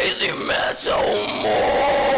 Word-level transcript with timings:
crazy 0.00 0.32
metal 0.32 1.26
mind. 1.42 2.09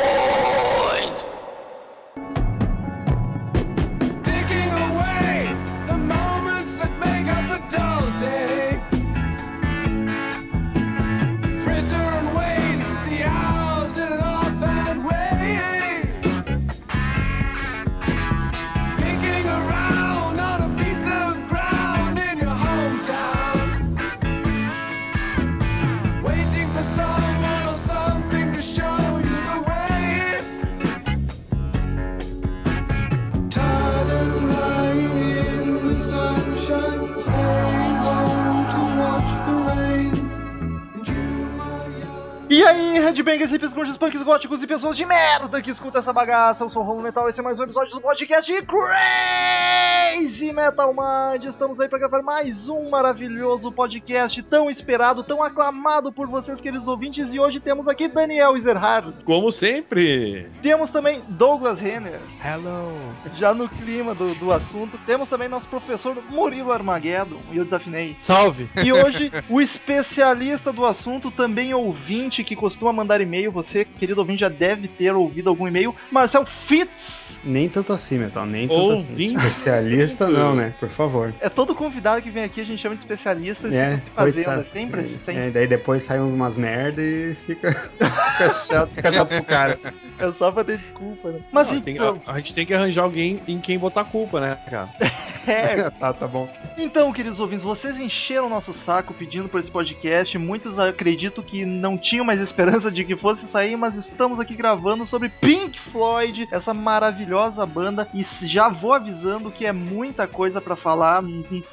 Aí, 42.93 43.01
headbangers, 43.01 43.51
hippies, 43.51 43.73
grunges, 43.73 43.97
punks, 43.97 44.23
góticos 44.23 44.63
e 44.63 44.67
pessoas 44.67 44.97
de 44.97 45.05
merda 45.07 45.63
que 45.63 45.71
escutam 45.71 46.01
essa 46.01 46.13
bagaça. 46.13 46.65
Eu 46.65 46.69
sou 46.69 46.83
o 46.83 46.85
Romulo 46.85 47.05
Metal, 47.05 47.29
esse 47.29 47.41
é 47.41 47.43
mais 47.43 47.59
um 47.59 47.65
episódio 47.65 47.95
do 47.95 48.01
podcast 48.01 48.53
Crazy 48.63 50.53
Metal 50.53 50.93
Mind. 50.93 51.45
Estamos 51.45 51.81
aí 51.81 51.89
para 51.89 51.99
gravar 51.99 52.23
mais 52.23 52.69
um 52.69 52.91
maravilhoso 52.91 53.73
podcast 53.73 54.43
tão 54.43 54.69
esperado, 54.69 55.23
tão 55.23 55.43
aclamado 55.43 56.13
por 56.13 56.27
vocês, 56.27 56.61
queridos 56.61 56.87
ouvintes. 56.87 57.33
E 57.33 57.41
hoje 57.41 57.61
temos 57.61 57.89
aqui 57.89 58.09
Daniel 58.09 58.57
Ezerhard. 58.57 59.25
Como 59.25 59.51
sempre. 59.51 60.51
Temos 60.61 60.91
também 60.91 61.23
Douglas 61.29 61.81
Renner, 61.81 62.21
Hello. 62.45 62.93
já 63.37 63.55
no 63.55 63.69
clima 63.69 64.15
do, 64.15 64.35
do 64.35 64.53
assunto. 64.53 64.99
Temos 65.07 65.29
também 65.29 65.49
nosso 65.49 65.69
professor 65.69 66.23
Murilo 66.29 66.73
Armageddon, 66.73 67.41
e 67.51 67.57
eu 67.57 67.65
desafinei. 67.65 68.17
Salve. 68.19 68.69
E 68.85 68.93
hoje, 68.93 69.33
o 69.49 69.61
especialista 69.61 70.73
do 70.73 70.85
assunto, 70.85 71.31
também 71.31 71.73
ouvinte 71.73 72.45
que 72.45 72.55
costuma 72.83 72.93
mandar 72.93 73.21
e-mail, 73.21 73.53
você, 73.53 73.85
querido 73.85 74.21
ouvinte, 74.21 74.41
já 74.41 74.49
deve 74.49 74.89
ter 74.89 75.13
ouvido 75.15 75.49
algum 75.49 75.69
e-mail, 75.69 75.95
Marcel 76.11 76.45
Fitz. 76.45 77.39
Nem 77.45 77.69
tanto 77.69 77.93
assim, 77.93 78.19
Metal, 78.19 78.45
nem 78.47 78.67
tanto 78.69 78.81
Ouvinte. 78.81 79.37
assim. 79.37 79.47
Especialista 79.47 80.29
não, 80.29 80.55
né? 80.55 80.75
Por 80.81 80.89
favor. 80.89 81.33
É 81.41 81.49
todo 81.49 81.75
convidado 81.75 82.21
que 82.23 82.31
vem 82.31 82.45
aqui, 82.45 82.61
a 82.61 82.65
gente 82.65 82.81
chama 82.81 82.95
de 82.97 83.01
especialista 83.03 83.69
e 83.69 83.77
É, 83.77 83.97
se 83.97 84.01
fazendo, 84.11 84.35
coitado. 84.35 84.61
é 84.61 84.65
sempre 84.65 85.01
assim. 85.01 85.19
É, 85.27 85.33
sempre. 85.33 85.51
daí 85.51 85.67
depois 85.67 86.03
sai 86.03 86.19
umas 86.21 86.57
merda 86.57 87.01
e 87.03 87.35
fica, 87.47 87.73
fica 87.99 88.55
chato, 88.55 88.91
fica 88.95 89.13
chato 89.13 89.29
pro 89.29 89.45
cara. 89.45 89.79
É 90.19 90.33
só 90.33 90.53
pra 90.53 90.63
ter 90.65 90.79
desculpa, 90.79 91.31
né? 91.31 91.41
Mas 91.51 91.71
Não, 91.71 91.81
tem- 91.81 91.95
então, 91.95 92.21
a, 92.27 92.33
a 92.33 92.37
gente 92.37 92.55
tem 92.55 92.65
que 92.67 92.75
arranjar 92.75 93.03
alguém 93.03 93.41
em 93.49 93.59
quem 93.61 93.77
botar 93.79 94.05
culpa, 94.05 94.41
né, 94.41 94.59
cara? 94.71 94.89
é, 95.47 95.91
tá, 95.99 96.13
tá 96.13 96.27
bom. 96.29 96.49
Então, 96.79 97.13
queridos 97.13 97.41
ouvintes, 97.41 97.65
vocês 97.65 97.99
encheram 98.01 98.47
o 98.47 98.51
nosso 98.51 98.73
saco 98.73 99.13
pedindo 99.15 99.49
por 99.49 99.59
esse 99.59 99.71
podcast. 99.71 100.39
Muitos 100.39 100.79
acredito 100.79 101.43
que 101.43 101.65
não 101.67 101.99
tinham 101.99 102.25
mais 102.25 102.41
esperança 102.41 102.72
de 102.73 103.05
que 103.05 103.15
fosse 103.15 103.47
sair, 103.47 103.77
mas 103.77 103.97
estamos 103.97 104.41
aqui 104.41 104.55
gravando 104.55 105.05
sobre 105.05 105.29
Pink 105.29 105.79
Floyd, 105.79 106.49
essa 106.51 106.73
maravilhosa 106.73 107.67
banda. 107.67 108.09
E 108.15 108.25
já 108.47 108.69
vou 108.71 108.95
avisando 108.95 109.51
que 109.51 109.67
é 109.67 109.73
muita 109.73 110.27
coisa 110.27 110.61
pra 110.61 110.75
falar. 110.75 111.23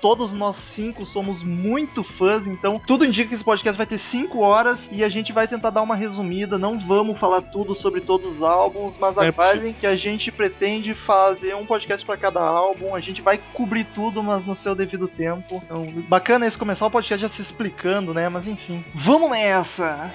Todos 0.02 0.34
nós 0.34 0.58
cinco 0.58 1.06
somos 1.06 1.42
muito 1.42 2.04
fãs, 2.04 2.46
então 2.46 2.82
tudo 2.86 3.06
indica 3.06 3.30
que 3.30 3.36
esse 3.36 3.44
podcast 3.44 3.78
vai 3.78 3.88
ter 3.88 3.98
cinco 3.98 4.40
horas 4.40 4.90
e 4.92 5.04
a 5.04 5.10
gente 5.10 5.32
vai 5.32 5.48
tentar 5.48 5.70
dar 5.70 5.82
uma 5.82 5.96
resumida. 5.96 6.58
Não 6.58 6.78
vamos 6.78 7.18
falar 7.18 7.42
tudo 7.42 7.74
sobre 7.76 8.02
todos 8.02 8.34
os 8.34 8.42
álbuns, 8.42 8.98
mas 8.98 9.18
É 9.18 9.28
aguardem 9.28 9.74
que 9.74 9.88
a 9.88 9.96
gente 9.96 10.32
pretende 10.32 10.94
fazer 10.94 11.56
um 11.56 11.66
podcast 11.66 12.06
pra 12.06 12.18
cada 12.18 12.42
álbum. 12.42 12.94
A 12.94 13.00
gente 13.00 13.22
vai 13.22 13.40
cobrir 13.54 13.86
tudo, 13.86 14.22
mas 14.22 14.46
no 14.46 14.56
seu 14.56 14.76
devido 14.76 15.08
tempo. 15.08 15.62
Então, 15.64 15.86
bacana 16.08 16.46
isso 16.46 16.60
começar 16.60 16.86
o 16.86 16.92
podcast 16.92 17.22
já 17.22 17.30
se 17.30 17.42
explicando, 17.42 18.14
né? 18.14 18.28
Mas 18.28 18.46
enfim, 18.46 18.84
vamos 18.94 19.32
nessa! 19.32 20.12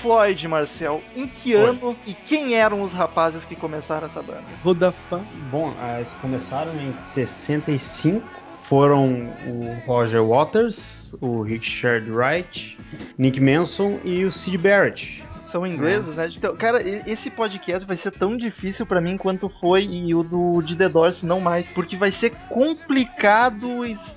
Floyd, 0.00 0.48
Marcel, 0.48 1.02
em 1.14 1.26
que 1.26 1.54
Oi. 1.54 1.68
ano 1.68 1.96
e 2.06 2.14
quem 2.14 2.54
eram 2.54 2.82
os 2.82 2.92
rapazes 2.92 3.44
que 3.44 3.54
começaram 3.54 4.06
essa 4.06 4.22
banda? 4.22 4.44
Rodafa. 4.62 5.20
Bom, 5.50 5.74
eles 5.96 6.12
começaram 6.20 6.74
em 6.76 6.96
65. 6.96 8.26
Foram 8.62 9.32
o 9.46 9.82
Roger 9.84 10.24
Waters, 10.24 11.12
o 11.20 11.42
Richard 11.42 12.08
Wright, 12.08 12.78
Nick 13.18 13.40
Manson 13.40 13.98
e 14.04 14.24
o 14.24 14.30
Sid 14.30 14.56
Barrett. 14.58 15.24
São 15.50 15.66
ingleses, 15.66 16.14
né? 16.14 16.28
Então, 16.34 16.54
cara, 16.56 16.80
esse 17.08 17.28
podcast 17.28 17.86
vai 17.86 17.96
ser 17.96 18.12
tão 18.12 18.36
difícil 18.36 18.86
pra 18.86 19.00
mim 19.00 19.16
quanto 19.16 19.48
foi 19.60 19.82
e 19.84 20.14
o 20.14 20.22
do 20.22 20.62
de 20.62 20.76
The 20.76 20.88
Doors, 20.88 21.22
não 21.22 21.40
mais. 21.40 21.66
Porque 21.72 21.96
vai 21.96 22.12
ser 22.12 22.30
complicado 22.48 23.68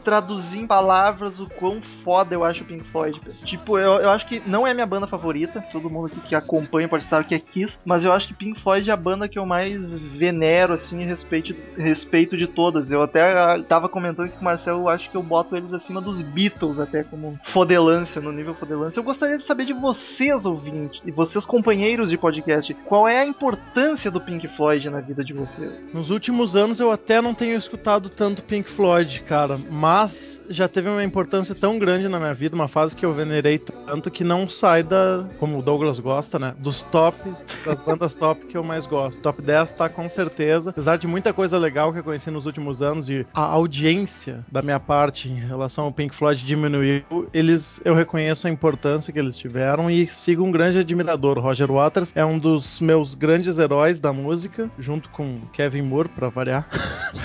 traduzir 0.04 0.60
em 0.60 0.68
palavras 0.68 1.40
o 1.40 1.48
quão 1.48 1.82
foda 2.04 2.36
eu 2.36 2.44
acho 2.44 2.64
o 2.64 2.68
Pink 2.68 2.84
Floyd. 2.92 3.20
Tipo, 3.44 3.80
eu, 3.80 3.94
eu 3.94 4.10
acho 4.10 4.28
que 4.28 4.42
não 4.46 4.68
é 4.68 4.74
minha 4.74 4.86
banda 4.86 5.08
favorita. 5.08 5.64
Todo 5.72 5.90
mundo 5.90 6.08
aqui 6.08 6.20
que 6.22 6.36
acompanha 6.36 6.88
pode 6.88 7.06
saber 7.06 7.28
que 7.28 7.36
é 7.36 7.40
Kiss. 7.40 7.80
Mas 7.84 8.04
eu 8.04 8.12
acho 8.14 8.28
que 8.28 8.34
Pink 8.34 8.62
Floyd 8.62 8.88
é 8.90 8.94
a 8.94 8.98
banda 8.98 9.28
que 9.28 9.40
eu 9.40 9.46
mais 9.46 9.98
venero, 9.98 10.74
assim, 10.74 11.04
respeito, 11.04 11.56
respeito 11.76 12.38
de 12.38 12.46
todas. 12.46 12.92
Eu 12.92 13.02
até 13.02 13.22
ah, 13.22 13.62
tava 13.68 13.90
comentando 13.90 14.30
que 14.30 14.40
o 14.40 14.44
Marcel, 14.44 14.88
acho 14.88 15.10
que 15.10 15.18
eu 15.18 15.24
boto 15.24 15.56
eles 15.56 15.74
acima 15.74 16.00
dos 16.00 16.22
Beatles, 16.22 16.80
até 16.80 17.04
como 17.04 17.40
fodelância, 17.44 18.22
no 18.22 18.32
nível 18.32 18.54
fodelância. 18.54 19.00
Eu 19.00 19.04
gostaria 19.04 19.38
de 19.38 19.48
saber 19.48 19.66
de 19.66 19.74
vocês, 19.74 20.46
ouvintes, 20.46 21.02
vocês, 21.12 21.22
companheiros 21.45 22.09
de 22.09 22.17
podcast, 22.17 22.73
qual 22.85 23.07
é 23.07 23.19
a 23.19 23.25
importância 23.25 24.09
do 24.09 24.22
Pink 24.22 24.47
Floyd 24.50 24.89
na 24.89 25.00
vida 25.00 25.23
de 25.23 25.34
vocês? 25.34 25.94
Nos 25.94 26.09
últimos 26.09 26.56
anos 26.56 26.79
eu 26.79 26.91
até 26.91 27.22
não 27.22 27.34
tenho 27.34 27.57
escutado 27.57 28.09
tanto 28.09 28.41
Pink 28.41 28.69
Floyd, 28.69 29.22
cara, 29.22 29.59
mas 29.69 30.34
já 30.50 30.67
teve 30.67 30.89
uma 30.89 31.03
importância 31.03 31.56
tão 31.56 31.78
grande 31.79 32.07
na 32.07 32.19
minha 32.19 32.34
vida, 32.34 32.56
uma 32.56 32.67
fase 32.67 32.95
que 32.95 33.06
eu 33.06 33.13
venerei 33.13 33.59
tanto 33.59 34.11
que 34.11 34.23
não 34.23 34.47
sai 34.47 34.84
da, 34.84 35.25
como 35.39 35.59
o 35.59 35.61
Douglas 35.61 36.00
gosta, 36.00 36.38
né, 36.38 36.56
dos 36.57 36.84
top, 36.84 37.17
das 37.66 37.79
bandas 37.84 38.16
top 38.16 38.45
que 38.45 38.57
eu 38.57 38.63
mais 38.63 38.85
gosto. 38.85 39.22
Top 39.22 39.41
10 39.41 39.72
tá 39.73 39.90
com 39.90 40.07
certeza, 40.09 40.72
apesar 40.72 40.97
de 40.97 41.07
muita 41.07 41.34
coisa 41.34 41.57
legal 41.57 41.91
que 41.94 42.00
eu 42.00 42.03
conheci 42.03 42.29
nos 42.29 42.45
últimos 42.45 42.81
anos 42.81 43.09
e 43.09 43.25
a 43.34 43.41
audiência 43.41 44.45
da 44.51 44.61
minha 44.61 44.79
parte 44.79 45.29
em 45.29 45.40
relação 45.40 45.85
ao 45.85 45.91
Pink 45.91 46.16
Floyd 46.16 46.44
diminuiu, 46.44 47.03
eles 47.34 47.79
eu 47.84 47.94
reconheço 47.94 48.47
a 48.47 48.50
importância 48.50 49.11
que 49.11 49.19
eles 49.19 49.38
tiveram 49.38 49.90
e 49.90 50.07
sigo 50.07 50.44
um 50.44 50.51
grande 50.51 50.79
admirador. 50.79 51.12
Roger 51.16 51.72
Waters 51.72 52.12
é 52.16 52.25
um 52.25 52.38
dos 52.38 52.79
meus 52.79 53.16
grandes 53.16 53.57
heróis 53.57 54.00
da 54.00 54.12
música, 54.13 54.69
junto 54.78 55.09
com 55.09 55.41
Kevin 55.51 55.84
Moore, 55.84 56.09
pra 56.09 56.29
variar. 56.29 56.68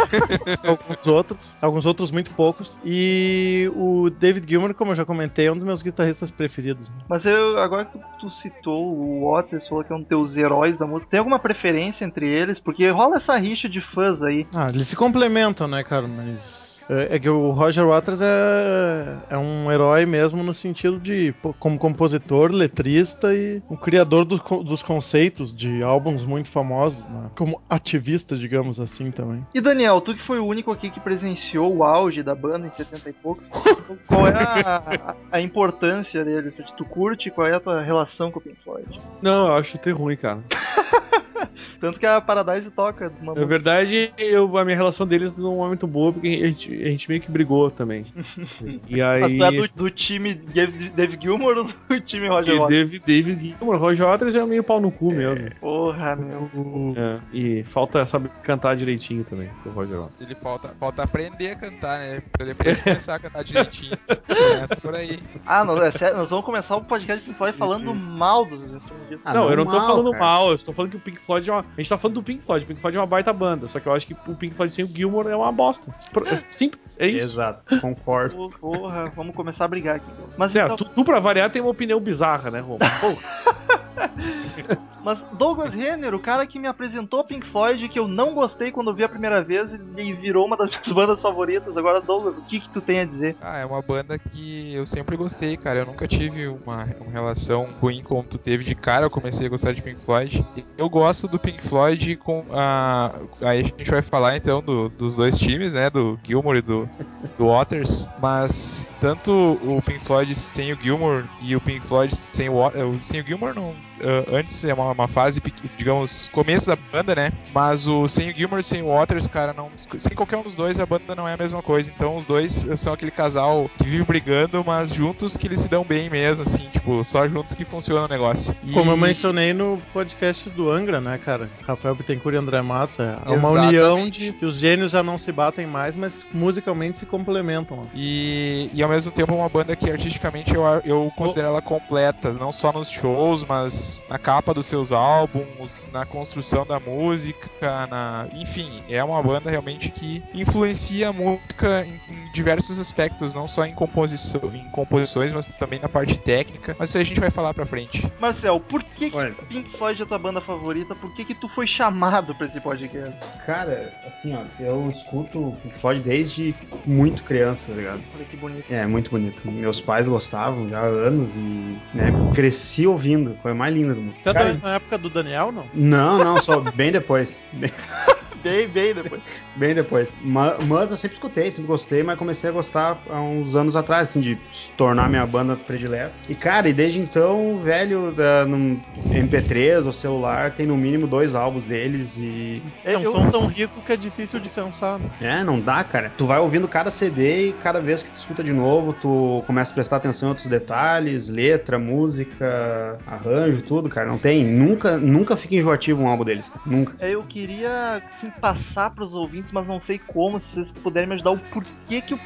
alguns 0.62 1.06
outros, 1.06 1.56
alguns 1.60 1.86
outros 1.86 2.10
muito 2.10 2.30
poucos. 2.32 2.78
E 2.84 3.70
o 3.74 4.10
David 4.10 4.48
Gilmour, 4.48 4.74
como 4.74 4.92
eu 4.92 4.96
já 4.96 5.04
comentei, 5.04 5.46
é 5.46 5.52
um 5.52 5.56
dos 5.56 5.66
meus 5.66 5.82
guitarristas 5.82 6.30
preferidos. 6.30 6.90
Mas 7.08 7.24
eu, 7.24 7.58
agora 7.58 7.84
que 7.84 7.98
tu 8.20 8.30
citou 8.30 8.94
o 8.94 9.32
Waters, 9.32 9.68
falou 9.68 9.84
que 9.84 9.92
é 9.92 9.96
um 9.96 10.00
dos 10.00 10.08
teus 10.08 10.36
heróis 10.36 10.76
da 10.76 10.86
música, 10.86 11.10
tem 11.10 11.18
alguma 11.18 11.38
preferência 11.38 12.04
entre 12.04 12.28
eles? 12.28 12.58
Porque 12.58 12.88
rola 12.90 13.16
essa 13.16 13.36
rixa 13.36 13.68
de 13.68 13.80
fãs 13.80 14.22
aí. 14.22 14.46
Ah, 14.54 14.68
eles 14.68 14.88
se 14.88 14.96
complementam, 14.96 15.68
né, 15.68 15.82
cara? 15.82 16.06
Mas. 16.06 16.77
É 16.88 17.18
é 17.18 17.18
que 17.18 17.28
o 17.28 17.50
Roger 17.50 17.86
Waters 17.86 18.20
é, 18.20 19.18
é 19.30 19.38
um 19.38 19.70
herói 19.70 20.06
mesmo 20.06 20.42
no 20.42 20.54
sentido 20.54 20.98
de, 20.98 21.34
como 21.58 21.78
compositor, 21.78 22.50
letrista 22.50 23.34
e 23.34 23.62
o 23.68 23.76
criador 23.76 24.24
do 24.24 24.38
dos 24.62 24.82
conceitos 24.82 25.54
de 25.54 25.82
álbuns 25.82 26.24
muito 26.24 26.48
famosos, 26.48 27.08
né? 27.08 27.30
Como 27.36 27.60
ativista, 27.68 28.36
digamos 28.36 28.80
assim, 28.80 29.10
também. 29.10 29.46
E 29.54 29.60
Daniel, 29.60 30.00
tu 30.00 30.14
que 30.14 30.22
foi 30.22 30.38
o 30.38 30.46
único 30.46 30.70
aqui 30.70 30.90
que 30.90 31.00
presenciou 31.00 31.76
o 31.76 31.84
auge 31.84 32.22
da 32.22 32.34
banda 32.34 32.66
em 32.66 32.70
70 32.70 33.10
e 33.10 33.12
poucos, 33.12 33.50
qual 34.06 34.26
é 34.26 34.32
a, 34.32 35.16
a 35.32 35.40
importância 35.40 36.24
deles? 36.24 36.54
Tu 36.76 36.84
curte? 36.84 37.30
Qual 37.30 37.46
é 37.46 37.54
a 37.54 37.60
tua 37.60 37.82
relação 37.82 38.30
com 38.30 38.38
o 38.38 38.42
Pink 38.42 38.56
Floyd? 38.62 39.00
Não, 39.20 39.48
eu 39.48 39.54
acho 39.54 39.78
ter 39.78 39.92
ruim, 39.92 40.16
cara. 40.16 40.40
Tanto 41.80 41.98
que 41.98 42.06
a 42.06 42.20
Paradise 42.20 42.70
toca 42.70 43.12
uma 43.20 43.34
Na 43.34 43.44
verdade, 43.44 44.12
eu, 44.18 44.56
a 44.56 44.64
minha 44.64 44.76
relação 44.76 45.06
deles 45.06 45.36
não 45.36 45.64
é 45.64 45.68
muito 45.68 45.86
boa, 45.86 46.12
porque 46.12 46.28
a 46.28 46.46
gente, 46.46 46.72
a 46.72 46.88
gente 46.88 47.08
meio 47.08 47.20
que 47.20 47.30
brigou 47.30 47.70
também. 47.70 48.04
E 48.88 49.02
aí. 49.02 49.20
Mas 49.20 49.32
tu 49.36 49.44
é 49.44 49.68
do, 49.68 49.74
do 49.74 49.90
time 49.90 50.34
Dave, 50.34 50.88
Dave 50.90 51.18
Gilmour 51.20 51.56
ou 51.58 51.64
do 51.64 52.00
time 52.00 52.28
Roger 52.28 52.54
e 52.54 52.58
Waters? 52.58 52.78
David, 52.78 53.02
David 53.06 53.56
Gilmour, 53.58 53.76
Roger 53.76 54.06
Waters 54.06 54.34
é 54.34 54.44
meio 54.46 54.62
pau 54.62 54.80
no 54.80 54.90
cu 54.90 55.12
mesmo. 55.12 55.50
Porra, 55.60 56.16
meu. 56.16 56.48
É, 56.96 57.18
e 57.32 57.62
falta 57.64 58.04
saber 58.06 58.30
cantar 58.42 58.76
direitinho 58.76 59.24
também, 59.24 59.48
o 59.64 59.70
Roger 59.70 60.00
Waters. 60.00 60.20
Ele 60.20 60.34
falta, 60.36 60.68
falta 60.78 61.02
aprender 61.02 61.50
a 61.50 61.56
cantar, 61.56 61.98
né? 61.98 62.22
Pra 62.32 62.46
depois 62.46 62.82
começar 62.82 63.14
a 63.14 63.18
cantar 63.18 63.44
direitinho. 63.44 63.96
Começa 64.26 64.76
por 64.76 64.94
aí. 64.94 65.18
Ah, 65.46 65.64
não, 65.64 65.80
é 65.82 65.92
sério, 65.92 66.16
nós 66.16 66.30
vamos 66.30 66.44
começar 66.44 66.76
o 66.76 66.84
podcast 66.84 67.24
do 67.24 67.28
Pink 67.28 67.38
Floyd 67.38 67.58
falando 67.58 67.94
mal 67.94 68.44
dos 68.44 68.62
instrumentistas. 68.72 69.20
Ah, 69.24 69.34
não, 69.34 69.50
eu 69.50 69.56
não 69.56 69.64
tô 69.64 69.72
mal, 69.72 69.86
falando 69.86 70.10
cara. 70.12 70.24
mal, 70.24 70.48
eu 70.48 70.54
estou 70.54 70.74
falando 70.74 70.90
que 70.90 70.96
o 70.96 71.00
Pink 71.00 71.18
Floyd 71.28 71.50
é 71.50 71.52
uma, 71.52 71.60
A 71.60 71.80
gente 71.80 71.88
tá 71.90 71.98
falando 71.98 72.14
do 72.14 72.22
Pink 72.22 72.42
Floyd. 72.42 72.64
Pink 72.64 72.80
Floyd 72.80 72.96
é 72.96 73.00
uma 73.00 73.06
baita 73.06 73.32
banda, 73.34 73.68
só 73.68 73.78
que 73.78 73.86
eu 73.86 73.92
acho 73.92 74.06
que 74.06 74.14
o 74.26 74.34
Pink 74.34 74.54
Floyd 74.54 74.72
sem 74.72 74.82
o 74.84 74.88
Gilmore 74.88 75.28
é 75.28 75.36
uma 75.36 75.52
bosta. 75.52 75.94
É 76.26 76.42
Simples, 76.50 76.96
é 76.98 77.06
isso. 77.06 77.34
Exato, 77.34 77.78
concordo. 77.80 78.34
Pô, 78.34 78.48
Porra, 78.58 79.04
vamos 79.14 79.36
começar 79.36 79.66
a 79.66 79.68
brigar 79.68 79.96
aqui. 79.96 80.06
Mas, 80.38 80.56
É, 80.56 80.64
então- 80.64 80.76
tu, 80.78 80.88
tu, 80.88 81.04
pra 81.04 81.20
variar, 81.20 81.50
tem 81.50 81.60
uma 81.60 81.70
opinião 81.70 82.00
bizarra, 82.00 82.50
né, 82.50 82.60
Roma? 82.60 82.78
Porra. 82.98 83.78
mas 85.02 85.24
Douglas 85.32 85.74
Renner, 85.74 86.14
o 86.14 86.18
cara 86.20 86.46
que 86.46 86.58
me 86.58 86.66
apresentou 86.66 87.24
Pink 87.24 87.46
Floyd, 87.48 87.88
que 87.88 87.98
eu 87.98 88.08
não 88.08 88.34
gostei 88.34 88.70
quando 88.70 88.94
vi 88.94 89.04
a 89.04 89.08
primeira 89.08 89.42
vez 89.42 89.72
e 89.72 90.12
virou 90.12 90.46
uma 90.46 90.56
das 90.56 90.68
minhas 90.70 90.88
bandas 90.90 91.20
favoritas. 91.22 91.76
Agora, 91.76 92.00
Douglas, 92.00 92.36
o 92.36 92.42
que 92.42 92.60
que 92.60 92.68
tu 92.70 92.80
tem 92.80 93.00
a 93.00 93.04
dizer? 93.04 93.36
Ah, 93.40 93.58
é 93.58 93.64
uma 93.66 93.80
banda 93.82 94.18
que 94.18 94.72
eu 94.74 94.84
sempre 94.86 95.16
gostei, 95.16 95.56
cara. 95.56 95.80
Eu 95.80 95.86
nunca 95.86 96.06
tive 96.08 96.46
uma, 96.48 96.84
uma 97.00 97.10
relação 97.12 97.68
ruim 97.80 98.02
como 98.02 98.22
tu 98.22 98.38
teve 98.38 98.64
de 98.64 98.74
cara. 98.74 99.06
Eu 99.06 99.10
comecei 99.10 99.46
a 99.46 99.50
gostar 99.50 99.72
de 99.72 99.82
Pink 99.82 100.04
Floyd. 100.04 100.44
Eu 100.76 100.88
gosto 100.88 101.28
do 101.28 101.38
Pink 101.38 101.66
Floyd 101.68 102.16
com 102.16 102.44
a. 102.50 103.12
Aí 103.42 103.60
a 103.60 103.62
gente 103.62 103.90
vai 103.90 104.02
falar 104.02 104.36
então 104.36 104.60
do- 104.62 104.88
dos 104.88 105.16
dois 105.16 105.38
times, 105.38 105.72
né? 105.72 105.90
Do 105.90 106.18
Gilmore 106.24 106.58
e 106.58 106.62
do, 106.62 106.88
do 107.36 107.46
Waters. 107.48 108.08
Mas 108.20 108.86
tanto 109.00 109.30
o 109.62 109.80
Pink 109.84 110.04
Floyd 110.04 110.34
sem 110.38 110.72
o 110.72 110.76
Gilmore 110.80 111.24
e 111.40 111.54
o 111.56 111.60
Pink 111.60 111.86
Floyd 111.86 112.14
sem 112.32 112.48
o, 112.48 112.66
eh, 112.68 112.72
sem 113.00 113.20
o 113.20 113.24
Gilmore 113.24 113.54
não. 113.54 113.72
ah, 114.02 114.36
antes 114.38 114.64
é 114.64 114.72
uma, 114.74 114.92
uma 114.92 115.08
fase, 115.08 115.42
digamos, 115.76 116.28
começo 116.32 116.66
da 116.66 116.76
banda, 116.76 117.14
né? 117.14 117.32
Mas 117.54 117.86
o 117.88 118.08
sem 118.08 118.30
o 118.30 118.32
Gilmore 118.34 118.60
e 118.60 118.64
sem 118.64 118.82
o 118.82 118.88
Waters, 118.94 119.26
cara, 119.26 119.52
não. 119.52 119.70
Sem 119.98 120.14
qualquer 120.16 120.36
um 120.36 120.42
dos 120.42 120.54
dois, 120.54 120.78
a 120.80 120.86
banda 120.86 121.14
não 121.14 121.26
é 121.28 121.34
a 121.34 121.36
mesma 121.36 121.62
coisa. 121.62 121.90
Então 121.94 122.16
os 122.16 122.24
dois 122.24 122.66
são 122.76 122.92
aquele 122.92 123.10
casal 123.10 123.70
que 123.78 123.84
vive 123.84 124.04
brigando, 124.04 124.62
mas 124.64 124.92
juntos 124.92 125.36
que 125.36 125.46
eles 125.46 125.60
se 125.60 125.68
dão 125.68 125.84
bem 125.84 126.08
mesmo, 126.10 126.42
assim, 126.42 126.68
tipo, 126.72 127.04
só 127.04 127.26
juntos 127.28 127.54
que 127.54 127.64
funciona 127.64 128.04
o 128.04 128.08
negócio. 128.08 128.54
E- 128.64 128.72
Como 128.72 128.90
eu 128.90 128.96
mencionei 128.96 129.52
no 129.52 129.80
podcast 129.92 130.48
do 130.50 130.70
Angra, 130.70 131.00
né, 131.00 131.18
cara? 131.18 131.50
Rafael 131.66 131.94
Bittencourt 131.94 132.34
e 132.34 132.38
André 132.38 132.60
Matos. 132.62 132.98
É 132.98 133.16
uma 133.26 133.34
Exatamente. 133.36 133.66
união 133.68 134.10
de 134.10 134.32
que 134.32 134.44
os 134.44 134.56
gênios 134.58 134.92
já 134.92 135.02
não 135.02 135.18
se 135.18 135.30
batem 135.32 135.66
mais, 135.66 135.96
mas 135.96 136.26
musicalmente 136.32 136.98
se 136.98 137.06
complementam. 137.06 137.86
E, 137.94 138.70
e 138.72 138.82
ao 138.88 138.94
mesmo 138.94 139.12
tempo 139.12 139.32
é 139.32 139.36
uma 139.36 139.48
banda 139.48 139.76
que 139.76 139.90
artisticamente 139.90 140.54
eu, 140.54 140.62
eu 140.84 141.12
considero 141.14 141.48
ela 141.48 141.60
completa, 141.60 142.32
não 142.32 142.50
só 142.50 142.72
nos 142.72 142.90
shows, 142.90 143.44
mas 143.44 144.02
na 144.08 144.18
capa 144.18 144.54
dos 144.54 144.66
seus 144.66 144.90
álbuns, 144.90 145.86
na 145.92 146.06
construção 146.06 146.64
da 146.64 146.80
música, 146.80 147.48
na, 147.86 148.26
enfim, 148.32 148.82
é 148.88 149.04
uma 149.04 149.22
banda 149.22 149.50
realmente 149.50 149.90
que 149.90 150.22
influencia 150.32 151.10
a 151.10 151.12
música 151.12 151.84
em, 151.86 152.00
em 152.12 152.32
diversos 152.32 152.78
aspectos, 152.78 153.34
não 153.34 153.46
só 153.46 153.66
em, 153.66 153.74
composição, 153.74 154.40
em 154.54 154.64
composições, 154.70 155.32
mas 155.32 155.44
também 155.44 155.78
na 155.78 155.88
parte 155.88 156.18
técnica. 156.18 156.74
Mas 156.78 156.90
isso 156.90 156.98
a 156.98 157.04
gente 157.04 157.20
vai 157.20 157.30
falar 157.30 157.52
pra 157.52 157.66
frente. 157.66 158.10
Marcel, 158.18 158.58
por 158.58 158.82
que, 158.82 159.10
que. 159.10 159.32
Pink 159.48 159.76
Floyd 159.76 160.02
é 160.02 160.06
tua 160.06 160.18
banda 160.18 160.40
favorita? 160.40 160.94
Por 160.94 161.12
que, 161.14 161.24
que 161.24 161.34
tu 161.34 161.48
foi 161.48 161.66
chamado 161.66 162.34
pra 162.34 162.46
esse 162.46 162.60
podcast? 162.60 163.20
Cara, 163.44 163.92
assim, 164.06 164.34
ó, 164.34 164.62
eu 164.62 164.88
escuto 164.90 165.48
o 165.48 165.56
Pink 165.62 165.78
Floyd 165.78 166.02
desde 166.02 166.54
muito 166.86 167.22
criança, 167.22 167.66
tá 167.68 167.74
ligado? 167.74 168.02
Olha 168.14 168.24
que 168.24 168.36
bonito. 168.36 168.64
É, 168.70 168.77
muito 168.86 169.10
bonito. 169.10 169.50
Meus 169.50 169.80
pais 169.80 170.08
gostavam 170.08 170.68
já 170.68 170.80
há 170.80 170.86
anos 170.86 171.34
e, 171.34 171.78
né, 171.94 172.12
cresci 172.34 172.86
ouvindo. 172.86 173.34
Coisa 173.42 173.54
mais 173.54 173.74
linda 173.74 173.94
do 173.94 174.00
mundo. 174.00 174.14
Você 174.22 174.32
Cara, 174.32 174.54
tá 174.54 174.68
na 174.68 174.74
época 174.76 174.98
do 174.98 175.10
Daniel, 175.10 175.52
não? 175.52 175.64
não, 175.74 176.18
não, 176.24 176.42
só 176.42 176.60
bem 176.60 176.92
depois. 176.92 177.44
Bem, 177.52 177.70
Bem, 178.42 178.68
bem 178.68 178.94
depois. 178.94 179.22
bem 179.56 179.74
depois. 179.74 180.16
Ma- 180.22 180.58
Mas 180.58 180.90
eu 180.90 180.96
sempre 180.96 181.14
escutei, 181.16 181.50
sempre 181.50 181.66
gostei, 181.66 182.02
mas 182.02 182.18
comecei 182.18 182.48
a 182.50 182.52
gostar 182.52 183.00
há 183.10 183.20
uns 183.20 183.54
anos 183.54 183.76
atrás, 183.76 184.08
assim, 184.10 184.20
de 184.20 184.38
se 184.52 184.70
tornar 184.72 185.08
minha 185.08 185.26
banda 185.26 185.56
predileta. 185.56 186.12
E, 186.28 186.34
cara, 186.34 186.68
e 186.68 186.72
desde 186.72 186.98
então, 186.98 187.58
velho, 187.60 188.12
da, 188.12 188.44
no 188.46 188.80
MP3 189.10 189.86
ou 189.86 189.92
celular, 189.92 190.52
tem 190.52 190.66
no 190.66 190.76
mínimo 190.76 191.06
dois 191.06 191.34
álbuns 191.34 191.64
deles 191.64 192.18
e. 192.18 192.62
É 192.84 192.96
um 192.98 193.02
Eu- 193.02 193.12
som 193.12 193.30
tão 193.30 193.46
rico 193.46 193.80
que 193.80 193.92
é 193.92 193.96
difícil 193.96 194.38
de 194.38 194.50
cansar. 194.50 194.98
Né? 194.98 195.08
É, 195.20 195.44
não 195.44 195.58
dá, 195.60 195.82
cara. 195.82 196.12
Tu 196.16 196.26
vai 196.26 196.38
ouvindo 196.38 196.68
cada 196.68 196.90
CD 196.90 197.48
e 197.48 197.52
cada 197.54 197.80
vez 197.80 198.02
que 198.02 198.10
tu 198.10 198.14
escuta 198.18 198.44
de 198.44 198.52
novo, 198.52 198.92
tu 198.92 199.42
começa 199.46 199.70
a 199.70 199.74
prestar 199.74 199.96
atenção 199.96 200.28
em 200.28 200.30
outros 200.30 200.46
detalhes, 200.46 201.28
letra, 201.28 201.78
música, 201.78 202.98
arranjo, 203.06 203.62
tudo, 203.62 203.88
cara. 203.88 204.06
Não 204.08 204.18
tem. 204.18 204.44
Nunca, 204.44 204.98
nunca 204.98 205.36
fica 205.36 205.54
enjoativo 205.54 206.02
um 206.02 206.08
álbum 206.08 206.24
deles, 206.24 206.48
cara. 206.50 206.62
Nunca. 206.66 206.94
É, 206.98 207.10
Eu 207.14 207.22
queria 207.24 208.02
assim, 208.28 208.40
passar 208.40 208.90
pros 208.90 209.14
ouvintes, 209.14 209.50
mas 209.52 209.66
não 209.66 209.80
sei 209.80 209.98
como, 209.98 210.40
se 210.40 210.52
vocês 210.54 210.70
puderem 210.70 211.08
me 211.08 211.14
ajudar, 211.14 211.30
o 211.32 211.38
porquê 211.38 212.00
que 212.00 212.14
o 212.14 212.20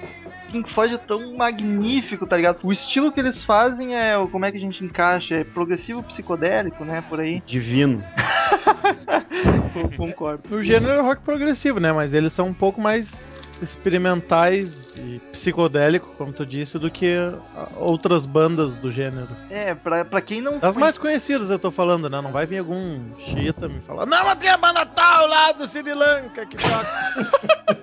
Pink 0.51 0.71
Floyd 0.73 0.95
é 0.95 0.99
tão 0.99 1.35
magnífico, 1.37 2.27
tá 2.27 2.37
ligado? 2.37 2.59
O 2.63 2.73
estilo 2.73 3.11
que 3.11 3.19
eles 3.21 3.43
fazem 3.43 3.97
é, 3.97 4.17
o- 4.19 4.29
como 4.29 4.45
é 4.45 4.51
que 4.53 4.59
a 4.59 4.61
gente 4.61 4.85
encaixa? 4.85 5.37
É 5.37 5.45
progressivo 5.45 6.03
psicodélico, 6.03 6.85
né? 6.85 7.03
Por 7.09 7.21
aí. 7.21 7.41
Divino. 7.47 8.03
Concordo. 9.97 10.43
O 10.55 10.63
gênero 10.63 10.93
é 10.93 11.01
rock 11.01 11.23
progressivo, 11.23 11.81
né? 11.81 11.93
Mas 11.93 12.13
eles 12.13 12.33
são 12.33 12.49
um 12.49 12.55
pouco 12.55 12.81
mais 12.81 13.27
experimentais 13.65 14.95
e 14.97 15.21
psicodélico, 15.33 16.15
como 16.17 16.33
tu 16.33 16.45
disse, 16.45 16.79
do 16.79 16.91
que 16.91 17.15
ah, 17.57 17.69
outras 17.77 18.27
bandas 18.27 18.77
do 18.77 18.91
gênero. 18.91 19.29
É, 19.51 19.75
pra, 19.75 20.05
pra 20.05 20.21
quem 20.21 20.41
não. 20.41 20.59
Das 20.59 20.75
conhe- 20.75 20.85
mais 20.85 20.99
conhecidas 20.99 21.51
eu 21.51 21.59
tô 21.59 21.71
falando, 21.71 22.09
né? 22.11 22.21
Não 22.21 22.33
vai 22.33 22.47
vir 22.47 22.59
algum 22.59 23.01
chita 23.19 23.69
me 23.69 23.81
falar, 23.81 24.07
não, 24.07 24.25
mas 24.25 24.39
tem 24.39 24.49
a 24.49 24.57
banda 24.57 24.85
tal 24.87 25.27
lá 25.27 25.53
do 25.53 25.67
Sri 25.69 25.93
Lanka 25.95 26.45
que 26.47 26.57
toca. 26.57 27.83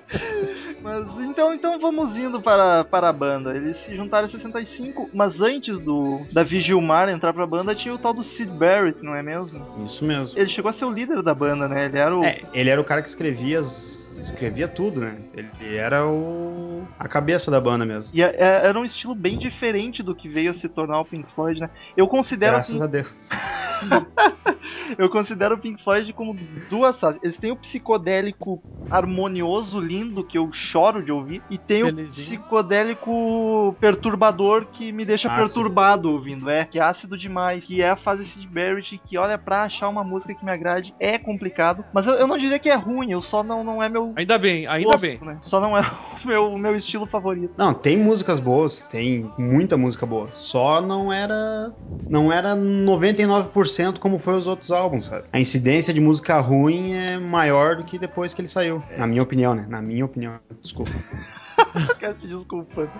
Mas 0.82 1.06
então, 1.20 1.52
então 1.52 1.78
vamos 1.78 2.16
indo 2.16 2.40
para, 2.40 2.84
para 2.84 3.10
a 3.10 3.12
banda. 3.12 3.54
Eles 3.54 3.76
se 3.76 3.94
juntaram 3.94 4.26
em 4.26 4.30
65, 4.30 5.10
mas 5.12 5.40
antes 5.40 5.78
do 5.78 6.22
Davi 6.32 6.60
Gilmar 6.60 7.08
entrar 7.10 7.32
pra 7.34 7.46
banda 7.46 7.74
tinha 7.74 7.94
o 7.94 7.98
tal 7.98 8.14
do 8.14 8.24
Sid 8.24 8.50
Barrett, 8.50 9.02
não 9.04 9.14
é 9.14 9.22
mesmo? 9.22 9.84
Isso 9.86 10.02
mesmo. 10.04 10.38
Ele 10.38 10.48
chegou 10.48 10.70
a 10.70 10.72
ser 10.72 10.86
o 10.86 10.90
líder 10.90 11.22
da 11.22 11.34
banda, 11.34 11.68
né? 11.68 11.84
Ele 11.84 11.98
era 11.98 12.16
o. 12.16 12.24
É, 12.24 12.40
ele 12.54 12.70
era 12.70 12.80
o 12.80 12.84
cara 12.84 13.02
que 13.02 13.08
escrevia 13.08 13.60
as- 13.60 13.99
escrevia 14.18 14.66
tudo, 14.68 15.00
né? 15.00 15.16
Ele 15.34 15.76
era 15.76 16.06
o 16.06 16.86
a 16.98 17.08
cabeça 17.08 17.50
da 17.50 17.60
banda 17.60 17.84
mesmo. 17.84 18.10
E 18.12 18.22
é- 18.22 18.34
é- 18.36 18.66
era 18.66 18.78
um 18.78 18.84
estilo 18.84 19.14
bem 19.14 19.38
diferente 19.38 20.02
do 20.02 20.14
que 20.14 20.28
veio 20.28 20.50
a 20.50 20.54
se 20.54 20.68
tornar 20.68 21.00
o 21.00 21.04
Pink 21.04 21.30
Floyd, 21.34 21.60
né? 21.60 21.70
Eu 21.96 22.06
considero 22.08 22.52
Graças 22.52 22.74
assim, 22.74 22.84
a 22.84 22.86
Deus. 22.86 23.28
eu 24.98 25.08
considero 25.08 25.54
o 25.54 25.58
Pink 25.58 25.82
Floyd 25.82 26.12
como 26.12 26.34
duas 26.68 26.98
fases. 26.98 27.20
Eles 27.22 27.38
têm 27.38 27.52
o 27.52 27.56
psicodélico 27.56 28.62
harmonioso, 28.90 29.78
lindo, 29.78 30.24
que 30.24 30.36
eu 30.36 30.50
choro 30.52 31.00
de 31.04 31.12
ouvir, 31.12 31.40
e 31.48 31.56
tem 31.56 31.84
o 31.84 31.86
Felizinho. 31.86 32.40
psicodélico 32.40 33.76
perturbador 33.80 34.66
que 34.66 34.90
me 34.90 35.04
deixa 35.04 35.28
Ácido. 35.28 35.44
perturbado 35.44 36.10
ouvindo, 36.10 36.50
é, 36.50 36.64
que 36.64 36.78
é 36.78 36.82
ácido 36.82 37.16
demais, 37.16 37.64
que 37.64 37.80
é 37.80 37.90
a 37.90 37.96
fase 37.96 38.26
Sid 38.26 38.48
Barrett, 38.48 39.00
que 39.06 39.16
olha, 39.16 39.38
pra 39.38 39.62
achar 39.62 39.88
uma 39.88 40.02
música 40.02 40.34
que 40.34 40.44
me 40.44 40.50
agrade 40.50 40.92
é 40.98 41.16
complicado, 41.18 41.84
mas 41.92 42.04
eu, 42.06 42.14
eu 42.14 42.26
não 42.26 42.36
diria 42.36 42.58
que 42.58 42.68
é 42.68 42.74
ruim, 42.74 43.12
eu 43.12 43.22
só 43.22 43.44
não, 43.44 43.62
não 43.62 43.80
é 43.80 43.88
meu 43.88 43.99
Ainda 44.16 44.38
bem, 44.38 44.66
ainda 44.66 44.92
gosto, 44.92 45.00
bem. 45.02 45.18
né? 45.22 45.38
Só 45.40 45.60
não 45.60 45.76
é 45.76 45.80
o 46.24 46.26
meu, 46.26 46.52
o 46.52 46.58
meu 46.58 46.76
estilo 46.76 47.06
favorito. 47.06 47.54
Não, 47.56 47.72
tem 47.74 47.96
músicas 47.96 48.40
boas, 48.40 48.86
tem 48.88 49.30
muita 49.38 49.76
música 49.76 50.04
boa. 50.06 50.28
Só 50.32 50.80
não 50.80 51.12
era 51.12 51.72
não 52.08 52.32
era 52.32 52.56
99% 52.56 53.98
como 54.00 54.18
foi 54.18 54.34
os 54.36 54.46
outros 54.46 54.72
álbuns, 54.72 55.06
sabe? 55.06 55.24
A 55.32 55.38
incidência 55.38 55.94
de 55.94 56.00
música 56.00 56.40
ruim 56.40 56.92
é 56.92 57.18
maior 57.18 57.76
do 57.76 57.84
que 57.84 57.98
depois 57.98 58.34
que 58.34 58.40
ele 58.40 58.48
saiu. 58.48 58.82
Na 58.98 59.06
minha 59.06 59.22
opinião, 59.22 59.54
né? 59.54 59.64
Na 59.68 59.80
minha 59.80 60.04
opinião. 60.04 60.40
Desculpa. 60.60 60.90
Quero 62.00 62.20
se 62.20 62.26
desculpando. 62.26 62.90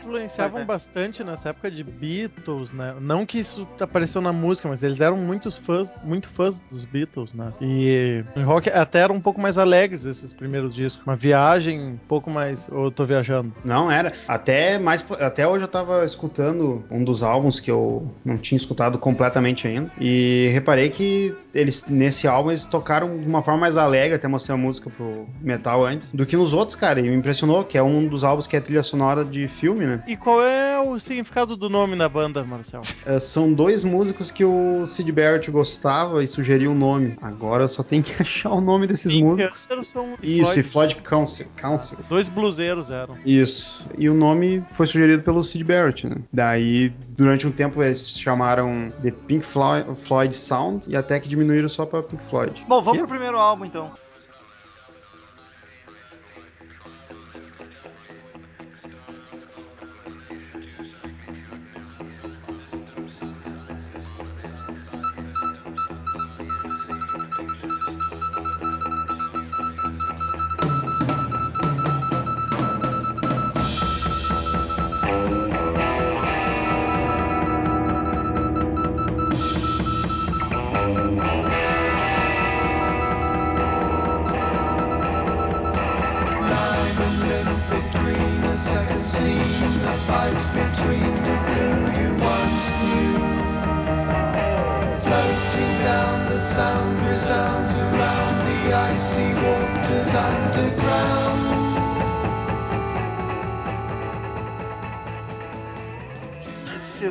Influenciavam 0.00 0.58
vai. 0.58 0.64
bastante 0.64 1.22
nessa 1.22 1.50
época 1.50 1.70
de 1.70 1.84
Beatles, 1.84 2.72
né? 2.72 2.94
Não 3.00 3.26
que 3.26 3.38
isso 3.38 3.66
apareceu 3.78 4.20
na 4.20 4.32
música, 4.32 4.68
mas 4.68 4.82
eles 4.82 5.00
eram 5.00 5.16
muitos 5.16 5.56
fãs, 5.58 5.94
muito 6.02 6.28
fãs 6.28 6.60
dos 6.70 6.84
Beatles, 6.84 7.32
né? 7.34 7.52
E 7.60 8.24
rock 8.44 8.68
até 8.70 9.00
eram 9.00 9.14
um 9.14 9.20
pouco 9.20 9.40
mais 9.40 9.58
alegres 9.58 10.04
esses 10.04 10.32
primeiros 10.32 10.74
discos. 10.74 11.04
Uma 11.06 11.16
viagem 11.16 11.80
um 11.80 11.96
pouco 12.08 12.30
mais. 12.30 12.68
Ou 12.70 12.84
eu 12.84 12.90
tô 12.90 13.04
viajando? 13.04 13.52
Não 13.64 13.90
era. 13.90 14.12
Até 14.26 14.78
mais 14.78 15.04
até 15.20 15.46
hoje 15.46 15.64
eu 15.64 15.68
tava 15.68 16.04
escutando 16.04 16.84
um 16.90 17.02
dos 17.04 17.22
álbuns 17.22 17.60
que 17.60 17.70
eu 17.70 18.10
não 18.24 18.38
tinha 18.38 18.56
escutado 18.56 18.98
completamente 18.98 19.66
ainda 19.66 19.90
e 20.00 20.50
reparei 20.52 20.90
que 20.90 21.34
eles 21.54 21.84
nesse 21.86 22.26
álbum 22.26 22.50
eles 22.50 22.64
tocaram 22.66 23.18
de 23.18 23.26
uma 23.26 23.42
forma 23.42 23.60
mais 23.60 23.76
alegre, 23.76 24.14
até 24.14 24.28
mostrei 24.28 24.54
a 24.54 24.58
música 24.58 24.90
pro 24.90 25.26
metal 25.40 25.84
antes, 25.84 26.12
do 26.12 26.24
que 26.24 26.36
nos 26.36 26.52
outros, 26.52 26.76
cara. 26.76 27.00
E 27.00 27.02
me 27.02 27.14
impressionou 27.14 27.64
que 27.64 27.76
é 27.76 27.82
um 27.82 28.06
dos 28.06 28.24
álbuns 28.24 28.46
que 28.46 28.56
é 28.56 28.60
trilha 28.60 28.82
sonora 28.82 29.24
de 29.24 29.48
filme, 29.48 29.86
né? 29.86 29.89
E 30.06 30.16
qual 30.16 30.42
é 30.42 30.78
o 30.80 30.98
significado 30.98 31.56
do 31.56 31.68
nome 31.68 31.96
da 31.96 32.08
banda, 32.08 32.44
Marcel? 32.44 32.82
É, 33.04 33.18
são 33.18 33.52
dois 33.52 33.82
músicos 33.84 34.30
que 34.30 34.44
o 34.44 34.86
Sid 34.86 35.10
Barrett 35.12 35.50
gostava 35.50 36.22
e 36.22 36.26
sugeriu 36.26 36.72
o 36.72 36.74
nome. 36.74 37.16
Agora 37.20 37.64
eu 37.64 37.68
só 37.68 37.82
tenho 37.82 38.02
que 38.02 38.14
achar 38.20 38.50
o 38.50 38.60
nome 38.60 38.86
desses 38.86 39.14
músicos. 39.14 39.60
São 39.60 40.16
Isso, 40.22 40.58
e 40.58 40.62
Floyd. 40.62 40.94
Floyd 40.94 40.94
Council. 40.96 41.46
Council. 41.56 41.98
Dois 42.08 42.28
bluseiros 42.28 42.90
eram. 42.90 43.16
Isso. 43.24 43.86
E 43.98 44.08
o 44.08 44.14
nome 44.14 44.62
foi 44.72 44.86
sugerido 44.86 45.22
pelo 45.22 45.42
Sid 45.44 45.64
Barrett, 45.64 46.06
né? 46.06 46.16
Daí, 46.32 46.90
durante 47.16 47.46
um 47.46 47.52
tempo, 47.52 47.82
eles 47.82 48.08
chamaram 48.10 48.92
The 49.02 49.10
Pink 49.10 49.44
Floyd, 49.44 49.86
Floyd 50.04 50.36
Sound 50.36 50.84
e 50.88 50.96
até 50.96 51.18
que 51.20 51.28
diminuíram 51.28 51.68
só 51.68 51.84
pra 51.86 52.02
Pink 52.02 52.22
Floyd. 52.30 52.64
Bom, 52.68 52.82
vamos 52.82 52.92
Que? 52.92 52.98
pro 52.98 53.08
primeiro 53.08 53.38
álbum 53.38 53.64
então. 53.64 53.90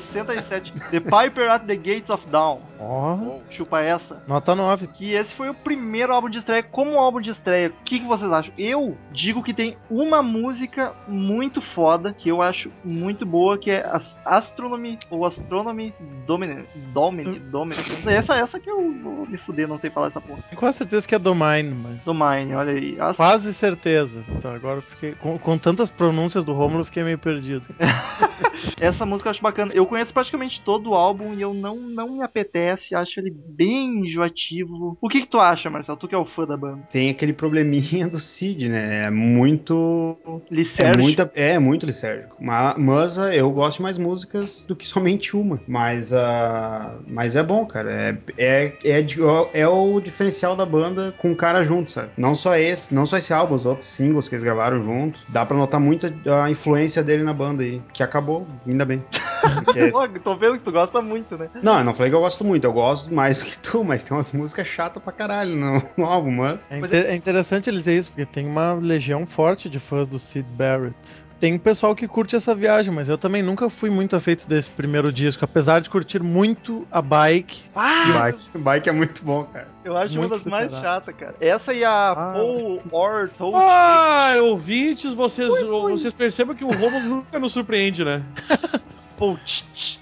67. 0.09 0.71
The 0.91 0.99
Piper 0.99 1.49
at 1.49 1.63
the 1.65 1.75
Gates 1.75 2.09
of 2.09 2.25
Dawn. 2.27 2.59
Ó, 2.79 3.39
Chupa 3.49 3.81
essa. 3.81 4.23
nota 4.27 4.55
9. 4.55 4.87
Que 4.87 5.13
esse 5.13 5.33
foi 5.33 5.49
o 5.49 5.53
primeiro 5.53 6.13
álbum 6.13 6.29
de 6.29 6.37
estreia. 6.37 6.63
Como 6.63 6.97
álbum 6.97 7.19
de 7.19 7.29
estreia, 7.29 7.69
o 7.69 7.83
que, 7.83 7.99
que 7.99 8.05
vocês 8.05 8.31
acham? 8.31 8.53
Eu 8.57 8.97
digo 9.11 9.43
que 9.43 9.53
tem 9.53 9.77
uma 9.89 10.21
música 10.23 10.93
muito 11.07 11.61
foda, 11.61 12.13
que 12.13 12.29
eu 12.29 12.41
acho 12.41 12.71
muito 12.83 13.25
boa, 13.25 13.57
que 13.57 13.69
é 13.71 13.85
As- 13.85 14.21
Astronomy 14.25 14.97
ou 15.09 15.25
Astronomy. 15.25 15.93
Dominant. 16.25 16.65
Dominant. 16.93 17.39
Não 17.51 17.97
sei, 17.97 18.13
Essa, 18.15 18.35
essa 18.35 18.59
que 18.59 18.69
eu 18.69 18.77
vou 19.03 19.25
me 19.27 19.37
fuder, 19.37 19.67
não 19.67 19.77
sei 19.79 19.89
falar 19.89 20.07
essa 20.07 20.21
porra. 20.21 20.39
Quase 20.55 20.77
certeza 20.79 21.07
que 21.07 21.15
é 21.15 21.19
Domain, 21.19 21.63
mas. 21.71 22.03
Domine, 22.05 22.55
olha 22.55 22.71
aí. 22.73 22.97
Ast- 22.99 23.17
Quase 23.17 23.53
certeza. 23.53 24.23
Então, 24.29 24.53
agora 24.53 24.77
eu 24.77 24.81
fiquei. 24.81 25.13
Com, 25.15 25.37
com 25.37 25.57
tantas 25.57 25.89
pronúncias 25.89 26.43
do 26.43 26.53
Romulo, 26.53 26.81
eu 26.81 26.85
fiquei 26.85 27.03
meio 27.03 27.17
perdido. 27.17 27.63
Essa 28.79 29.05
música 29.05 29.27
eu 29.27 29.31
acho 29.31 29.41
bacana. 29.41 29.71
Eu 29.73 29.85
conheço 29.99 30.13
praticamente 30.13 30.61
todo 30.61 30.91
o 30.91 30.95
álbum 30.95 31.33
e 31.33 31.41
eu 31.41 31.53
não, 31.53 31.75
não 31.75 32.17
me 32.17 32.23
apetece. 32.23 32.95
Acho 32.95 33.19
ele 33.19 33.31
bem 33.31 34.05
enjoativo. 34.05 34.97
O 35.01 35.09
que, 35.09 35.21
que 35.21 35.27
tu 35.27 35.39
acha, 35.39 35.69
Marcelo? 35.69 35.97
Tu 35.97 36.07
que 36.07 36.15
é 36.15 36.17
o 36.17 36.25
fã 36.25 36.45
da 36.45 36.55
banda. 36.55 36.79
Tem 36.89 37.09
aquele 37.09 37.33
probleminha 37.33 38.07
do 38.07 38.19
Cid, 38.19 38.69
né? 38.69 39.05
É 39.05 39.09
muito. 39.09 40.17
É, 40.25 40.39
Licérgico. 40.53 41.01
muita, 41.03 41.31
é 41.35 41.59
muito 41.59 41.85
licérgico. 41.85 42.35
Ma- 42.39 42.75
Mas 42.77 43.19
ah, 43.19 43.35
eu 43.35 43.51
gosto 43.51 43.77
de 43.77 43.83
mais 43.83 43.97
músicas 43.97 44.65
do 44.65 44.75
que 44.75 44.87
somente 44.87 45.35
uma. 45.35 45.59
Mas, 45.67 46.13
ah, 46.13 46.95
mas 47.07 47.35
é 47.35 47.43
bom, 47.43 47.65
cara. 47.65 47.91
É, 47.91 48.17
é, 48.37 48.73
é, 48.85 49.05
é 49.53 49.67
o 49.67 49.99
diferencial 49.99 50.55
da 50.55 50.65
banda 50.65 51.13
com 51.17 51.31
o 51.31 51.35
cara 51.35 51.63
junto, 51.65 51.91
sabe? 51.91 52.09
Não 52.17 52.35
só 52.35 52.55
esse, 52.55 52.93
não 52.93 53.05
só 53.05 53.17
esse 53.17 53.33
álbum, 53.33 53.55
os 53.55 53.65
outros 53.65 53.87
singles 53.89 54.29
que 54.29 54.35
eles 54.35 54.43
gravaram 54.45 54.81
junto. 54.81 55.19
Dá 55.27 55.45
pra 55.45 55.57
notar 55.57 55.79
muita 55.79 56.13
a 56.43 56.49
influência 56.49 57.03
dele 57.03 57.23
na 57.23 57.33
banda 57.33 57.63
aí. 57.63 57.81
Que 57.93 58.01
acabou, 58.01 58.47
ainda 58.65 58.85
bem. 58.85 59.03
Porque- 59.65 59.88
Pô, 59.93 60.07
tô 60.07 60.35
vendo 60.35 60.57
que 60.57 60.63
tu 60.63 60.71
gosta 60.71 61.01
muito, 61.01 61.37
né? 61.37 61.49
Não, 61.61 61.79
eu 61.79 61.83
não 61.85 61.93
falei 61.93 62.09
que 62.09 62.15
eu 62.15 62.21
gosto 62.21 62.43
muito, 62.43 62.63
eu 62.63 62.73
gosto 62.73 63.13
mais 63.13 63.39
do 63.39 63.45
que 63.45 63.57
tu, 63.57 63.83
mas 63.83 64.03
tem 64.03 64.15
umas 64.15 64.31
músicas 64.31 64.67
chatas 64.67 65.01
pra 65.01 65.11
caralho 65.11 65.55
no, 65.55 65.83
no 65.97 66.05
álbum, 66.05 66.31
mas. 66.31 66.67
É, 66.71 66.79
Mas 66.79 66.89
inter- 66.91 67.05
é 67.11 67.15
interessante 67.15 67.69
ele 67.69 67.77
dizer 67.79 67.97
isso, 67.97 68.09
porque 68.11 68.25
tem 68.25 68.47
uma 68.47 68.73
legião 68.73 69.25
forte 69.27 69.69
de 69.69 69.79
fãs 69.79 70.07
do 70.07 70.19
Sid 70.19 70.45
Barrett. 70.51 70.95
Tem 71.39 71.53
um 71.53 71.57
pessoal 71.57 71.95
que 71.95 72.05
curte 72.05 72.35
essa 72.35 72.53
viagem, 72.53 72.93
mas 72.93 73.07
eu 73.07 73.17
também 73.17 73.41
nunca 73.41 73.69
fui 73.69 73.89
muito 73.89 74.13
afeito 74.13 74.45
desse 74.45 74.69
primeiro 74.69 75.09
disco, 75.09 75.45
apesar 75.45 75.79
de 75.79 75.89
curtir 75.89 76.21
muito 76.21 76.85
a 76.91 77.01
bike. 77.01 77.63
Ah, 77.73 78.23
Bike, 78.33 78.57
bike 78.57 78.89
é 78.89 78.91
muito 78.91 79.23
bom, 79.23 79.45
cara. 79.45 79.69
eu 79.85 79.95
acho 79.95 80.11
uma 80.15 80.27
muito 80.27 80.33
das 80.43 80.43
mais 80.51 80.69
chatas, 80.69 81.15
cara. 81.15 81.35
Essa 81.39 81.73
e 81.73 81.81
a 81.85 82.11
Ah. 82.11 82.15
Paul 82.33 82.81
or 82.91 83.29
Toad. 83.37 83.55
Ah, 83.57 84.33
ouvintes, 84.41 85.13
vocês, 85.13 85.47
vocês 85.65 86.11
percebam 86.11 86.53
que 86.53 86.65
o 86.65 86.71
Romulo 86.73 86.99
nunca 87.07 87.39
nos 87.39 87.53
surpreende, 87.53 88.03
né? 88.03 88.21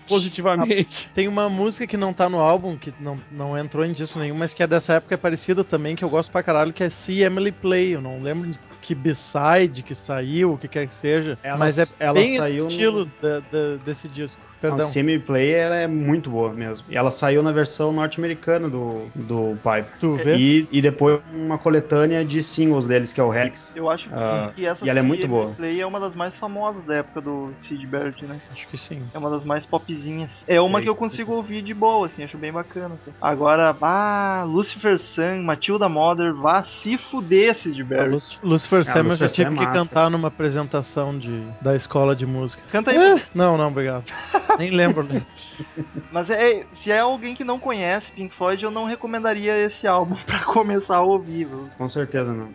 Positivamente. 0.07 1.09
Tem 1.13 1.27
uma 1.27 1.49
música 1.49 1.85
que 1.87 1.97
não 1.97 2.13
tá 2.13 2.29
no 2.29 2.39
álbum, 2.39 2.77
que 2.77 2.93
não, 2.99 3.19
não 3.31 3.57
entrou 3.57 3.83
em 3.83 3.91
disco 3.91 4.19
nenhum, 4.19 4.35
mas 4.35 4.53
que 4.53 4.63
é 4.63 4.67
dessa 4.67 4.93
época 4.93 5.15
é 5.15 5.17
parecida 5.17 5.63
também, 5.63 5.95
que 5.95 6.03
eu 6.03 6.09
gosto 6.09 6.31
pra 6.31 6.43
caralho, 6.43 6.71
que 6.73 6.83
é 6.83 6.89
See 6.89 7.23
Emily 7.23 7.51
Play. 7.51 7.95
Eu 7.95 8.01
não 8.01 8.21
lembro 8.21 8.51
que 8.81 8.95
B-side 8.95 9.83
que 9.83 9.93
saiu, 9.95 10.53
o 10.53 10.57
que 10.57 10.67
quer 10.67 10.87
que 10.87 10.93
seja, 10.93 11.37
Ela- 11.43 11.57
mas 11.57 11.77
é 11.77 11.85
ela 11.99 12.13
bem 12.13 12.37
saiu 12.37 12.53
esse 12.53 12.63
no- 12.63 12.69
estilo 12.69 13.11
da- 13.21 13.39
da- 13.39 13.75
desse 13.83 14.07
disco. 14.07 14.39
Perdão. 14.59 14.85
A 14.87 14.89
Semi-Play 14.89 15.51
ela 15.51 15.75
é 15.75 15.87
muito 15.87 16.29
boa 16.29 16.53
mesmo. 16.53 16.85
E 16.89 16.95
ela 16.97 17.11
saiu 17.11 17.43
na 17.43 17.51
versão 17.51 17.91
norte-americana 17.91 18.69
do, 18.69 19.11
do 19.15 19.55
Pipe. 19.57 19.99
Tu 19.99 20.15
vê? 20.15 20.35
E, 20.37 20.67
e 20.71 20.81
depois 20.81 21.19
uma 21.31 21.57
coletânea 21.57 22.25
de 22.25 22.41
singles 22.43 22.85
deles, 22.87 23.13
que 23.13 23.19
é 23.19 23.23
o 23.23 23.33
Helix. 23.33 23.73
Eu 23.75 23.89
acho 23.89 24.09
Ah, 24.13 24.51
que 24.55 24.65
essa 24.65 24.85
e 24.85 24.89
ela 24.89 24.99
é 24.99 25.01
muito 25.01 25.21
CM 25.21 25.29
boa. 25.29 25.55
Play 25.55 25.79
é 25.79 25.85
uma 25.85 25.99
das 25.99 26.15
mais 26.15 26.35
famosas 26.37 26.83
da 26.85 26.95
época 26.95 27.21
do 27.21 27.53
Sid 27.55 27.85
Barrett, 27.87 28.25
né? 28.25 28.37
Acho 28.51 28.67
que 28.67 28.77
sim. 28.77 29.07
É 29.13 29.17
uma 29.17 29.29
das 29.29 29.43
mais 29.45 29.65
popzinhas. 29.65 30.31
É 30.47 30.59
uma 30.59 30.79
Sei. 30.79 30.83
que 30.85 30.89
eu 30.89 30.95
consigo 30.95 31.33
ouvir 31.33 31.61
de 31.63 31.73
boa, 31.73 32.05
assim, 32.07 32.23
acho 32.23 32.37
bem 32.37 32.51
bacana. 32.51 32.95
assim. 32.95 33.11
Agora, 33.21 33.77
ah, 33.81 34.43
Lucifer 34.47 34.97
Sun, 34.99 35.43
Matilda 35.43 35.87
Mother, 35.87 36.33
vá 36.35 36.63
se 36.63 36.97
fuder, 36.97 37.55
Sid 37.55 37.83
Barrett. 37.83 38.09
Luc- 38.11 38.43
Lucifer 38.43 38.83
Sam 38.85 39.07
eu 39.09 39.15
já 39.15 39.27
tive 39.27 39.47
é 39.47 39.49
que 39.51 39.55
massa. 39.55 39.71
cantar 39.79 40.09
numa 40.09 40.27
apresentação 40.29 41.17
de, 41.17 41.47
da 41.61 41.75
escola 41.75 42.15
de 42.15 42.25
música. 42.25 42.63
Canta 42.71 42.91
aí, 42.91 42.97
Ah, 42.97 43.19
não, 43.33 43.57
não, 43.57 43.67
obrigado. 43.69 44.05
Nem 44.57 44.71
lembro. 44.71 45.03
né? 45.03 45.21
Mas 46.11 46.29
é, 46.29 46.65
se 46.73 46.91
é 46.91 46.99
alguém 46.99 47.35
que 47.35 47.43
não 47.43 47.59
conhece 47.59 48.11
Pink 48.11 48.33
Floyd, 48.35 48.63
eu 48.63 48.71
não 48.71 48.85
recomendaria 48.85 49.57
esse 49.57 49.85
álbum 49.87 50.15
pra 50.25 50.43
começar 50.45 50.97
a 50.97 51.01
ouvir. 51.01 51.45
viu? 51.45 51.69
Com 51.77 51.89
certeza 51.89 52.33
não. 52.33 52.53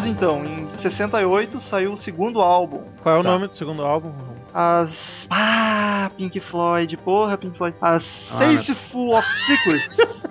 Mas 0.00 0.08
então, 0.08 0.42
em 0.46 0.66
68 0.76 1.60
saiu 1.60 1.92
o 1.92 1.98
segundo 1.98 2.40
álbum. 2.40 2.84
Qual 3.02 3.16
é 3.16 3.18
o 3.18 3.22
Tá. 3.22 3.28
nome 3.32 3.48
do 3.48 3.54
segundo 3.54 3.82
álbum? 3.84 4.10
As. 4.54 5.26
Ah, 5.28 6.10
Pink 6.16 6.40
Floyd, 6.40 6.96
porra, 6.96 7.36
Pink 7.36 7.54
Floyd. 7.58 7.76
As 7.82 8.30
Ah, 8.32 8.38
Faithful 8.38 9.14
of 9.14 9.28
Secrets. 9.44 10.22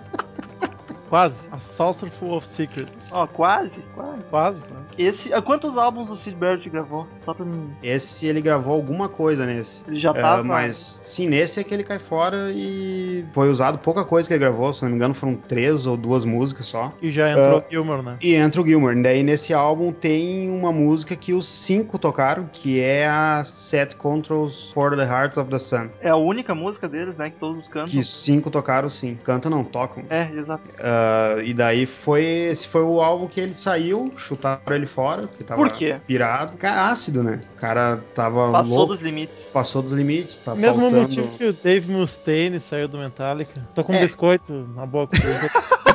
Quase. 1.10 1.36
A 1.52 1.58
Saucer 1.60 2.10
Full 2.12 2.34
of 2.36 2.48
Secrets. 2.48 3.10
Ó, 3.12 3.26
quase, 3.28 3.82
quase. 3.96 4.24
Quase, 4.30 4.62
quase. 4.62 4.80
Esse. 4.98 5.34
ah, 5.34 5.42
Quantos 5.42 5.78
álbuns 5.78 6.10
o 6.10 6.16
Sid 6.16 6.36
Barrett 6.36 6.70
gravou? 6.70 7.08
Só 7.22 7.34
pra 7.34 7.46
mim. 7.46 7.72
Esse 7.82 8.28
ele 8.28 8.42
gravou 8.42 8.74
alguma 8.74 9.08
coisa 9.10 9.46
nesse. 9.46 9.82
Ele 9.88 9.98
já 9.98 10.12
É, 10.12 10.14
tava. 10.22 10.44
mas 10.44 11.00
sim, 11.04 11.28
nesse 11.28 11.60
é 11.60 11.64
que 11.64 11.74
ele 11.74 11.84
cai 11.84 12.00
fora 12.00 12.52
e 12.52 13.26
foi 13.34 13.50
usado 13.50 13.78
pouca 13.80 14.04
coisa 14.04 14.28
que 14.28 14.34
ele 14.34 14.42
gravou, 14.44 14.74
se 14.74 14.82
não 14.84 14.90
me 14.90 14.96
engano 14.96 15.14
foram 15.14 15.36
três 15.36 15.86
ou 15.86 15.96
duas 15.98 16.26
músicas 16.26 16.68
só. 16.68 16.92
E 17.02 17.12
já 17.12 17.30
entrou 17.32 17.60
Ah. 17.60 17.64
Gilmore, 17.70 18.04
né? 18.04 18.18
E 18.22 18.36
entra 18.36 18.62
o 18.62 18.68
Gilmore. 18.68 19.02
Daí 19.02 19.24
nesse 19.24 19.54
álbum 19.54 19.92
tem 19.92 20.50
uma 20.50 20.72
música 20.72 21.16
que 21.16 21.34
os 21.34 21.48
cinco 21.48 21.98
tocaram, 21.98 22.50
que 22.52 22.80
é 22.82 23.08
a 23.08 23.44
Set 23.46 23.96
Controls 23.96 24.72
for 24.74 24.96
the 24.96 25.04
Hearts 25.04 25.38
of 25.38 25.50
the 25.50 25.60
Sun. 25.60 25.90
É 26.02 26.10
a 26.10 26.16
única 26.18 26.54
música 26.54 26.88
deles, 26.90 27.16
né? 27.18 27.30
Que 27.30 27.38
todos 27.38 27.68
cantam. 27.68 27.90
Que 27.90 28.00
os 28.00 28.14
cinco 28.14 28.52
tocaram 28.52 28.90
sim. 28.90 29.18
Cantam 29.24 29.50
não, 29.50 29.64
tocam. 29.64 30.04
É, 30.10 30.30
exato. 30.36 30.64
Ah, 31.00 31.42
e 31.44 31.54
daí 31.54 31.86
foi. 31.86 32.24
Esse 32.24 32.68
foi 32.68 32.82
o 32.84 33.02
álbum 33.02 33.28
que 33.28 33.40
ele 33.40 33.54
saiu, 33.54 34.12
chutaram 34.18 34.62
ele 34.76 34.86
fora, 34.88 35.22
porque 35.22 35.44
tava 35.44 35.62
Por 35.62 35.72
quê? 35.72 35.96
pirado. 36.06 36.58
Cara, 36.58 36.90
ácido, 36.90 37.24
né? 37.24 37.40
O 37.56 37.60
cara 37.60 38.00
tava 38.14 38.52
Passou 38.52 38.78
louco, 38.78 38.94
dos 38.94 39.02
limites. 39.04 39.40
passou 39.54 39.82
dos 39.82 39.94
limites, 39.94 40.38
tá 40.38 40.54
Mesmo 40.56 40.82
faltando. 40.82 41.02
motivo 41.02 41.30
que 41.38 41.46
o 41.46 41.54
Dave 41.54 41.92
Mustaine 41.92 42.60
saiu 42.60 42.88
do 42.88 42.98
Metallica. 42.98 43.54
Tô 43.74 43.84
com 43.84 43.94
É. 43.94 44.02
biscoito 44.02 44.52
na 44.76 44.86
boca. 44.86 45.18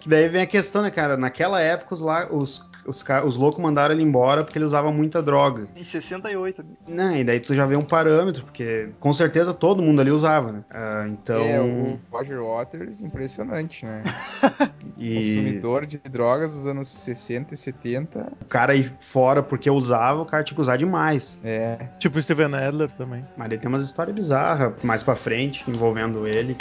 Que 0.00 0.08
daí 0.08 0.28
vem 0.28 0.42
a 0.42 0.46
questão, 0.46 0.82
né, 0.82 0.90
cara? 0.90 1.16
Naquela 1.16 1.60
época 1.60 1.94
os, 1.94 2.00
lá, 2.00 2.26
os, 2.30 2.62
os, 2.86 3.04
os 3.24 3.36
loucos 3.36 3.62
mandaram 3.62 3.94
ele 3.94 4.02
embora 4.02 4.44
porque 4.44 4.58
ele 4.58 4.64
usava 4.64 4.90
muita 4.90 5.22
droga. 5.22 5.68
Em 5.76 5.84
68. 5.84 6.60
amigo. 6.60 6.76
Não, 6.88 7.16
e 7.16 7.24
daí 7.24 7.40
tu 7.40 7.54
já 7.54 7.66
vê 7.66 7.76
um 7.76 7.84
parâmetro, 7.84 8.44
porque 8.44 8.90
com 9.00 9.12
certeza 9.12 9.52
todo 9.52 9.82
mundo 9.82 10.00
ali 10.00 10.10
usava, 10.10 10.52
né? 10.52 10.64
Ah, 10.70 11.06
então. 11.08 11.42
É, 11.42 11.60
o 11.60 11.98
Roger 12.10 12.42
Waters, 12.42 13.00
impressionante, 13.02 13.84
né? 13.84 14.02
e 14.98 15.16
Consumidor 15.16 15.86
de 15.86 15.98
drogas 15.98 16.54
dos 16.54 16.66
anos 16.66 16.88
60 16.88 17.54
e 17.54 17.56
70. 17.56 18.32
o 18.40 18.44
cara 18.44 18.74
ir 18.74 18.92
fora 19.00 19.42
porque 19.42 19.70
usava, 19.70 20.22
o 20.22 20.26
cara 20.26 20.42
tinha 20.42 20.54
que 20.54 20.60
usar 20.60 20.76
demais. 20.76 21.40
É, 21.44 21.88
tipo 21.98 22.18
o 22.18 22.22
Steven 22.22 22.54
Adler 22.54 22.90
também. 22.90 23.24
Mas 23.36 23.50
ele 23.50 23.58
tem 23.58 23.68
umas 23.68 23.82
histórias 23.82 24.14
bizarras 24.14 24.72
mais 24.82 25.02
pra 25.02 25.16
frente 25.16 25.64
envolvendo 25.68 26.26
ele, 26.26 26.56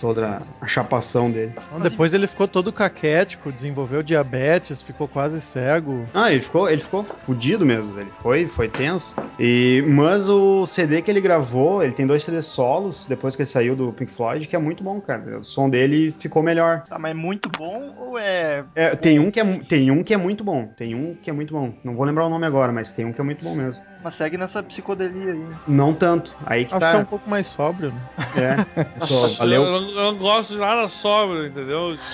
toda 0.00 0.42
a 0.60 0.66
chapação 0.66 1.30
dele. 1.30 1.52
Então, 1.68 1.80
depois 1.80 2.14
ele 2.14 2.26
ficou 2.26 2.46
todo 2.48 2.72
caquético, 2.72 3.52
desenvolveu 3.52 4.02
diabetes, 4.02 4.82
ficou 4.82 5.08
quase 5.08 5.40
cego. 5.40 5.63
Cego. 5.64 6.06
Ah, 6.12 6.30
ele 6.30 6.42
ficou, 6.42 6.68
ele 6.68 6.82
ficou 6.82 7.04
fudido 7.04 7.64
mesmo. 7.64 7.98
Ele 7.98 8.10
foi, 8.10 8.46
foi 8.46 8.68
tenso. 8.68 9.16
E, 9.38 9.82
mas 9.88 10.28
o 10.28 10.66
CD 10.66 11.00
que 11.00 11.10
ele 11.10 11.20
gravou, 11.20 11.82
ele 11.82 11.92
tem 11.92 12.06
dois 12.06 12.22
CDs 12.22 12.46
solos, 12.46 13.06
depois 13.08 13.34
que 13.34 13.42
ele 13.42 13.48
saiu 13.48 13.74
do 13.74 13.92
Pink 13.92 14.12
Floyd, 14.12 14.46
que 14.46 14.54
é 14.54 14.58
muito 14.58 14.84
bom, 14.84 15.00
cara. 15.00 15.38
O 15.38 15.42
som 15.42 15.70
dele 15.70 16.14
ficou 16.18 16.42
melhor. 16.42 16.82
Tá, 16.82 16.98
mas 16.98 17.12
é 17.12 17.14
muito 17.14 17.48
bom 17.48 17.94
ou 17.98 18.18
é. 18.18 18.64
É, 18.74 18.94
tem, 18.94 19.18
um 19.18 19.30
que 19.30 19.40
é, 19.40 19.44
tem 19.68 19.90
um 19.90 20.02
que 20.02 20.12
é 20.12 20.16
muito 20.16 20.44
bom. 20.44 20.66
Tem 20.66 20.94
um 20.94 21.14
que 21.14 21.30
é 21.30 21.32
muito 21.32 21.54
bom. 21.54 21.72
Não 21.82 21.94
vou 21.94 22.04
lembrar 22.04 22.26
o 22.26 22.28
nome 22.30 22.46
agora, 22.46 22.70
mas 22.72 22.92
tem 22.92 23.04
um 23.04 23.12
que 23.12 23.20
é 23.20 23.24
muito 23.24 23.42
bom 23.42 23.54
mesmo. 23.54 23.82
Mas 24.02 24.16
segue 24.16 24.36
nessa 24.36 24.62
psicodelia 24.62 25.32
aí. 25.32 25.44
Não 25.66 25.94
tanto. 25.94 26.34
Aí 26.44 26.66
que 26.66 26.74
Acho 26.74 26.78
que 26.78 26.92
é 26.92 26.96
um 26.98 27.04
tá. 27.04 27.06
pouco 27.06 27.30
mais 27.30 27.46
sóbrio, 27.46 27.90
né? 27.90 28.66
É. 29.00 29.00
Só- 29.06 29.38
valeu. 29.38 29.62
Eu, 29.62 29.72
eu 29.72 30.12
não 30.12 30.16
gosto 30.18 30.52
de 30.52 30.60
nada 30.60 30.86
sóbrio, 30.88 31.46
entendeu? 31.46 31.96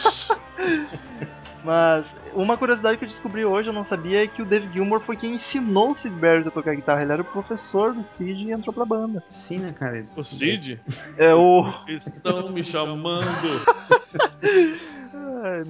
Mas 1.64 2.06
uma 2.34 2.56
curiosidade 2.56 2.98
que 2.98 3.04
eu 3.04 3.08
descobri 3.08 3.44
hoje, 3.44 3.68
eu 3.68 3.72
não 3.72 3.84
sabia, 3.84 4.24
é 4.24 4.26
que 4.26 4.42
o 4.42 4.44
Dave 4.44 4.68
Gilmour 4.72 5.00
foi 5.00 5.16
quem 5.16 5.34
ensinou 5.34 5.90
o 5.90 5.94
Sid 5.94 6.14
Barrett 6.14 6.48
a 6.48 6.50
tocar 6.50 6.74
guitarra. 6.74 7.02
Ele 7.02 7.12
era 7.12 7.22
o 7.22 7.24
professor 7.24 7.92
do 7.92 8.04
Sid 8.04 8.44
e 8.44 8.52
entrou 8.52 8.72
pra 8.72 8.84
banda. 8.84 9.22
Sim, 9.28 9.58
né, 9.58 9.72
cara? 9.72 10.02
O 10.16 10.24
Cid? 10.24 10.80
É 11.16 11.34
o. 11.34 11.64
Estão 11.88 12.50
me 12.50 12.64
chamando. 12.64 13.26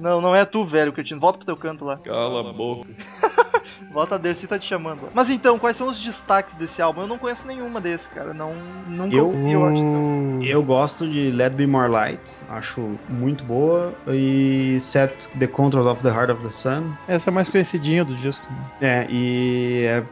Não, 0.01 0.19
não 0.19 0.35
é 0.35 0.43
tu, 0.43 0.65
velho, 0.65 0.91
Cretino. 0.91 1.19
Volta 1.19 1.37
pro 1.37 1.45
teu 1.45 1.55
canto 1.55 1.85
lá. 1.85 1.97
Cala 1.97 2.49
a 2.49 2.53
boca. 2.53 2.89
Volta 3.89 4.15
a 4.15 4.17
Dercy 4.17 4.47
tá 4.47 4.57
te 4.59 4.67
chamando. 4.67 5.09
Mas 5.13 5.29
então, 5.29 5.57
quais 5.59 5.75
são 5.77 5.89
os 5.89 5.99
destaques 5.99 6.53
desse 6.55 6.81
álbum? 6.81 7.01
Eu 7.01 7.07
não 7.07 7.17
conheço 7.17 7.45
nenhuma 7.47 7.79
desse, 7.81 8.07
cara. 8.09 8.33
Não, 8.33 8.53
nunca 8.85 9.15
Eu- 9.15 9.27
ouvi, 9.27 9.51
eu 9.51 9.65
acho. 9.65 9.81
Eu 10.43 10.63
gosto 10.63 11.07
de 11.09 11.29
Let 11.31 11.53
Be 11.53 11.67
More 11.67 11.89
Light, 11.91 12.21
acho 12.47 12.97
muito 13.07 13.43
boa. 13.43 13.93
E 14.07 14.79
Set 14.81 15.27
the 15.37 15.47
Controls 15.47 15.87
of 15.87 16.01
the 16.03 16.09
Heart 16.09 16.31
of 16.31 16.43
the 16.43 16.49
Sun. 16.53 16.93
Essa 17.07 17.29
é 17.29 17.33
mais 17.33 17.47
conhecidinha 17.49 18.03
do 18.05 18.15
disco. 18.15 18.45
Né? 18.51 18.59
É, 18.79 19.07
e 19.09 19.85
é 19.87 20.03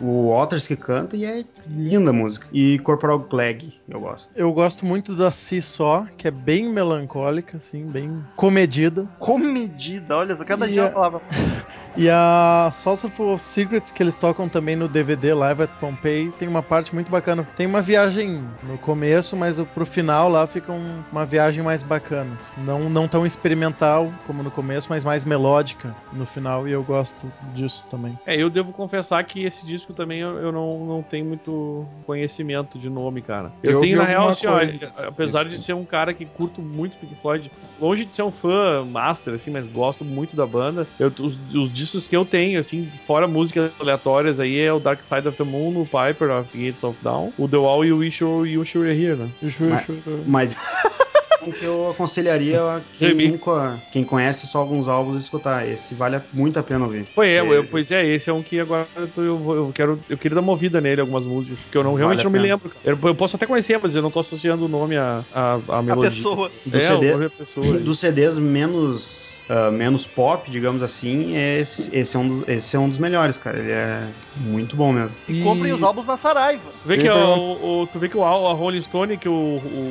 o 0.00 0.30
Waters 0.30 0.66
que 0.66 0.76
canta 0.76 1.16
e 1.16 1.24
é 1.24 1.44
linda 1.66 2.10
a 2.10 2.12
música. 2.12 2.46
E 2.52 2.78
Corporal 2.80 3.20
Clegg, 3.20 3.74
eu 3.88 4.00
gosto. 4.00 4.32
Eu 4.36 4.52
gosto 4.52 4.86
muito 4.86 5.14
da 5.16 5.30
Si 5.32 5.60
Só, 5.60 6.06
que 6.16 6.28
é 6.28 6.30
bem 6.30 6.68
melancólica, 6.72 7.56
assim, 7.56 7.86
bem 7.90 8.22
comedida. 8.36 9.06
Comedida, 9.18 10.16
olha 10.16 10.34
só, 10.36 10.44
cada 10.44 10.66
E 10.68 10.72
dia 10.72 10.82
a- 10.82 10.86
uma 10.86 10.92
palavra. 10.92 11.20
E 11.96 12.08
a 12.10 12.70
Salsa 12.72 13.08
Of 13.22 13.42
Secrets, 13.42 13.90
que 13.90 14.02
eles 14.02 14.16
tocam 14.16 14.48
também 14.48 14.76
no 14.76 14.88
DVD 14.88 15.32
Live 15.34 15.62
at 15.62 15.70
Pompeii, 15.80 16.30
tem 16.32 16.48
uma 16.48 16.62
parte 16.62 16.92
muito 16.94 17.10
bacana. 17.10 17.44
Tem 17.56 17.66
uma 17.66 17.80
viagem 17.80 18.44
no 18.62 18.78
começo, 18.78 19.36
mas 19.36 19.58
o- 19.58 19.66
pro 19.66 19.86
final 19.86 20.28
lá 20.28 20.46
fica 20.46 20.72
um- 20.72 21.02
uma 21.12 21.24
viagem 21.24 21.62
mais 21.62 21.82
bacana. 21.82 22.36
Não, 22.56 22.88
não 22.88 23.06
tão 23.08 23.24
experimental 23.26 24.12
como 24.26 24.42
no 24.42 24.50
começo, 24.50 24.86
mas 24.88 25.04
mais 25.04 25.24
melódica 25.24 25.94
no 26.12 26.26
final, 26.26 26.66
e 26.68 26.72
eu 26.72 26.82
gosto 26.82 27.32
disso 27.52 27.86
também. 27.90 28.18
É, 28.26 28.36
eu 28.36 28.50
devo 28.50 28.72
confessar 28.72 29.22
que 29.24 29.42
esse 29.44 29.64
disco 29.64 29.92
também 29.92 30.20
eu, 30.20 30.38
eu 30.38 30.52
não, 30.52 30.84
não 30.86 31.02
tenho 31.02 31.24
muito 31.24 31.86
conhecimento 32.06 32.78
de 32.78 32.88
nome, 32.88 33.22
cara. 33.22 33.52
Eu, 33.62 33.72
Eu 33.72 33.80
tenho, 33.80 33.98
na 33.98 34.04
real, 34.04 34.28
assim, 34.28 34.46
ó, 34.46 34.58
desse 34.58 35.06
apesar 35.06 35.44
de 35.44 35.58
ser 35.58 35.72
um 35.74 35.84
cara 35.84 36.14
que 36.14 36.24
curto 36.24 36.62
muito 36.62 36.96
Pink 36.96 37.14
Floyd, 37.16 37.50
longe 37.80 38.04
de 38.04 38.12
ser 38.12 38.22
um 38.22 38.30
fã 38.32 38.84
master, 38.84 39.34
assim, 39.34 39.50
mas 39.50 39.66
gosto 39.66 40.04
muito 40.04 40.36
da 40.36 40.46
banda, 40.46 40.86
eu- 40.98 41.12
os, 41.20 41.36
os 41.54 41.70
discos 41.72 42.06
que 42.06 42.16
eu 42.16 42.24
tenho, 42.24 42.58
assim, 42.60 42.88
fora 43.06 43.26
músicas 43.26 43.70
aleatórias 43.80 44.40
aí, 44.40 44.58
é 44.58 44.72
o 44.72 44.78
Dark 44.80 45.00
Side 45.00 45.28
of 45.28 45.36
the 45.36 45.44
Moon, 45.44 45.80
o 45.80 45.84
Piper 45.84 46.30
of 46.30 46.50
the 46.50 46.58
Gates 46.58 46.82
of 46.82 46.98
Dawn, 47.02 47.32
o 47.38 47.48
The 47.48 47.56
Wall 47.56 47.84
e 47.84 47.92
o 47.92 47.98
Wish 47.98 48.22
You 48.22 48.46
You 48.46 48.62
Were 48.76 48.90
Here, 48.90 49.16
né? 49.16 49.28
Mas- 49.60 49.86
Mas 50.26 50.56
um 51.46 51.52
que 51.52 51.64
eu 51.64 51.90
aconselharia 51.90 52.58
a 52.62 52.80
quem 52.98 53.08
Remix. 53.08 53.44
nunca, 53.44 53.82
quem 53.92 54.02
conhece 54.02 54.46
só 54.46 54.58
alguns 54.60 54.88
álbuns 54.88 55.20
escutar. 55.20 55.68
Esse 55.68 55.94
vale 55.94 56.18
muito 56.32 56.58
a 56.58 56.62
pena 56.62 56.84
ouvir. 56.86 57.06
Pois 57.14 57.28
é, 57.28 57.36
É. 57.36 57.40
eu- 57.58 57.64
pois 57.64 57.90
é, 57.90 58.02
esse 58.06 58.30
é 58.30 58.32
um 58.32 58.42
que 58.42 58.58
agora 58.58 58.86
eu, 58.96 59.08
tô- 59.08 59.20
eu 59.22 59.38
vou- 59.38 59.54
eu 59.56 59.72
quero, 59.74 60.00
eu 60.08 60.16
queria 60.16 60.36
dar 60.36 60.40
uma 60.40 60.52
ouvida 60.52 60.80
nele, 60.80 61.02
algumas 61.02 61.26
músicas, 61.26 61.58
que 61.70 61.76
eu 61.76 61.84
não, 61.84 61.94
realmente 61.94 62.20
a 62.22 62.24
não 62.24 62.30
me 62.30 62.38
lembro. 62.38 62.70
Eu, 62.82 62.98
eu 63.02 63.14
posso 63.14 63.36
até 63.36 63.44
conhecer, 63.46 63.78
mas 63.82 63.94
eu 63.94 64.00
não 64.00 64.10
tô 64.10 64.20
associando 64.20 64.64
o 64.64 64.68
nome 64.68 64.96
à, 64.96 65.22
à, 65.30 65.60
à 65.68 65.78
A 65.78 65.82
melodia. 65.82 66.10
pessoa. 66.10 66.50
Do 66.64 66.76
é, 66.76 66.80
CD 66.80 67.18
da 67.18 67.28
pessoa. 67.30 67.78
dos 67.78 67.98
CDs 68.00 68.38
menos 68.38 69.33
ah, 69.48 69.70
menos 69.70 70.06
pop, 70.06 70.50
digamos 70.50 70.82
assim, 70.82 71.36
esse, 71.36 71.94
esse 71.94 72.16
é 72.16 72.18
um 72.18 72.28
dos, 72.28 72.44
esse 72.48 72.76
é 72.76 72.78
um 72.78 72.88
dos 72.88 72.98
melhores, 72.98 73.36
cara. 73.38 73.58
Ele 73.58 73.72
é 73.72 74.08
muito 74.36 74.74
bom 74.76 74.92
mesmo. 74.92 75.16
E 75.28 75.42
comprem 75.42 75.72
os 75.72 75.82
álbuns 75.82 76.06
na 76.06 76.16
Saraiva. 76.16 76.70
Tu 76.82 76.88
vê 76.88 76.96
que, 76.98 77.08
o, 77.10 77.82
o- 77.82 77.86
tu 77.86 77.98
vê 77.98 78.08
que 78.08 78.16
o, 78.16 78.24
a 78.24 78.52
Rolling 78.54 78.80
Stone, 78.82 79.18
que 79.18 79.28
o, 79.28 79.32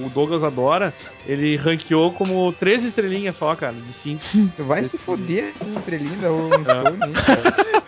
o 0.06 0.10
Douglas 0.14 0.44
adora, 0.44 0.94
ele 1.26 1.56
ranqueou 1.56 2.12
como 2.14 2.52
três 2.54 2.84
estrelinhas 2.84 3.36
só, 3.36 3.56
cara, 3.56 3.74
de 3.74 3.94
cinco. 3.94 4.24
Vai 4.58 4.84
se 4.84 4.98
foder 4.98 5.52
essas 5.54 5.76
estrelinhas 5.76 6.20
da 6.22 6.30
Rolling 6.30 6.64
Stone, 6.64 7.08
hein, 7.08 7.14
cara. 7.14 7.56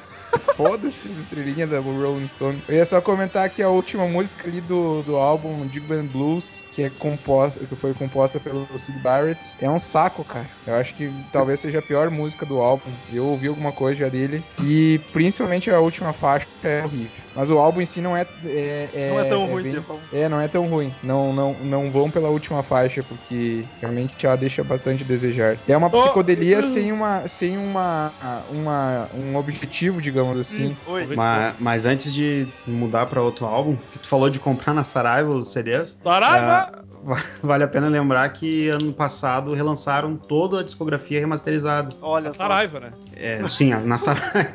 Foda-se 0.55 1.07
essas 1.07 1.17
estrelinhas 1.19 1.69
da 1.69 1.79
Rolling 1.79 2.27
Stone. 2.27 2.61
Eu 2.67 2.75
ia 2.75 2.85
só 2.85 3.01
comentar 3.01 3.49
que 3.49 3.61
a 3.61 3.69
última 3.69 4.07
música 4.07 4.47
ali 4.47 4.61
do, 4.61 5.01
do 5.03 5.17
álbum 5.17 5.63
Jig 5.71 5.85
Band 5.85 6.05
Blues, 6.05 6.63
que 6.71 6.83
é 6.83 6.89
composta, 6.89 7.65
que 7.65 7.75
foi 7.75 7.93
composta 7.93 8.39
pelo 8.39 8.67
Sid 8.77 8.97
Barrett, 8.99 9.55
é 9.59 9.69
um 9.69 9.79
saco, 9.79 10.23
cara. 10.23 10.49
Eu 10.65 10.75
acho 10.75 10.93
que 10.95 11.11
talvez 11.31 11.59
seja 11.59 11.79
a 11.79 11.81
pior 11.81 12.09
música 12.09 12.45
do 12.45 12.59
álbum. 12.61 12.89
Eu 13.11 13.25
ouvi 13.25 13.47
alguma 13.47 13.71
coisa 13.71 13.99
já 13.99 14.09
dele. 14.09 14.43
E 14.63 14.99
principalmente 15.11 15.69
a 15.69 15.79
última 15.79 16.13
faixa 16.13 16.45
é 16.63 16.83
horrível. 16.83 17.23
Mas 17.35 17.49
o 17.51 17.57
álbum 17.59 17.81
em 17.81 17.85
si 17.85 18.01
não 18.01 18.15
é. 18.15 18.25
é- 18.45 18.89
é- 18.93 19.09
não 19.09 19.19
é 19.19 19.23
tão 19.29 19.43
é 19.43 19.47
ruim, 19.51 19.63
bem- 19.63 19.71
Diego. 19.73 19.99
é, 20.11 20.29
não 20.29 20.39
é 20.39 20.47
tão 20.47 20.67
ruim. 20.67 20.93
Não, 21.03 21.33
não, 21.33 21.53
não 21.53 21.91
vão 21.91 22.09
pela 22.09 22.29
última 22.29 22.63
faixa, 22.63 23.03
porque 23.03 23.65
realmente 23.81 24.25
ela 24.25 24.35
deixa 24.37 24.63
bastante 24.63 25.03
a 25.03 25.05
desejar. 25.07 25.57
É 25.67 25.75
uma 25.75 25.89
psicodelia 25.89 26.61
sem 26.63 26.91
uma. 26.91 27.27
sem 27.27 27.57
uma, 27.57 28.13
uma. 28.49 29.09
um 29.13 29.35
objetivo, 29.35 30.01
digamos 30.01 30.37
assim. 30.37 30.44
Oi. 30.88 31.15
Mas, 31.15 31.55
mas 31.60 31.86
antes 31.86 32.13
de 32.13 32.47
mudar 32.67 33.05
pra 33.08 33.21
outro 33.21 33.45
álbum, 33.45 33.75
que 33.93 33.99
tu 33.99 34.08
falou 34.08 34.29
de 34.29 34.39
comprar 34.39 34.73
na 34.73 34.84
Saraiva 34.84 35.29
os 35.29 35.51
CDs, 35.51 35.97
Saraiva! 36.03 36.84
va- 37.03 37.23
vale 37.43 37.63
a 37.63 37.67
pena 37.67 37.88
lembrar 37.88 38.27
que 38.29 38.69
ano 38.69 38.91
passado 38.93 39.53
relançaram 39.53 40.15
toda 40.15 40.60
a 40.60 40.63
discografia 40.63 41.19
remasterizada. 41.19 41.95
Olha 42.01 42.31
só. 42.31 42.38
Saraiva, 42.39 42.79
né? 42.79 42.91
É, 43.15 43.45
sim, 43.47 43.69
na 43.73 43.97
Saraiva. 43.97 44.53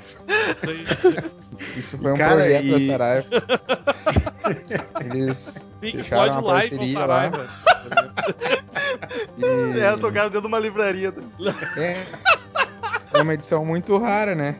Isso 0.56 0.70
aí. 0.70 0.86
Isso 1.76 1.98
foi 1.98 2.12
um 2.12 2.16
Cara, 2.16 2.36
projeto 2.36 2.64
e- 2.64 2.70
da 2.70 2.80
Saraiva. 2.80 3.26
Eles 5.04 5.70
Pink 5.80 5.96
fecharam 5.98 6.32
Floyd 6.32 6.38
uma 6.46 6.52
parceria 6.54 6.98
lá. 6.98 7.06
Saraiva. 7.06 7.48
E... 9.38 9.78
É, 9.80 9.96
tocaram 9.96 10.28
dentro 10.28 10.42
de 10.42 10.46
uma 10.46 10.58
livraria. 10.58 11.12
É. 11.76 12.04
É 13.12 13.22
uma 13.22 13.34
edição 13.34 13.64
muito 13.64 13.96
rara, 13.98 14.34
né? 14.34 14.56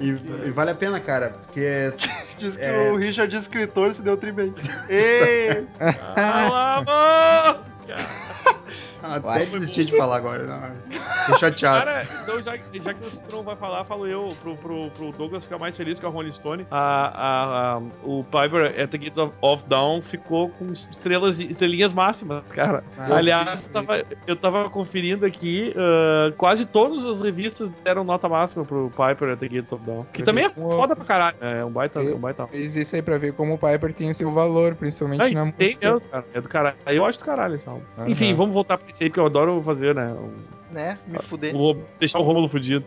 E, 0.00 0.08
e 0.46 0.50
vale 0.50 0.70
a 0.70 0.74
pena, 0.74 0.98
cara, 1.00 1.30
porque 1.30 1.92
Diz 2.38 2.56
que 2.56 2.62
É. 2.62 2.90
o 2.90 2.96
Richard, 2.96 3.34
escritor, 3.36 3.94
se 3.94 4.02
deu 4.02 4.16
tribem. 4.16 4.52
Ei! 4.88 5.66
Cala 6.14 6.76
a 6.76 6.80
boca! 6.80 8.63
Até 9.08 9.20
Vai. 9.20 9.46
desisti 9.46 9.84
de 9.84 9.96
falar 9.96 10.16
agora. 10.16 10.44
Não. 10.46 10.96
Tô 11.26 11.36
chateado. 11.38 11.84
Cara, 11.84 12.06
então 12.22 12.42
já, 12.42 12.56
já 12.56 12.94
que 12.94 13.00
você 13.04 13.20
não 13.30 13.42
vai 13.42 13.56
falar, 13.56 13.84
falo 13.84 14.06
eu 14.06 14.28
pro, 14.42 14.56
pro, 14.56 14.90
pro 14.90 15.12
Douglas 15.12 15.44
ficar 15.44 15.58
mais 15.58 15.76
feliz 15.76 15.98
com 16.00 16.06
a 16.06 16.10
Rolling 16.10 16.32
Stone. 16.32 16.66
A, 16.70 16.78
a, 16.78 17.76
a- 17.76 17.82
o 18.02 18.24
Piper 18.24 18.80
at 18.80 18.90
the 18.90 18.98
Gate 18.98 19.16
of, 19.18 19.32
of 19.40 19.64
Dawn 19.68 20.02
ficou 20.02 20.48
com 20.50 20.72
estrelas, 20.72 21.38
estrelinhas 21.40 21.92
máximas, 21.92 22.42
cara. 22.50 22.84
Ah, 22.98 23.16
Aliás, 23.16 23.66
eu 23.66 23.72
tava- 23.72 24.04
eu 24.26 24.36
tava 24.36 24.70
conferindo 24.70 25.24
aqui, 25.26 25.74
ah, 25.76 26.32
quase 26.36 26.66
todas 26.66 27.04
as 27.06 27.20
revistas 27.20 27.70
deram 27.82 28.04
nota 28.04 28.28
máxima 28.28 28.64
pro 28.64 28.90
Piper 28.90 29.30
at 29.32 29.38
the 29.38 29.48
Gates 29.48 29.72
of 29.72 29.84
Dawn. 29.84 30.04
Que 30.12 30.22
Eu 30.22 30.26
também 30.26 30.44
é 30.44 30.50
foda 30.50 30.94
pra 30.96 31.04
caralho. 31.04 31.36
É 31.40 31.64
um 31.64 31.70
baita, 31.70 32.00
Eu- 32.00 32.16
um 32.16 32.20
baita. 32.20 32.46
Fiz 32.48 32.74
isso 32.76 32.94
aí 32.96 33.02
pra 33.02 33.18
ver 33.18 33.32
como 33.34 33.54
o 33.54 33.58
Piper 33.58 33.92
tem 33.92 34.10
o 34.10 34.14
seu 34.14 34.30
valor, 34.30 34.74
principalmente 34.74 35.22
Aí, 35.22 35.34
na 35.34 35.44
tem 35.52 35.54
música. 35.68 35.92
mesmo, 35.92 36.08
cara. 36.08 36.24
É 36.34 36.40
do 36.40 36.48
caralho. 36.48 36.76
Eu 36.86 37.04
acho 37.04 37.18
do 37.18 37.24
caralho 37.24 37.54
esse 37.56 37.68
álbum. 37.68 37.82
Aham. 37.98 38.08
Enfim, 38.08 38.34
vamos 38.34 38.52
voltar 38.54 38.76
pra 38.78 38.86
aí 39.00 39.10
que 39.10 39.18
eu 39.18 39.26
adoro 39.26 39.60
fazer, 39.62 39.94
né? 39.94 40.12
Um- 40.12 40.54
Né? 40.72 40.98
Me 41.06 41.18
fuder. 41.22 41.54
o- 41.56 41.76
deixar 42.00 42.18
o 42.18 42.22
Rômulo 42.22 42.48
fudido. 42.48 42.84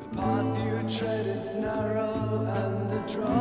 The 0.00 0.06
path 0.16 0.58
you 0.58 0.98
tread 0.98 1.26
is 1.26 1.54
narrow 1.54 2.46
and 2.46 2.90
the 2.90 3.00
drop 3.12 3.39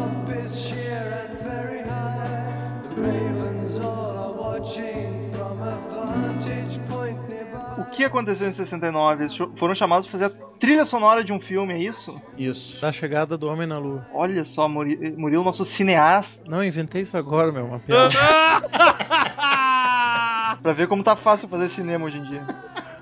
que 8.00 8.06
aconteceu 8.06 8.48
em 8.48 8.52
69? 8.52 9.24
Eles 9.24 9.38
foram 9.58 9.76
chamados 9.76 10.08
pra 10.08 10.20
fazer 10.20 10.34
a 10.34 10.58
trilha 10.60 10.86
sonora 10.86 11.24
de 11.24 11.32
um 11.32 11.40
filme, 11.40 11.74
é 11.74 11.78
isso? 11.78 12.20
Isso. 12.38 12.82
Da 12.82 12.92
chegada 12.92 13.38
do 13.38 13.48
Homem 13.48 13.68
na 13.68 13.78
Lua. 13.78 14.06
Olha 14.14 14.44
só, 14.44 14.68
Muri- 14.68 15.14
Murilo, 15.18 15.44
nosso 15.44 15.64
cineasta, 15.66 16.42
Não, 16.48 16.64
inventei 16.64 17.02
isso 17.04 17.18
agora, 17.18 17.52
meu, 17.52 17.66
uma 17.66 17.80
piada. 17.80 18.10
pra 20.62 20.74
ver 20.74 20.88
como 20.88 21.04
tá 21.04 21.16
fácil 21.16 21.48
fazer 21.48 21.70
cinema 21.70 22.06
hoje 22.06 22.18
em 22.18 22.24
dia. 22.24 22.42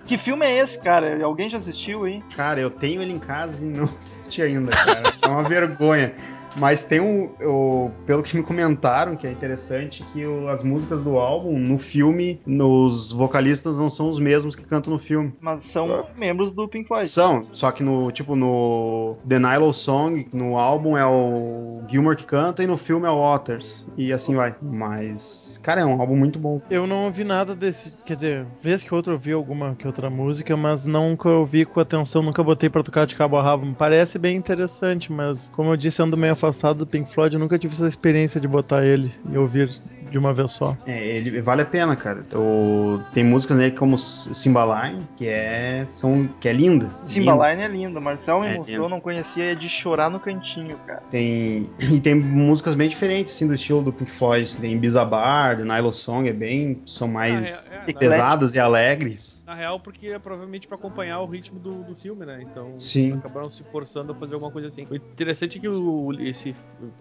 Que 0.05 0.17
filme 0.17 0.45
é 0.45 0.59
esse, 0.59 0.77
cara? 0.79 1.21
Alguém 1.25 1.49
já 1.49 1.57
assistiu 1.57 2.05
aí? 2.05 2.21
Cara, 2.35 2.59
eu 2.61 2.69
tenho 2.69 3.01
ele 3.01 3.11
em 3.11 3.19
casa 3.19 3.61
e 3.63 3.67
não 3.67 3.85
assisti 3.97 4.41
ainda, 4.41 4.71
cara. 4.71 5.03
É 5.21 5.27
uma 5.27 5.43
vergonha. 5.43 6.13
Mas 6.59 6.83
tem 6.83 6.99
um. 6.99 7.29
o- 7.41 7.91
pelo 8.05 8.23
que 8.23 8.35
me 8.35 8.43
comentaram, 8.43 9.15
que 9.15 9.27
é 9.27 9.31
interessante, 9.31 10.03
que 10.13 10.25
o- 10.25 10.47
as 10.47 10.63
músicas 10.63 11.01
do 11.01 11.17
álbum, 11.17 11.57
no 11.57 11.77
filme, 11.77 12.41
nos 12.45 13.11
vocalistas 13.11 13.77
não 13.77 13.89
são 13.89 14.09
os 14.09 14.19
mesmos 14.19 14.55
que 14.55 14.63
cantam 14.63 14.91
no 14.93 14.99
filme. 14.99 15.33
Mas 15.39 15.63
são 15.65 16.05
membros 16.15 16.53
do 16.53 16.67
Pink 16.67 16.87
Floyd. 16.87 17.07
São, 17.09 17.43
só 17.51 17.71
que 17.71 17.83
no, 17.83 18.11
tipo, 18.11 18.35
no 18.35 19.15
The 19.27 19.39
Nilo 19.39 19.73
Song, 19.73 20.27
no 20.33 20.57
álbum 20.57 20.97
é 20.97 21.05
o 21.05 21.83
Gilmore 21.89 22.15
que 22.17 22.25
canta 22.25 22.63
e 22.63 22.67
no 22.67 22.77
filme 22.77 23.05
é 23.07 23.09
o 23.09 23.19
Waters. 23.21 23.85
E 23.97 24.11
assim 24.11 24.35
vai. 24.35 24.55
Mas, 24.61 25.56
cara, 25.67 25.81
é 25.81 25.85
um 25.85 25.99
álbum 25.99 26.15
muito 26.15 26.39
bom. 26.39 26.61
Eu 26.69 26.87
não 26.87 27.07
ouvi 27.07 27.25
nada 27.25 27.53
desse. 27.53 27.93
Quer 28.05 28.13
dizer, 28.13 28.45
vez 28.63 28.85
que 28.85 28.95
outra 28.95 29.11
eu 29.11 29.15
ouvi 29.15 29.33
alguma 29.33 29.75
que 29.75 29.85
outra 29.85 30.09
música, 30.09 30.55
mas 30.55 30.85
nunca 30.85 31.27
ouvi 31.27 31.65
com 31.65 31.81
atenção, 31.81 32.21
nunca 32.21 32.41
botei 32.41 32.69
pra 32.69 32.81
tocar 32.81 33.05
de 33.05 33.17
cabo 33.17 33.35
a 33.35 33.43
rabo. 33.43 33.75
Parece 33.77 34.17
bem 34.17 34.37
interessante, 34.37 35.11
mas 35.11 35.51
como 35.53 35.73
eu 35.73 35.75
disse, 35.75 36.01
ando 36.01 36.15
meio 36.15 36.31
afastado 36.31 36.77
do 36.77 36.87
Pink 36.87 37.13
Floyd, 37.13 37.33
eu 37.33 37.39
nunca 37.41 37.59
tive 37.59 37.73
essa 37.73 37.85
experiência 37.85 38.39
de 38.39 38.47
botar 38.47 38.85
ele 38.85 39.11
e 39.29 39.37
ouvir 39.37 39.69
de 40.09 40.17
uma 40.17 40.33
vez 40.33 40.51
só. 40.51 40.75
É, 40.85 41.05
ele 41.17 41.41
vale 41.41 41.61
a 41.61 41.65
pena, 41.65 41.95
cara. 41.95 42.23
O, 42.33 42.99
tem 43.13 43.23
músicas 43.23 43.57
nele 43.57 43.75
como 43.75 43.97
Cymbaline, 43.97 45.01
que 45.17 45.27
é, 45.27 45.85
são, 45.89 46.27
que 46.39 46.47
é 46.47 46.53
linda. 46.53 46.85
linda. 46.85 46.91
Cymbaline 47.07 47.61
é 47.61 47.67
lindo. 47.67 48.01
Marcel 48.01 48.41
me 48.41 48.47
É 48.47 48.55
mostrou, 48.55 48.77
lindo. 48.77 48.89
não 48.89 48.99
conhecia, 48.99 49.51
é 49.51 49.55
de 49.55 49.67
chorar 49.69 50.09
no 50.09 50.19
cantinho, 50.19 50.77
cara. 50.85 51.01
Tem, 51.11 51.69
e 51.79 51.99
tem 51.99 52.15
músicas 52.15 52.75
bem 52.75 52.89
diferentes, 52.89 53.33
assim, 53.35 53.47
do 53.47 53.53
estilo 53.53 53.81
do 53.81 53.91
Pink 53.93 54.11
Floyd. 54.11 54.55
Tem 54.57 54.77
Bizabar, 54.77 55.57
The 55.57 55.63
Nilo 55.63 55.93
Song, 55.93 56.27
é 56.29 56.33
bem, 56.33 56.81
são 56.85 57.07
mais 57.07 57.71
Ah, 57.73 57.83
é, 57.87 57.91
é, 57.91 57.93
pesadas 57.93 58.55
e 58.55 58.59
alegres. 58.59 59.36
Na 59.47 59.55
real, 59.55 59.79
porque 59.79 60.07
é 60.07 60.19
provavelmente 60.19 60.67
pra 60.67 60.75
acompanhar 60.75 61.21
o 61.21 61.25
ritmo 61.25 61.57
do, 61.57 61.81
do 61.81 61.95
filme, 61.95 62.25
né? 62.25 62.41
Então 62.41 62.77
Sim. 62.77 63.13
acabaram 63.13 63.49
se 63.49 63.63
forçando 63.63 64.11
a 64.11 64.15
fazer 64.15 64.33
alguma 64.33 64.51
coisa 64.51 64.67
assim. 64.67 64.85
O 64.91 64.95
interessante 64.95 65.57
é 65.57 65.61
que 65.61 65.69
o, 65.69 66.11
esse, 66.19 66.53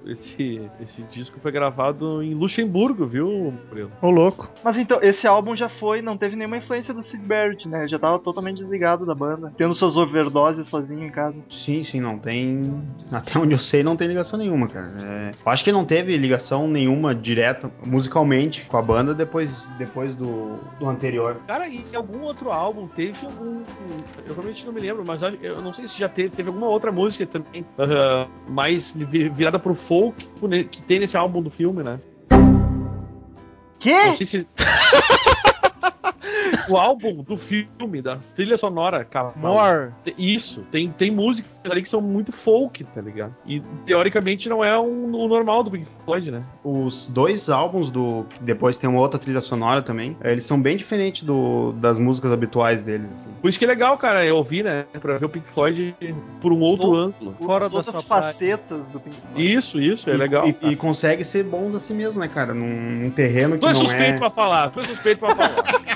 esse, 0.07 0.71
esse 0.81 1.03
disco 1.03 1.41
foi 1.41 1.51
gravado 1.51 2.23
em 2.23 2.35
Luxemburgo, 2.35 3.05
viu, 3.05 3.53
Murilo? 3.69 3.91
Ô, 4.01 4.11
louco. 4.11 4.49
Mas 4.63 4.79
então, 4.79 5.01
esse 5.03 5.27
álbum 5.27 5.57
já 5.57 5.69
foi, 5.69 6.01
não 6.01 6.17
teve 6.17 6.37
nenhuma 6.37 6.59
influência 6.59 6.95
do 6.95 7.03
Sid 7.03 7.25
Barrett, 7.25 7.67
né? 7.67 7.89
Já 7.89 7.99
tava 7.99 8.21
totalmente 8.21 8.59
desligado 8.59 9.05
da 9.05 9.15
banda, 9.15 9.53
tendo 9.59 9.75
suas 9.75 9.97
overdoses 9.97 10.69
sozinho 10.69 11.05
em 11.05 11.11
casa. 11.11 11.43
Sim, 11.51 11.83
sim, 11.83 12.01
não 12.01 12.17
tem. 12.17 12.81
Até 13.11 13.41
onde 13.41 13.55
eu 13.55 13.59
sei, 13.59 13.83
não 13.83 13.97
tem 13.97 14.07
ligação 14.07 14.39
nenhuma, 14.39 14.69
cara. 14.69 14.87
É, 15.01 15.33
eu 15.45 15.51
acho 15.51 15.65
que 15.65 15.73
não 15.73 15.85
teve 15.85 16.17
ligação 16.17 16.69
nenhuma 16.69 17.13
direta 17.13 17.69
musicalmente 17.85 18.67
com 18.67 18.77
a 18.77 18.83
banda 18.83 19.13
depois, 19.13 19.69
depois 19.79 20.15
do, 20.15 20.61
do 20.79 20.89
anterior. 20.89 21.41
Cara, 21.45 21.67
e 21.67 21.85
algum 21.93 22.23
outro 22.23 22.36
álbum 22.45 22.87
teve 22.87 23.25
algum. 23.25 23.63
Eu 24.27 24.35
realmente 24.35 24.65
não 24.67 24.73
me 24.73 24.81
lembro, 24.81 25.05
mas 25.05 25.21
eu 25.23 25.61
não 25.63 25.73
sei 25.75 25.89
se 25.89 25.99
já 25.99 26.09
teve. 26.09 26.31
Teve 26.35 26.49
alguma 26.49 26.69
outra 26.69 26.93
música 26.93 27.27
também 27.27 27.65
ah, 27.79 28.27
mais 28.49 28.95
vi- 28.95 29.29
virada 29.29 29.59
pro 29.59 29.75
folk 29.75 30.29
ne- 30.43 30.65
que 30.65 30.81
tem 30.83 30.99
nesse 31.01 31.17
álbum 31.17 31.43
do 31.43 31.51
filme, 31.51 31.83
né? 31.83 31.99
Que? 33.79 33.93
Não 34.07 34.17
sei 34.17 34.27
se. 34.27 34.47
o 36.69 36.77
álbum 36.77 37.23
do 37.23 37.37
filme, 37.37 38.03
da 38.03 38.17
trilha 38.35 38.57
sonora, 38.57 39.05
cara. 39.05 39.33
More. 39.37 39.93
Isso, 40.19 40.63
tem, 40.71 40.91
tem 40.91 41.11
músicas 41.11 41.51
ali 41.71 41.83
que 41.83 41.89
são 41.89 42.01
muito 42.01 42.33
folk, 42.33 42.85
tá 42.85 43.01
ligado? 43.01 43.35
E 43.45 43.61
teoricamente 43.85 44.49
não 44.49 44.65
é 44.65 44.79
um- 44.79 45.15
o 45.15 45.27
normal 45.29 45.63
do 45.65 45.71
Pink 45.71 45.87
Floyd, 46.05 46.31
né? 46.31 46.43
Os 46.65 47.09
dois 47.09 47.49
álbuns 47.51 47.91
do. 47.91 48.25
que 48.31 48.43
Depois 48.43 48.79
tem 48.79 48.89
uma 48.89 49.01
outra 49.01 49.19
trilha 49.19 49.41
sonora 49.41 49.83
também. 49.83 50.17
é, 50.23 50.31
Eles 50.33 50.45
são 50.45 50.61
bem 50.61 50.77
diferentes 50.77 51.23
do, 51.25 51.73
das 51.73 51.99
músicas 51.99 52.31
habituais 52.33 52.83
deles. 52.83 53.11
Assim. 53.15 53.31
Por 53.43 53.49
isso 53.49 53.59
que 53.59 53.65
é 53.65 53.69
legal, 53.69 53.97
cara, 53.99 54.25
eu 54.25 54.37
ouvir, 54.37 54.63
né? 54.65 54.85
Pra 55.01 55.19
ver 55.19 55.25
o 55.25 55.29
Pink 55.29 55.49
Floyd 55.51 55.95
por 56.41 56.53
um 56.53 56.61
outro 56.61 56.87
Ou- 56.89 56.97
ângulo. 56.97 57.35
Fora 57.45 57.67
As 57.67 57.73
da 57.73 57.79
outras 57.79 58.05
praia. 58.05 58.23
facetas 58.25 58.89
do 58.89 59.01
Pink 59.01 59.17
Floyd. 59.17 59.55
Isso, 59.55 59.81
isso, 59.81 60.09
é 60.11 60.15
E- 60.15 60.17
legal. 60.17 60.47
E, 60.47 60.57
e 60.71 60.77
consegue 60.77 61.25
ser 61.25 61.43
bons 61.45 61.75
assim 61.75 61.95
mesmo, 61.95 62.21
né, 62.21 62.29
cara? 62.29 62.55
Num, 62.55 62.67
num 63.03 63.11
terreno 63.11 63.55
que 63.55 63.61
Tu 63.61 63.67
é 63.69 63.73
não 63.73 63.81
suspeito 63.81 64.15
é. 64.15 64.19
pra 64.19 64.31
falar, 64.31 64.71
tu 64.71 64.81
é 64.81 64.85
suspeito 64.85 65.19
pra 65.21 65.35
falar. 65.35 65.96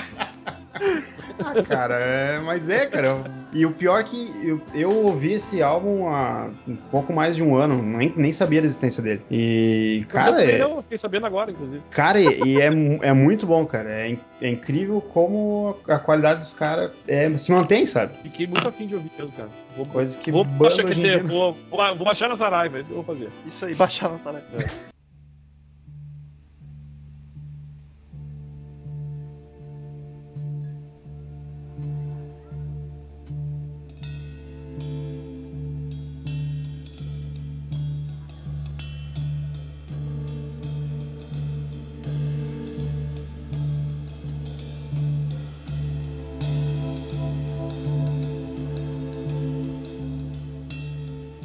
Ah, 1.43 1.61
cara, 1.63 1.95
é, 1.99 2.39
mas 2.39 2.69
é, 2.69 2.85
cara. 2.85 3.23
E 3.53 3.65
o 3.65 3.71
pior 3.73 3.99
é 3.99 4.03
que 4.03 4.31
eu, 4.47 4.61
eu 4.73 4.89
ouvi 5.05 5.33
esse 5.33 5.61
álbum 5.61 6.07
há 6.07 6.49
um 6.67 6.75
pouco 6.75 7.11
mais 7.11 7.35
de 7.35 7.43
um 7.43 7.55
ano, 7.57 7.81
nem, 7.81 8.13
nem 8.15 8.31
sabia 8.31 8.61
da 8.61 8.67
existência 8.67 9.03
dele. 9.03 9.21
E, 9.29 10.05
cara, 10.07 10.41
é, 10.43 10.61
eu 10.61 10.81
fiquei 10.83 10.97
sabendo 10.97 11.25
agora, 11.25 11.51
inclusive. 11.51 11.81
cara, 11.89 12.19
e 12.19 12.41
e 12.43 12.61
é, 12.61 12.67
é 13.09 13.13
muito 13.13 13.45
bom, 13.45 13.65
cara. 13.65 13.89
É, 13.89 14.17
é 14.41 14.49
incrível 14.49 15.01
como 15.01 15.77
a 15.87 15.99
qualidade 15.99 16.39
dos 16.41 16.53
caras 16.53 16.91
é, 17.07 17.29
se 17.37 17.51
mantém, 17.51 17.85
sabe? 17.85 18.13
Fiquei 18.23 18.47
muito 18.47 18.67
afim 18.67 18.87
de 18.87 18.95
ouvir 18.95 19.11
mesmo, 19.17 19.31
cara. 19.33 19.49
Vou, 19.75 19.85
Coisa 19.85 20.17
que 20.17 20.31
vou, 20.31 20.43
banda 20.45 20.83
baixar, 20.83 20.83
dizer, 20.93 21.23
dia- 21.23 21.23
vou, 21.23 21.57
vou, 21.69 21.95
vou 21.97 22.05
baixar 22.05 22.29
na 22.29 22.37
Saraiva, 22.37 22.77
é 22.77 22.81
isso 22.81 22.89
que 22.89 22.95
eu 22.97 23.03
vou 23.03 23.15
fazer. 23.15 23.29
Isso 23.45 23.65
aí, 23.65 23.75
baixar 23.75 24.09
na 24.09 24.17
tarefa. 24.19 24.90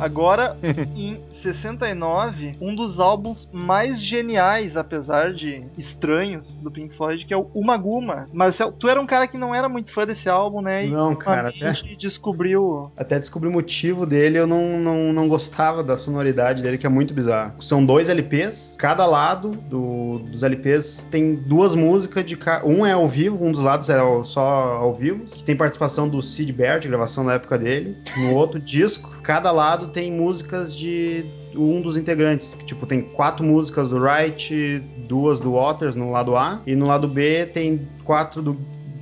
Agora, 0.07 0.57
em 0.97 1.16
69, 1.53 2.53
um 2.61 2.75
dos 2.75 2.99
álbuns 2.99 3.49
mais 3.53 4.01
geniais, 4.01 4.77
apesar 4.77 5.33
de 5.33 5.65
estranhos, 5.79 6.57
do 6.59 6.71
Pink 6.71 6.97
Floyd, 6.97 7.25
que 7.25 7.33
é 7.35 7.37
o 7.37 7.49
Umaguma. 7.55 8.27
Marcel, 8.33 8.73
tu 8.73 8.89
era 8.89 9.01
um 9.01 9.07
cara 9.07 9.27
que 9.27 9.39
não 9.39 9.55
era 9.55 9.69
muito 9.69 9.93
fã 9.93 10.07
desse 10.07 10.29
álbum, 10.29 10.61
né? 10.61 10.87
E 10.87 10.91
Não, 10.91 11.15
cara, 11.15 11.49
a 11.49 11.51
gente 11.53 11.97
descobriu. 11.97 12.91
Até 12.97 13.19
descobri 13.19 13.49
o 13.49 13.53
motivo 13.53 14.07
dele, 14.07 14.39
eu 14.39 14.47
não, 14.47 14.79
não, 14.79 15.13
não 15.13 15.29
gostava 15.29 15.83
da 15.83 15.97
sonoridade 15.97 16.63
dele, 16.63 16.79
que 16.79 16.87
é 16.87 16.91
muito 16.91 17.15
bizarro. 17.15 17.63
São 17.63 17.85
dois 17.85 18.09
LPs, 18.09 18.77
cada 18.79 19.07
lado 19.07 19.51
do- 19.51 20.19
dos 20.19 20.43
LPs 20.43 21.07
tem 21.11 21.35
duas 21.35 21.75
músicas 21.75 22.25
de 22.25 22.37
ca... 22.37 22.63
Um 22.65 22.85
é 22.87 22.93
ao 22.93 23.07
vivo, 23.09 23.45
um 23.45 23.53
dos 23.53 23.63
lados 23.63 23.89
é 23.89 23.99
ao- 23.99 24.25
só 24.25 24.41
ao 24.41 24.95
vivo, 24.95 25.25
que 25.25 25.43
tem 25.45 25.57
participação 25.57 26.09
do 26.09 26.23
Sid 26.23 26.53
Barrett, 26.53 26.89
gravação 26.89 27.25
da 27.25 27.35
época 27.35 27.59
dele. 27.59 27.97
No 28.17 28.35
outro 28.35 28.61
disco, 28.61 29.11
cada 29.23 29.51
lado 29.51 29.89
tem 29.89 30.11
músicas 30.13 30.75
de 30.77 31.25
um 31.57 31.81
dos 31.81 31.97
integrantes. 31.97 32.55
que, 32.55 32.64
Tipo, 32.64 32.87
tem 32.87 33.01
quatro 33.03 33.45
músicas 33.45 33.88
do 33.88 33.97
Wright, 33.97 34.83
duas 35.09 35.40
do 35.40 35.53
Waters 35.53 35.97
no 35.97 36.11
lado 36.11 36.37
A, 36.37 36.61
e 36.66 36.75
no 36.75 36.87
lado 36.87 37.09
B 37.09 37.47
tem 37.47 37.88
quatro 38.05 38.42
do. 38.42 38.57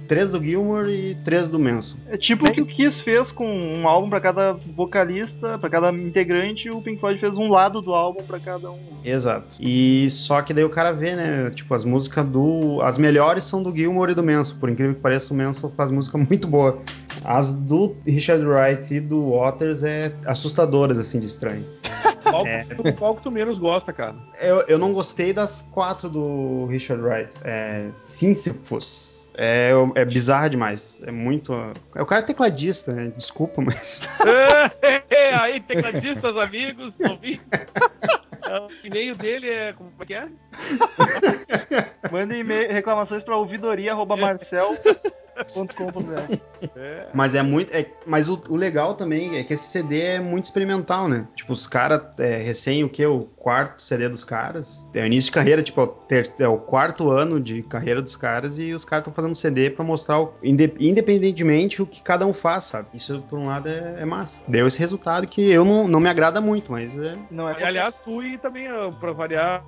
Três 0.06 0.28
do 0.28 0.38
Gilmore 0.38 0.90
e 0.90 1.14
três 1.24 1.48
do 1.48 1.58
Manson. 1.58 1.96
É 2.10 2.18
tipo 2.18 2.46
o 2.46 2.52
que 2.52 2.60
o 2.60 2.66
Kiss 2.66 3.02
fez 3.02 3.32
com 3.32 3.46
um 3.46 3.88
álbum 3.88 4.10
pra 4.10 4.20
cada 4.20 4.52
vocalista, 4.52 5.58
pra 5.58 5.70
cada 5.70 5.90
integrante, 5.92 6.68
o 6.68 6.82
Pink 6.82 7.00
Floyd 7.00 7.18
fez 7.18 7.34
um 7.38 7.50
lado 7.50 7.80
do 7.80 7.94
álbum 7.94 8.22
pra 8.22 8.38
cada 8.38 8.70
um. 8.70 8.78
Exato. 9.02 9.56
E 9.58 10.06
só 10.10 10.42
que 10.42 10.52
daí 10.52 10.62
o 10.62 10.68
cara 10.68 10.92
vê, 10.92 11.16
né? 11.16 11.50
Tipo, 11.54 11.72
as 11.74 11.86
músicas 11.86 12.28
do. 12.28 12.82
As 12.82 12.98
melhores 12.98 13.44
são 13.44 13.62
do 13.62 13.74
Gilmore 13.74 14.12
e 14.12 14.14
do 14.14 14.22
Manson. 14.22 14.54
Por 14.60 14.68
incrível 14.68 14.94
que 14.94 15.00
pareça, 15.00 15.32
o 15.32 15.36
Manson 15.38 15.70
faz 15.70 15.90
música 15.90 16.18
muito 16.18 16.46
boa. 16.46 16.78
As 17.22 17.52
do 17.52 17.94
Richard 18.06 18.44
Wright 18.44 18.92
e 18.94 19.00
do 19.00 19.32
Waters 19.38 19.82
é 19.82 20.12
assustadoras, 20.26 20.96
assim, 20.98 21.20
de 21.20 21.26
estranho. 21.26 21.64
Qual, 22.24 22.46
É. 22.46 22.64
qual 22.98 23.14
que 23.16 23.22
tu 23.22 23.30
menos 23.30 23.58
gosta, 23.58 23.92
cara? 23.92 24.14
Eu, 24.40 24.62
eu 24.62 24.78
não 24.78 24.94
gostei 24.94 25.32
das 25.32 25.60
quatro 25.60 26.08
do 26.08 26.64
Richard 26.66 27.02
Wright. 27.02 27.30
É. 27.44 27.90
Sisyphus. 27.98 29.28
É, 29.36 29.72
é 29.96 30.04
bizarra 30.04 30.48
demais. 30.48 31.02
É 31.06 31.10
muito. 31.10 31.52
É 31.94 32.00
o 32.00 32.06
cara 32.06 32.22
é 32.22 32.24
tecladista, 32.24 32.92
né? 32.92 33.12
Desculpa, 33.16 33.60
mas. 33.60 34.08
É, 35.10 35.34
aí, 35.36 35.60
tecladistas, 35.60 36.36
amigos, 36.36 36.94
ouvintes. 37.00 37.40
É, 38.46 38.58
O 38.60 38.68
e-mail 38.84 39.14
dele 39.16 39.50
é. 39.50 39.72
Como 39.74 39.90
é 40.00 40.04
que 40.06 40.14
é? 40.14 40.26
Mande 42.10 42.36
e-mail, 42.36 42.72
reclamações 42.72 43.22
pra 43.22 43.36
ouvidoria.marcel.com.br. 43.36 45.23
É. 46.76 47.08
Mas 47.12 47.34
é 47.34 47.42
muito. 47.42 47.74
é- 47.74 47.86
mas 48.06 48.28
o, 48.28 48.40
o 48.48 48.56
legal 48.56 48.94
também 48.94 49.36
é 49.36 49.44
que 49.44 49.54
esse 49.54 49.64
CD 49.68 50.00
é 50.00 50.20
muito 50.20 50.44
experimental, 50.46 51.08
né? 51.08 51.26
Tipo, 51.34 51.52
os 51.52 51.66
caras, 51.66 52.02
é, 52.18 52.36
recém 52.38 52.84
o 52.84 52.88
que? 52.88 53.04
O 53.04 53.20
quarto 53.20 53.82
CD 53.82 54.08
dos 54.08 54.24
caras. 54.24 54.86
É 54.94 55.02
o 55.02 55.06
início 55.06 55.30
de 55.30 55.34
carreira, 55.34 55.62
tipo, 55.62 55.80
é 55.80 55.84
o, 55.84 55.86
ter- 55.88 56.32
é 56.38 56.48
o 56.48 56.58
quarto 56.58 57.10
ano 57.10 57.40
de 57.40 57.62
carreira 57.62 58.00
dos 58.00 58.16
caras 58.16 58.58
e 58.58 58.72
os 58.72 58.84
caras 58.84 59.02
estão 59.02 59.14
fazendo 59.14 59.34
CD 59.34 59.70
pra 59.70 59.84
mostrar, 59.84 60.20
o, 60.20 60.34
inde- 60.42 60.72
independentemente, 60.80 61.82
o 61.82 61.86
que 61.86 62.02
cada 62.02 62.26
um 62.26 62.32
faz, 62.32 62.64
sabe? 62.64 62.88
Isso, 62.94 63.22
por 63.28 63.38
um 63.38 63.46
lado, 63.46 63.68
é, 63.68 63.96
é 64.00 64.04
massa. 64.04 64.40
Deu 64.48 64.66
esse 64.66 64.78
resultado 64.78 65.26
que 65.26 65.50
eu 65.50 65.64
não, 65.64 65.86
não 65.88 66.00
me 66.00 66.08
agrada 66.08 66.40
muito, 66.40 66.70
mas 66.72 66.96
é. 66.98 67.14
Não 67.30 67.48
é 67.48 67.60
E, 67.60 67.64
aliás, 67.64 67.94
tu 68.04 68.22
e 68.22 68.38
também, 68.38 68.66
ah, 68.68 68.90
pra 68.98 69.12
variar, 69.12 69.62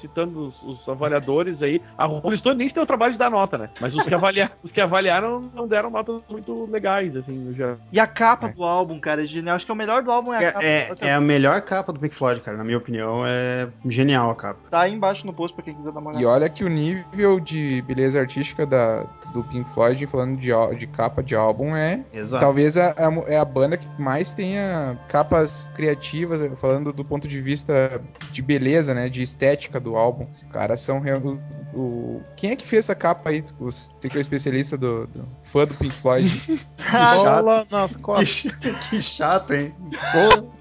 citando 0.00 0.48
os, 0.48 0.62
os 0.62 0.88
avaliadores 0.88 1.62
aí, 1.62 1.80
a 1.96 2.06
Rolling 2.06 2.38
Stone 2.38 2.56
nem 2.56 2.70
tem 2.70 2.82
o 2.82 2.86
trabalho 2.86 3.12
de 3.12 3.18
dar 3.18 3.30
nota, 3.30 3.56
né? 3.58 3.70
Mas 3.80 3.94
os 3.94 4.02
que, 4.04 4.14
os 4.62 4.70
que 4.70 4.80
avaliaram 4.80 5.11
não 5.20 5.66
deram 5.68 5.90
nota 5.90 6.16
muito 6.30 6.64
legais, 6.70 7.14
assim, 7.16 7.32
no 7.32 7.52
geral. 7.54 7.76
E 7.92 7.98
a 8.00 8.06
capa 8.06 8.48
do 8.48 8.62
álbum, 8.64 8.98
cara, 8.98 9.22
é 9.22 9.26
genial. 9.26 9.56
Acho 9.56 9.66
que 9.66 9.72
o 9.72 9.74
melhor 9.74 10.02
do 10.02 10.10
álbum 10.10 10.32
é 10.32 10.38
a 10.38 10.42
É, 10.42 10.52
capa. 10.52 10.64
é, 10.64 11.08
é 11.08 11.14
a 11.14 11.20
melhor 11.20 11.60
capa 11.62 11.92
do 11.92 12.00
Pink 12.00 12.14
Floyd, 12.14 12.40
cara. 12.40 12.56
Na 12.56 12.64
minha 12.64 12.78
opinião, 12.78 13.22
é 13.26 13.68
genial 13.86 14.30
a 14.30 14.34
capa. 14.34 14.60
Tá 14.70 14.80
aí 14.82 14.92
embaixo 14.94 15.26
no 15.26 15.32
post 15.32 15.54
pra 15.54 15.64
quem 15.64 15.74
quiser 15.74 15.92
dar 15.92 16.00
uma 16.00 16.10
olhada. 16.10 16.22
E 16.22 16.26
olha 16.26 16.48
que 16.48 16.64
o 16.64 16.68
nível 16.68 17.38
de 17.40 17.82
beleza 17.82 18.20
artística 18.20 18.64
da, 18.66 19.04
do 19.32 19.42
Pink 19.44 19.68
Floyd, 19.70 20.06
falando 20.06 20.36
de, 20.38 20.50
de 20.78 20.86
capa 20.86 21.22
de 21.22 21.34
álbum, 21.34 21.74
é 21.76 22.00
Exato. 22.12 22.40
talvez 22.44 22.76
a, 22.76 22.90
a- 22.90 23.22
é 23.26 23.36
a 23.38 23.44
banda 23.44 23.76
que 23.76 23.88
mais 24.00 24.32
tenha 24.34 24.98
capas 25.08 25.70
criativas, 25.74 26.42
falando 26.58 26.92
do 26.92 27.04
ponto 27.04 27.26
de 27.28 27.40
vista 27.40 28.00
de 28.30 28.42
beleza, 28.42 28.94
né? 28.94 29.08
De 29.08 29.22
estética 29.22 29.78
do 29.80 29.96
álbum. 29.96 30.26
Os 30.30 30.42
caras 30.44 30.80
são. 30.80 31.02
O, 31.74 31.78
o- 31.78 32.22
quem 32.36 32.50
é 32.52 32.56
que 32.56 32.66
fez 32.66 32.84
essa 32.86 32.94
capa 32.94 33.30
aí? 33.30 33.42
Você 33.58 33.90
que 34.08 34.16
é 34.16 34.18
o 34.18 34.20
especialista 34.20 34.76
do, 34.76 35.01
do 35.06 35.26
fã 35.42 35.64
do 35.66 35.74
Pink 35.74 35.94
Floyd. 35.94 36.60
Bola 36.92 37.66
nas 37.70 37.96
Que, 37.96 38.02
costas. 38.02 38.28
ch- 38.28 38.88
que 38.90 39.00
chato, 39.02 39.52
hein? 39.54 39.74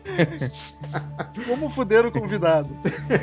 Como 1.47 1.69
fuder 1.71 2.05
o 2.05 2.11
convidado? 2.11 2.69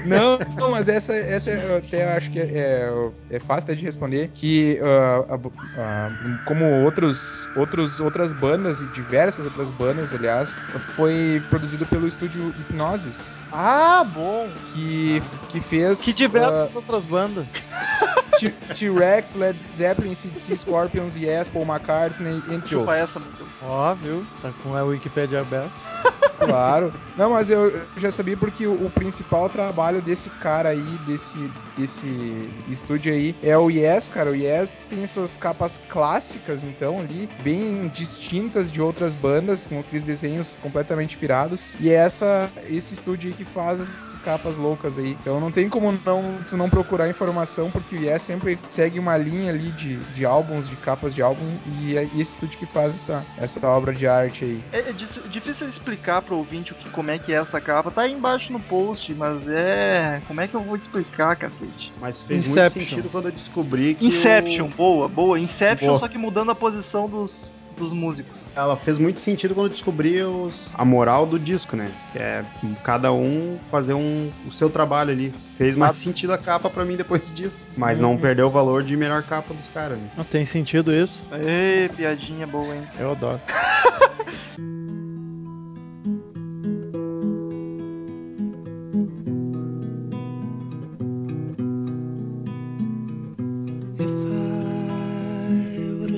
Não, 0.07 0.39
não, 0.57 0.71
mas 0.71 0.89
essa, 0.89 1.15
essa 1.15 1.51
eu 1.51 1.77
até 1.79 2.17
acho 2.17 2.31
que 2.31 2.39
é, 2.41 2.45
é, 2.45 3.11
é 3.31 3.39
fácil 3.39 3.75
de 3.75 3.85
responder. 3.85 4.29
Que 4.35 4.79
ah, 4.83 5.25
a- 5.35 5.81
a- 5.81 6.11
como 6.45 6.65
outros, 6.83 7.49
outros, 7.55 8.01
outras 8.01 8.33
bandas 8.33 8.81
e 8.81 8.87
diversas 8.89 9.45
outras 9.45 9.71
bandas, 9.71 10.13
aliás, 10.15 10.67
foi 10.95 11.43
produzido 11.51 11.85
pelo 11.87 12.07
estúdio 12.07 12.49
Hipnosis, 12.61 13.45
ah, 13.53 14.05
bom. 14.05 14.49
que, 14.73 15.23
que 15.49 15.61
fez 15.61 16.01
Que 16.01 16.13
diversas 16.13 16.75
outras 16.75 17.05
bandas. 17.07 17.47
T- 18.39 18.51
T-Rex, 18.51 19.35
Led 19.35 19.61
Zeppelin, 19.75 20.15
CDC, 20.15 20.57
Scorpions, 20.57 21.17
Yes, 21.17 21.49
Paul 21.51 21.65
McCartney, 21.65 22.43
entre 22.51 22.71
Chupa 22.71 22.93
outros. 22.97 23.27
essa. 23.27 23.33
Ó, 23.63 23.95
viu? 23.95 24.25
Tá 24.43 24.51
com 24.63 24.75
a 24.75 24.83
Wikipedia 24.83 25.41
aberta. 25.41 25.71
Claro. 26.39 26.95
Não, 27.17 27.31
mas 27.31 27.51
eu 27.51 27.83
já 27.97 28.13
sabia 28.13 28.37
porque 28.37 28.65
o, 28.65 28.87
o 28.87 28.89
principal 28.91 29.49
trabalho 29.49 30.01
desse 30.01 30.31
cara 30.31 30.69
aí, 30.69 30.99
desse, 31.05 31.51
desse 31.77 32.49
estúdio 32.69 33.13
aí, 33.13 33.35
é 33.43 33.59
o 33.59 33.69
Yes, 33.69 34.09
cara. 34.09 34.31
O 34.31 34.37
Yes 34.37 34.79
tem 34.89 35.05
suas 35.05 35.37
capas 35.37 35.81
clássicas, 35.89 36.63
então, 36.63 37.01
ali, 37.01 37.29
bem 37.43 37.89
distintas 37.89 38.71
de 38.71 38.81
outras 38.81 39.17
bandas, 39.17 39.67
com 39.67 39.81
aqueles 39.81 40.05
desenhos 40.05 40.57
completamente 40.63 41.17
pirados. 41.17 41.77
E 41.81 41.91
é 41.91 41.95
essa, 41.95 42.49
esse 42.69 42.95
estúdio 42.95 43.31
aí 43.31 43.35
que 43.37 43.43
faz 43.45 43.81
essas 43.81 44.21
capas 44.21 44.57
loucas 44.57 44.97
aí. 44.97 45.17
Então 45.21 45.41
não 45.41 45.51
tem 45.51 45.69
como 45.69 45.91
não, 46.07 46.39
tu 46.49 46.57
não 46.57 46.71
procurar 46.71 47.09
informação, 47.09 47.69
porque 47.69 47.97
o 47.97 48.01
Yes 48.01 48.18
sempre 48.19 48.59
segue 48.67 48.99
uma 48.99 49.17
linha 49.17 49.51
ali 49.51 49.71
de, 49.73 49.97
de 50.15 50.25
álbuns, 50.25 50.69
de 50.69 50.77
capas 50.77 51.15
de 51.15 51.23
álbum, 51.23 51.45
e 51.81 51.97
é 51.97 52.05
esse 52.05 52.35
estúdio 52.35 52.59
que 52.59 52.67
faz 52.67 52.95
essa, 52.95 53.25
essa 53.39 53.67
obra 53.69 53.93
de 53.93 54.07
arte 54.07 54.45
aí. 54.45 54.65
É, 54.73 54.91
é 54.91 54.93
difícil 54.93 55.69
explicar 55.69 56.23
pro 56.23 56.37
ouvinte 56.37 56.73
o 56.73 56.75
que, 56.75 56.89
como 56.91 57.11
é 57.11 57.19
que 57.19 57.33
é 57.33 57.37
essa 57.37 57.61
capa. 57.61 57.91
Tá 57.91 58.03
aí 58.03 58.13
embaixo 58.13 58.53
no 58.53 58.61
post, 58.61 59.13
mas 59.15 59.47
é. 59.49 60.21
Como 60.27 60.41
é 60.41 60.49
que 60.49 60.55
eu 60.55 60.63
vou 60.63 60.77
te 60.79 60.83
explicar, 60.83 61.37
cacete? 61.37 61.93
mas 62.01 62.23
fez 62.23 62.47
Inception. 62.47 62.79
muito 62.81 62.91
sentido 62.91 63.11
quando 63.11 63.27
eu 63.27 63.33
descobri 63.33 63.95
que. 63.95 64.07
Inception, 64.07 64.67
o- 64.67 64.69
boa, 64.77 65.09
boa. 65.09 65.39
Inception, 65.39 65.89
Boa. 65.89 65.99
só 66.01 66.09
que 66.09 66.19
mudando 66.19 66.51
a 66.51 66.55
posição 66.55 67.09
dos, 67.09 67.58
dos 67.79 67.93
músicos. 67.93 68.39
Ela 68.55 68.77
fez 68.77 68.99
muito 68.99 69.21
sentido 69.21 69.55
quando 69.55 69.67
eu 69.67 69.73
descobri 69.73 70.23
os... 70.23 70.71
a 70.75 70.85
moral 70.85 71.27
do 71.27 71.39
disco, 71.39 71.77
né? 71.77 71.91
Que 72.13 72.19
é 72.19 72.45
cada 72.83 73.13
um 73.13 73.59
fazer 73.71 73.95
um... 73.95 74.31
o 74.47 74.53
seu 74.53 74.69
trabalho 74.69 75.11
ali. 75.11 75.35
Fez 75.57 75.77
mais 75.77 75.97
sentido 75.97 76.33
a 76.33 76.39
capa 76.39 76.69
pra 76.69 76.85
mim 76.85 76.97
depois 76.97 77.31
disso. 77.35 77.65
Mas 77.77 77.99
não 78.01 78.17
perdeu 78.17 78.47
o 78.47 78.51
valor 78.51 78.83
de 78.83 78.97
melhor 78.97 79.23
capa 79.23 79.55
dos 79.55 79.67
caras, 79.73 79.99
né? 79.99 80.11
Não 80.17 80.25
tem 80.25 80.45
sentido 80.45 80.93
isso. 80.93 81.25
Ê, 81.33 81.89
piadinha 81.97 82.47
boa, 82.47 82.75
hein? 82.75 82.83
Eu 82.99 83.13
adoro. 83.13 83.41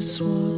Swan, 0.03 0.50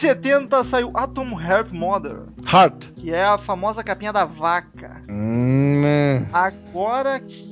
70 0.00 0.64
saiu 0.64 0.90
Atom 0.94 1.38
Heart 1.38 1.72
Mother, 1.72 2.20
Heart. 2.50 2.92
que 2.96 3.12
é 3.12 3.22
a 3.22 3.36
famosa 3.36 3.84
capinha 3.84 4.12
da 4.12 4.24
vaca. 4.24 5.02
Hum, 5.08 5.82
né? 5.82 6.26
Agora 6.32 7.20
que 7.20 7.49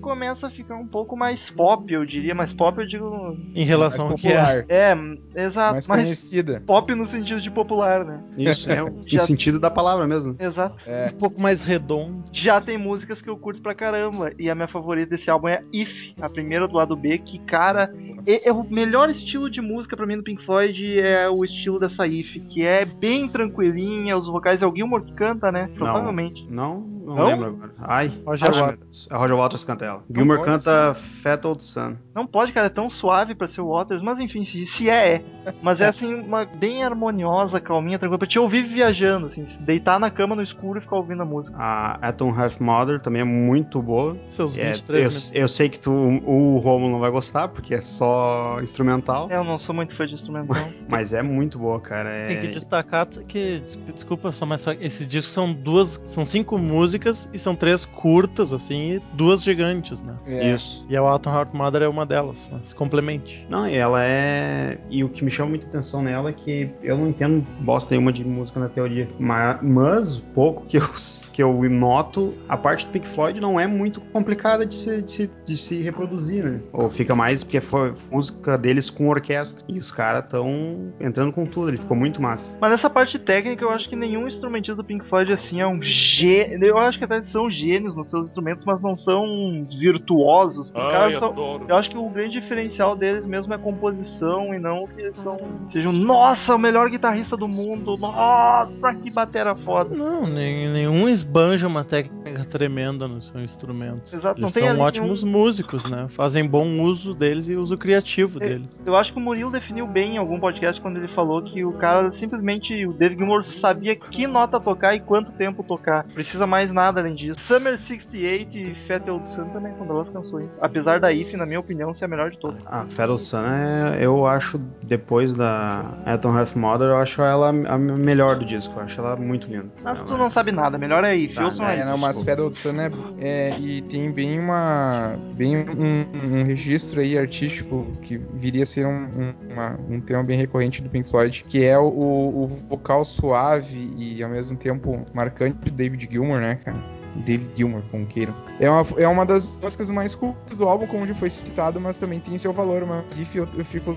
começa 0.00 0.46
a 0.46 0.50
ficar 0.50 0.76
um 0.76 0.86
pouco 0.86 1.16
mais 1.16 1.50
pop, 1.50 1.92
eu 1.92 2.04
diria. 2.04 2.34
Mais 2.34 2.52
pop, 2.52 2.78
eu 2.80 2.86
digo. 2.86 3.36
Em 3.54 3.64
relação 3.64 4.02
ao 4.02 4.08
mais 4.10 4.20
que 4.20 4.28
é. 4.28 4.30
popular, 4.32 4.64
É, 4.68 4.96
exato. 5.44 5.72
mais 5.72 5.86
conhecida. 5.86 6.62
pop 6.66 6.94
no 6.94 7.06
sentido 7.06 7.40
de 7.40 7.50
popular, 7.50 8.04
né? 8.04 8.20
Isso, 8.36 8.68
é 8.70 8.82
o 8.82 9.02
Já- 9.06 9.22
o 9.24 9.26
sentido 9.26 9.58
da 9.58 9.70
palavra 9.70 10.06
mesmo. 10.06 10.36
Exato. 10.38 10.76
Um 11.14 11.18
pouco 11.18 11.40
mais 11.40 11.62
redondo. 11.62 12.24
Já 12.32 12.60
tem 12.60 12.76
músicas 12.78 13.20
que 13.22 13.28
eu 13.28 13.36
curto 13.36 13.60
pra 13.60 13.74
caramba. 13.74 14.32
E 14.38 14.48
a 14.50 14.54
minha 14.54 14.68
favorita 14.68 15.10
desse 15.10 15.30
álbum 15.30 15.48
é 15.48 15.62
If, 15.72 16.12
a 16.20 16.28
primeira 16.28 16.66
do 16.68 16.76
lado 16.76 16.96
B, 16.96 17.18
que, 17.18 17.38
cara, 17.38 17.92
é, 18.26 18.48
é 18.48 18.52
o 18.52 18.64
melhor 18.64 19.08
estilo 19.10 19.50
de 19.50 19.60
música 19.60 19.96
pra 19.96 20.06
mim 20.06 20.16
do 20.16 20.22
Pink 20.22 20.44
Floyd 20.44 20.98
é 21.00 21.28
o 21.28 21.44
estilo 21.44 21.78
dessa 21.78 22.06
If, 22.06 22.36
que 22.50 22.64
é 22.64 22.84
bem 22.84 23.28
tranquilinha, 23.28 24.16
os 24.16 24.26
vocais 24.26 24.62
é 24.62 24.66
o 24.66 24.74
Gilmore 24.74 25.04
que 25.04 25.14
canta, 25.14 25.50
né? 25.52 25.68
Provavelmente. 25.74 26.46
Não, 26.50 26.80
não, 26.80 27.14
Não? 27.14 27.26
lembro 27.26 27.46
agora. 27.48 27.72
Ai, 27.78 28.12
Roger 28.24 28.48
ai, 28.52 28.60
Waters. 28.60 29.08
É 29.10 29.16
Roger 29.16 29.36
Waters 29.36 29.57
que 29.64 29.72
canta 29.72 29.84
ela. 29.84 30.02
Gilmore 30.14 30.38
pode 30.38 30.50
canta 30.50 30.94
Fat 30.94 31.44
Old 31.44 31.62
Sun. 31.62 31.96
Não 32.14 32.26
pode, 32.26 32.52
cara, 32.52 32.66
é 32.66 32.70
tão 32.70 32.90
suave 32.90 33.34
pra 33.34 33.46
ser 33.46 33.60
o 33.60 33.68
Waters, 33.68 34.02
mas 34.02 34.18
enfim, 34.18 34.44
se, 34.44 34.66
se 34.66 34.90
é, 34.90 35.14
é. 35.16 35.22
Mas 35.62 35.80
é 35.80 35.86
assim, 35.88 36.14
uma 36.14 36.44
bem 36.44 36.82
harmoniosa, 36.84 37.60
calminha, 37.60 37.98
tranquila, 37.98 38.18
pra 38.18 38.26
te 38.28 38.38
ouvir 38.38 38.66
viajando, 38.68 39.26
assim, 39.26 39.46
se 39.46 39.56
deitar 39.62 39.98
na 40.00 40.10
cama 40.10 40.34
no 40.34 40.42
escuro 40.42 40.78
e 40.78 40.82
ficar 40.82 40.96
ouvindo 40.96 41.22
a 41.22 41.26
música. 41.26 41.56
A 41.58 41.92
Atom 42.08 42.34
Heart 42.36 42.60
Mother 42.60 43.00
também 43.00 43.22
é 43.22 43.24
muito 43.24 43.80
boa. 43.80 44.16
Seus 44.28 44.56
É, 44.58 44.72
23 44.72 45.04
eu, 45.04 45.10
minutos. 45.10 45.30
eu 45.34 45.48
sei 45.48 45.68
que 45.68 45.78
tu, 45.78 45.90
o 45.92 46.58
Romulo 46.58 46.90
não 46.92 46.98
vai 47.00 47.10
gostar, 47.10 47.48
porque 47.48 47.74
é 47.74 47.80
só 47.80 48.58
instrumental. 48.62 49.28
É, 49.30 49.36
Eu 49.36 49.44
não 49.44 49.58
sou 49.58 49.74
muito 49.74 49.96
fã 49.96 50.06
de 50.06 50.14
instrumental. 50.14 50.56
Mas 50.88 51.12
é 51.12 51.22
muito 51.22 51.58
boa, 51.58 51.80
cara. 51.80 52.10
É... 52.10 52.26
Tem 52.26 52.40
que 52.40 52.48
destacar 52.48 53.06
que, 53.06 53.60
des- 53.60 53.78
desculpa 53.94 54.32
só, 54.32 54.44
mas 54.46 54.60
só, 54.62 54.72
esses 54.72 55.06
discos 55.06 55.32
são 55.32 55.52
duas, 55.52 56.00
são 56.04 56.24
cinco 56.24 56.58
músicas 56.58 57.28
e 57.32 57.38
são 57.38 57.54
três 57.54 57.84
curtas, 57.84 58.52
assim, 58.52 58.92
e 58.94 59.02
duas 59.12 59.42
gigantes, 59.48 60.02
né? 60.02 60.14
É. 60.26 60.54
Isso. 60.54 60.84
E 60.88 60.96
a 60.96 61.00
Autumn 61.00 61.32
Heart 61.32 61.54
Mother 61.54 61.82
é 61.82 61.88
uma 61.88 62.04
delas, 62.04 62.48
mas 62.52 62.72
complemente. 62.72 63.46
Não, 63.48 63.66
e 63.66 63.74
ela 63.74 64.04
é. 64.04 64.78
E 64.90 65.02
o 65.02 65.08
que 65.08 65.24
me 65.24 65.30
chama 65.30 65.50
muita 65.50 65.66
atenção 65.66 66.02
nela 66.02 66.30
é 66.30 66.32
que 66.32 66.70
eu 66.82 66.98
não 66.98 67.08
entendo 67.08 67.46
bosta 67.60 67.90
nenhuma 67.94 68.12
de 68.12 68.24
música 68.24 68.60
na 68.60 68.68
teoria. 68.68 69.08
Mas, 69.18 69.58
mas 69.62 70.16
o 70.16 70.22
pouco 70.34 70.66
que 70.66 70.76
eu, 70.76 70.88
que 71.32 71.42
eu 71.42 71.68
noto, 71.70 72.34
a 72.48 72.56
parte 72.56 72.86
do 72.86 72.92
Pink 72.92 73.06
Floyd 73.06 73.40
não 73.40 73.58
é 73.58 73.66
muito 73.66 74.00
complicada 74.00 74.66
de 74.66 74.74
se, 74.74 75.02
de 75.02 75.10
se, 75.10 75.30
de 75.46 75.56
se 75.56 75.82
reproduzir, 75.82 76.44
né? 76.44 76.60
Ou 76.72 76.90
fica 76.90 77.14
mais 77.14 77.42
porque 77.42 77.60
foi 77.60 77.94
música 78.10 78.58
deles 78.58 78.90
com 78.90 79.08
orquestra. 79.08 79.64
E 79.68 79.78
os 79.78 79.90
caras 79.90 80.24
estão 80.24 80.92
entrando 81.00 81.32
com 81.32 81.46
tudo, 81.46 81.70
ele 81.70 81.78
ficou 81.78 81.96
muito 81.96 82.20
massa. 82.20 82.56
Mas 82.60 82.70
nessa 82.70 82.90
parte 82.90 83.18
técnica, 83.18 83.64
eu 83.64 83.70
acho 83.70 83.88
que 83.88 83.96
nenhum 83.96 84.28
instrumentista 84.28 84.76
do 84.76 84.84
Pink 84.84 85.06
Floyd 85.06 85.32
assim 85.32 85.60
é 85.60 85.66
um 85.66 85.80
gênio. 85.82 86.64
Eu 86.64 86.78
acho 86.78 86.98
que 86.98 87.04
até 87.04 87.22
são 87.22 87.48
gênios 87.48 87.96
nos 87.96 88.08
seus 88.08 88.26
instrumentos, 88.26 88.64
mas 88.64 88.80
não 88.80 88.96
são 88.96 89.24
virtuosos. 89.64 90.68
Os 90.68 90.86
caras 90.86 91.18
são. 91.18 91.28
adoro. 91.30 91.64
Eu 91.68 91.76
acho 91.76 91.90
que 91.90 91.98
o 91.98 92.08
grande 92.08 92.40
diferencial 92.40 92.96
deles 92.96 93.26
mesmo 93.26 93.52
é 93.52 93.56
a 93.56 93.58
composição 93.58 94.54
e 94.54 94.58
não 94.58 94.86
que 94.86 95.00
eles 95.00 95.16
são. 95.16 95.38
Sejam, 95.70 95.92
nossa, 95.92 96.54
o 96.54 96.58
melhor 96.58 96.88
guitarrista 96.88 97.36
do 97.36 97.48
mundo, 97.48 97.96
nossa, 97.98 98.94
que 98.94 99.12
batera 99.12 99.54
foda. 99.54 99.94
Não, 99.94 100.26
nenhum 100.26 101.08
esbanja 101.08 101.66
uma 101.66 101.84
técnica 101.84 102.44
tremenda 102.44 103.06
no 103.08 103.20
seu 103.22 103.40
instrumento. 103.42 104.14
Exato, 104.14 104.40
não 104.40 104.48
Eles 104.48 104.54
tem 104.54 104.64
são 104.68 104.78
ótimos 104.80 105.22
músicos, 105.22 105.84
né? 105.84 106.06
Fazem 106.10 106.46
bom 106.46 106.80
uso 106.82 107.14
deles 107.14 107.48
e 107.48 107.56
uso 107.56 107.76
criativo 107.76 108.42
É, 108.42 108.48
deles. 108.48 108.66
Eu 108.84 108.96
acho 108.96 109.12
que 109.12 109.18
o 109.18 109.22
Murilo 109.22 109.50
definiu 109.50 109.86
bem 109.86 110.14
em 110.14 110.18
algum 110.18 110.38
podcast 110.38 110.80
quando 110.80 110.96
ele 110.96 111.08
falou 111.08 111.42
que 111.42 111.64
o 111.64 111.72
cara 111.72 112.10
simplesmente, 112.12 112.86
o 112.86 112.92
David 112.92 113.18
Gilmour 113.18 113.44
sabia 113.44 113.94
que 113.96 114.26
nota 114.26 114.60
tocar 114.60 114.94
e 114.94 115.00
quanto 115.00 115.32
tempo 115.32 115.62
tocar. 115.62 116.04
Precisa 116.04 116.46
mais 116.46 116.72
nada 116.72 117.00
além 117.00 117.14
disso. 117.14 117.40
Summer 117.40 117.78
68 117.78 118.56
e 118.56 118.74
Fat 118.86 119.06
Old 119.08 119.27
Sun 119.28 119.44
também 119.50 119.72
são 119.74 119.86
belas 119.86 120.08
canções. 120.08 120.48
Apesar 120.60 121.00
da 121.00 121.12
If, 121.12 121.32
na 121.34 121.46
minha 121.46 121.60
opinião, 121.60 121.94
ser 121.94 122.04
a 122.06 122.08
melhor 122.08 122.30
de 122.30 122.38
todas. 122.38 122.60
A 122.66 122.84
Feral 122.86 123.18
Sun, 123.18 123.38
é, 123.44 123.98
eu 124.00 124.26
acho, 124.26 124.58
depois 124.82 125.32
da 125.34 125.84
Atom 126.06 126.36
Half 126.36 126.54
Mother, 126.56 126.88
eu 126.88 126.96
acho 126.96 127.22
ela 127.22 127.48
a 127.50 127.78
melhor 127.78 128.36
do 128.38 128.44
disco. 128.44 128.74
Eu 128.76 128.82
acho 128.82 129.00
ela 129.00 129.16
muito 129.16 129.46
linda. 129.46 129.66
Mas 129.82 130.02
tu 130.04 130.16
não 130.16 130.28
sabe 130.28 130.52
nada, 130.52 130.78
melhor 130.78 131.04
é 131.04 131.14
If. 131.16 131.34
Tá, 131.34 131.42
né? 131.50 131.66
aí. 131.66 131.80
É, 131.80 131.84
não, 131.84 131.98
mas 131.98 132.22
Federal 132.22 132.52
Sun 132.52 132.80
é, 132.80 132.90
é- 133.18 133.58
e 133.58 133.82
tem 133.82 134.10
bem 134.10 134.38
uma 134.38 135.16
bem 135.34 135.56
um, 135.56 136.06
um 136.40 136.44
registro 136.44 137.00
aí 137.00 137.16
artístico 137.18 137.86
que 138.02 138.16
viria 138.16 138.62
a 138.62 138.66
ser 138.66 138.86
um, 138.86 138.90
um, 138.90 139.52
uma- 139.52 139.78
um 139.88 140.00
tema 140.00 140.22
bem 140.22 140.36
recorrente 140.38 140.82
do 140.82 140.88
Pink 140.88 141.08
Floyd, 141.08 141.44
que 141.48 141.64
é 141.64 141.78
o, 141.78 141.84
o 141.86 142.46
vocal 142.68 143.04
suave 143.04 143.90
e 143.96 144.22
ao 144.22 144.30
mesmo 144.30 144.56
tempo 144.56 145.04
marcante 145.12 145.58
de 145.64 145.70
David 145.70 146.08
Gilmour, 146.10 146.40
né, 146.40 146.56
cara? 146.64 146.97
David 147.24 147.50
Gilmour, 147.56 147.82
como 147.90 148.06
queiram. 148.06 148.34
É 148.60 148.68
uma, 148.70 148.84
é 148.96 149.08
uma 149.08 149.24
das 149.26 149.46
músicas 149.46 149.90
mais 149.90 150.14
curtas 150.14 150.56
do 150.56 150.68
álbum, 150.68 150.86
como 150.86 151.06
já 151.06 151.14
foi 151.14 151.28
citado, 151.30 151.80
mas 151.80 151.96
também 151.96 152.18
tem 152.20 152.36
seu 152.38 152.52
valor. 152.52 152.84
Mas 152.86 153.16
If 153.16 153.34
eu, 153.36 153.48
eu 153.56 153.64
fico 153.64 153.96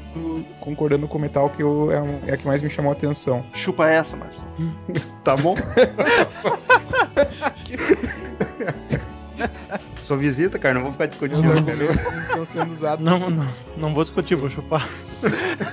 concordando 0.59 1.07
com 1.07 1.17
o 1.17 1.21
Metal 1.21 1.49
que 1.49 1.61
eu, 1.63 1.91
é, 1.91 2.01
um- 2.01 2.19
é 2.27 2.33
a 2.33 2.37
que 2.37 2.45
mais 2.47 2.61
me 2.61 2.69
chamou 2.69 2.91
a 2.91 2.93
atenção. 2.93 3.43
Chupa 3.53 3.87
essa, 3.89 4.15
Marcelo. 4.15 4.45
Tá 5.23 5.37
bom? 5.37 5.55
Sou 10.01 10.17
visita, 10.17 10.59
cara, 10.59 10.73
não 10.73 10.81
vou 10.83 10.91
ficar 10.91 11.05
Os 11.05 11.09
discutindo. 11.11 11.41
cara. 11.43 11.57
argumentos 11.59 12.05
estão 12.15 12.43
sendo 12.45 12.71
usados. 12.71 13.03
Não, 13.05 13.29
não, 13.29 13.47
não 13.77 13.93
vou 13.93 14.03
discutir, 14.03 14.35
vou 14.35 14.49
chupar. 14.49 14.87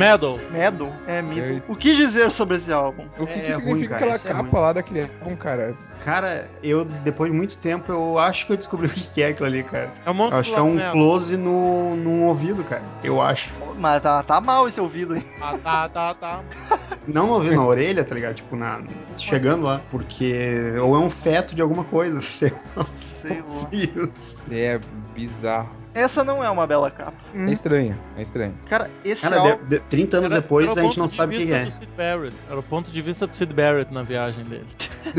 Medal. 0.00 0.38
Meddle? 0.50 0.92
É, 1.06 1.22
Middle. 1.22 1.44
Ei. 1.44 1.62
O 1.68 1.76
que 1.76 1.94
dizer 1.94 2.30
sobre 2.32 2.56
esse 2.56 2.72
álbum? 2.72 3.04
O 3.18 3.26
que, 3.26 3.32
É 3.38 3.42
que 3.42 3.50
ruim, 3.52 3.52
significa 3.52 3.98
cara, 3.98 4.14
aquela 4.14 4.14
é 4.14 4.42
capa 4.42 4.50
ruim. 4.56 4.62
lá 4.66 4.72
daquele 4.72 5.02
álbum, 5.02 5.36
cara? 5.36 5.74
Cara, 6.04 6.50
eu, 6.62 6.84
depois 6.84 7.30
de 7.30 7.36
muito 7.36 7.58
tempo, 7.58 7.92
eu 7.92 8.18
acho 8.18 8.46
que 8.46 8.52
eu 8.52 8.56
descobri 8.56 8.86
o 8.88 8.90
que 8.90 9.22
é 9.22 9.28
aquilo 9.28 9.46
ali, 9.46 9.62
cara. 9.62 9.90
É 10.04 10.10
um 10.10 10.14
monte 10.14 10.32
Eu 10.32 10.38
acho 10.38 10.52
que 10.52 10.58
é 10.58 10.62
um 10.62 10.74
Medal. 10.74 10.92
close 10.92 11.36
no, 11.36 11.94
no 11.96 12.24
ouvido, 12.24 12.64
cara. 12.64 12.82
Eu 13.04 13.20
acho. 13.20 13.52
Mas 13.78 14.00
tá, 14.02 14.22
tá 14.22 14.40
mal 14.40 14.66
esse 14.68 14.80
ouvido, 14.80 15.16
hein? 15.16 15.24
Ah, 15.40 15.58
tá, 15.58 15.88
tá, 15.88 16.14
tá. 16.14 16.40
Não 17.06 17.26
no 17.26 17.34
ouvido, 17.34 17.56
na 17.56 17.64
orelha, 17.64 18.04
tá 18.04 18.14
ligado? 18.14 18.34
Tipo, 18.36 18.56
na, 18.56 18.80
chegando 19.18 19.64
lá. 19.64 19.80
Porque. 19.90 20.74
Ou 20.82 20.94
é 20.94 20.98
um 20.98 21.10
feto 21.10 21.54
de 21.54 21.62
alguma 21.62 21.84
coisa, 21.84 22.20
sei 22.22 22.52
lá. 22.76 22.86
Sei 23.26 23.38
lá. 23.38 24.06
Isso. 24.10 24.42
É 24.50 24.78
bizarro. 25.14 25.79
Essa 25.92 26.22
não 26.22 26.42
é 26.42 26.48
uma 26.48 26.66
bela 26.66 26.90
capa. 26.90 27.12
É 27.34 27.50
estranho, 27.50 27.98
é 28.16 28.22
estranho. 28.22 28.54
Cara, 28.68 28.88
esse 29.04 29.20
Cara, 29.22 29.38
álbum. 29.38 29.64
de, 29.64 29.70
de- 29.78 29.80
30 29.80 30.16
anos 30.18 30.32
Era- 30.32 30.40
depois 30.40 30.70
era 30.70 30.80
a 30.80 30.82
gente 30.84 30.98
não 30.98 31.08
sabe 31.08 31.34
o 31.34 31.38
que, 31.38 31.46
que 31.46 31.52
vista 31.52 31.62
é. 31.62 31.64
do 31.64 31.70
Sid 31.72 31.88
Barrett. 31.96 32.36
Era 32.48 32.58
o 32.60 32.62
ponto 32.62 32.90
de 32.92 33.02
vista 33.02 33.26
do 33.26 33.34
Sid 33.34 33.52
Barrett 33.52 33.92
na 33.92 34.02
viagem 34.02 34.44
dele. 34.44 34.66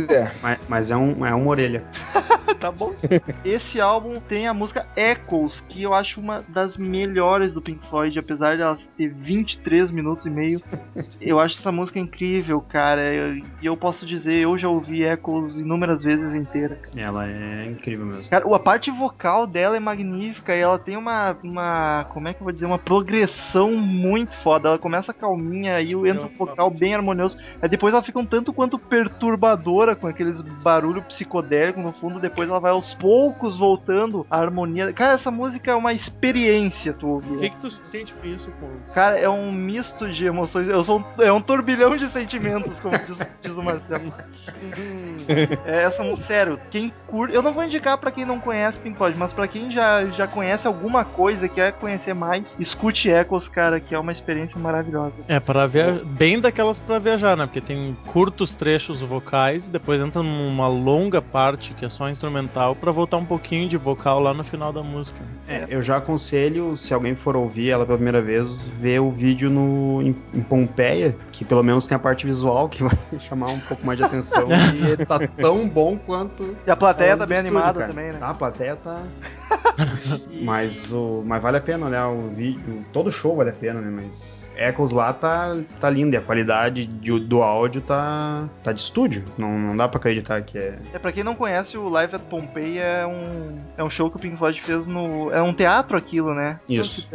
É. 0.10 0.32
Mas, 0.41 0.60
mas 0.67 0.91
é, 0.91 0.98
um, 0.98 1.26
é 1.26 1.34
uma 1.34 1.50
orelha. 1.50 1.84
tá 2.60 2.72
bom? 2.72 2.94
Esse 3.44 3.80
álbum 3.80 4.20
tem 4.20 4.48
a 4.48 4.54
música 4.54 4.86
Echoes, 4.96 5.62
que 5.67 5.84
eu 5.84 5.94
acho 5.94 6.20
uma 6.20 6.44
das 6.48 6.78
melhores 6.78 7.54
do 7.54 7.62
Pink 7.62 7.86
Floyd, 7.88 8.17
apesar 8.20 8.56
de 8.56 8.62
ela 8.62 8.78
ter 8.98 9.08
23 9.08 9.91
minutos 9.91 10.26
e 10.26 10.30
meio. 10.30 10.62
Eu 11.20 11.39
acho 11.39 11.58
essa 11.58 11.72
música 11.72 12.00
incrível, 12.00 12.62
cara. 12.62 13.02
E 13.62 13.65
eu, 13.65 13.78
posso 13.78 14.06
dizer, 14.06 14.34
eu 14.34 14.58
já 14.58 14.70
ouvi 14.70 15.04
Echoes 15.04 15.58
inúmeras 15.58 16.04
vezes 16.04 16.34
inteira. 16.34 16.80
Ela 16.96 17.28
é 17.28 17.65
incrível 17.65 18.06
mesmo. 18.06 18.30
Cara, 18.30 18.46
a 18.54 18.60
parte 18.60 18.91
vocal 18.91 19.48
dela 19.48 19.78
é 19.78 19.80
magnífica 19.80 20.56
e 20.56 20.60
ela 20.60 20.78
tem 20.78 20.98
uma, 20.98 21.38
uma. 21.44 22.06
Como 22.10 22.28
é 22.28 22.34
que 22.34 22.41
eu 22.41 22.46
vou 22.46 22.54
dizer? 22.54 22.65
Uma 22.65 22.80
progressão 22.80 23.72
muito 23.72 24.36
foda. 24.38 24.70
Ela 24.70 24.80
começa 24.80 25.13
calminha 25.13 25.76
aí 25.76 25.94
entra 25.94 26.26
um 26.26 26.36
vocal 26.36 26.70
bem 26.70 26.96
harmonioso. 26.96 27.38
Aí 27.62 27.70
depois 27.70 27.94
ela 27.94 28.04
fica 28.04 28.20
um 28.20 28.26
tanto 28.26 28.52
quanto 28.52 28.80
perturbadora 29.72 29.96
com 29.96 30.08
aqueles 30.08 30.42
barulho 30.42 31.02
psicodélico 31.04 31.80
no 31.80 31.92
fundo. 31.92 32.20
Depois 32.20 32.50
ela 32.50 32.60
vai 32.60 32.72
aos 32.72 32.94
poucos 32.94 33.58
voltando 33.58 34.26
a 34.30 34.38
harmonia. 34.38 34.92
Cara, 34.94 35.14
essa 35.14 35.32
música 35.32 35.72
é 35.72 35.76
uma 35.76 35.94
experiência, 35.94 36.94
tu 36.94 37.08
O 37.08 37.10
ouvir. 37.14 37.40
que, 37.40 37.50
que 37.52 37.58
tu 37.58 37.70
sente 37.70 38.14
com 38.14 38.28
isso? 38.28 38.52
Com... 38.60 38.68
Cara, 38.94 39.18
é 39.18 39.30
um 39.30 39.52
misto 39.52 40.10
de 40.10 40.26
emoções. 40.26 40.68
Eu 40.68 40.84
sou 40.84 41.00
um, 41.00 41.22
é 41.24 41.32
um 41.32 41.42
turbilhão 41.42 41.96
de 41.96 42.08
sentimentos, 42.10 42.80
como 42.80 42.98
diz, 42.98 43.18
diz 43.42 43.54
o 43.54 43.64
Marcelo. 43.64 44.14
É, 45.66 45.84
essa 45.84 46.04
música, 46.04 46.28
sério, 46.28 46.60
quem 46.70 46.92
curte. 47.08 47.34
Eu 47.34 47.42
não 47.42 47.54
vou 47.54 47.64
indicar 47.64 47.98
pra 47.98 48.12
quem 48.12 48.26
não 48.26 48.40
conhece 48.40 48.80
Pink 48.80 48.98
Floyd, 48.98 49.18
mas 49.18 49.34
pra 49.34 49.48
quem 49.48 49.72
já, 49.72 50.06
já 50.06 50.28
conhece 50.28 50.68
alguma 50.68 51.04
coisa, 51.06 51.48
quer 51.48 51.74
conhecer 51.74 52.14
mais, 52.14 52.56
escute 52.60 53.10
Echoes, 53.10 53.48
cara, 53.48 53.80
que 53.80 53.96
é 53.96 54.00
uma 54.00 54.12
experiência 54.12 54.60
maravilhosa. 54.60 55.14
É, 55.28 55.40
para 55.40 55.66
viajar. 55.68 56.02
Bem 56.06 56.40
daquelas 56.40 56.80
pra 56.80 57.00
viajar, 57.00 57.36
né? 57.38 57.46
Porque 57.46 57.62
tem 57.62 57.96
curtos 58.08 58.54
trechos 58.56 59.02
vocais, 59.02 59.61
depois 59.69 60.02
entra 60.02 60.24
numa 60.24 60.67
longa 60.67 61.21
parte 61.21 61.74
que 61.74 61.86
é 61.86 61.89
só 61.89 62.10
instrumental, 62.10 62.76
pra 62.76 62.91
voltar 62.91 63.17
um 63.17 63.26
pouquinho 63.26 63.67
de 63.67 63.78
vocal 63.78 64.19
lá 64.19 64.34
no 64.34 64.43
final 64.43 64.71
da 64.71 64.82
música. 64.82 65.19
É, 65.47 65.65
eu 65.69 65.82
já 65.82 65.97
aconselho, 65.97 66.78
se 66.78 66.93
alguém 66.93 67.15
for 67.15 67.36
ouvir 67.36 67.69
ela 67.69 67.86
pela 67.86 67.97
primeira 67.97 68.21
vez, 68.21 68.65
ver 68.65 69.00
o 69.00 69.12
vídeo 69.12 69.50
no, 69.50 70.02
em, 70.02 70.15
em 70.34 70.41
Pompeia, 70.41 71.15
que 71.32 71.43
pelo 71.43 71.63
menos 71.63 71.88
tem 71.88 71.95
a 71.95 72.00
parte 72.00 72.26
visual 72.26 72.69
que 72.69 72.84
vai 72.84 72.97
chamar 73.28 73.50
um 73.50 73.60
pouco 73.60 73.86
mais 73.86 73.97
de 73.97 74.06
atenção. 74.06 74.47
e 74.76 74.91
ele 74.91 75.06
tá 75.06 75.19
tão 75.19 75.67
bom 75.67 75.97
quanto. 75.97 76.56
E 76.65 76.71
a 76.71 76.76
plateia 76.76 77.13
a 77.13 77.17
tá 77.17 77.26
bem 77.26 77.38
estúdio, 77.38 77.58
animada 77.58 77.80
cara. 77.80 77.91
também, 77.91 78.12
né? 78.12 78.19
Tá, 78.19 78.30
a 78.30 78.34
plateia 78.34 78.76
tá. 78.76 79.04
mas, 80.44 80.92
o, 80.92 81.24
mas 81.26 81.42
vale 81.42 81.58
a 81.58 81.62
pena 81.62 81.86
olhar 81.88 82.10
o 82.10 82.30
vídeo. 82.30 82.86
Todo 82.94 83.12
show 83.12 83.36
vale 83.36 83.50
a 83.50 83.54
pena, 83.54 83.82
né? 83.82 83.90
Mas 84.06 84.42
Echoes 84.56 84.92
lá 84.92 85.14
tá, 85.14 85.58
tá 85.80 85.90
lindo. 85.90 86.16
E 86.16 86.18
a 86.18 86.22
qualidade 86.22 86.86
de- 86.86 87.20
do 87.20 87.42
áudio 87.42 87.82
tá, 87.82 88.48
tá 88.64 88.72
de 88.72 88.82
estúdio. 88.82 89.24
Não, 89.38 89.58
não 89.58 89.76
dá 89.78 89.88
pra 89.88 89.98
acreditar 90.00 90.42
que 90.42 90.58
é. 90.58 90.78
É, 90.94 91.00
pra 91.00 91.12
quem 91.12 91.24
não 91.24 91.36
conhece, 91.36 91.78
o 91.78 91.90
Live 91.90 92.16
at 92.16 92.22
Pompeii 92.24 92.78
é 92.80 93.06
um, 93.06 93.58
é 93.78 93.84
um 93.84 93.90
show 93.90 94.10
que 94.10 94.18
o 94.18 94.20
Pink 94.20 94.38
Floyd 94.38 94.62
fez 94.62 94.88
no. 94.88 95.32
É 95.32 95.42
um 95.42 95.54
teatro 95.54 95.98
aquilo, 95.98 96.34
né? 96.34 96.60
Isso. 96.70 97.08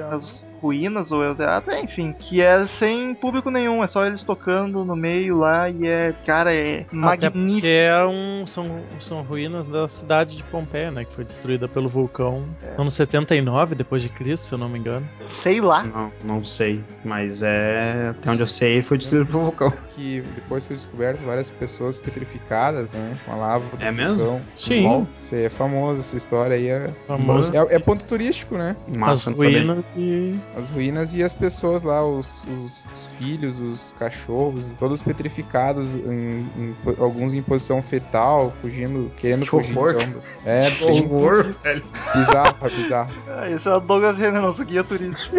Ruínas 0.60 1.12
ou 1.12 1.22
é 1.22 1.30
o 1.30 1.34
teatro, 1.34 1.70
é, 1.72 1.80
enfim. 1.80 2.14
Que 2.18 2.40
é 2.40 2.66
sem 2.66 3.14
público 3.14 3.50
nenhum, 3.50 3.82
é 3.82 3.86
só 3.86 4.06
eles 4.06 4.22
tocando 4.24 4.84
no 4.84 4.96
meio 4.96 5.38
lá 5.38 5.68
e 5.70 5.86
é. 5.86 6.14
Cara, 6.26 6.52
é 6.54 6.80
Até 6.80 7.28
magnífico. 7.30 7.66
é 7.66 8.06
um, 8.06 8.46
são, 8.46 8.80
são 9.00 9.22
ruínas 9.22 9.66
da 9.66 9.88
cidade 9.88 10.36
de 10.36 10.42
Pompeia, 10.44 10.90
né? 10.90 11.04
Que 11.04 11.14
foi 11.14 11.24
destruída 11.24 11.68
pelo 11.68 11.88
vulcão 11.88 12.44
É. 12.62 12.80
ano 12.80 12.90
79 12.90 13.74
depois 13.74 14.02
de 14.02 14.08
Cristo, 14.08 14.46
se 14.46 14.52
eu 14.52 14.58
não 14.58 14.68
me 14.68 14.78
engano. 14.78 15.06
Sei 15.26 15.60
lá. 15.60 15.82
Não, 15.82 16.12
não 16.24 16.44
sei. 16.44 16.80
Mas 17.04 17.42
é. 17.42 18.08
Até 18.10 18.30
onde 18.30 18.42
eu 18.42 18.46
sei 18.46 18.82
foi 18.82 18.98
destruído 18.98 19.26
pelo 19.26 19.42
vulcão. 19.44 19.72
Que 19.96 20.20
depois 20.34 20.66
foi 20.66 20.76
descoberto 20.76 21.20
várias 21.24 21.48
pessoas 21.48 21.98
petrificadas, 21.98 22.92
né? 22.94 23.12
Com 23.24 23.32
a 23.32 23.36
lava 23.36 23.64
do 23.76 23.82
É 23.82 23.90
mesmo? 23.90 24.16
vulcão. 24.16 24.40
Sim. 24.52 24.82
Bom, 24.82 25.06
Isso 25.18 25.34
aí 25.34 25.44
é 25.44 25.48
famoso, 25.50 26.00
essa 26.00 26.16
história 26.18 26.54
aí 26.54 26.68
é, 26.68 26.90
Famoso. 27.06 27.50
é, 27.56 27.76
é 27.76 27.78
ponto 27.78 28.04
turístico, 28.04 28.56
né? 28.58 28.76
As 28.90 28.96
Massa 28.96 29.30
também. 29.32 29.54
ruínas 29.54 29.84
e. 29.96 30.34
As 30.56 30.70
ruínas 30.70 31.12
e 31.14 31.22
as 31.22 31.34
pessoas 31.34 31.82
lá, 31.82 32.02
os, 32.04 32.44
os 32.44 32.86
filhos, 33.18 33.60
os 33.60 33.92
cachorros, 33.98 34.72
todos 34.78 35.02
petrificados, 35.02 35.94
em, 35.94 36.46
em 36.56 36.74
alguns 36.98 37.34
em 37.34 37.42
posição 37.42 37.82
fetal, 37.82 38.50
fugindo, 38.62 39.12
querendo 39.18 39.42
Que 39.42 39.50
fugir. 39.50 39.76
horror. 39.76 39.90
então. 40.00 40.22
é 40.46 40.70
bem 40.70 41.04
Horror, 41.04 41.54
velho. 41.62 41.84
bizarro, 42.14 42.56
é 42.62 42.68
bizarro. 42.70 43.14
Ah, 43.28 43.50
Esse 43.50 43.68
é 43.68 43.74
o 43.74 43.80
Douglas 43.80 44.16
Renner, 44.16 44.40
nosso 44.40 44.64
guia 44.64 44.82
turístico. 44.82 45.36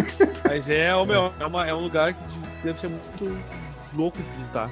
Mas 0.48 0.70
é, 0.70 0.94
meu, 1.04 1.34
é, 1.40 1.46
uma, 1.48 1.68
é 1.68 1.74
um 1.74 1.82
lugar 1.82 2.14
que 2.14 2.24
de- 2.26 2.40
deve 2.64 2.80
ser 2.80 2.88
muito 2.90 3.38
louco 3.96 4.18
de 4.20 4.38
visitar. 4.38 4.70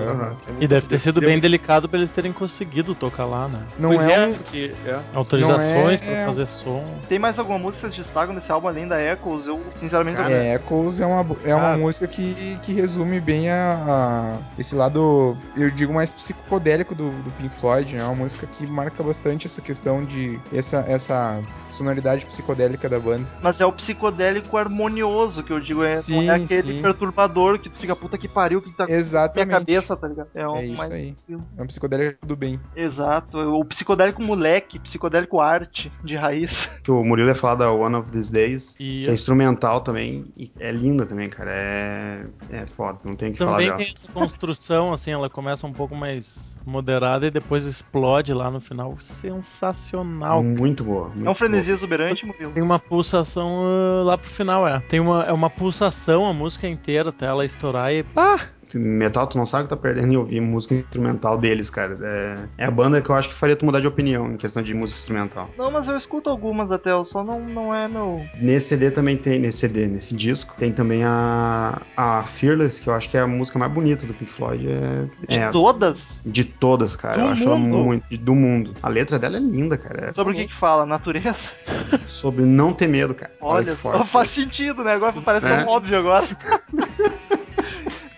Aham. 0.00 0.36
E 0.60 0.66
deve 0.66 0.86
ter 0.86 0.98
sido 0.98 1.20
bem 1.20 1.38
delicado 1.38 1.88
pra 1.88 1.98
eles 1.98 2.10
terem 2.10 2.32
conseguido 2.32 2.94
tocar 2.94 3.24
lá, 3.24 3.48
né? 3.48 3.60
Não 3.78 3.90
Pois 3.94 4.06
é, 4.06 4.12
é, 4.14 4.26
um- 4.26 4.34
porque- 4.34 4.74
é. 4.86 4.98
Autorizações 5.14 6.00
Não 6.00 6.08
é- 6.12 6.14
pra 6.16 6.26
fazer 6.26 6.46
som. 6.48 6.84
Tem 7.08 7.18
mais 7.18 7.38
alguma 7.38 7.58
música 7.58 7.88
que 7.88 7.94
vocês 7.94 8.06
destacam 8.06 8.34
desse 8.34 8.50
álbum 8.50 8.68
além 8.68 8.86
da 8.86 9.00
Echoes? 9.02 9.46
Eu, 9.46 9.60
sinceramente, 9.78 10.16
Cara, 10.16 10.30
eu- 10.30 10.36
É, 10.36 10.54
Echoes 10.54 11.00
é 11.00 11.06
uma, 11.06 11.36
é 11.44 11.54
uma 11.54 11.62
Cara. 11.62 11.78
música 11.78 12.06
que, 12.06 12.58
que 12.62 12.72
resume 12.72 13.20
bem 13.20 13.50
a, 13.50 13.84
a- 13.88 14.36
esse 14.58 14.74
lado, 14.74 15.36
eu 15.56 15.70
digo, 15.70 15.92
mais 15.92 16.12
psicodélico 16.12 16.94
do, 16.94 17.10
do 17.10 17.30
Pink 17.32 17.54
Floyd, 17.54 17.94
né? 17.96 18.02
É 18.02 18.04
uma 18.04 18.14
música 18.14 18.46
que 18.46 18.66
marca 18.66 19.02
bastante 19.02 19.46
essa 19.46 19.60
questão 19.60 20.04
de 20.04 20.38
essa, 20.52 20.84
essa 20.88 21.40
sonoridade 21.68 22.24
psicodélica 22.26 22.88
da 22.88 22.98
banda. 22.98 23.26
mas 23.42 23.60
é 23.60 23.66
o 23.66 23.72
psicodélico 23.72 24.56
harmonioso 24.56 25.42
que 25.42 25.52
eu 25.52 25.60
digo. 25.60 25.82
É, 25.84 25.90
Sim, 25.90 26.26
não 26.26 26.32
é 26.32 26.36
aquele 26.36 26.76
sim. 26.76 26.82
perturbador 26.82 27.58
que 27.58 27.68
tu 27.68 27.78
fica 27.78 27.94
puta 27.96 28.16
que 28.18 28.28
pariu, 28.28 28.60
que 28.62 28.70
tá 28.70 28.86
com 28.86 28.92
a 28.92 28.96
Exatamente. 28.96 29.48
Cabeça, 29.86 29.96
tá 29.96 30.08
ligado? 30.08 30.28
É, 30.34 30.48
um 30.48 30.56
É 30.56 30.66
isso 30.66 30.78
mais- 30.78 30.92
aí. 30.92 31.16
É 31.56 31.62
um 31.62 31.66
psicodélico 31.66 32.26
do 32.26 32.36
bem. 32.36 32.60
Exato. 32.74 33.38
O 33.38 33.64
psicodélico 33.64 34.22
moleque, 34.22 34.78
psicodélico 34.78 35.40
arte 35.40 35.92
de 36.02 36.16
raiz. 36.16 36.66
Que 36.82 36.90
o 36.90 37.04
Murilo 37.04 37.28
ia 37.28 37.34
falar 37.34 37.54
da 37.56 37.70
One 37.72 37.96
of 37.96 38.10
These 38.10 38.32
Days, 38.32 38.76
E 38.80 39.04
que 39.04 39.10
é 39.10 39.14
instrumental 39.14 39.80
também, 39.80 40.24
e 40.36 40.50
é 40.58 40.72
linda 40.72 41.06
também, 41.06 41.28
cara. 41.28 41.50
É, 41.52 42.26
é 42.50 42.66
foda, 42.66 42.98
não 43.04 43.14
tem 43.14 43.30
o 43.30 43.32
que 43.32 43.38
falar 43.38 43.52
também 43.52 43.66
dela. 43.66 43.78
tem 43.78 43.92
essa 43.94 44.08
construção, 44.12 44.92
assim, 44.92 45.10
ela 45.12 45.30
começa 45.30 45.66
um 45.66 45.72
pouco 45.72 45.94
mais 45.94 46.54
moderada 46.64 47.26
e 47.26 47.30
depois 47.30 47.64
explode 47.64 48.32
lá 48.34 48.50
no 48.50 48.60
final. 48.60 48.96
Sensacional. 49.00 50.42
Muito 50.42 50.82
boa. 50.82 51.08
Muito 51.08 51.26
É 51.26 51.30
um 51.30 51.34
frenesi 51.34 51.70
exuberante, 51.70 52.26
Murilo. 52.26 52.52
Tem 52.52 52.62
uma 52.62 52.78
pulsação 52.78 53.62
ah, 53.64 54.02
lá 54.04 54.18
pro 54.18 54.28
final, 54.30 54.66
é. 54.66 54.80
Tem 54.80 54.98
uma, 54.98 55.24
é 55.24 55.32
uma 55.32 55.48
pulsação 55.50 56.26
a 56.26 56.32
música 56.32 56.66
inteira 56.68 57.10
até 57.10 57.26
ela 57.26 57.44
estourar 57.44 57.92
e 57.92 58.02
pá! 58.02 58.40
Metal, 58.74 59.26
tu 59.26 59.38
não 59.38 59.46
sabe 59.46 59.64
que 59.64 59.70
tá 59.70 59.76
perdendo 59.76 60.12
em 60.12 60.16
ouvir 60.16 60.40
música 60.40 60.74
instrumental 60.74 61.38
deles, 61.38 61.70
cara. 61.70 61.96
É, 62.02 62.36
é 62.58 62.64
a 62.66 62.70
banda 62.70 63.00
que 63.00 63.08
eu 63.10 63.14
acho 63.14 63.28
que 63.28 63.34
faria 63.34 63.54
tu 63.56 63.64
mudar 63.64 63.80
de 63.80 63.86
opinião 63.86 64.32
em 64.32 64.36
questão 64.36 64.62
de 64.62 64.74
música 64.74 64.98
instrumental. 64.98 65.50
Não, 65.56 65.70
mas 65.70 65.86
eu 65.88 65.96
escuto 65.96 66.28
algumas 66.30 66.70
até, 66.70 66.90
eu 66.90 67.04
só 67.04 67.22
não, 67.24 67.40
não 67.40 67.74
é 67.74 67.86
meu. 67.88 68.24
Nesse 68.40 68.68
CD 68.68 68.90
também 68.90 69.16
tem, 69.16 69.38
nesse 69.38 69.58
CD, 69.58 69.86
nesse 69.86 70.14
disco, 70.14 70.54
tem 70.58 70.72
também 70.72 71.04
a, 71.04 71.80
a 71.96 72.22
Fearless, 72.24 72.80
que 72.82 72.88
eu 72.88 72.94
acho 72.94 73.08
que 73.10 73.16
é 73.16 73.20
a 73.20 73.26
música 73.26 73.58
mais 73.58 73.70
bonita 73.72 74.06
do 74.06 74.14
Pink 74.14 74.30
Floyd. 74.32 74.66
É, 74.68 75.04
De 75.28 75.34
é 75.34 75.36
essa. 75.42 75.52
todas? 75.52 76.20
De 76.24 76.44
todas, 76.44 76.96
cara. 76.96 77.16
Do 77.16 77.20
eu 77.22 77.28
acho 77.28 77.42
ela 77.44 77.56
mundo? 77.56 77.78
muito. 77.84 78.16
Do 78.18 78.34
mundo. 78.34 78.74
A 78.82 78.88
letra 78.88 79.18
dela 79.18 79.36
é 79.36 79.40
linda, 79.40 79.76
cara. 79.78 80.12
Sobre 80.14 80.32
o 80.32 80.36
que 80.36 80.46
que 80.48 80.54
fala? 80.54 80.84
Natureza? 80.86 81.36
É 81.66 81.98
sobre 82.08 82.44
não 82.44 82.72
ter 82.72 82.88
medo, 82.88 83.14
cara. 83.14 83.32
Olha 83.40 83.74
que 83.74 83.80
só, 83.82 83.92
forte. 83.92 84.10
faz 84.10 84.30
sentido, 84.30 84.82
né? 84.82 84.92
Agora 84.94 85.14
parece 85.24 85.46
É. 85.46 85.56
tão 85.64 85.68
óbvio 85.72 85.98
agora. 85.98 86.26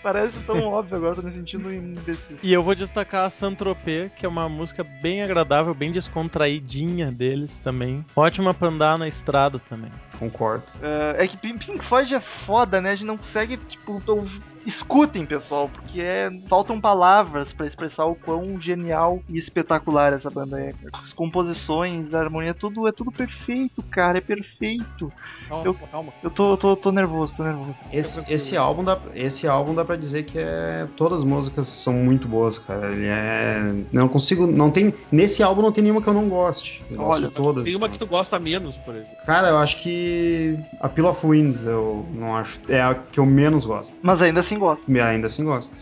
parece 0.03 0.39
tão 0.45 0.63
óbvio 0.65 0.97
agora, 0.97 1.17
tô 1.17 1.23
me 1.23 1.33
sentindo 1.33 1.73
imbecil. 1.73 2.39
E 2.43 2.53
eu 2.53 2.63
vou 2.63 2.75
destacar 2.75 3.27
a 3.27 3.31
Saint-Tropez, 3.31 4.13
que 4.13 4.25
é 4.25 4.29
uma 4.29 4.49
música 4.49 4.85
bem 4.85 5.23
agradável, 5.23 5.75
bem 5.75 5.93
descontraidinha 5.93 7.11
deles 7.11 7.59
também. 7.59 8.05
Ótima 8.15 8.55
pra 8.55 8.69
andar 8.69 8.99
na 8.99 9.09
estrada 9.09 9.59
também. 9.69 9.91
Concordo. 10.19 10.65
É, 10.83 11.25
é 11.25 11.29
que 11.29 11.37
Pink 11.37 11.85
Floyd 11.85 12.15
é 12.15 12.21
foda, 12.21 12.81
né? 12.81 12.91
A 12.91 12.95
gente 12.95 13.07
não 13.07 13.17
consegue, 13.17 13.57
tipo, 13.57 14.01
escutem, 14.69 15.25
pessoal, 15.27 15.69
porque 15.69 16.01
é, 16.01 16.31
faltam 16.49 16.81
palavras 16.81 17.53
pra 17.53 17.67
expressar 17.67 18.05
o 18.05 18.15
quão 18.15 18.61
genial 18.61 19.21
e 19.29 19.39
espetacular 19.39 20.13
essa 20.13 20.31
banda 20.31 20.61
é. 20.61 20.73
As 20.93 21.13
composições, 21.13 22.13
a 22.15 22.21
harmonia, 22.21 22.55
tudo 22.55 22.87
é 22.87 22.93
tudo 22.93 23.11
perfeito, 23.11 23.83
cara, 23.91 24.19
é 24.19 24.21
perfeito. 24.21 25.11
Calma, 25.49 25.65
Eu- 25.65 25.75
calma. 25.75 26.13
Eu 26.23 26.31
tô, 26.31 26.57
tô, 26.57 26.77
tô 26.77 26.93
nervoso, 26.93 27.35
tô 27.35 27.43
nervoso. 27.43 27.75
Esse, 27.91 28.23
esse 28.29 28.57
álbum 28.57 28.85
dá, 28.85 28.99
esse 29.15 29.49
álbum 29.49 29.75
dá 29.75 29.85
pra 29.85 29.97
dizer 29.97 30.25
que 30.25 30.39
é 30.39 30.87
todas 30.97 31.21
as 31.21 31.25
músicas 31.25 31.69
são 31.69 31.95
muito 31.95 32.29
boas, 32.29 32.59
cara. 32.59 32.93
Ele 32.93 33.07
é, 33.07 33.85
não 33.91 34.09
consigo, 34.09 34.47
não 34.47 34.71
tem 34.71 34.93
nesse 35.11 35.43
álbum 35.43 35.63
não 35.63 35.73
tem 35.73 35.83
nenhuma 35.83 36.03
que 36.03 36.09
eu 36.09 36.15
não 36.15 36.29
goste. 36.29 36.85
Eu 36.91 36.99
gosto 36.99 37.21
Olha, 37.23 37.29
de 37.29 37.35
todas. 37.35 37.65
Tem 37.65 37.75
uma 37.77 37.89
que 37.89 37.99
tu 37.99 38.07
gosta 38.07 38.39
menos, 38.39 38.77
por 38.77 38.95
exemplo. 38.95 39.17
Cara, 39.25 39.49
eu 39.49 39.59
acho 39.59 39.81
que 39.81 40.59
a 40.81 40.89
Pill 40.89 41.07
of 41.07 41.27
Winds 41.27 41.65
eu 41.65 42.07
não 42.13 42.37
acho 42.37 42.61
é 42.69 42.83
a 42.83 42.95
que 42.95 43.19
eu 43.19 43.25
menos 43.25 43.65
gosto. 43.65 43.95
Mas 44.03 44.21
ainda 44.21 44.41
assim 44.41 44.58
gosto. 44.59 44.85
Ainda 45.01 45.27
assim 45.27 45.45
gosto. 45.45 45.73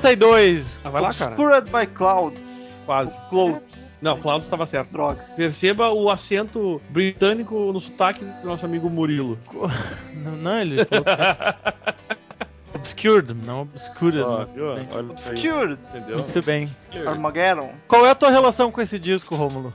72, 0.00 0.80
Ah, 0.84 0.90
vai 0.90 1.02
lá, 1.02 1.14
cara. 1.14 1.32
Obscured 1.32 1.70
by 1.70 1.86
Clouds. 1.86 2.40
Quase. 2.86 3.16
Clouds. 3.28 3.92
Não, 4.00 4.18
Cloud 4.20 4.44
estava 4.44 4.66
certo. 4.66 4.90
Droga. 4.90 5.24
Perceba 5.36 5.90
o 5.90 6.10
acento 6.10 6.80
britânico 6.90 7.72
no 7.72 7.80
sotaque 7.80 8.24
do 8.24 8.46
nosso 8.46 8.64
amigo 8.66 8.90
Murilo. 8.90 9.38
não, 10.14 10.32
não, 10.32 10.60
ele 10.60 10.84
falou 10.84 11.04
Obscured, 12.74 13.32
não 13.32 13.62
Obscured. 13.62 14.18
Né? 14.18 14.88
aí. 14.90 14.98
Obscured. 14.98 15.78
Entendeu? 15.90 16.18
Muito 16.18 16.42
bem. 16.42 16.68
Armageddon. 17.06 17.70
Qual 17.86 18.04
é 18.04 18.10
a 18.10 18.14
tua 18.14 18.30
relação 18.30 18.72
com 18.72 18.80
esse 18.80 18.98
disco, 18.98 19.36
Rômulo? 19.36 19.72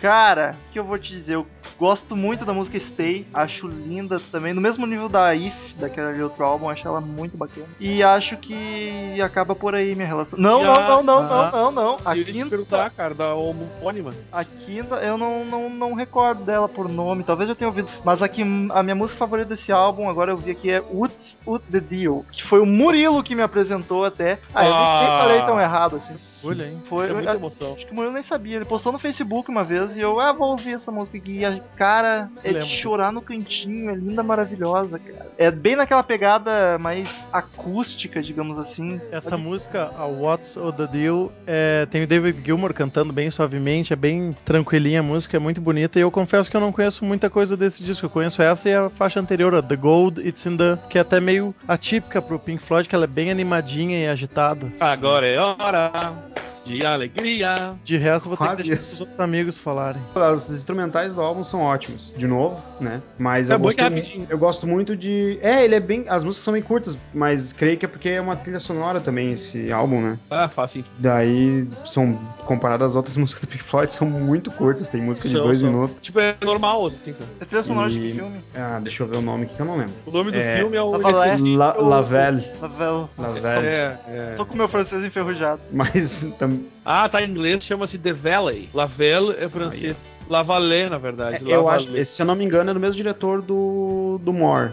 Cara, 0.00 0.56
o 0.68 0.72
que 0.72 0.78
eu 0.78 0.84
vou 0.84 0.98
te 0.98 1.10
dizer? 1.12 1.34
Eu 1.34 1.46
gosto 1.78 2.16
muito 2.16 2.44
da 2.44 2.52
música 2.52 2.78
Stay, 2.80 3.26
acho 3.32 3.66
linda 3.66 4.20
também, 4.32 4.52
no 4.52 4.60
mesmo 4.60 4.86
nível 4.86 5.08
da 5.08 5.34
If, 5.34 5.54
daquele 5.76 6.22
outro 6.22 6.44
álbum, 6.44 6.68
acho 6.68 6.86
ela 6.86 7.00
muito 7.00 7.36
bacana. 7.36 7.66
E 7.78 8.02
acho 8.02 8.36
que 8.36 9.18
acaba 9.22 9.54
por 9.54 9.74
aí 9.74 9.94
minha 9.94 10.06
relação. 10.06 10.38
Não, 10.38 10.62
não, 10.62 10.74
não, 10.74 11.02
não, 11.02 11.22
não, 11.22 11.50
não, 11.50 11.70
não. 11.72 11.98
A 12.04 12.16
Eu 12.16 12.24
quinta, 12.24 12.48
perguntar, 12.50 12.90
cara, 12.90 13.14
da 13.14 13.34
homônima. 13.34 14.12
a 14.32 14.44
quinta 14.44 14.96
eu 14.96 15.16
não, 15.18 15.44
não, 15.44 15.70
não 15.70 15.94
recordo 15.94 16.44
dela 16.44 16.68
por 16.68 16.88
nome, 16.88 17.22
talvez 17.24 17.48
eu 17.48 17.56
tenha 17.56 17.68
ouvido. 17.68 17.88
Mas 18.04 18.22
aqui, 18.22 18.42
a 18.72 18.82
minha 18.82 18.94
música 18.94 19.18
favorita 19.18 19.50
desse 19.50 19.70
álbum, 19.72 20.08
agora 20.08 20.32
eu 20.32 20.36
vi 20.36 20.50
aqui, 20.52 20.70
é 20.70 20.80
What's 20.90 21.36
What 21.46 21.64
the 21.70 21.80
Deal, 21.80 22.24
que 22.32 22.42
foi 22.44 22.60
o 22.60 22.66
Murilo 22.66 23.22
que 23.22 23.34
me 23.34 23.42
apresentou 23.42 24.04
até. 24.04 24.38
Ah, 24.54 24.66
eu 24.66 24.70
nem, 24.74 24.80
nem 24.80 25.08
Ah. 25.10 25.18
falei 25.22 25.42
tão 25.42 25.60
errado 25.60 25.96
assim. 25.96 26.14
Olha 26.42 26.64
aí. 26.64 26.76
Foi, 26.88 27.04
Isso 27.04 27.12
é 27.12 27.14
muita 27.14 27.34
emoção. 27.34 27.74
Acho 27.74 27.86
que 27.86 27.92
o 27.92 27.94
Murilo 27.94 28.14
nem 28.14 28.22
sabia. 28.22 28.56
Ele 28.56 28.64
postou 28.64 28.92
no 28.92 28.98
Facebook 28.98 29.50
uma 29.50 29.62
vez 29.62 29.96
e 29.96 30.00
eu, 30.00 30.18
ah, 30.20 30.32
vou 30.32 30.50
ouvir 30.50 30.74
essa 30.74 30.90
música 30.90 31.18
aqui. 31.18 31.38
E 31.38 31.44
a 31.44 31.60
cara 31.76 32.30
é 32.42 32.52
Lembro. 32.52 32.66
de 32.66 32.74
chorar 32.74 33.12
no 33.12 33.20
cantinho, 33.20 33.90
é 33.90 33.94
linda, 33.94 34.22
maravilhosa, 34.22 34.98
cara. 34.98 35.26
É 35.36 35.50
bem 35.50 35.76
naquela 35.76 36.02
pegada 36.02 36.78
mais 36.78 37.26
acústica, 37.32 38.22
digamos 38.22 38.58
assim. 38.58 39.00
Essa 39.10 39.36
música, 39.36 39.90
a 39.96 40.04
What's 40.04 40.56
o 40.56 40.72
The 40.72 40.86
Deal, 40.86 41.32
é, 41.46 41.86
tem 41.86 42.04
o 42.04 42.06
David 42.06 42.42
Gilmour 42.44 42.72
cantando 42.72 43.12
bem 43.12 43.30
suavemente, 43.30 43.92
é 43.92 43.96
bem 43.96 44.36
tranquilinha 44.44 45.00
a 45.00 45.02
música, 45.02 45.36
é 45.36 45.40
muito 45.40 45.60
bonita. 45.60 45.98
E 45.98 46.02
eu 46.02 46.10
confesso 46.10 46.50
que 46.50 46.56
eu 46.56 46.60
não 46.60 46.72
conheço 46.72 47.04
muita 47.04 47.28
coisa 47.28 47.56
desse 47.56 47.82
disco. 47.82 48.06
Eu 48.06 48.10
conheço 48.10 48.42
essa 48.42 48.68
e 48.68 48.74
a 48.74 48.88
faixa 48.90 49.20
anterior, 49.20 49.54
a 49.54 49.62
The 49.62 49.76
Gold, 49.76 50.26
It's 50.26 50.44
in 50.46 50.56
the. 50.56 50.78
que 50.88 50.98
é 50.98 51.00
até 51.00 51.20
meio 51.20 51.54
atípica 51.66 52.20
pro 52.22 52.38
Pink 52.38 52.62
Floyd, 52.62 52.88
que 52.88 52.94
ela 52.94 53.04
é 53.04 53.08
bem 53.08 53.30
animadinha 53.30 53.98
e 53.98 54.06
agitada. 54.06 54.70
Agora 54.80 55.26
é 55.26 55.38
hora 55.38 56.29
de 56.64 56.84
alegria. 56.84 57.72
De 57.84 57.96
resto, 57.96 58.28
vou 58.28 58.36
ter 58.36 58.44
Quase 58.44 58.62
que 58.62 58.68
deixar 58.68 58.82
os 58.82 59.00
outros 59.00 59.20
amigos 59.20 59.58
falarem. 59.58 60.02
As 60.14 60.50
instrumentais 60.50 61.14
do 61.14 61.20
álbum 61.20 61.42
são 61.44 61.60
ótimos, 61.62 62.14
de 62.16 62.26
novo, 62.26 62.60
né? 62.80 63.00
Mas 63.18 63.48
É 63.48 63.52
eu, 63.52 63.56
é 63.56 63.58
gosto, 63.58 63.80
rapidinho. 63.80 64.26
eu 64.28 64.38
gosto 64.38 64.66
muito 64.66 64.96
de. 64.96 65.38
É, 65.42 65.64
ele 65.64 65.74
é 65.74 65.80
bem. 65.80 66.04
As 66.08 66.22
músicas 66.24 66.44
são 66.44 66.52
bem 66.54 66.62
curtas, 66.62 66.96
mas 67.14 67.52
creio 67.52 67.76
que 67.76 67.84
é 67.84 67.88
porque 67.88 68.08
é 68.08 68.20
uma 68.20 68.36
trilha 68.36 68.60
sonora 68.60 69.00
também 69.00 69.32
esse 69.32 69.70
álbum, 69.72 70.00
né? 70.00 70.18
Ah, 70.30 70.48
fácil. 70.48 70.84
Daí 70.98 71.66
são 71.86 72.14
comparadas 72.46 72.88
às 72.88 72.96
outras 72.96 73.16
músicas 73.16 73.42
do 73.42 73.48
Pink 73.48 73.62
Floyd, 73.62 73.92
são 73.92 74.06
muito 74.08 74.50
curtas, 74.50 74.88
tem 74.88 75.00
música 75.00 75.28
de 75.28 75.34
São, 75.34 75.44
dois 75.44 75.60
são. 75.60 75.68
minutos. 75.70 75.96
Tipo, 76.02 76.20
é 76.20 76.36
normal, 76.42 76.86
assim. 76.86 77.14
É 77.40 77.44
trilha 77.44 77.62
sonora 77.64 77.90
de 77.90 77.98
E- 77.98 78.02
que 78.12 78.18
filme? 78.18 78.40
Ah, 78.54 78.80
deixa 78.82 79.02
eu 79.02 79.06
ver 79.06 79.16
o 79.16 79.22
nome 79.22 79.44
aqui 79.44 79.54
que 79.54 79.60
eu 79.62 79.66
não 79.66 79.76
lembro. 79.76 79.94
O 80.06 80.10
nome 80.10 80.30
do 80.32 80.38
É. 80.38 80.58
filme 80.58 80.76
é 80.76 80.82
o. 80.82 80.90
Tava 80.92 81.16
lá. 81.16 81.26
Inesquecível. 81.28 81.58
La, 81.58 81.72
Lavelle. 81.74 82.44
Novela. 82.60 83.08
Lavelle. 83.18 83.66
É, 83.66 83.98
é. 84.08 84.34
Tô 84.36 84.44
com 84.46 84.56
meu 84.56 84.68
francês 84.68 85.04
enferrujado. 85.04 85.60
Mas 85.72 86.26
tam- 86.38 86.49
Ah, 86.84 87.08
tá 87.08 87.22
em 87.22 87.30
inglês, 87.30 87.62
chama-se 87.64 87.98
The 87.98 88.12
Valley. 88.12 88.68
Lavelle 88.74 89.34
é 89.38 89.48
francês. 89.48 89.96
Lavalée, 90.28 90.88
na 90.88 90.98
verdade. 90.98 91.42
eu 91.48 91.64
Lavalée. 91.64 91.86
acho, 91.88 91.96
esse, 91.96 92.12
se 92.12 92.22
eu 92.22 92.26
não 92.26 92.34
me 92.36 92.44
engano, 92.44 92.70
é 92.70 92.74
do 92.74 92.80
mesmo 92.80 92.94
diretor 92.96 93.42
do, 93.42 94.20
do 94.22 94.32
More. 94.32 94.70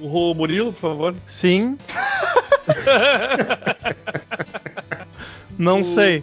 O 0.00 0.32
Murilo, 0.34 0.72
por 0.72 0.80
favor. 0.80 1.14
Sim. 1.28 1.76
Não 5.58 5.80
O- 5.80 5.84
sei. 5.84 6.22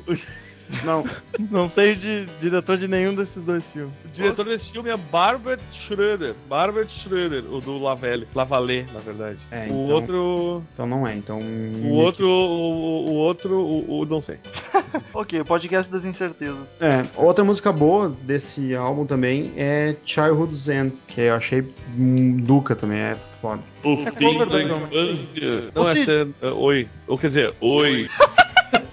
Não, 0.84 1.04
Não 1.52 1.70
sei 1.70 1.96
de 1.96 2.26
diretor 2.40 2.78
de 2.78 2.88
nenhum 2.88 3.14
desses 3.14 3.42
dois 3.44 3.66
filmes. 3.68 3.94
O 4.04 4.08
diretor 4.10 4.46
desse 4.46 4.72
filme 4.72 4.90
é 4.90 4.98
Barbara 4.98 5.60
Schroeder. 5.72 6.34
Barbara 6.50 6.88
Schroeder, 6.88 7.44
o 7.52 7.60
do 7.62 7.78
Lavelle. 7.78 8.28
Lavallee, 8.34 8.86
na 8.94 9.00
verdade. 9.00 9.38
É, 9.52 9.64
o 9.64 9.66
então- 9.66 9.78
outro. 9.90 10.64
então 10.74 10.86
não 10.88 11.06
é. 11.08 11.16
Então. 11.16 11.40
O 11.40 11.94
outro. 11.94 12.28
O, 12.28 13.06
o 13.10 13.14
outro. 13.16 13.56
O, 13.60 14.00
o- 14.02 14.06
não 14.06 14.22
sei. 14.22 14.38
Ok, 15.14 15.42
o 15.42 15.46
podcast 15.46 15.92
das 15.92 16.06
incertezas. 16.06 16.78
É, 16.80 17.04
outra 17.18 17.44
música 17.44 17.70
boa 17.72 18.08
desse 18.10 18.74
álbum 18.76 19.06
também 19.06 19.52
é 19.58 19.96
Childhood's 20.06 20.70
End, 20.70 20.94
que 21.08 21.20
eu 21.22 21.34
achei 21.36 21.66
um 21.98 22.38
Duca 22.38 22.76
também, 22.78 23.00
é 23.00 23.18
foda. 23.42 23.62
O 23.84 23.94
É 24.08 24.12
fim 24.12 24.38
da 24.38 24.46
Man. 24.46 24.64
infância. 24.64 25.64
Não, 25.76 25.86
Cid. 25.94 26.10
é. 26.12 26.48
é, 26.48 26.52
Oi. 26.52 26.88
Ou 27.08 27.18
quer 27.18 27.28
dizer, 27.28 27.54
oi. 27.60 28.08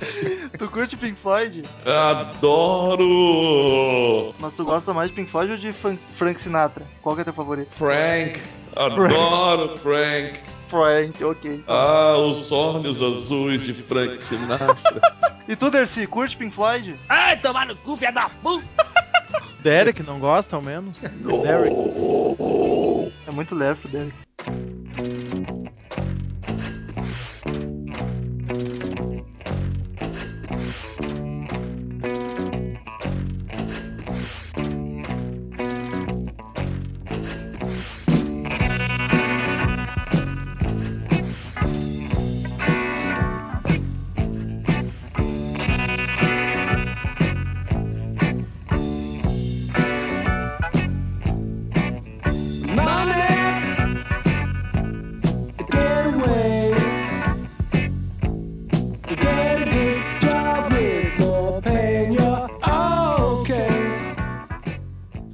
Tu 0.59 0.69
curte 0.69 0.97
Pink 0.97 1.17
Floyd? 1.21 1.65
Adoro! 3.03 4.35
Mas 4.39 4.55
tu 4.55 4.65
gosta 4.65 4.93
mais 4.93 5.09
de 5.11 5.17
Pink 5.17 5.31
Floyd 5.31 5.53
ou 5.53 5.59
de 5.59 5.73
Fran- 5.73 5.99
Frank 6.17 6.43
Sinatra? 6.43 6.85
Qual 7.01 7.15
que 7.15 7.21
é 7.23 7.25
teu 7.25 7.33
favorito? 7.33 7.71
Frank. 7.77 8.41
Adoro 8.77 9.77
Frank. 9.79 10.39
Frank, 10.69 11.23
ok. 11.23 11.63
Ah, 11.69 12.17
os 12.17 12.51
olhos 12.51 13.01
azuis 13.03 13.61
de 13.63 13.75
Frank 13.75 14.23
Sinatra. 14.25 14.77
E 15.49 15.57
tu, 15.57 15.71
Dercy, 15.73 16.07
curte 16.07 16.37
Pink 16.37 16.55
Floyd? 16.55 16.95
Ai, 17.09 17.37
tomar 17.41 17.67
no 17.67 17.75
cu, 17.75 17.97
filha 17.97 18.13
da 18.13 18.29
puta! 18.29 18.65
Derek 19.61 20.01
não 20.05 20.21
gosta, 20.21 20.55
ao 20.55 20.63
menos? 20.63 20.97
Derek. 21.01 21.75
É 23.27 23.31
muito 23.33 23.53
leve 23.55 23.81
pro 23.81 23.89
Derek. 23.91 24.15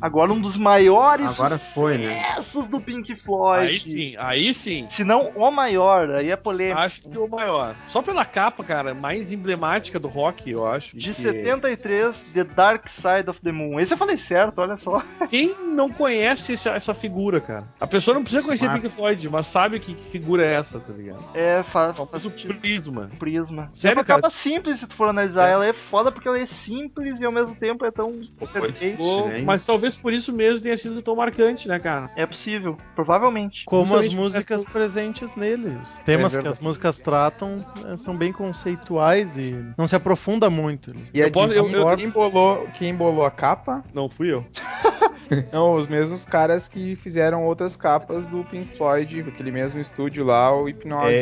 Agora 0.09 0.33
um 0.33 0.41
dos 0.41 0.57
maiores 0.57 1.27
Agora 1.39 1.59
foi, 1.59 1.99
né? 1.99 2.23
sucessos 2.37 2.67
do 2.69 2.81
Pink 2.81 3.15
Floyd. 3.17 3.69
Aí 3.69 3.81
sim, 3.81 4.15
aí 4.19 4.55
sim. 4.55 4.87
Se 4.89 5.05
não 5.05 5.31
o 5.35 5.51
maior, 5.51 6.11
aí 6.11 6.31
é 6.31 6.37
polêmico. 6.37 6.81
Acho 6.81 7.03
que 7.03 7.19
o 7.19 7.29
maior. 7.29 7.75
Só 7.89 8.01
pela 8.01 8.25
capa, 8.25 8.65
cara, 8.65 8.95
mais 8.95 9.31
emblemática 9.31 9.99
do 9.99 10.09
rock, 10.09 10.51
eu 10.51 10.67
acho. 10.67 10.97
De 10.97 11.13
que- 11.13 11.23
73, 11.23 12.21
The 12.33 12.45
Dark 12.45 12.89
Side 12.89 13.29
of 13.29 13.41
the 13.43 13.53
Moon. 13.53 13.79
Esse 13.79 13.93
eu 13.95 13.99
falei 13.99 14.17
certo, 14.19 14.59
olha 14.61 14.77
só. 14.79 15.03
Quem 15.29 15.55
não 15.67 15.91
conhece 15.91 16.55
essa, 16.55 16.71
essa 16.71 16.95
figura, 16.95 17.41
cara? 17.41 17.65
A 17.81 17.87
pessoa 17.87 18.15
não 18.15 18.23
precisa 18.23 18.43
conhecer 18.43 18.65
Smart. 18.65 18.83
Pink 18.83 18.95
Floyd, 18.95 19.29
mas 19.29 19.47
sabe 19.49 19.79
que, 19.79 19.95
que 19.95 20.11
figura 20.11 20.45
é 20.45 20.55
essa, 20.55 20.81
tá 20.81 20.93
ligado? 20.93 21.23
É, 21.35 21.63
fa 21.65 21.93
Faz 21.95 22.11
faz 22.11 22.25
o 22.25 22.31
sentido. 22.31 22.55
prisma. 22.55 23.11
Prisma. 23.19 23.71
Sério, 23.75 23.97
é 23.97 23.99
uma 23.99 24.05
cara? 24.05 24.23
capa 24.23 24.31
simples 24.35 24.81
se 24.81 24.87
tu 24.87 24.95
for 24.95 25.09
analisar. 25.09 25.49
É. 25.49 25.53
Ela 25.53 25.67
é 25.67 25.73
foda 25.73 26.11
porque 26.11 26.27
ela 26.27 26.39
é 26.39 26.47
simples 26.47 27.19
e 27.21 27.25
ao 27.27 27.33
mesmo 27.33 27.55
tempo 27.55 27.85
é 27.85 27.91
tão 27.91 28.13
perfeita. 28.53 29.03
Mas 29.45 29.65
talvez 29.65 29.97
por 30.01 30.13
isso 30.13 30.33
mesmo 30.33 30.61
tenha 30.63 30.77
sido 30.77 31.01
tão 31.03 31.15
marcante, 31.17 31.69
né, 31.69 31.79
cara? 31.79 32.11
É 32.17 32.25
possível, 32.27 32.77
provavelmente. 32.95 33.63
Como 33.67 33.97
as 33.97 34.13
músicas 34.13 34.65
presentes 34.65 35.35
nele. 35.35 35.69
Os 35.83 35.99
temas 36.01 36.35
É 36.35 36.41
que 36.41 36.49
as 36.49 36.59
músicas 36.61 36.99
tratam 36.99 37.65
eh, 37.87 37.97
são 37.97 38.17
bem 38.17 38.33
conceituais 38.33 39.37
e 39.37 39.55
não 39.77 39.87
se 39.89 39.97
aprofunda 39.97 40.49
muito. 40.51 40.93
E 41.13 41.21
Eu 41.21 41.31
posso- 41.31 41.55
eu- 41.55 41.71
eu- 41.71 41.97
quem, 41.97 42.11
bolou, 42.11 42.69
quem 42.75 42.95
bolou 42.95 43.25
a 43.25 43.31
capa? 43.31 43.83
Não 43.95 44.09
fui 44.09 44.33
eu. 44.33 44.45
Não, 45.53 45.73
os 45.75 45.87
mesmos 45.87 46.25
caras 46.25 46.67
que 46.69 46.97
fizeram 46.97 47.45
outras 47.45 47.77
capas 47.77 48.25
do 48.25 48.45
Pink 48.45 48.77
Floyd, 48.77 49.21
aquele 49.29 49.51
mesmo 49.51 49.81
estúdio 49.81 50.25
lá, 50.25 50.55
o 50.55 50.69
Hipnose. 50.69 51.13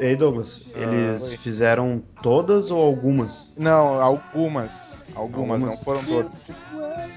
Ei, 0.00 0.08
ei, 0.10 0.16
Douglas, 0.16 0.72
eles 0.74 1.22
oi. 1.30 1.36
fizeram 1.36 2.02
todas 2.22 2.70
ou 2.70 2.80
algumas? 2.82 3.54
Não, 3.56 4.00
algumas. 4.00 5.06
Algumas, 5.14 5.62
Algumas. 5.62 5.62
não 5.62 5.76
foram 5.78 6.04
todas. 6.04 6.62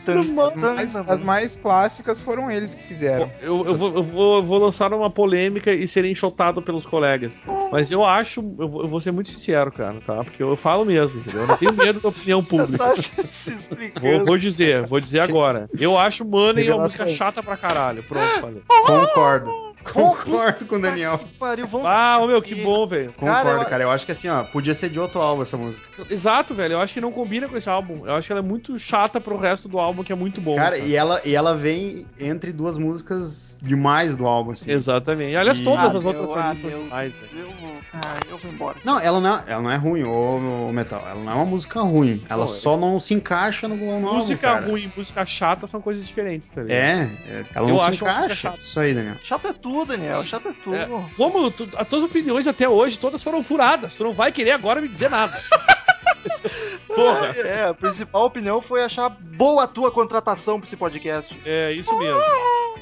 As 0.07 0.53
mais, 0.55 0.95
as 0.95 1.21
mais 1.23 1.55
clássicas 1.57 2.17
foram 2.19 2.49
eles 2.49 2.73
que 2.73 2.81
fizeram. 2.83 3.29
Eu, 3.41 3.65
eu 3.65 3.75
vou, 3.77 3.95
eu 3.97 4.03
vou- 4.03 4.35
eu 4.37 4.43
vou 4.43 4.57
lançar 4.57 4.93
uma 4.93 5.09
polêmica 5.09 5.73
e 5.73 5.85
ser 5.85 6.05
enxotado 6.05 6.61
pelos 6.61 6.85
colegas. 6.85 7.43
Mas 7.71 7.91
eu 7.91 8.05
acho, 8.05 8.39
eu 8.57 8.69
vou, 8.69 8.81
eu 8.83 8.87
vou 8.87 9.01
ser 9.01 9.11
muito 9.11 9.29
sincero, 9.29 9.69
cara, 9.69 9.99
tá? 10.05 10.23
Porque 10.23 10.41
eu 10.41 10.55
falo 10.55 10.85
mesmo, 10.85 11.19
entendeu? 11.19 11.41
Eu 11.41 11.47
não 11.47 11.57
tenho 11.57 11.73
medo 11.75 11.99
da 11.99 12.07
opinião 12.07 12.41
pública. 12.45 12.77
Tá 12.77 12.95
se 12.95 13.57
Vou, 13.99 14.23
vou 14.23 14.37
dizer, 14.37 14.85
vou 14.85 14.99
dizer 15.01 15.19
agora. 15.19 15.69
Eu 15.77 15.97
acho 15.97 16.23
Money 16.27 16.69
uma 16.71 16.83
música 16.83 17.07
chata 17.07 17.41
pra 17.41 17.57
caralho. 17.57 18.03
Pronto, 18.03 18.41
falei. 18.41 18.63
Concordo. 18.67 19.66
Concordo 19.93 20.65
com 20.65 20.75
o 20.75 20.81
Daniel. 20.81 21.19
Que 21.19 21.25
pariu, 21.37 21.67
vamos 21.67 21.87
Ah, 21.87 22.19
meu, 22.27 22.41
que 22.41 22.55
bom, 22.55 22.85
velho. 22.87 23.13
Concordo, 23.13 23.43
Cara, 23.43 23.65
cara, 23.65 23.83
eu- 23.83 23.91
acho 23.91 24.05
que 24.05 24.11
assim, 24.11 24.27
ó, 24.29 24.43
podia 24.43 24.75
ser 24.75 24.89
de 24.89 24.99
outro 24.99 25.19
álbum 25.21 25.41
essa 25.41 25.57
música. 25.57 25.85
Exato, 26.09 26.53
velho. 26.53 26.73
Eu 26.73 26.81
acho 26.81 26.93
que 26.93 27.01
não 27.01 27.11
combina 27.11 27.47
com 27.47 27.57
esse 27.57 27.69
álbum. 27.69 28.05
Eu 28.05 28.15
acho 28.15 28.27
que 28.27 28.31
ela 28.33 28.41
é 28.41 28.43
muito 28.45 28.77
chata 28.79 29.19
pro 29.19 29.37
resto 29.37 29.67
do 29.67 29.79
álbum, 29.79 30.03
que 30.03 30.11
é 30.11 30.15
muito 30.15 30.39
bom. 30.41 30.55
Cara, 30.55 30.77
e 30.77 30.95
ela, 30.95 31.21
e 31.25 31.35
ela 31.35 31.55
vem 31.55 32.05
entre 32.19 32.51
duas 32.51 32.77
músicas 32.77 33.57
demais 33.61 34.15
do 34.15 34.25
álbum, 34.27 34.51
assim. 34.51 34.69
Exatamente. 34.71 35.35
Aliás, 35.35 35.59
E- 35.59 35.63
todas 35.63 35.95
Ah, 35.95 35.97
as 35.97 36.05
outras 36.05 36.25
meu, 36.25 36.33
pra 36.33 36.43
mim 36.43 36.49
ah, 36.51 36.55
são 36.55 36.69
meu. 36.69 36.83
demais, 36.83 37.15
velho. 37.15 37.31
Eu 37.45 37.51
vou. 37.59 37.71
Ah, 37.93 38.19
eu 38.29 38.37
vou 38.37 38.51
embora. 38.51 38.77
Não, 38.83 38.99
ela 38.99 39.19
não, 39.19 39.35
é, 39.37 39.43
ela 39.47 39.61
não 39.61 39.71
é 39.71 39.75
ruim, 39.75 40.03
ô, 40.03 40.67
ô, 40.67 40.73
Metal. 40.73 41.01
Ela 41.09 41.23
não 41.23 41.31
é 41.31 41.35
uma 41.35 41.45
música 41.45 41.81
ruim. 41.81 42.21
Ela 42.29 42.45
Pô, 42.45 42.51
só 42.51 42.77
não 42.77 42.99
se 42.99 43.13
encaixa 43.13 43.67
no, 43.67 43.75
no 43.75 43.91
álbum, 44.07 44.17
Música 44.17 44.41
cara. 44.53 44.65
ruim 44.67 44.83
e 44.83 44.97
música 44.97 45.25
chata 45.25 45.65
são 45.67 45.81
coisas 45.81 46.07
diferentes, 46.07 46.49
tá 46.49 46.61
ligado? 46.61 46.77
É, 46.77 47.09
é, 47.29 47.45
ela 47.55 47.67
Eu 47.69 47.73
não 47.73 47.77
se 47.83 47.89
acho 47.89 48.05
uma 48.05 48.11
música 48.13 48.25
encaixa. 48.33 48.35
chata. 48.51 48.59
Isso 48.61 48.79
aí, 48.79 48.93
Daniel. 48.93 49.15
Chato 49.23 49.47
é 49.47 49.53
tudo, 49.53 49.76
Daniel. 49.85 50.25
Chato 50.25 50.49
é 50.49 50.53
tudo. 50.63 50.75
É. 50.75 50.87
Como 51.15 51.51
tu- 51.51 51.69
as 51.77 51.87
tuas 51.87 52.03
opiniões 52.03 52.47
até 52.47 52.67
hoje, 52.67 52.97
todas 52.99 53.23
foram 53.23 53.43
furadas. 53.43 53.93
Tu 53.95 54.03
não 54.03 54.13
vai 54.13 54.31
querer 54.31 54.51
agora 54.51 54.81
me 54.81 54.87
dizer 54.87 55.09
nada. 55.09 55.41
Porra. 56.93 57.27
É, 57.27 57.65
a 57.65 57.73
principal 57.73 58.25
opinião 58.25 58.61
foi 58.61 58.83
achar 58.83 59.09
boa 59.09 59.63
a 59.63 59.67
tua 59.67 59.91
contratação 59.91 60.59
pra 60.59 60.67
esse 60.67 60.75
podcast. 60.75 61.39
É 61.45 61.71
isso 61.71 61.95
mesmo. 61.97 62.19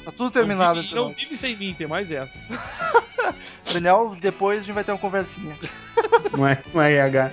Tá 0.04 0.12
tudo 0.12 0.30
terminado. 0.30 0.76
Não, 0.76 0.82
vive, 0.82 0.94
não 0.94 1.12
vive 1.12 1.36
sem 1.36 1.56
mim, 1.56 1.74
tem 1.74 1.86
mais 1.86 2.10
essa. 2.10 2.40
Daniel, 3.72 4.16
depois 4.20 4.58
a 4.60 4.62
gente 4.62 4.74
vai 4.74 4.84
ter 4.84 4.92
uma 4.92 4.98
conversinha. 4.98 5.56
Não 6.36 6.46
é, 6.46 6.58
não 6.74 6.82
é 6.82 6.92
RH. 6.94 7.30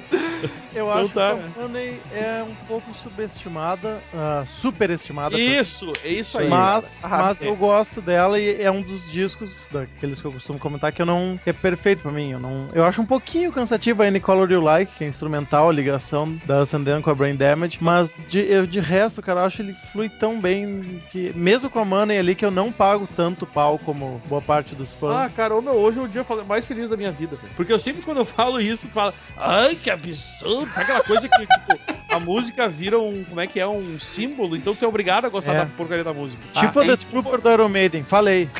Eu 0.76 0.88
Então 0.88 0.92
acho 0.92 1.10
tá. 1.14 1.36
que 1.36 1.60
a 1.60 1.62
Money 1.62 2.02
é 2.12 2.44
um 2.44 2.54
pouco 2.68 2.94
subestimada, 2.96 4.02
ah, 4.14 4.44
superestimada. 4.60 5.38
Isso, 5.40 5.94
é 6.04 6.10
isso 6.10 6.38
aí. 6.38 6.50
mas, 6.50 7.00
cara. 7.02 7.24
mas 7.24 7.42
Ah, 7.42 7.46
eu 7.46 7.56
gosto 7.56 8.02
dela 8.02 8.38
e 8.40 8.62
é 8.62 8.70
um 8.70 8.82
dos 8.82 9.10
discos 9.10 9.68
daqueles 9.72 10.20
que 10.20 10.26
eu 10.28 10.32
costumo 10.34 10.60
comentar 10.60 10.92
que 10.92 11.02
eu 11.02 11.06
não 11.06 11.40
que 11.42 11.50
é 11.50 11.54
perfeito 11.54 12.02
pra 12.02 12.12
mim. 12.12 12.32
Eu 12.32 12.40
não, 12.40 12.68
eu 12.74 12.84
acho 12.84 13.02
um 13.02 13.06
pouquinho 13.06 13.52
cansativo 13.54 14.04
a 14.04 14.08
Any 14.08 14.20
Color 14.20 14.52
You 14.52 14.60
Like, 14.62 14.92
que 14.98 15.04
é 15.06 15.08
instrumental, 15.08 15.70
a 15.70 15.74
ligação 15.74 16.38
da 16.46 16.60
Ascendant 16.60 17.02
com 17.04 17.10
a 17.10 17.16
Brain 17.16 17.36
Damage, 17.36 17.78
mas 17.80 18.18
de, 18.28 18.40
eu, 18.40 18.66
de 18.68 18.80
resto, 18.82 19.22
cara, 19.22 19.42
eu 19.42 19.46
acho 19.46 19.62
ele 19.62 19.76
flui 19.94 20.10
tão 20.10 20.42
bem 20.42 21.02
que 21.12 21.32
mesmo 21.36 21.70
com 21.70 21.80
a 21.80 21.86
Money 21.86 22.18
ali 22.18 22.36
que 22.36 22.44
eu 22.46 22.52
não 22.52 22.70
pago 22.72 23.08
tanto 23.16 23.46
pau 23.46 23.78
como 23.80 24.22
boa 24.28 24.42
parte 24.42 24.76
dos 24.76 24.92
Ah, 24.94 24.98
fãs. 25.00 25.34
cara, 25.34 25.56
ô, 25.56 25.62
meu, 25.62 25.76
hoje 25.76 26.00
é 26.00 26.02
o 26.02 26.08
dia 26.08 26.23
mais 26.48 26.66
feliz 26.66 26.90
da 26.90 26.98
minha 26.98 27.12
vida, 27.12 27.36
velho. 27.36 27.54
Porque 27.56 27.72
eu 27.74 27.80
sempre, 27.80 28.02
quando 28.02 28.18
eu 28.18 28.26
falo 28.26 28.60
isso, 28.60 28.88
tu 28.88 28.94
fala, 28.94 29.14
ai, 29.38 29.76
que 29.76 29.90
absurdo. 29.90 30.72
Sabe 30.72 30.84
aquela 30.84 31.04
coisa 31.04 31.28
que, 31.28 31.48
tipo, 31.48 31.80
a 32.10 32.20
música 32.20 32.68
vira 32.70 33.00
um, 33.00 33.24
como 33.24 33.42
é 33.42 33.48
que 33.48 33.60
é, 33.60 33.68
um 33.68 34.00
símbolo, 34.00 34.56
então 34.56 34.74
tu 34.76 34.84
é 34.86 34.88
obrigado 34.88 35.26
a 35.26 35.30
gostar 35.30 35.54
É. 35.54 35.58
da 35.60 35.66
porcaria 35.66 36.04
da 36.04 36.14
música. 36.14 36.42
tipo 36.54 36.80
Ah, 36.80 36.86
The 36.86 36.94
e, 36.94 36.98
Trooper 36.98 37.42
do 37.42 37.52
Iron 37.52 37.70
Maiden, 37.70 38.04
falei. 38.04 38.50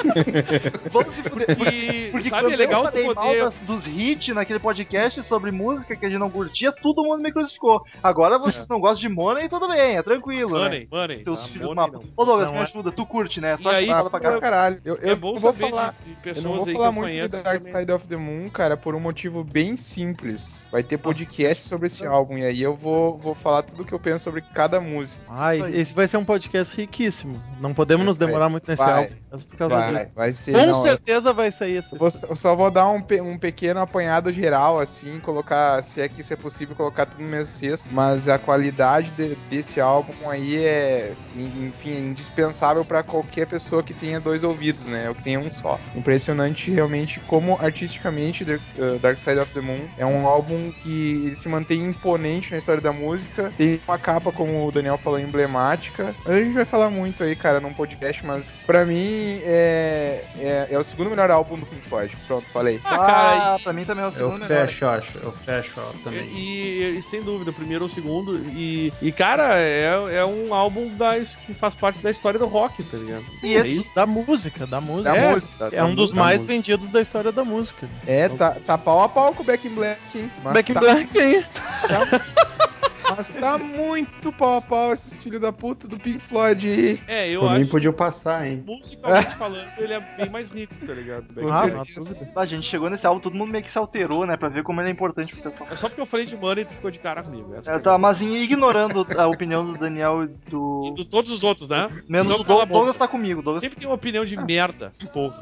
Vamos 0.92 1.14
se 1.14 1.22
fuder. 1.22 1.46
E, 1.72 2.10
Porque 2.10 2.28
sabe, 2.28 2.42
quando 2.42 2.52
é 2.52 2.56
legal 2.56 2.84
eu 2.84 2.90
tu 2.90 2.92
falei 2.92 3.06
mal 3.14 3.24
poder... 3.26 3.44
das- 3.44 3.54
dos 3.58 3.86
hits 3.86 4.34
naquele 4.34 4.58
podcast 4.58 5.22
sobre 5.24 5.50
música 5.50 5.94
que 5.96 6.06
a 6.06 6.08
gente 6.08 6.18
não 6.18 6.30
curtia, 6.30 6.72
todo 6.72 7.02
mundo 7.02 7.22
me 7.22 7.32
crucificou. 7.32 7.82
Agora 8.02 8.38
vocês 8.38 8.66
não 8.68 8.80
gostam 8.80 9.08
de 9.08 9.14
Money, 9.14 9.48
tudo 9.48 9.68
bem, 9.68 9.96
é 9.96 10.02
tranquilo, 10.02 10.56
né? 10.58 10.64
Money, 10.64 10.88
money. 10.90 11.24
Seus 11.24 11.40
tá? 11.40 11.46
filhos 11.48 11.68
Money 11.68 11.76
mapa. 11.76 11.92
não. 11.92 12.02
Ô 12.16 12.24
Douglas, 12.24 12.46
Não 12.46 12.54
me 12.54 12.60
é. 12.60 12.62
ajuda, 12.62 12.92
tu 12.92 13.04
curte, 13.06 13.40
né? 13.40 13.56
E 13.58 13.62
Só 13.62 13.70
aí, 13.70 13.84
que 13.86 13.90
fala 13.90 14.10
pra 14.10 14.40
caralho. 14.40 14.80
Eu, 14.84 14.96
eu 14.96 15.10
é 15.10 15.14
bom 15.14 15.34
vou 15.36 15.52
saber 15.52 15.70
falar. 15.70 15.94
de, 16.24 16.32
de 16.32 16.39
Eu 16.44 16.50
não 16.50 16.64
vou 16.64 16.66
falar 16.72 16.86
eu 16.86 16.92
muito 16.92 17.10
conheço 17.10 17.28
do 17.36 17.42
Dark 17.42 17.60
também. 17.62 17.80
Side 17.80 17.92
of 17.92 18.08
the 18.08 18.16
Moon, 18.16 18.48
cara, 18.50 18.76
por 18.76 18.94
um 18.94 19.00
motivo 19.00 19.44
bem 19.44 19.76
simples. 19.76 20.66
Vai 20.70 20.82
ter 20.82 20.96
podcast 20.98 21.64
sobre 21.64 21.86
esse 21.86 22.06
álbum 22.06 22.38
e 22.38 22.44
aí 22.44 22.62
eu 22.62 22.74
vou, 22.74 23.18
vou 23.18 23.34
falar 23.34 23.62
tudo 23.62 23.82
o 23.82 23.86
que 23.86 23.92
eu 23.92 23.98
penso 23.98 24.24
sobre 24.24 24.40
cada 24.42 24.80
música. 24.80 25.24
Ai, 25.28 25.58
Isso 25.58 25.68
esse 25.90 25.92
vai 25.94 26.08
ser 26.08 26.16
um 26.16 26.24
podcast 26.24 26.76
riquíssimo. 26.76 27.42
Não 27.60 27.74
podemos 27.74 28.06
nos 28.06 28.16
demorar 28.16 28.48
muito 28.48 28.68
nesse 28.68 28.82
Vai, 28.82 29.04
álbum. 29.04 29.14
Mas 29.30 29.44
por 29.44 29.56
causa 29.56 29.74
Vai, 29.76 29.92
disso. 29.94 30.10
vai 30.14 30.32
ser. 30.32 30.52
Com 30.52 30.58
não, 30.66 30.78
eu- 30.78 30.82
certeza 30.92 31.32
vai 31.32 31.50
sair 31.50 31.76
esse. 31.78 31.92
eu 31.92 31.98
vou- 31.98 32.08
eu 32.28 32.36
só 32.36 32.54
vou 32.54 32.70
dar 32.70 32.88
um, 32.90 33.02
um 33.22 33.38
pequeno 33.38 33.80
apanhado 33.80 34.32
geral, 34.32 34.80
assim, 34.80 35.20
colocar, 35.20 35.82
se 35.82 36.00
é 36.00 36.08
que 36.08 36.20
isso 36.20 36.32
é 36.32 36.36
possível, 36.36 36.74
colocar 36.74 37.06
tudo 37.06 37.22
no 37.22 37.28
mesmo 37.28 37.46
cesto. 37.46 37.88
Mas 37.92 38.28
a 38.28 38.38
qualidade 38.38 39.10
de- 39.12 39.34
desse 39.48 39.80
álbum 39.80 40.28
aí 40.28 40.56
é, 40.64 41.14
en- 41.36 41.66
enfim, 41.66 41.90
é 41.92 42.00
indispensável 42.00 42.84
pra 42.84 43.02
qualquer 43.02 43.46
pessoa 43.46 43.82
que 43.82 43.92
tenha 43.94 44.20
dois 44.20 44.42
ouvidos, 44.42 44.86
né? 44.86 45.08
Ou 45.08 45.14
que 45.14 45.22
tenha 45.22 45.38
um 45.40 45.50
só. 45.50 45.78
Impressionante 45.94 46.29
realmente 46.70 47.20
como 47.20 47.58
artisticamente 47.60 48.44
uh, 48.44 48.98
Dark 49.00 49.18
Side 49.18 49.38
of 49.38 49.52
the 49.52 49.60
Moon 49.60 49.80
é 49.98 50.06
um 50.06 50.26
álbum 50.26 50.72
que 50.82 51.22
ele 51.26 51.34
se 51.34 51.48
mantém 51.48 51.84
imponente 51.86 52.50
na 52.52 52.58
história 52.58 52.80
da 52.80 52.92
música. 52.92 53.52
Tem 53.56 53.80
uma 53.86 53.98
capa, 53.98 54.30
como 54.32 54.66
o 54.66 54.72
Daniel 54.72 54.96
falou, 54.98 55.18
emblemática. 55.18 56.14
A 56.24 56.32
gente 56.32 56.52
vai 56.52 56.64
falar 56.64 56.90
muito 56.90 57.22
aí, 57.24 57.34
cara, 57.36 57.60
num 57.60 57.72
podcast, 57.72 58.24
mas 58.24 58.64
pra 58.66 58.84
mim 58.84 59.40
é, 59.44 60.24
é, 60.38 60.68
é 60.70 60.78
o 60.78 60.84
segundo 60.84 61.10
melhor 61.10 61.30
álbum 61.30 61.56
do 61.58 61.66
Pink 61.66 61.82
Floyd. 61.88 62.16
Pronto, 62.26 62.46
falei. 62.52 62.80
Ah, 62.84 62.96
cara, 62.98 63.54
Ah, 63.54 63.58
pra 63.62 63.72
mim 63.72 63.84
também 63.84 64.04
é 64.04 64.06
o 64.06 64.10
Eu 64.10 64.14
segundo 64.14 64.40
melhor. 64.40 64.66
fecho, 64.66 64.86
acho. 64.86 65.18
Eu 65.18 65.32
fecho 65.32 65.72
ó, 65.78 65.92
também. 66.04 66.24
E, 66.34 66.98
e- 66.98 67.02
sem 67.02 67.22
dúvida, 67.22 67.50
o 67.50 67.54
primeiro 67.54 67.84
ou 67.84 67.90
o 67.90 67.92
segundo. 67.92 68.38
E, 68.54 68.92
e 69.02 69.10
cara, 69.12 69.58
é, 69.58 69.90
é 70.12 70.24
um 70.24 70.54
álbum 70.54 70.94
das, 70.96 71.36
que 71.36 71.54
faz 71.54 71.74
parte 71.74 72.00
da 72.02 72.10
história 72.10 72.38
do 72.38 72.46
rock, 72.46 72.82
tá 72.84 72.96
ligado? 72.96 73.24
E 73.42 73.56
é 73.56 73.66
isso. 73.66 73.94
Da 73.94 74.06
música, 74.06 74.66
da 74.66 74.80
música. 74.80 75.10
Da 75.12 75.16
É, 75.16 75.32
música. 75.32 75.68
É 75.72 75.82
um 75.84 75.94
dos 75.94 76.12
mais 76.20 76.36
música. 76.36 76.52
vendidos 76.52 76.90
da 76.90 77.02
história 77.02 77.32
da 77.32 77.44
música. 77.44 77.88
É, 78.06 78.28
tá, 78.28 78.56
tá 78.64 78.78
pau 78.78 79.02
a 79.02 79.08
pau 79.08 79.34
com 79.34 79.42
o 79.42 79.46
Back 79.46 79.66
in 79.66 79.74
Black, 79.74 80.00
hein? 80.14 80.30
Mas 80.42 80.52
Back 80.52 80.70
in 80.70 80.74
tá, 80.74 80.80
Black, 80.80 81.18
hein? 81.18 81.44
Mas 83.16 83.28
tá 83.28 83.58
muito 83.58 84.32
pau 84.32 84.56
a 84.58 84.62
pau 84.62 84.92
esses 84.92 85.22
filhos 85.22 85.40
da 85.40 85.52
puta 85.52 85.88
do 85.88 85.98
Pink 85.98 86.18
Floyd 86.20 86.68
aí. 86.68 87.00
É, 87.06 87.28
eu 87.28 87.40
Por 87.40 87.50
mim 87.52 87.60
acho 87.62 87.70
podia 87.70 87.92
passar, 87.92 88.46
hein? 88.46 88.62
musicalmente 88.66 89.34
falando, 89.36 89.68
ele 89.78 89.92
é 89.94 90.00
bem 90.16 90.28
mais 90.30 90.48
rico, 90.50 90.74
tá 90.86 90.92
ligado? 90.92 91.24
Bem 91.32 91.44
Com 91.44 91.50
Ah, 91.52 91.70
certeza. 91.84 92.00
dúvida. 92.14 92.32
A 92.36 92.46
gente 92.46 92.66
chegou 92.68 92.88
nesse 92.90 93.06
álbum, 93.06 93.20
todo 93.20 93.34
mundo 93.36 93.50
meio 93.50 93.64
que 93.64 93.70
se 93.70 93.78
alterou, 93.78 94.26
né? 94.26 94.36
Pra 94.36 94.48
ver 94.48 94.62
como 94.62 94.80
ele 94.80 94.88
é 94.88 94.92
importante 94.92 95.34
pro 95.34 95.50
pessoal. 95.50 95.68
É 95.70 95.76
só 95.76 95.88
porque 95.88 96.00
eu 96.00 96.06
falei 96.06 96.26
de 96.26 96.36
Money 96.36 96.62
e 96.62 96.66
tu 96.66 96.74
ficou 96.74 96.90
de 96.90 96.98
cara 96.98 97.22
comigo. 97.22 97.54
Essa 97.54 97.70
É, 97.70 97.74
foi 97.74 97.82
tá, 97.82 97.98
mas 97.98 98.20
ignorando 98.20 99.06
a 99.16 99.26
opinião 99.26 99.64
do 99.64 99.78
Daniel 99.78 100.24
e 100.24 100.50
do. 100.50 100.90
E 100.92 100.94
de 100.94 101.04
todos 101.04 101.30
os 101.32 101.42
outros, 101.42 101.68
né? 101.68 101.88
Menos 102.08 102.32
o 102.40 102.44
Douglas. 102.44 102.68
Douglas 102.68 102.96
tá 102.96 103.08
comigo. 103.08 103.42
Douglas 103.42 103.62
Sempre 103.62 103.78
tem 103.78 103.86
uma 103.88 103.94
opinião 103.94 104.24
de 104.24 104.36
merda, 104.36 104.92
pouco. 105.12 105.36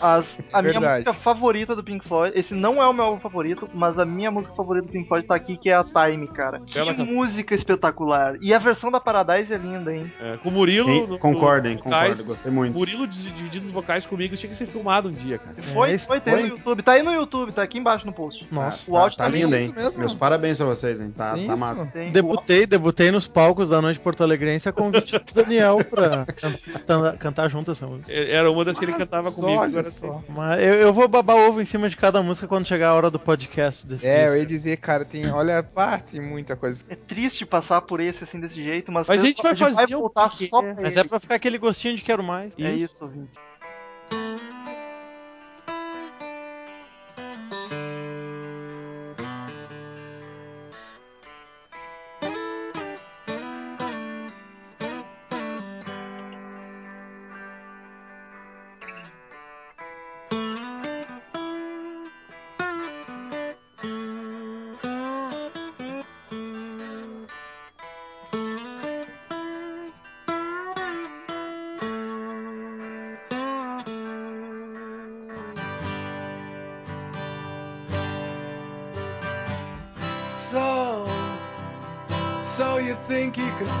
As- 0.00 0.38
a 0.52 0.60
minha 0.62 0.80
música 0.80 1.12
favorita 1.12 1.74
do 1.76 1.82
Pink 1.84 2.06
Floyd, 2.06 2.36
esse 2.38 2.54
não 2.54 2.82
é 2.82 2.86
o 2.88 2.92
meu 2.92 3.04
álbum 3.04 3.20
favorito, 3.20 3.68
mas 3.72 3.98
a 3.98 4.04
minha 4.04 4.30
música 4.30 4.54
favorita 4.54 4.86
do 4.86 4.92
Pink 4.92 5.08
Floyd 5.08 5.26
tá 5.26 5.34
aqui, 5.34 5.56
que 5.56 5.70
é 5.70 5.74
a 5.74 5.84
Time, 5.84 6.26
cara. 6.28 6.60
Que 6.60 6.74
Bela 6.74 6.94
canção. 6.94 7.11
Música 7.14 7.54
espetacular. 7.54 8.36
E 8.40 8.52
a 8.54 8.58
versão 8.58 8.90
da 8.90 9.00
Paradise 9.00 9.52
é 9.52 9.56
linda, 9.58 9.94
hein? 9.94 10.10
É, 10.20 10.36
com 10.38 10.48
o 10.48 10.52
Murilo. 10.52 10.88
Sim, 10.88 11.00
no- 11.06 11.06
nos 11.08 11.20
vocais, 11.20 11.80
Concordo. 11.80 12.24
Gostei 12.24 12.52
muito. 12.52 12.74
Murilo 12.74 13.06
dividindo 13.06 13.64
os 13.66 13.70
vocais 13.70 14.06
comigo 14.06 14.36
tinha 14.36 14.48
que 14.50 14.56
ser 14.56 14.66
filmado 14.66 15.08
um 15.08 15.12
dia, 15.12 15.38
cara. 15.38 15.56
Foi, 15.72 15.92
esse 15.92 16.06
foi, 16.06 16.20
tem 16.20 16.34
no 16.34 16.40
foi? 16.40 16.48
YouTube. 16.50 16.82
Tá 16.82 16.92
aí 16.92 17.02
no 17.02 17.12
YouTube, 17.12 17.52
tá 17.52 17.62
aqui 17.62 17.78
embaixo 17.78 18.06
no 18.06 18.12
post. 18.12 18.46
Nossa. 18.50 18.90
O 18.90 18.96
áudio 18.96 19.16
tá, 19.18 19.24
tá 19.24 19.30
lindo, 19.30 19.54
isso 19.56 19.66
hein? 19.66 19.74
mesmo. 19.76 19.98
Meus 20.00 20.14
parabéns 20.14 20.56
pra 20.56 20.66
vocês, 20.66 21.00
hein? 21.00 21.12
Tá, 21.16 21.34
tá 21.36 21.56
massa. 21.56 21.90
Tem- 21.92 22.10
Debutei, 22.12 22.66
debutei 22.66 23.10
nos 23.10 23.26
palcos 23.28 23.68
da 23.68 23.80
noite 23.82 24.00
Porto 24.00 24.22
Alegrense 24.22 24.68
a 24.68 24.72
convite 24.72 25.12
do 25.18 25.34
Daniel 25.34 25.78
pra 25.84 26.26
cantar, 26.26 27.18
cantar 27.18 27.48
junto 27.50 27.70
essa 27.72 27.86
música. 27.86 28.12
É, 28.12 28.32
Era 28.32 28.50
uma 28.50 28.64
das 28.64 28.78
que 28.78 28.84
ele 28.84 28.92
Mas 28.92 29.02
cantava 29.02 29.30
comigo. 29.30 29.58
Olha 29.60 29.68
agora 29.70 29.84
só. 29.84 30.22
Mas 30.28 30.60
eu, 30.62 30.74
eu 30.74 30.92
vou 30.92 31.06
babar 31.08 31.36
ovo 31.36 31.60
em 31.60 31.64
cima 31.64 31.88
de 31.88 31.96
cada 31.96 32.22
música 32.22 32.46
quando 32.48 32.66
chegar 32.66 32.90
a 32.90 32.94
hora 32.94 33.10
do 33.10 33.18
podcast 33.18 33.86
desse 33.86 34.06
É, 34.06 34.22
eu 34.22 34.24
disco. 34.26 34.38
ia 34.38 34.46
dizer, 34.46 34.76
cara, 34.78 35.04
tem. 35.04 35.30
Olha, 35.30 35.62
pá, 35.62 35.98
tem 35.98 36.20
muita 36.20 36.56
coisa. 36.56 36.80
É 37.02 37.14
triste 37.14 37.44
passar 37.44 37.82
por 37.82 38.00
esse 38.00 38.24
assim 38.24 38.40
desse 38.40 38.54
jeito, 38.56 38.90
mas, 38.92 39.08
Mas 39.08 39.22
a 39.22 39.26
gente 39.26 39.42
vai 39.42 39.54
fazer 39.54 39.96
o 39.96 40.00
voltar 40.00 40.30
que 40.30 40.48
só 40.48 40.62
pra 40.62 40.74
Mas 40.74 40.92
ele. 40.92 41.00
é 41.00 41.04
pra 41.04 41.20
ficar 41.20 41.34
aquele 41.34 41.58
gostinho 41.58 41.96
de 41.96 42.02
quero 42.02 42.22
mais. 42.22 42.52
É 42.58 42.72
isso, 42.72 43.04
ouvinte. 43.04 43.38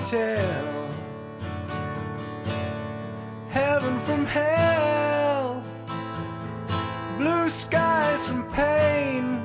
Tell 0.08 0.82
heaven 3.50 4.00
from 4.00 4.24
hell, 4.26 5.62
blue 7.18 7.50
skies 7.50 8.26
from 8.26 8.44
pain. 8.52 9.42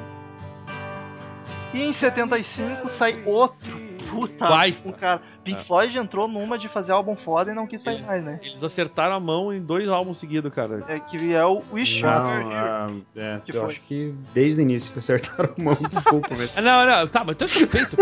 E 1.74 1.82
em 1.84 1.94
75 1.94 2.90
sai 2.98 3.22
outro 3.26 3.78
puta 4.10 4.48
Vai. 4.48 4.72
álbum, 4.72 4.92
cara. 4.94 5.22
Pink 5.48 5.62
É. 5.62 5.64
Floyd 5.64 5.98
entrou 5.98 6.28
numa 6.28 6.58
de 6.58 6.68
fazer 6.70 6.92
álbum 6.92 7.16
foda 7.16 7.52
e 7.52 7.56
não 7.56 7.66
quis 7.66 7.82
sair 7.82 7.96
Eles, 7.96 8.08
mais, 8.08 8.24
né? 8.24 8.40
eles 8.44 8.64
acertaram 8.64 9.16
a 9.16 9.20
mão 9.20 9.54
em 9.54 9.62
dois 9.62 9.88
álbuns 9.90 10.18
seguidos, 10.20 10.54
cara. 10.54 10.84
É 10.88 11.00
que 11.00 11.34
é 11.34 11.46
o 11.46 11.64
Wish 11.72 12.02
Não, 12.02 12.10
Here. 12.42 12.54
ah, 12.54 12.90
é, 13.16 13.42
Que 13.46 13.52
eu 13.56 13.62
foi? 13.62 13.72
acho 13.72 13.82
que 13.82 14.14
desde 14.34 14.60
o 14.60 14.64
início 14.64 14.92
que 14.94 15.00
acertaram 15.00 15.54
a 15.58 15.64
mão, 15.64 15.78
desculpa, 15.90 16.30
mas... 16.38 16.58
Ah, 16.58 16.62
não, 16.62 16.86
não, 16.86 17.08
tá, 17.08 17.24
mas 17.24 17.36
tu 17.36 17.46
é 17.46 17.48
suspeito. 17.48 17.96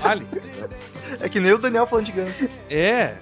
vale. 0.00 0.26
É 1.20 1.28
que 1.28 1.40
nem 1.40 1.52
o 1.52 1.58
Daniel 1.58 1.86
falando 1.86 2.06
de 2.06 2.12
Guns. 2.12 2.48
É. 2.68 3.14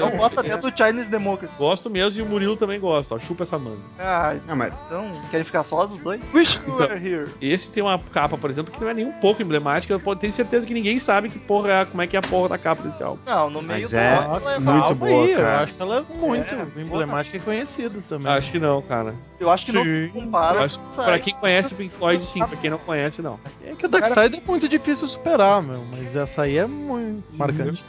Eu 0.00 0.10
gosto 0.16 0.40
até 0.40 0.56
do 0.56 0.70
Chinese 0.76 1.10
Democracy. 1.10 1.52
Gosto 1.58 1.90
mesmo 1.90 2.20
e 2.20 2.22
o 2.22 2.26
Murilo 2.28 2.56
também 2.56 2.78
gosta. 2.78 3.14
Ó, 3.14 3.18
chupa 3.18 3.42
essa 3.42 3.58
manga. 3.58 3.78
Ah, 3.98 4.36
Não, 4.46 4.56
mas 4.56 4.72
então, 4.86 5.10
querem 5.30 5.44
ficar 5.44 5.64
só 5.64 5.86
os 5.86 5.98
dois? 6.00 6.20
Wish 6.32 6.60
You 6.66 6.76
Were 6.76 6.94
Here. 7.08 7.30
Esse 7.40 7.70
tem 7.72 7.82
uma 7.82 7.98
capa, 7.98 8.36
por 8.38 8.48
exemplo, 8.50 8.72
que 8.72 8.80
não 8.80 8.88
é 8.88 8.94
nem 8.94 9.06
um 9.06 9.12
pouco 9.12 9.42
emblemática. 9.42 9.92
Eu 9.92 10.16
tenho 10.16 10.32
certeza 10.32 10.66
que 10.66 10.74
ninguém 10.74 10.98
sabe 10.98 11.28
que 11.28 11.38
porra 11.38 11.70
é, 11.72 11.84
como 11.84 12.02
é 12.02 12.06
que 12.06 12.16
é 12.16 12.18
a 12.18 12.22
porra 12.22 12.50
da 12.50 12.58
capa 12.58 12.82
desse 12.82 13.02
álbum. 13.02 13.20
Não, 13.26 13.50
no 13.50 13.62
meio 13.62 13.80
Mas 13.82 13.90
do 13.90 13.96
é 13.96 14.14
álbum 14.16 14.48
ela 14.48 14.60
muito 14.60 14.80
Calma 14.80 14.94
boa, 14.94 15.24
aí, 15.24 15.30
Eu 15.32 15.36
cara. 15.38 15.62
acho 15.64 15.74
que 15.74 15.82
ela 15.82 15.96
é 15.98 16.14
muito 16.16 16.54
É, 16.54 16.80
emblemática 16.80 17.36
e 17.36 17.40
conhecida 17.40 18.00
também. 18.08 18.32
Acho 18.32 18.50
que 18.50 18.58
não, 18.58 18.80
cara. 18.82 19.14
Eu 19.40 19.50
acho 19.50 19.66
que 19.66 19.72
não 19.72 19.84
Sim. 19.84 20.06
se 20.06 20.08
compara. 20.08 20.68
Que 20.68 20.78
com 20.78 20.94
pra 20.94 21.18
quem 21.18 21.34
conhece 21.34 21.72
o 21.72 21.76
Pink 21.76 21.94
Floyd, 21.94 22.24
sim. 22.24 22.44
Pra 22.44 22.56
quem 22.56 22.70
não 22.70 22.78
conhece, 22.78 23.22
não. 23.22 23.38
É 23.64 23.74
que 23.74 23.86
o 23.86 23.88
Dark 23.88 24.06
Side 24.06 24.36
é 24.36 24.40
muito 24.46 24.68
difícil 24.68 25.06
superar, 25.06 25.62
meu. 25.62 25.84
Mas 25.84 26.16
essa 26.16 26.42
aí 26.42 26.58
é 26.58 26.66
muito 26.66 27.24
marcante. 27.36 27.84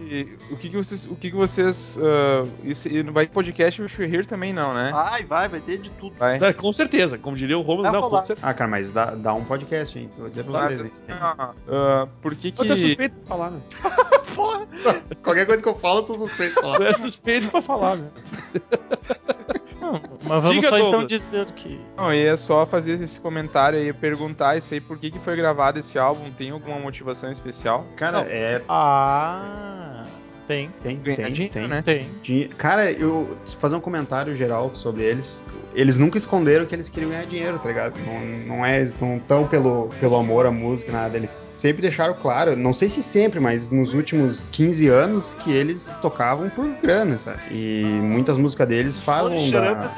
E 0.00 0.28
o 0.50 0.56
que, 0.56 0.70
que 0.70 0.76
vocês. 0.76 1.04
O 1.04 1.14
que, 1.14 1.30
que 1.30 1.36
vocês. 1.36 1.98
ah, 2.00 2.46
isso, 2.64 2.88
e 2.88 3.02
vai 3.02 3.26
podcast 3.26 3.82
o 3.82 3.86
Here 4.02 4.26
também 4.26 4.52
não, 4.52 4.72
né? 4.72 4.90
Vai, 4.92 5.24
vai, 5.24 5.48
vai 5.48 5.60
ter 5.60 5.78
de 5.78 5.90
tudo. 5.90 6.14
Vai. 6.16 6.38
É, 6.38 6.52
com 6.52 6.72
certeza, 6.72 7.18
como 7.18 7.36
diria 7.36 7.58
o 7.58 7.62
Romulo, 7.62 7.90
não, 7.90 8.08
com 8.08 8.24
certeza. 8.24 8.46
Ah, 8.46 8.54
cara, 8.54 8.70
mas 8.70 8.90
dá, 8.90 9.14
dá 9.14 9.34
um 9.34 9.44
podcast, 9.44 9.98
hein? 9.98 10.10
Vou 10.16 10.28
dizer 10.28 10.44
pra 10.44 10.68
vocês. 10.68 10.80
assim, 10.80 11.04
hein? 11.08 11.18
ó, 11.20 11.52
ah, 11.68 12.08
por 12.22 12.34
que 12.34 12.48
Eu 12.48 12.52
tô 12.52 12.64
que. 12.64 12.76
suspeito 12.76 13.16
pra 13.16 13.36
falar, 13.36 13.50
né? 13.50 13.60
Porra. 14.34 14.66
Qualquer 15.22 15.46
coisa 15.46 15.62
que 15.62 15.68
eu 15.68 15.78
falo, 15.78 16.00
eu 16.00 16.06
sou 16.06 16.16
suspeito 16.16 16.54
de 16.54 16.60
falar. 16.60 16.76
Tu 16.76 16.82
é 16.84 16.92
suspeito 16.94 17.50
pra 17.50 17.62
falar, 17.62 17.96
né? 17.96 18.10
Não, 19.84 20.00
mas 20.22 20.42
vamos 20.42 20.50
Diga, 20.50 20.68
só 20.70 20.78
então 20.78 21.06
dizer 21.06 21.46
que. 21.52 21.78
Não, 21.96 22.12
eu 22.12 22.20
ia 22.20 22.36
só 22.36 22.64
fazer 22.64 22.92
esse 23.02 23.20
comentário 23.20 23.78
aí, 23.78 23.92
perguntar 23.92 24.56
isso 24.56 24.72
aí, 24.72 24.80
por 24.80 24.98
que, 24.98 25.10
que 25.10 25.18
foi 25.18 25.36
gravado 25.36 25.78
esse 25.78 25.98
álbum? 25.98 26.30
Tem 26.30 26.50
alguma 26.50 26.78
motivação 26.78 27.30
especial? 27.30 27.84
Cara, 27.96 28.20
é. 28.22 28.62
Ah. 28.68 30.04
Tem, 30.46 30.68
Tem, 30.82 30.98
tem, 30.98 31.32
dinheiro, 31.32 31.54
tem. 31.54 31.68
né? 31.68 31.82
tem. 31.82 32.48
Cara, 32.58 32.90
eu 32.92 33.36
fazer 33.58 33.76
um 33.76 33.80
comentário 33.80 34.36
geral 34.36 34.74
sobre 34.74 35.02
eles. 35.02 35.40
Eles 35.74 35.96
nunca 35.96 36.18
esconderam 36.18 36.66
que 36.66 36.74
eles 36.74 36.88
queriam 36.88 37.10
ganhar 37.10 37.26
dinheiro, 37.26 37.58
tá 37.58 37.68
ligado? 37.68 37.94
Não, 38.06 38.56
não 38.56 38.66
é, 38.66 38.80
eles 38.80 38.96
não 39.00 39.18
tão 39.18 39.46
pelo, 39.46 39.88
pelo 40.00 40.16
amor 40.16 40.46
à 40.46 40.50
música, 40.50 40.92
nada. 40.92 41.16
Eles 41.16 41.48
sempre 41.50 41.82
deixaram 41.82 42.14
claro, 42.14 42.56
não 42.56 42.72
sei 42.72 42.88
se 42.88 43.02
sempre, 43.02 43.40
mas 43.40 43.70
nos 43.70 43.94
últimos 43.94 44.48
15 44.50 44.88
anos, 44.88 45.34
que 45.34 45.52
eles 45.52 45.94
tocavam 46.00 46.48
por 46.48 46.68
grana, 46.82 47.18
sabe? 47.18 47.40
E 47.50 47.82
muitas 47.84 48.36
músicas 48.36 48.68
deles 48.68 48.98
falam 48.98 49.30
da, 49.50 49.60
ligado? 49.60 49.94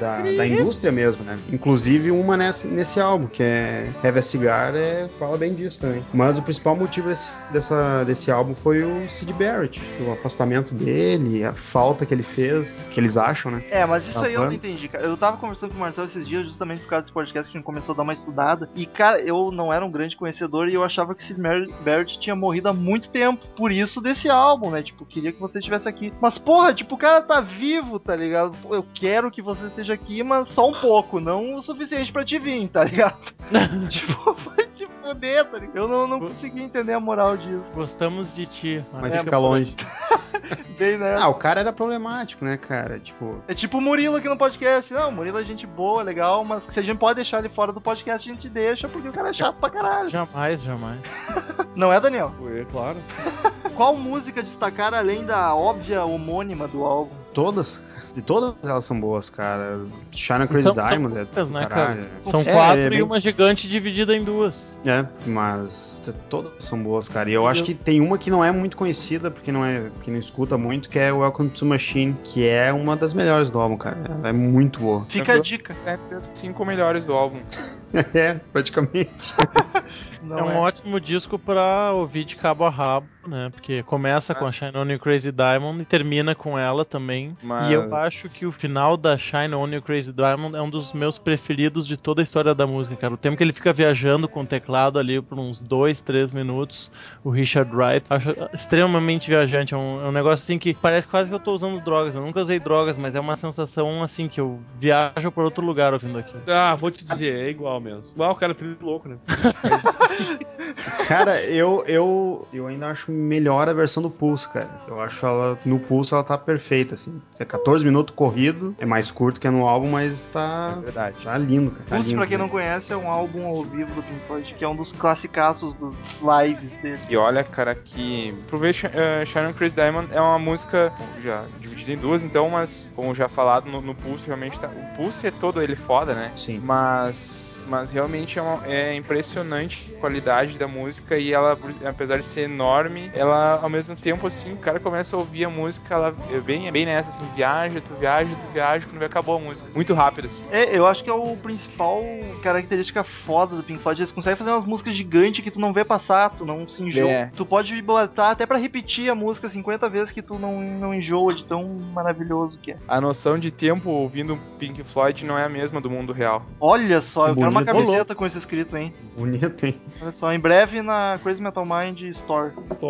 da, 0.00 0.18
da 0.20 0.46
indústria 0.46 0.90
mesmo, 0.90 1.24
né? 1.24 1.38
Inclusive 1.52 2.10
uma 2.10 2.36
nesse, 2.36 2.66
nesse 2.66 3.00
álbum, 3.00 3.26
que 3.26 3.42
é 3.42 3.90
Have 4.02 4.18
a 4.18 4.22
Cigar, 4.22 4.74
é, 4.74 5.08
fala 5.18 5.36
bem 5.36 5.54
disso 5.54 5.80
também. 5.80 6.02
Mas 6.12 6.38
o 6.38 6.42
principal 6.42 6.74
motivo 6.74 7.08
desse, 7.08 7.30
dessa, 7.52 8.04
desse 8.04 8.30
álbum 8.30 8.54
foi 8.54 8.82
o 8.82 9.08
Sid 9.10 9.32
Barrett, 9.34 9.80
o 10.06 10.12
afastamento 10.12 10.74
dele, 10.74 11.44
a 11.44 11.52
falta 11.52 12.06
que 12.06 12.14
ele 12.14 12.22
fez, 12.22 12.86
que 12.90 12.98
eles 12.98 13.16
acham, 13.16 13.52
né? 13.52 13.62
É, 13.70 13.84
mas 13.84 14.04
isso 14.04 14.14
Tá 14.14 14.26
aí 14.26 14.34
eu 14.34 14.44
não 14.44 14.52
entendi 14.52 14.69
entendi, 14.70 14.88
cara. 14.88 15.04
Eu 15.04 15.16
tava 15.16 15.36
conversando 15.36 15.70
com 15.70 15.76
o 15.76 15.80
Marcelo 15.80 16.06
esses 16.06 16.26
dias, 16.26 16.46
justamente 16.46 16.80
por 16.80 16.88
causa 16.88 17.02
desse 17.02 17.12
podcast 17.12 17.50
que 17.50 17.56
a 17.56 17.58
gente 17.58 17.66
começou 17.66 17.92
a 17.92 17.96
dar 17.96 18.02
uma 18.02 18.12
estudada. 18.12 18.68
E, 18.74 18.86
cara, 18.86 19.20
eu 19.20 19.50
não 19.50 19.72
era 19.72 19.84
um 19.84 19.90
grande 19.90 20.16
conhecedor 20.16 20.68
e 20.68 20.74
eu 20.74 20.84
achava 20.84 21.14
que 21.14 21.24
Sid 21.24 21.40
Barrett 21.84 22.18
tinha 22.18 22.36
morrido 22.36 22.68
há 22.68 22.72
muito 22.72 23.10
tempo. 23.10 23.46
Por 23.56 23.72
isso 23.72 24.00
desse 24.00 24.28
álbum, 24.28 24.70
né? 24.70 24.82
Tipo, 24.82 25.04
queria 25.04 25.32
que 25.32 25.40
você 25.40 25.58
estivesse 25.58 25.88
aqui. 25.88 26.12
Mas, 26.20 26.38
porra, 26.38 26.72
tipo, 26.72 26.94
o 26.94 26.98
cara 26.98 27.20
tá 27.22 27.40
vivo, 27.40 27.98
tá 27.98 28.14
ligado? 28.14 28.56
Eu 28.70 28.84
quero 28.94 29.30
que 29.30 29.42
você 29.42 29.66
esteja 29.66 29.94
aqui, 29.94 30.22
mas 30.22 30.48
só 30.48 30.68
um 30.68 30.74
pouco, 30.80 31.20
não 31.20 31.54
o 31.54 31.62
suficiente 31.62 32.12
pra 32.12 32.24
te 32.24 32.38
vir, 32.38 32.68
tá 32.68 32.84
ligado? 32.84 33.18
tipo, 33.88 34.34
vai 34.34 34.68
se 34.74 34.86
fuder, 34.86 35.44
tá 35.46 35.58
ligado? 35.58 35.76
Eu 35.76 35.88
não, 35.88 36.06
não 36.06 36.20
consegui 36.20 36.62
entender 36.62 36.92
a 36.92 37.00
moral 37.00 37.36
disso. 37.36 37.70
Gostamos 37.74 38.34
de 38.34 38.46
ti. 38.46 38.84
Mas 38.92 39.12
É, 39.12 39.18
fica 39.24 39.38
longe. 39.38 39.74
Bem, 40.78 40.96
né? 40.98 41.16
Ah, 41.18 41.28
o 41.28 41.34
cara 41.34 41.60
era 41.60 41.72
problemático, 41.72 42.44
né, 42.44 42.56
cara? 42.56 42.98
Tipo, 42.98 43.42
É 43.48 43.54
tipo 43.54 43.78
o 43.78 43.80
Murilo 43.80 44.16
aqui 44.16 44.28
no 44.28 44.36
podcast. 44.36 44.92
Não, 44.92 45.08
o 45.08 45.12
Murilo 45.12 45.38
é 45.38 45.44
gente 45.44 45.66
boa, 45.66 46.02
legal, 46.02 46.44
mas 46.44 46.62
se 46.68 46.78
a 46.78 46.82
gente 46.82 46.98
pode 46.98 47.16
deixar 47.16 47.38
ele 47.40 47.48
fora 47.48 47.72
do 47.72 47.80
podcast, 47.80 48.28
a 48.28 48.34
gente 48.34 48.48
deixa, 48.48 48.88
porque 48.88 49.08
o 49.08 49.12
cara 49.12 49.30
é 49.30 49.32
chato 49.32 49.56
pra 49.56 49.70
caralho. 49.70 50.08
Jamais, 50.08 50.62
jamais. 50.62 51.00
Não 51.76 51.92
é, 51.92 52.00
Daniel? 52.00 52.32
É 52.54 52.64
claro. 52.70 52.96
Qual 53.76 53.96
música 53.96 54.42
destacar 54.42 54.92
além 54.94 55.24
da 55.24 55.54
óbvia 55.54 56.04
homônima 56.04 56.66
do 56.68 56.84
álbum? 56.84 57.12
todas. 57.32 57.80
De 58.12 58.20
todas 58.22 58.54
elas 58.64 58.84
são 58.84 58.98
boas, 59.00 59.30
cara. 59.30 59.82
China 60.10 60.44
Crazy 60.44 60.64
São- 60.64 60.74
são 60.74 60.88
Diamond 60.88 61.16
é 61.16 61.24
poucas, 61.24 61.46
do 61.48 61.54
né, 61.54 61.66
caralho. 61.66 62.04
São 62.24 62.40
É, 62.40 62.52
quatro 62.52 62.80
é 62.80 62.86
e 62.86 62.90
bem- 62.90 63.02
uma 63.02 63.20
gigante 63.20 63.68
dividida 63.68 64.16
em 64.16 64.24
duas. 64.24 64.80
É, 64.84 65.06
mas 65.24 66.02
todas 66.28 66.64
são 66.64 66.82
boas, 66.82 67.08
cara. 67.08 67.30
E 67.30 67.32
eu 67.34 67.46
acho 67.46 67.62
que 67.62 67.72
tem 67.72 68.00
uma 68.00 68.18
que 68.18 68.28
não 68.28 68.44
é 68.44 68.50
muito 68.50 68.76
conhecida, 68.76 69.30
porque 69.30 69.52
não 69.52 69.64
é, 69.64 69.92
que 70.02 70.10
não 70.10 70.18
escuta 70.30 70.56
muito, 70.56 70.88
que 70.88 70.98
é 70.98 71.12
Welcome 71.12 71.50
to 71.50 71.66
Machine, 71.66 72.16
que 72.22 72.46
é 72.48 72.72
uma 72.72 72.96
das 72.96 73.12
melhores 73.12 73.50
do 73.50 73.58
álbum, 73.58 73.76
cara. 73.76 73.98
Ela 74.04 74.28
é 74.28 74.32
muito 74.32 74.78
boa. 74.78 75.04
Fica 75.08 75.34
a 75.34 75.38
dica. 75.40 75.76
É 75.84 75.94
entre 75.94 76.14
as 76.14 76.30
cinco 76.32 76.64
melhores 76.64 77.04
do 77.04 77.12
álbum. 77.12 77.40
é, 78.14 78.34
praticamente. 78.52 79.34
Não 80.22 80.38
é 80.38 80.42
um 80.44 80.56
ótimo 80.58 81.00
disco 81.00 81.38
pra 81.38 81.92
ouvir 81.92 82.24
de 82.24 82.36
cabo 82.36 82.64
a 82.64 82.70
rabo, 82.70 83.08
né? 83.26 83.48
Porque 83.52 83.82
começa 83.82 84.34
com 84.34 84.46
a 84.46 84.52
Shine 84.52 84.72
On 84.76 84.84
You 84.84 84.98
Crazy 84.98 85.30
Diamond 85.32 85.82
e 85.82 85.84
termina 85.84 86.34
com 86.34 86.58
ela 86.58 86.84
também. 86.84 87.36
Mas- 87.42 87.68
E 87.70 87.72
eu 87.74 87.94
acho 87.94 88.28
que 88.28 88.46
o 88.46 88.52
final 88.52 88.96
da 88.96 89.16
Shine 89.18 89.54
On 89.54 89.68
You 89.68 89.82
Crazy 89.82 90.12
Diamond 90.12 90.56
é 90.56 90.62
um 90.62 90.70
dos 90.70 90.92
meus 90.92 91.18
preferidos 91.18 91.86
de 91.86 91.96
toda 91.96 92.22
a 92.22 92.24
história 92.24 92.54
da 92.54 92.66
música, 92.66 92.96
cara. 92.96 93.14
O 93.14 93.16
tempo 93.16 93.36
que 93.36 93.42
ele 93.44 93.52
fica 93.52 93.72
viajando 93.72 94.28
com 94.28 94.42
o 94.42 94.46
teclado 94.46 94.98
ali 94.98 95.20
por 95.20 95.38
uns 95.38 95.60
dois, 95.60 96.00
três 96.00 96.32
minutos, 96.32 96.90
o 97.22 97.30
Richard 97.30 97.70
Wright, 97.74 98.06
acho 98.10 98.30
extremamente 98.54 99.28
viajante. 99.28 99.74
É 99.74 99.76
um, 99.76 100.04
é 100.04 100.08
um 100.08 100.12
negócio 100.12 100.42
assim 100.44 100.58
que 100.58 100.74
parece 100.74 101.06
quase 101.06 101.28
que 101.28 101.34
eu 101.34 101.40
tô 101.40 101.52
usando 101.52 101.80
drogas. 101.80 102.14
Eu 102.14 102.22
nunca 102.22 102.40
usei 102.40 102.58
drogas, 102.58 102.96
mas 102.96 103.14
é 103.14 103.20
uma 103.20 103.36
sensação 103.36 104.02
assim 104.02 104.28
que 104.28 104.40
eu 104.40 104.60
viajo 104.78 105.30
por 105.30 105.44
outro 105.44 105.64
lugar 105.64 105.92
ouvindo 105.92 106.18
aquilo. 106.18 106.42
Ah, 106.48 106.74
vou 106.74 106.90
te 106.90 107.04
dizer, 107.04 107.38
é 107.40 107.50
igual 107.50 107.80
mesmo. 107.80 108.04
Igual 108.14 108.32
o 108.32 108.34
cara 108.34 108.52
é 108.58 108.84
louco, 108.84 109.08
né? 109.08 109.16
Cara, 111.06 111.42
eu, 111.42 111.84
eu, 111.86 112.48
eu 112.52 112.66
ainda 112.66 112.86
acho 112.88 113.09
melhor 113.10 113.68
a 113.68 113.72
versão 113.72 114.02
do 114.02 114.10
Pulse, 114.10 114.48
cara. 114.48 114.70
Eu 114.88 115.00
acho 115.00 115.24
ela, 115.26 115.58
no 115.64 115.78
Pulse 115.78 116.14
ela 116.14 116.22
tá 116.24 116.38
perfeita, 116.38 116.94
assim. 116.94 117.20
É 117.38 117.44
14 117.44 117.84
minutos 117.84 118.14
corrido, 118.14 118.74
é 118.78 118.86
mais 118.86 119.10
curto 119.10 119.40
que 119.40 119.46
é 119.46 119.50
no 119.50 119.66
álbum, 119.66 119.90
mas 119.90 120.26
tá, 120.26 120.76
É 120.78 120.80
verdade. 120.82 121.16
tá 121.24 121.36
lindo, 121.38 121.70
cara. 121.70 121.84
Tá 121.88 121.96
Pulse, 121.96 122.10
lindo, 122.10 122.20
pra 122.20 122.26
quem 122.28 122.36
né? 122.38 122.42
não 122.44 122.48
conhece, 122.50 122.92
é 122.92 122.96
um 122.96 123.10
álbum 123.10 123.46
ao 123.46 123.62
vivo 123.64 123.92
do 123.94 124.02
Pink 124.02 124.20
Floyd, 124.26 124.54
que 124.54 124.64
é 124.64 124.68
um 124.68 124.76
dos 124.76 124.92
classicaços 124.92 125.74
dos 125.74 125.94
lives 126.20 126.70
dele. 126.82 126.98
E 127.08 127.16
olha, 127.16 127.42
cara, 127.44 127.74
que 127.74 128.34
pro 128.46 128.58
ver 128.58 128.72
Sh- 128.74 128.84
eh, 128.92 129.24
Shine 129.26 129.46
on 129.46 129.52
Chris 129.52 129.74
Diamond 129.74 130.08
é 130.12 130.20
uma 130.20 130.38
música 130.38 130.92
já 131.22 131.44
dividida 131.60 131.92
em 131.92 131.96
duas, 131.96 132.22
então, 132.24 132.48
mas 132.50 132.92
como 132.94 133.14
já 133.14 133.28
falado 133.28 133.70
no, 133.70 133.80
no 133.80 133.94
Pulse, 133.94 134.26
realmente 134.26 134.58
tá. 134.60 134.68
O 134.68 134.96
Pulse 134.96 135.26
é 135.26 135.30
todo 135.30 135.62
ele 135.62 135.74
foda, 135.76 136.14
né? 136.14 136.30
Sim. 136.36 136.60
Mas, 136.62 137.60
mas 137.66 137.90
realmente 137.90 138.38
é, 138.38 138.42
uma- 138.42 138.66
é 138.66 138.94
impressionante 138.94 139.90
a 139.96 140.00
qualidade 140.00 140.58
da 140.58 140.66
música 140.68 141.16
e 141.18 141.32
ela, 141.32 141.58
apesar 141.84 142.18
de 142.18 142.24
ser 142.26 142.42
enorme, 142.42 142.99
ela 143.14 143.60
ao 143.62 143.68
mesmo 143.68 143.96
tempo 143.96 144.26
assim, 144.26 144.52
o 144.52 144.56
cara 144.56 144.80
começa 144.80 145.16
a 145.16 145.18
ouvir 145.18 145.44
a 145.44 145.50
música, 145.50 145.94
ela 145.94 146.14
é 146.32 146.40
bem, 146.40 146.68
é 146.68 146.70
bem 146.70 146.86
nessa 146.86 147.10
assim, 147.10 147.32
viaja, 147.34 147.80
tu 147.80 147.94
viaja, 147.94 148.28
tu 148.28 148.52
viaja, 148.52 148.86
quando 148.86 148.98
vê 148.98 149.04
acabou 149.04 149.36
a 149.36 149.40
música. 149.40 149.68
Muito 149.74 149.94
rápido 149.94 150.26
assim. 150.26 150.44
É, 150.50 150.76
eu 150.76 150.86
acho 150.86 151.02
que 151.04 151.10
é 151.10 151.12
o 151.12 151.36
principal 151.36 152.02
característica 152.42 153.04
foda 153.04 153.56
do 153.56 153.62
Pink 153.62 153.82
Floyd. 153.82 154.00
Eles 154.00 154.12
conseguem 154.12 154.36
fazer 154.36 154.50
umas 154.50 154.64
músicas 154.66 154.94
gigantes 154.94 155.42
que 155.42 155.50
tu 155.50 155.60
não 155.60 155.72
vê 155.72 155.84
passar, 155.84 156.30
tu 156.30 156.44
não 156.44 156.68
se 156.68 156.82
enjoa. 156.82 157.10
É. 157.10 157.30
Tu 157.36 157.44
pode 157.44 157.80
botar 157.82 158.30
até 158.30 158.46
pra 158.46 158.58
repetir 158.58 159.10
a 159.10 159.14
música 159.14 159.48
50 159.48 159.88
vezes 159.88 160.10
que 160.10 160.22
tu 160.22 160.38
não, 160.38 160.60
não 160.60 160.94
enjoa 160.94 161.34
de 161.34 161.44
tão 161.44 161.64
maravilhoso 161.92 162.58
que 162.58 162.72
é. 162.72 162.76
A 162.88 163.00
noção 163.00 163.38
de 163.38 163.50
tempo 163.50 163.90
ouvindo 163.90 164.38
Pink 164.58 164.82
Floyd 164.84 165.24
não 165.24 165.38
é 165.38 165.44
a 165.44 165.48
mesma 165.48 165.80
do 165.80 165.90
mundo 165.90 166.12
real. 166.12 166.44
Olha 166.60 167.00
só, 167.00 167.28
eu 167.28 167.34
quero 167.34 167.50
uma 167.50 167.64
Bonito. 167.64 167.74
camiseta 167.74 168.14
com 168.14 168.26
esse 168.26 168.38
escrito, 168.38 168.76
hein? 168.76 168.92
Bonito, 169.16 169.64
hein? 169.64 169.80
Olha 170.02 170.12
só, 170.12 170.32
em 170.32 170.40
breve 170.40 170.82
na 170.82 171.18
Crazy 171.22 171.42
Metal 171.42 171.64
Mind 171.64 172.00
Store. 172.16 172.52
Store. 172.70 172.89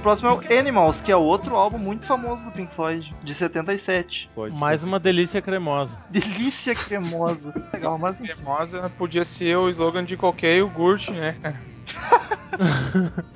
próximo 0.00 0.28
é 0.28 0.32
o 0.32 0.58
Animals, 0.58 1.00
que 1.00 1.12
é 1.12 1.16
outro 1.16 1.56
álbum 1.56 1.78
muito 1.78 2.06
famoso 2.06 2.44
do 2.44 2.50
Pink 2.50 2.74
Floyd, 2.74 3.14
de 3.22 3.34
77. 3.34 4.28
Pode 4.34 4.58
Mais 4.58 4.82
uma 4.82 4.98
delícia 4.98 5.40
cremosa. 5.42 5.96
Delícia 6.10 6.74
cremosa. 6.74 7.52
Legal, 7.72 7.98
mas 7.98 8.18
Cremosa 8.18 8.90
podia 8.98 9.24
ser 9.24 9.56
o 9.56 9.68
slogan 9.68 10.04
de 10.04 10.16
qualquer 10.16 10.56
iogurte, 10.58 11.12
né? 11.12 11.36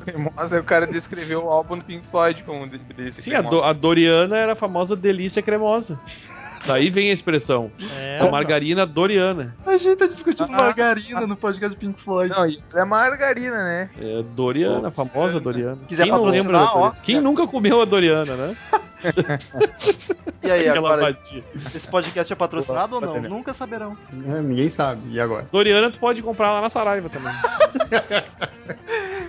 cremosa, 0.04 0.60
o 0.60 0.64
cara 0.64 0.86
descreveu 0.86 1.44
o 1.44 1.50
álbum 1.50 1.78
do 1.78 1.84
Pink 1.84 2.06
Floyd 2.06 2.42
como 2.44 2.68
de- 2.68 2.78
delícia 2.78 3.22
Sim, 3.22 3.30
a, 3.30 3.34
cremosa. 3.34 3.56
Do- 3.56 3.64
a 3.64 3.72
Doriana 3.72 4.36
era 4.36 4.52
a 4.52 4.56
famosa 4.56 4.96
delícia 4.96 5.42
cremosa. 5.42 5.98
Daí 6.66 6.88
vem 6.90 7.10
a 7.10 7.12
expressão. 7.12 7.70
É, 7.94 8.18
a 8.20 8.30
margarina 8.30 8.86
Doriana. 8.86 9.54
a 9.66 9.76
gente 9.76 9.96
tá 9.96 10.06
discutindo 10.06 10.48
Ah. 10.52 10.56
margarina 10.64 11.26
no 11.26 11.36
podcast 11.36 11.76
do 11.76 11.78
Pink 11.78 12.02
Floyd. 12.02 12.34
Não, 12.34 12.80
é 12.80 12.84
margarina, 12.84 13.62
né? 13.62 13.90
É 14.00 14.22
Doriana, 14.34 14.88
a 14.88 14.90
famosa 14.90 15.38
Doriana. 15.40 15.78
Quiser 15.88 16.04
Quem 16.04 16.12
não 16.12 16.24
lembra 16.24 16.58
da. 16.58 16.64
Doriana? 16.66 16.96
Quem 17.02 17.20
nunca 17.20 17.46
comeu 17.46 17.80
a 17.80 17.84
Doriana, 17.84 18.34
né? 18.36 18.56
E 20.42 20.50
aí, 20.50 20.68
Aquela 20.68 20.94
agora, 20.94 21.12
batia. 21.12 21.44
esse 21.74 21.86
podcast 21.86 22.32
é 22.32 22.36
patrocinado 22.36 22.94
ou 22.96 23.00
não? 23.00 23.20
Nunca 23.22 23.52
saberão. 23.52 23.96
É, 24.26 24.40
ninguém 24.40 24.70
sabe. 24.70 25.00
E 25.10 25.20
agora? 25.20 25.46
Doriana 25.52 25.90
tu 25.90 25.98
pode 25.98 26.22
comprar 26.22 26.52
lá 26.52 26.60
na 26.62 26.70
Saraiva 26.70 27.08
também. 27.10 27.32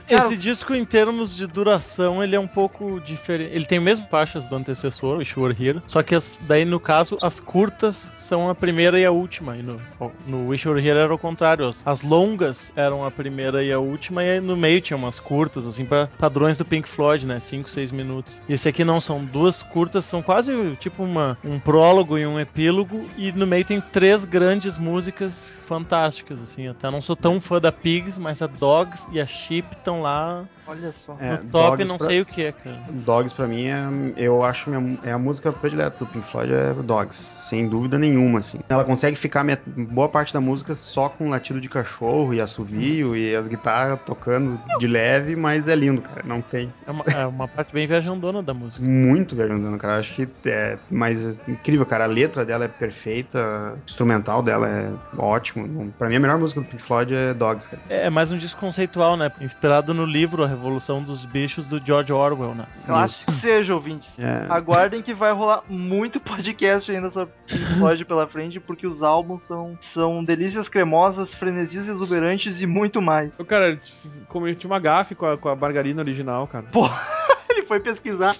Esse 0.08 0.38
disco, 0.38 0.74
em 0.76 0.86
termos 0.86 1.36
de 1.36 1.48
duração, 1.48 2.24
ele 2.24 2.36
é 2.36 2.40
um 2.40 2.48
pouco 2.48 3.00
diferente. 3.02 3.54
Ele 3.54 3.66
tem 3.66 3.80
mesmo 3.80 4.08
faixas 4.08 4.46
do 4.48 4.56
antecessor, 4.56 5.18
Wish 5.18 5.40
Were 5.40 5.56
Here, 5.60 5.82
só 5.88 6.04
que 6.04 6.14
as- 6.16 6.40
daí, 6.42 6.64
no 6.66 6.80
caso, 6.80 7.16
as 7.24 7.40
curtas 7.40 8.12
são 8.18 8.50
a 8.50 8.56
primeira 8.56 9.00
e 9.00 9.06
a 9.06 9.12
última. 9.12 9.58
E 9.58 9.64
no, 9.64 9.82
no 10.28 10.48
Wish 10.50 10.68
Were 10.68 10.80
Here 10.86 10.98
era 11.00 11.14
o 11.14 11.18
contrário. 11.18 11.68
As, 11.68 11.86
as 11.86 12.02
longas 12.02 12.72
eram 12.76 13.04
a 13.04 13.10
primeira 13.12 13.64
e 13.64 13.72
a 13.72 13.80
última, 13.80 14.24
e 14.24 14.40
no 14.40 14.56
meio 14.56 14.82
tinha 14.82 14.98
umas 14.98 15.20
curtas, 15.20 15.66
assim, 15.66 15.86
pra 15.86 16.08
padrões 16.20 16.58
do 16.58 16.66
Pink 16.66 16.88
Floyd, 16.88 17.26
né? 17.26 17.40
5, 17.40 17.70
6 17.70 17.92
minutos. 17.92 18.42
E 18.48 18.54
esse 18.54 18.70
aqui 18.70 18.84
não, 18.84 19.02
são 19.02 19.24
duas 19.24 19.64
curtas, 19.64 20.06
são 20.06 20.22
quase 20.22 20.52
tipo 20.80 21.04
uma, 21.04 21.38
um 21.44 21.60
prólogo 21.60 22.18
e 22.18 22.26
um 22.26 22.40
epílogo, 22.40 23.08
e 23.18 23.32
no 23.32 23.48
meio 23.48 23.66
tem 23.66 23.82
três 23.82 24.24
grandes 24.26 24.78
músicas 24.78 25.64
fantásticas, 25.68 26.42
assim. 26.42 26.64
Eu 26.64 26.72
até 26.72 26.90
não 26.92 27.02
sou 27.02 27.16
tão 27.16 27.42
fã 27.42 27.60
da 27.60 27.72
Pigs, 27.72 28.18
mas 28.20 28.42
a 28.42 28.48
Dogs 28.48 29.04
e 29.12 29.20
a 29.20 29.26
Sheep 29.26 29.68
estão 29.76 29.95
lá 30.02 30.46
Olha 30.68 30.92
só. 30.94 31.16
É, 31.20 31.32
no 31.32 31.38
top, 31.52 31.78
Dogs 31.78 31.88
não 31.90 31.98
pra- 31.98 32.08
sei 32.08 32.22
o 32.22 32.26
que 32.26 32.44
é, 32.44 32.52
cara. 32.52 32.80
Dogs 32.90 33.34
pra 33.36 33.48
mim 33.48 33.68
é, 33.68 33.84
eu 34.18 34.44
acho 34.44 34.70
minha, 34.70 34.98
é 35.04 35.12
a 35.12 35.18
música 35.20 35.52
predileta 35.54 35.96
do 36.00 36.08
Pink 36.08 36.26
Floyd 36.28 36.52
é 36.52 36.74
Dogs, 36.74 37.18
sem 37.48 37.70
dúvida 37.70 38.00
nenhuma 38.00 38.40
assim. 38.40 38.60
Ela 38.68 38.84
consegue 38.84 39.16
ficar 39.16 39.44
met- 39.44 39.62
boa 39.68 40.10
parte 40.10 40.34
da 40.34 40.42
música 40.42 40.74
só 40.74 41.08
com 41.08 41.30
latido 41.30 41.62
de 41.62 41.70
cachorro 41.70 42.34
e 42.34 42.42
assovio 42.42 43.16
e 43.16 43.36
as 43.36 43.48
guitarras 43.48 44.00
tocando 44.08 44.60
de 44.80 44.88
leve, 44.88 45.36
mas 45.36 45.68
é 45.68 45.76
lindo, 45.76 46.02
cara. 46.02 46.24
Não 46.26 46.42
tem 46.42 46.68
É 46.88 46.92
uma, 46.92 47.04
é 47.16 47.26
uma 47.28 47.48
parte 47.48 47.72
bem 47.72 47.86
viajandona 47.86 48.42
da 48.42 48.54
música. 48.54 48.84
muito 48.84 49.36
viajando, 49.36 49.78
cara. 49.78 50.00
Acho 50.00 50.16
que 50.16 50.28
é, 50.46 50.80
mas 50.90 51.38
é 51.48 51.52
incrível, 51.52 51.86
cara. 51.86 52.06
A 52.06 52.08
letra 52.08 52.44
dela 52.44 52.66
é 52.66 52.68
perfeita, 52.68 53.74
o 53.76 53.80
instrumental 53.88 54.42
dela 54.42 54.68
é 54.68 54.92
ótimo. 55.18 55.94
Pra 56.00 56.10
mim 56.10 56.16
a 56.16 56.20
melhor 56.20 56.40
música 56.40 56.60
do 56.62 56.66
Pink 56.66 56.82
Floyd 56.82 57.14
é 57.14 57.34
Dogs, 57.36 57.70
cara. 57.70 57.82
É 57.88 58.10
mais 58.10 58.32
um 58.32 58.38
disco 58.38 58.60
conceitual, 58.60 59.16
né? 59.16 59.32
Inspirado 59.40 59.85
baseado 59.86 59.94
no 59.94 60.06
livro 60.06 60.44
A 60.44 60.48
Revolução 60.48 61.04
dos 61.04 61.24
Bichos 61.26 61.66
do 61.68 61.84
George 61.84 62.12
Orwell, 62.12 62.56
né? 62.56 62.66
Clássico 62.86 63.32
seja, 63.34 63.76
ouvintes. 63.76 64.18
É. 64.18 64.46
Aguardem 64.50 65.02
que 65.02 65.14
vai 65.14 65.32
rolar 65.32 65.64
muito 65.70 66.20
podcast 66.20 66.92
ainda 66.92 67.10
sobre 67.10 67.34
Pink 67.46 67.78
Floyd 67.78 68.06
pela 68.06 68.26
frente, 68.26 68.60
porque 68.60 68.88
os 68.88 69.04
álbuns 69.04 69.44
são, 69.44 69.78
são 69.80 70.24
delícias 70.24 70.68
cremosas, 70.68 71.34
frenesis 71.34 71.88
exuberantes 71.88 72.62
e 72.62 72.66
muito 72.66 73.02
mais. 73.02 73.32
Eu, 73.38 73.46
cara, 73.46 73.80
cometi 74.28 74.66
uma 74.66 74.80
gafe 74.80 75.14
com 75.14 75.26
a, 75.28 75.38
com 75.38 75.50
a 75.50 75.56
margarina 75.56 76.02
original, 76.02 76.48
cara. 76.48 76.66
Ele 77.50 77.64
foi 77.64 77.80
pesquisar. 77.80 78.36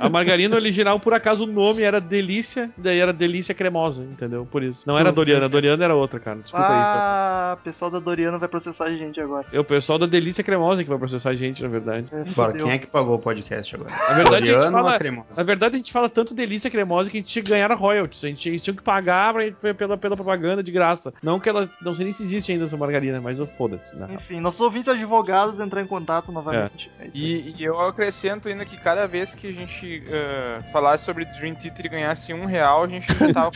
A 0.00 0.08
margarina 0.08 0.54
original, 0.56 0.98
por 1.00 1.14
acaso, 1.14 1.44
o 1.44 1.46
nome 1.46 1.82
era 1.82 2.00
Delícia, 2.00 2.70
daí 2.76 2.98
era 2.98 3.12
Delícia 3.12 3.54
Cremosa, 3.54 4.02
entendeu? 4.02 4.46
Por 4.50 4.62
isso. 4.62 4.84
Não 4.86 4.98
era 4.98 5.10
Doriana, 5.12 5.46
a 5.46 5.48
Doriana 5.48 5.84
era 5.84 5.94
outra, 5.94 6.18
cara. 6.20 6.38
Desculpa 6.38 6.66
aí. 6.66 6.72
Ah, 6.72 7.56
o 7.58 7.62
pessoal 7.64 7.90
da 7.90 7.98
Doriana 7.98 8.38
vai 8.38 8.48
processar 8.48 8.84
a 8.84 8.92
gente 8.96 9.20
agora. 9.20 9.46
É 9.52 9.58
o 9.58 9.64
pessoal 9.64 9.98
da 9.98 10.06
Delícia 10.06 10.44
Cremosa 10.44 10.82
que 10.82 10.88
vai 10.88 10.98
processar 10.98 11.30
a 11.30 11.34
gente, 11.34 11.62
na 11.62 11.68
verdade. 11.68 12.06
É, 12.12 12.24
fudeu. 12.26 12.64
quem 12.66 12.72
é 12.74 12.78
que 12.78 12.86
pagou 12.86 13.16
o 13.16 13.18
podcast 13.18 13.74
agora? 13.74 13.90
Na 13.90 14.14
verdade, 14.14 14.50
a 14.50 14.60
gente 14.60 14.70
fala- 14.72 14.94
a 14.94 14.98
cremosa? 14.98 15.28
Na 15.36 15.42
verdade, 15.42 15.74
a 15.74 15.78
gente 15.78 15.92
fala 15.92 16.08
tanto 16.08 16.34
delícia 16.34 16.70
cremosa 16.70 17.10
que 17.10 17.16
a 17.16 17.20
gente 17.20 17.30
tinha 17.30 17.42
que 17.42 17.50
ganhar 17.50 17.72
royalties. 17.72 18.24
A 18.24 18.28
gente 18.28 18.60
tinha, 18.60 18.74
que 18.74 18.82
pagar 18.82 19.34
pra, 19.34 19.74
pela, 19.74 19.96
pela 19.96 20.16
propaganda 20.16 20.62
de 20.62 20.70
graça. 20.70 21.12
Não 21.22 21.40
que 21.40 21.48
ela. 21.48 21.68
Não 21.82 21.94
sei 21.94 22.04
nem 22.04 22.12
se 22.12 22.22
existe 22.22 22.52
ainda 22.52 22.64
essa 22.64 22.76
margarina, 22.76 23.20
mas 23.20 23.38
eu 23.38 23.46
foda-se. 23.46 23.94
né? 23.96 24.08
Enfim, 24.10 24.40
nossos 24.40 24.60
ouvintes 24.60 24.88
advogados 24.88 25.58
entrar 25.60 25.82
em 25.82 25.86
contato 25.86 26.30
novamente. 26.30 26.90
É. 26.98 27.04
aí. 27.04 27.10
E, 27.14 27.54
e 27.58 27.64
eu 27.64 27.78
acrescento 27.80 28.48
ainda 28.48 28.64
que 28.64 28.76
cada 28.76 29.06
vez 29.06 29.34
que 29.34 29.48
a 29.48 29.52
gente 29.52 29.87
eh, 30.08 30.60
falasse 30.72 31.04
sobre 31.04 31.24
Dream 31.24 31.54
Theater 31.54 31.86
e 31.86 31.88
ganhasse 31.88 32.32
um 32.32 32.44
real, 32.46 32.84
a 32.84 32.88
gente 32.88 33.06
já 33.12 33.32
tava 33.32 33.50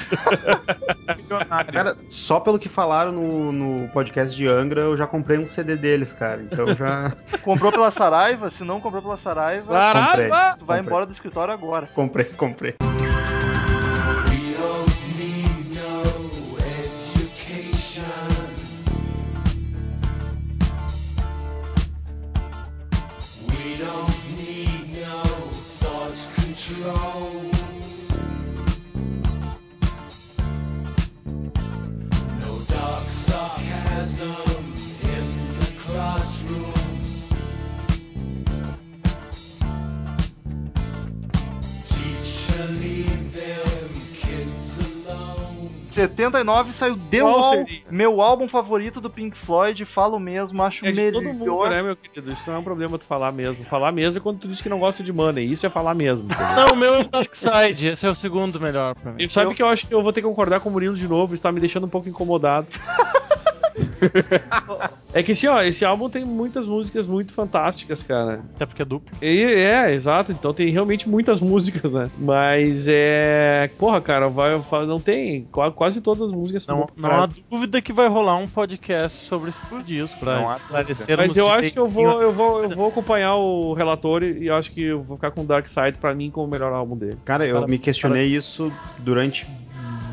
milionário. 1.17 1.73
Cara, 1.73 1.97
só 2.09 2.41
pelo 2.41 2.59
que 2.59 2.69
falaram 2.69 3.13
no, 3.13 3.53
no 3.53 3.89
podcast 3.89 4.35
de 4.37 4.47
Angra, 4.47 4.83
eu 4.83 4.97
já 4.97 5.07
comprei 5.07 5.39
um 5.39 5.47
CD 5.47 5.77
deles, 5.77 6.13
cara. 6.13 6.43
Então 6.43 6.75
já 6.75 7.13
Comprou 7.43 7.71
pela 7.71 7.91
Saraiva? 7.91 8.51
Se 8.51 8.65
não 8.65 8.81
comprou 8.81 9.03
pela 9.03 9.17
Saraiva, 9.17 9.63
Saraiva! 9.73 10.57
tu 10.59 10.65
vai 10.65 10.79
comprei. 10.79 10.81
embora 10.81 11.07
do 11.07 11.13
escritório 11.13 11.53
agora. 11.53 11.87
comprei, 11.95 12.25
comprei. 12.27 12.75
slow 26.73 27.52
79 46.09 46.73
saiu 46.73 46.97
The 47.11 47.21
Qual 47.21 47.33
Wall, 47.33 47.53
seria? 47.67 47.81
meu 47.91 48.21
álbum 48.21 48.49
favorito 48.49 49.01
do 49.01 49.09
Pink 49.11 49.37
Floyd, 49.39 49.85
falo 49.85 50.19
mesmo, 50.19 50.63
acho 50.63 50.85
É 50.87 50.93
melhor. 50.93 51.13
todo 51.23 51.33
mundo, 51.33 51.69
né, 51.69 51.83
meu 51.83 51.97
querido? 51.97 52.33
Isso 52.33 52.45
não 52.47 52.57
é 52.57 52.59
um 52.59 52.63
problema 52.65 52.99
tu 52.99 53.05
falar 53.05 53.33
mesmo. 53.33 53.65
Falar 53.65 53.93
mesmo 53.93 54.19
é 54.19 54.21
quando 54.21 54.39
tu 54.41 54.49
diz 54.49 54.61
que 54.61 54.69
não 54.69 54.79
gosta 54.79 55.03
de 55.03 55.13
Money. 55.13 55.51
Isso 55.53 55.65
é 55.67 55.71
falar 55.71 55.95
mesmo. 55.95 56.29
Não, 56.57 56.75
o 56.75 56.77
meu 56.77 56.95
é 56.95 57.01
o 57.01 57.09
Dark 57.09 57.35
Side, 57.35 57.87
esse 57.87 58.07
é 58.07 58.11
o 58.11 58.15
segundo 58.15 58.59
melhor 58.61 58.95
pra 58.95 59.13
mim. 59.13 59.19
E 59.23 59.29
sabe 59.29 59.55
que 59.55 59.63
eu 59.63 59.69
acho 59.69 59.87
que 59.87 59.95
eu 59.95 60.03
vou 60.03 60.13
ter 60.13 60.21
que 60.23 60.27
concordar 60.27 60.61
com 60.61 60.69
o 60.69 60.73
Murilo 60.73 60.97
de 60.97 61.07
novo, 61.09 61.35
está 61.35 61.51
me 61.53 61.61
deixando 61.61 61.85
um 61.87 61.91
pouco 61.91 62.09
incomodado. 62.09 62.67
é 65.13 65.23
que 65.23 65.33
assim, 65.33 65.47
ó, 65.47 65.63
esse 65.63 65.85
álbum 65.85 66.09
tem 66.09 66.25
muitas 66.25 66.67
músicas 66.67 67.07
muito 67.07 67.33
fantásticas, 67.33 68.03
cara. 68.03 68.41
Até 68.55 68.67
porque 68.67 68.83
é 68.83 68.85
duplo. 68.85 69.17
E, 69.21 69.43
é, 69.43 69.93
exato, 69.93 70.33
então 70.33 70.53
tem 70.53 70.69
realmente 70.71 71.09
muitas 71.09 71.41
músicas, 71.41 71.91
né? 71.91 72.11
Mas 72.19 72.87
é. 72.89 73.71
Porra, 73.79 74.01
cara, 74.01 74.29
vai, 74.29 74.61
não 74.87 75.01
tem. 75.01 75.45
qua- 75.51 75.73
Quase 75.73 76.01
todas 76.01 76.23
as 76.23 76.33
músicas 76.33 76.63
são 76.65 76.89
Não, 76.97 77.11
não 77.11 77.23
há 77.23 77.29
dúvida 77.51 77.81
que 77.81 77.93
vai 77.93 78.09
rolar 78.09 78.37
um 78.37 78.49
podcast 78.49 79.19
sobre 79.27 79.51
esse 79.51 79.83
disco 79.85 80.19
pra 80.19 80.37
Não 80.37 80.49
há 80.49 80.57
esclarecer 80.57 81.17
Mas 81.17 81.37
eu 81.37 81.49
acho 81.49 81.73
que 81.73 81.79
eu 81.79 81.89
vou, 81.89 82.23
eu 82.23 82.33
vou, 82.33 82.63
eu 82.63 82.71
vou 82.71 82.89
acompanhar 82.89 83.37
o 83.37 83.73
relator 83.75 84.23
e 84.23 84.47
eu 84.47 84.55
acho 84.55 84.73
que 84.73 84.83
eu 84.83 85.03
vou 85.03 85.17
ficar 85.17 85.31
com 85.31 85.43
o 85.43 85.45
Dark 85.45 85.67
Side 85.67 85.99
pra 86.01 86.15
mim 86.15 86.31
como 86.31 86.47
o 86.47 86.51
melhor 86.51 86.73
álbum 86.73 86.97
dele. 86.97 87.19
Cara, 87.25 87.47
eu 87.47 87.55
Cara, 87.57 87.67
me 87.67 87.79
questionei 87.79 88.27
isso 88.27 88.73
durante 88.99 89.47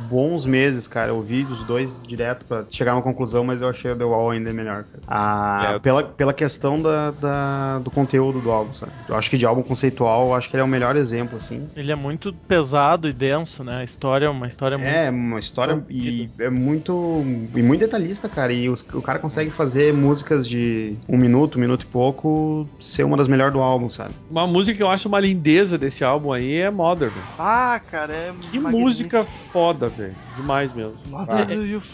bons 0.09 0.45
meses, 0.45 0.87
cara. 0.87 1.11
Eu 1.11 1.17
ouvi 1.17 1.45
os 1.49 1.63
dois 1.63 1.99
direto 2.01 2.45
pra 2.45 2.65
chegar 2.69 2.93
a 2.93 2.95
uma 2.95 3.01
conclusão, 3.03 3.43
mas 3.43 3.61
eu 3.61 3.69
achei 3.69 3.91
o 3.91 3.95
The 3.97 4.03
Wall 4.05 4.31
ainda 4.31 4.51
melhor. 4.51 4.83
Cara. 4.85 5.03
Ah, 5.07 5.73
É, 5.75 5.79
pela, 5.79 6.03
pela 6.03 6.33
questão 6.33 6.81
da, 6.81 7.11
da- 7.11 7.79
do 7.79 7.91
conteúdo 7.91 8.41
do 8.41 8.49
álbum, 8.51 8.73
sabe? 8.73 8.91
Eu 9.07 9.15
acho 9.15 9.29
que 9.29 9.37
de 9.37 9.45
álbum 9.45 9.61
conceitual, 9.61 10.27
eu 10.27 10.33
acho 10.33 10.49
que 10.49 10.55
ele 10.55 10.61
é 10.61 10.65
o 10.65 10.67
melhor 10.67 10.95
exemplo, 10.95 11.37
assim. 11.37 11.67
Ele 11.75 11.91
é 11.91 11.95
muito 11.95 12.33
pesado 12.47 13.07
e 13.07 13.13
denso, 13.13 13.63
né? 13.63 13.77
A 13.77 13.83
história 13.83 14.25
é 14.25 14.29
uma 14.29 14.47
história 14.47 14.77
muito. 14.77 14.89
É, 14.89 15.09
uma 15.09 15.39
história 15.39 15.83
e 15.89 16.29
é 16.39 16.49
muito 16.49 17.23
e 17.55 17.61
muito 17.61 17.81
detalhista, 17.81 18.27
cara. 18.27 18.51
E 18.51 18.69
os- 18.69 18.85
o 18.93 19.01
cara 19.01 19.19
consegue 19.19 19.51
fazer 19.51 19.93
músicas 19.93 20.47
de 20.47 20.97
um 21.07 21.17
minuto, 21.17 21.57
um 21.57 21.61
minuto 21.61 21.83
e 21.83 21.87
pouco, 21.87 22.67
ser 22.79 23.03
uma 23.03 23.17
das 23.17 23.27
melhores 23.27 23.53
do 23.53 23.59
álbum, 23.59 23.89
sabe? 23.89 24.13
Uma 24.29 24.47
música 24.47 24.75
que 24.75 24.83
eu 24.83 24.89
acho 24.89 25.07
uma 25.07 25.19
lindeza 25.19 25.77
desse 25.77 26.03
álbum 26.03 26.31
aí 26.31 26.55
é 26.57 26.69
Mother, 26.71 27.11
velho. 27.11 27.25
Ah, 27.37 27.79
cara, 27.91 28.13
é 28.13 28.31
Que 28.31 28.59
magnífico. 28.59 28.71
música 28.79 29.25
foda, 29.25 29.89
velho. 29.99 30.15
Demais 30.35 30.73
mesmo. 30.73 30.95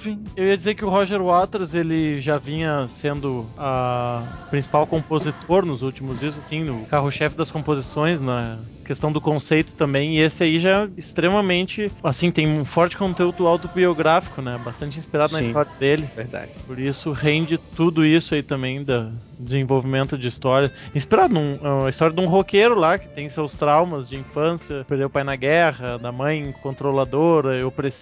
Think? 0.03 0.31
Eu 0.35 0.45
ia 0.45 0.57
dizer 0.57 0.75
que 0.75 0.85
o 0.85 0.89
Roger 0.89 1.21
Waters 1.21 1.73
ele 1.73 2.19
já 2.19 2.37
vinha 2.37 2.87
sendo 2.87 3.45
a 3.57 4.23
principal 4.49 4.85
compositor 4.85 5.65
nos 5.65 5.81
últimos 5.81 6.19
discos, 6.19 6.45
assim, 6.45 6.63
no 6.63 6.85
carro-chefe 6.85 7.35
das 7.35 7.51
composições, 7.51 8.21
na 8.21 8.59
questão 8.85 9.11
do 9.11 9.19
conceito 9.19 9.73
também. 9.75 10.17
E 10.17 10.21
esse 10.21 10.43
aí 10.43 10.59
já 10.59 10.83
é 10.83 10.89
extremamente, 10.95 11.91
assim, 12.03 12.31
tem 12.31 12.47
um 12.47 12.63
forte 12.63 12.97
conteúdo 12.97 13.47
autobiográfico, 13.47 14.41
né? 14.41 14.59
Bastante 14.63 14.99
inspirado 14.99 15.33
na 15.33 15.39
Sim. 15.39 15.47
história 15.47 15.71
dele. 15.79 16.09
Verdade. 16.15 16.51
Por 16.65 16.79
isso 16.79 17.11
rende 17.11 17.57
tudo 17.75 18.05
isso 18.05 18.35
aí 18.35 18.43
também 18.43 18.83
da 18.83 19.11
desenvolvimento 19.39 20.17
de 20.17 20.27
história. 20.27 20.71
Inspirado 20.93 21.33
numa 21.33 21.89
história 21.89 22.15
de 22.15 22.21
um 22.21 22.27
roqueiro 22.27 22.75
lá 22.75 22.97
que 22.97 23.07
tem 23.09 23.29
seus 23.29 23.53
traumas 23.53 24.07
de 24.07 24.17
infância, 24.17 24.85
perdeu 24.87 25.07
o 25.07 25.09
pai 25.09 25.23
na 25.23 25.35
guerra, 25.35 25.97
da 25.97 26.11
mãe 26.11 26.53
controladora 26.61 27.57
e 27.57 27.63
opressiva. 27.63 27.94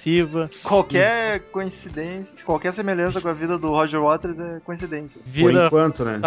Qualquer 0.64 1.40
coincidência, 1.52 2.28
qualquer 2.46 2.74
semelhança 2.74 3.22
com 3.22 3.28
a 3.30 3.34
vida 3.34 3.58
do 3.58 3.70
Roger 3.70 4.02
Waters 4.02 4.38
é 4.40 4.60
coincidência. 4.66 5.22
Por 5.22 5.30
Vira 5.32 5.68
enquanto, 5.68 6.04
né? 6.04 6.20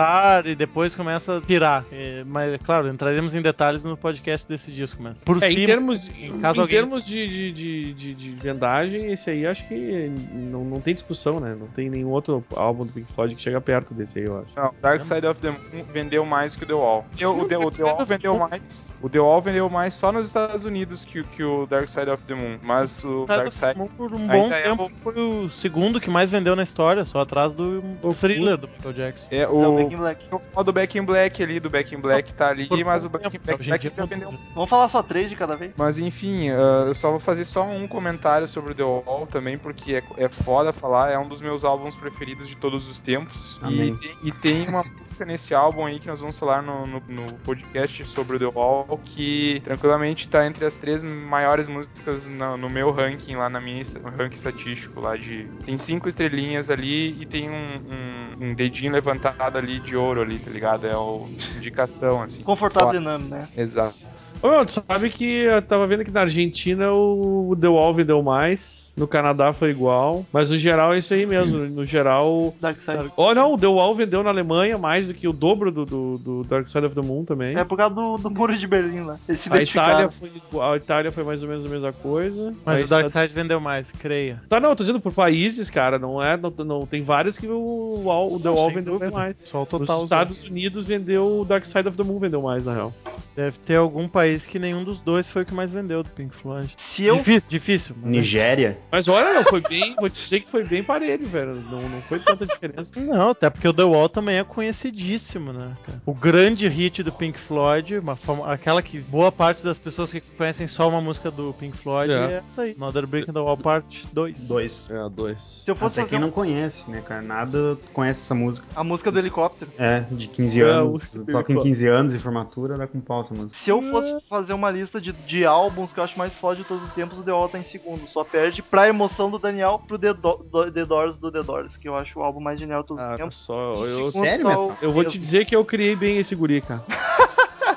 e 0.44 0.54
depois 0.54 0.94
começa 0.94 1.38
a 1.38 1.40
pirar. 1.40 1.84
É, 1.90 2.22
mas, 2.24 2.56
claro, 2.64 2.88
entraremos 2.88 3.34
em 3.34 3.42
detalhes 3.42 3.82
no 3.84 3.96
podcast 3.96 4.46
desse 4.48 4.70
disco, 4.72 5.02
mas 5.02 5.22
por 5.24 5.36
É, 5.42 5.50
cima... 5.50 5.62
em 5.62 5.66
termos, 5.66 6.08
em 6.08 6.38
caso 6.40 6.60
alguém- 6.60 6.76
termos 6.78 7.04
de, 7.04 7.28
de, 7.28 7.52
de, 7.52 7.92
de, 7.94 8.14
de 8.14 8.30
vendagem, 8.32 9.12
esse 9.12 9.30
aí 9.30 9.46
acho 9.46 9.66
que 9.68 10.10
não, 10.32 10.64
não 10.64 10.80
tem 10.80 10.94
discussão, 10.94 11.40
né? 11.40 11.56
Não 11.58 11.66
tem 11.68 11.88
nenhum 11.90 12.08
outro 12.10 12.44
álbum 12.54 12.84
do 12.86 12.92
Pink 12.92 13.12
Floyd 13.12 13.34
que 13.34 13.42
chega 13.42 13.60
perto 13.60 13.92
desse 13.94 14.18
aí, 14.18 14.24
eu 14.26 14.38
acho. 14.40 14.52
Não, 14.56 14.72
Dark 14.80 15.00
Side 15.02 15.26
of 15.26 15.40
the 15.40 15.50
Moon 15.50 15.84
vendeu 15.92 16.24
mais 16.24 16.54
que 16.54 16.64
o 16.64 16.66
The 16.66 16.74
Wall. 16.74 17.04
E 17.18 17.24
o, 17.26 17.40
o 17.40 17.46
The, 17.48 17.56
o 17.58 17.70
The 17.70 17.82
Wall 17.82 18.04
vendeu 18.04 18.38
mais. 18.38 18.92
O 19.02 19.08
The 19.08 19.18
Wall 19.18 19.40
vendeu 19.42 19.68
mais 19.68 19.94
só 19.94 20.12
nos 20.12 20.26
Estados 20.26 20.64
Unidos 20.64 21.04
que, 21.04 21.20
o- 21.20 21.24
que 21.24 21.42
o 21.42 21.66
Dark 21.66 21.88
Side 21.88 22.10
of 22.10 22.24
the 22.24 22.34
Moon. 22.34 22.58
Mas 22.62 23.04
o 23.04 23.26
Dark 23.26 23.52
Side. 23.56 23.74
por 23.96 24.12
um 24.12 24.18
ainda 24.18 24.32
bom 24.32 24.52
é 24.52 24.62
tempo 24.62 24.90
foi 25.02 25.18
o 25.18 25.50
segundo 25.50 26.00
que 26.00 26.10
mais 26.10 26.30
vendeu 26.30 26.54
na 26.54 26.62
história, 26.62 27.04
só 27.04 27.20
atrás 27.20 27.54
do 27.54 27.82
o 28.02 28.14
thriller 28.14 28.56
do 28.56 28.68
Michael 28.68 28.94
Jackson. 28.94 29.26
É, 29.30 29.46
o 29.48 29.72
o, 29.72 29.76
Back 29.76 29.94
in 29.94 29.98
Black. 29.98 30.24
falo 30.52 30.64
do 30.64 30.72
Back 30.72 30.98
in 30.98 31.02
Black 31.02 31.42
ali, 31.42 31.60
do 31.60 31.70
Back 31.70 31.94
in 31.94 31.98
Black 31.98 32.34
tá 32.34 32.48
ali, 32.48 32.66
Por 32.66 32.82
mas 32.84 33.04
o 33.04 33.08
Back 33.08 33.26
in 33.26 33.40
Black, 33.44 33.64
Black 33.64 33.88
ainda 33.88 34.06
vendeu 34.06 34.34
Vamos 34.54 34.70
falar 34.70 34.88
só 34.88 35.02
três 35.02 35.28
de 35.28 35.36
cada 35.36 35.56
vez? 35.56 35.72
Mas 35.76 35.98
enfim, 35.98 36.50
ah, 36.50 36.84
eu 36.86 36.94
só 36.94 37.10
vou 37.10 37.20
fazer 37.20 37.44
só 37.44 37.64
um 37.64 37.86
comentário 37.86 38.46
sobre 38.46 38.72
o 38.72 38.74
The 38.74 38.82
Wall 38.82 39.26
também, 39.26 39.58
porque 39.58 39.96
é, 39.96 40.02
é 40.24 40.28
foda 40.28 40.72
falar, 40.72 41.10
é 41.10 41.18
um 41.18 41.28
dos 41.28 41.40
meus 41.40 41.64
álbuns 41.64 41.96
preferidos 41.96 42.48
de 42.48 42.56
todos 42.56 42.88
os 42.88 42.98
tempos. 42.98 43.58
E 43.62 43.66
Amém. 43.66 43.98
e 44.22 44.32
tem 44.32 44.68
uma 44.68 44.84
música 45.00 45.24
nesse 45.24 45.54
álbum 45.54 45.86
aí 45.86 45.98
que 45.98 46.06
nós 46.06 46.20
vamos 46.20 46.38
falar 46.38 46.62
no, 46.62 46.86
no, 46.86 47.02
no 47.08 47.32
podcast 47.44 48.04
sobre 48.06 48.36
o 48.36 48.38
The 48.38 48.46
Wall, 48.46 49.00
que 49.04 49.60
tranquilamente 49.64 50.28
tá 50.28 50.46
entre 50.46 50.64
as 50.64 50.76
três 50.76 51.02
maiores 51.02 51.66
músicas 51.66 52.28
no, 52.28 52.56
no 52.56 52.70
meu 52.70 52.90
ranking, 52.90 53.36
lá 53.36 53.45
na 53.48 53.60
minha 53.60 53.82
ranking 54.16 54.36
estatístico 54.36 55.00
lá 55.00 55.16
de. 55.16 55.46
Tem 55.64 55.76
cinco 55.76 56.08
estrelinhas 56.08 56.70
ali 56.70 57.20
e 57.20 57.26
tem 57.26 57.50
um, 57.50 57.80
um, 57.86 58.25
um 58.40 58.54
dedinho 58.54 58.92
levantado 58.92 59.56
ali 59.58 59.80
de 59.80 59.96
ouro 59.96 60.22
ali, 60.22 60.38
tá 60.38 60.50
ligado? 60.50 60.86
É 60.86 60.96
o 60.96 61.28
indicação, 61.56 62.22
assim. 62.22 62.42
Confortável. 62.42 63.00
Nano, 63.00 63.28
né? 63.28 63.48
Exato. 63.56 63.94
Ô, 64.42 64.48
meu, 64.48 64.66
tu 64.66 64.72
sabe 64.72 65.10
que 65.10 65.24
eu 65.24 65.62
tava 65.62 65.86
vendo 65.86 66.04
que 66.04 66.10
na 66.10 66.20
Argentina 66.22 66.92
o 66.92 67.56
The 67.58 67.68
Wall 67.68 67.94
vendeu 67.94 68.22
mais, 68.22 68.92
no 68.96 69.06
Canadá 69.06 69.52
foi 69.52 69.70
igual, 69.70 70.24
mas 70.32 70.50
no 70.50 70.58
geral 70.58 70.94
é 70.94 70.98
isso 70.98 71.12
aí 71.14 71.24
mesmo. 71.26 71.58
No 71.58 71.84
geral. 71.84 72.54
Dark 72.60 72.78
Side. 72.82 73.12
Oh, 73.16 73.34
não, 73.34 73.54
o 73.54 73.58
The 73.58 73.66
Wall 73.66 73.94
vendeu 73.94 74.22
na 74.22 74.30
Alemanha 74.30 74.76
mais 74.78 75.08
do 75.08 75.14
que 75.14 75.26
o 75.26 75.32
dobro 75.32 75.70
do, 75.70 75.84
do, 75.84 76.18
do 76.18 76.44
Dark 76.44 76.66
Side 76.68 76.86
of 76.86 76.94
the 76.94 77.02
Moon 77.02 77.24
também. 77.24 77.56
É 77.56 77.64
por 77.64 77.76
causa 77.76 77.94
do, 77.94 78.16
do 78.18 78.30
muro 78.30 78.56
de 78.56 78.66
Berlim 78.66 79.00
lá. 79.04 79.16
A 79.50 79.62
Itália, 79.62 80.08
foi 80.10 80.30
a 80.60 80.76
Itália 80.76 81.10
foi 81.12 81.24
mais 81.24 81.42
ou 81.42 81.48
menos 81.48 81.64
a 81.64 81.68
mesma 81.68 81.92
coisa. 81.92 82.54
Mas 82.64 82.84
o 82.84 82.88
Dark 82.88 83.10
Side 83.10 83.32
vendeu 83.34 83.60
mais, 83.60 83.90
creia. 83.92 84.42
Tá, 84.48 84.60
não, 84.60 84.70
eu 84.70 84.76
tô 84.76 84.82
dizendo 84.82 85.00
por 85.00 85.12
países, 85.12 85.70
cara, 85.70 85.98
não 85.98 86.22
é. 86.22 86.36
Não, 86.36 86.52
não- 86.64 86.86
tem 86.86 87.02
vários 87.02 87.36
que 87.38 87.46
o, 87.48 88.02
Wall- 88.04 88.25
o 88.34 88.40
The 88.40 88.48
Wall 88.48 88.68
vendeu 88.70 88.94
dúvida. 88.98 89.10
mais. 89.10 89.38
Só 89.38 89.62
o 89.62 89.66
total. 89.66 90.02
Estados 90.02 90.44
Unidos 90.44 90.84
vendeu 90.84 91.40
o 91.40 91.44
Dark 91.44 91.64
Side 91.64 91.88
of 91.88 91.96
the 91.96 92.02
Moon 92.02 92.18
vendeu 92.18 92.42
mais, 92.42 92.64
na 92.64 92.72
real. 92.72 92.94
Deve 93.34 93.58
ter 93.60 93.76
algum 93.76 94.08
país 94.08 94.46
que 94.46 94.58
nenhum 94.58 94.84
dos 94.84 95.00
dois 95.00 95.28
foi 95.30 95.42
o 95.42 95.46
que 95.46 95.54
mais 95.54 95.70
vendeu 95.70 96.02
do 96.02 96.10
Pink 96.10 96.34
Floyd. 96.36 96.72
Se 96.76 97.04
eu 97.04 97.16
Difícil, 97.18 97.48
difícil. 97.48 97.96
mas- 98.00 98.10
Nigéria. 98.10 98.78
Mas 98.90 99.08
olha, 99.08 99.34
não, 99.34 99.44
foi 99.44 99.60
bem. 99.60 99.94
vou 99.98 100.08
te 100.10 100.22
dizer 100.22 100.40
que 100.40 100.48
foi 100.50 100.64
bem 100.64 100.82
parelho, 100.82 101.26
velho. 101.26 101.54
Não, 101.70 101.82
não 101.88 102.00
foi 102.02 102.18
tanta 102.18 102.46
diferença. 102.46 102.92
Não, 102.96 103.30
até 103.30 103.48
porque 103.50 103.66
o 103.68 103.72
The 103.74 103.82
Wall 103.84 104.08
também 104.08 104.36
é 104.38 104.44
conhecidíssimo, 104.44 105.52
né? 105.52 105.76
cara? 105.86 106.02
O 106.06 106.14
grande 106.14 106.68
hit 106.68 107.02
do 107.02 107.12
Pink 107.12 107.38
Floyd, 107.40 107.98
uma 107.98 108.16
fama- 108.16 108.52
aquela 108.52 108.82
que 108.82 108.98
boa 109.00 109.30
parte 109.32 109.62
das 109.64 109.78
pessoas 109.78 110.10
que 110.12 110.20
conhecem 110.20 110.66
só 110.66 110.88
uma 110.88 111.00
música 111.00 111.30
do 111.30 111.52
Pink 111.58 111.76
Floyd 111.76 112.10
É. 112.12 112.14
é, 112.16 112.42
essa 112.50 112.62
aí. 112.62 112.74
Another 112.76 113.06
Brick 113.06 113.28
in 113.30 113.32
the 113.32 113.40
Wall 113.40 113.56
Part 113.56 114.06
2. 114.12 114.46
Dois. 114.46 114.90
É, 114.90 115.08
dois. 115.08 115.62
Se 115.64 115.70
eu 115.70 115.76
fosse 115.76 115.94
Até 116.00 116.02
fazer 116.02 116.10
quem 116.10 116.18
um- 116.18 116.22
não 116.22 116.30
conhece, 116.30 116.88
né, 116.90 117.00
cara? 117.00 117.22
Nada 117.22 117.76
conhece 117.92 118.15
essa 118.24 118.34
música. 118.34 118.66
a 118.74 118.82
música 118.84 119.10
do 119.12 119.18
helicóptero. 119.18 119.70
É, 119.78 120.00
de 120.10 120.28
15 120.28 120.60
É, 120.62 120.64
anos. 120.64 121.10
Toca 121.30 121.52
em 121.52 121.60
15 121.60 121.86
anos 121.86 122.14
e 122.14 122.18
formatura, 122.18 122.76
dá 122.76 122.86
com 122.86 123.00
pau 123.00 123.20
essa 123.22 123.34
música. 123.34 123.54
Se 123.56 123.70
eu 123.70 123.82
fosse 123.90 124.14
fazer 124.28 124.52
uma 124.52 124.70
lista 124.70 125.00
de, 125.00 125.12
de 125.12 125.44
álbuns 125.44 125.92
que 125.92 126.00
eu 126.00 126.04
acho 126.04 126.18
mais 126.18 126.36
foda 126.38 126.56
de 126.56 126.64
todos 126.64 126.84
os 126.84 126.92
tempos, 126.92 127.18
o 127.18 127.22
The 127.22 127.32
Wall 127.32 127.48
tá 127.48 127.58
em 127.58 127.64
segundo. 127.64 128.06
Só 128.08 128.24
perde 128.24 128.62
pra 128.62 128.88
emoção 128.88 129.30
do 129.30 129.38
Daniel 129.38 129.82
pro 129.86 129.98
The, 129.98 130.14
Do- 130.14 130.46
do- 130.50 130.70
The 130.72 130.84
Doors 130.84 131.16
do 131.18 131.30
The 131.32 131.42
Doors, 131.42 131.76
que 131.76 131.88
eu 131.88 131.96
acho 131.96 132.18
o 132.18 132.22
álbum 132.22 132.40
mais 132.40 132.58
genial 132.60 132.82
de 132.82 132.88
todos 132.88 133.02
os 133.02 133.08
Ah, 133.10 133.16
tempos. 133.16 133.36
só. 133.36 133.74
Eu, 133.84 134.10
Sério, 134.10 134.44
tá 134.48 134.58
o 134.60 134.72
eu 134.82 134.92
vou 134.92 135.04
te 135.04 135.18
dizer 135.18 135.44
que 135.44 135.54
eu 135.54 135.64
criei 135.64 135.94
bem 135.96 136.18
esse 136.18 136.34
guri, 136.34 136.60
cara. 136.60 136.84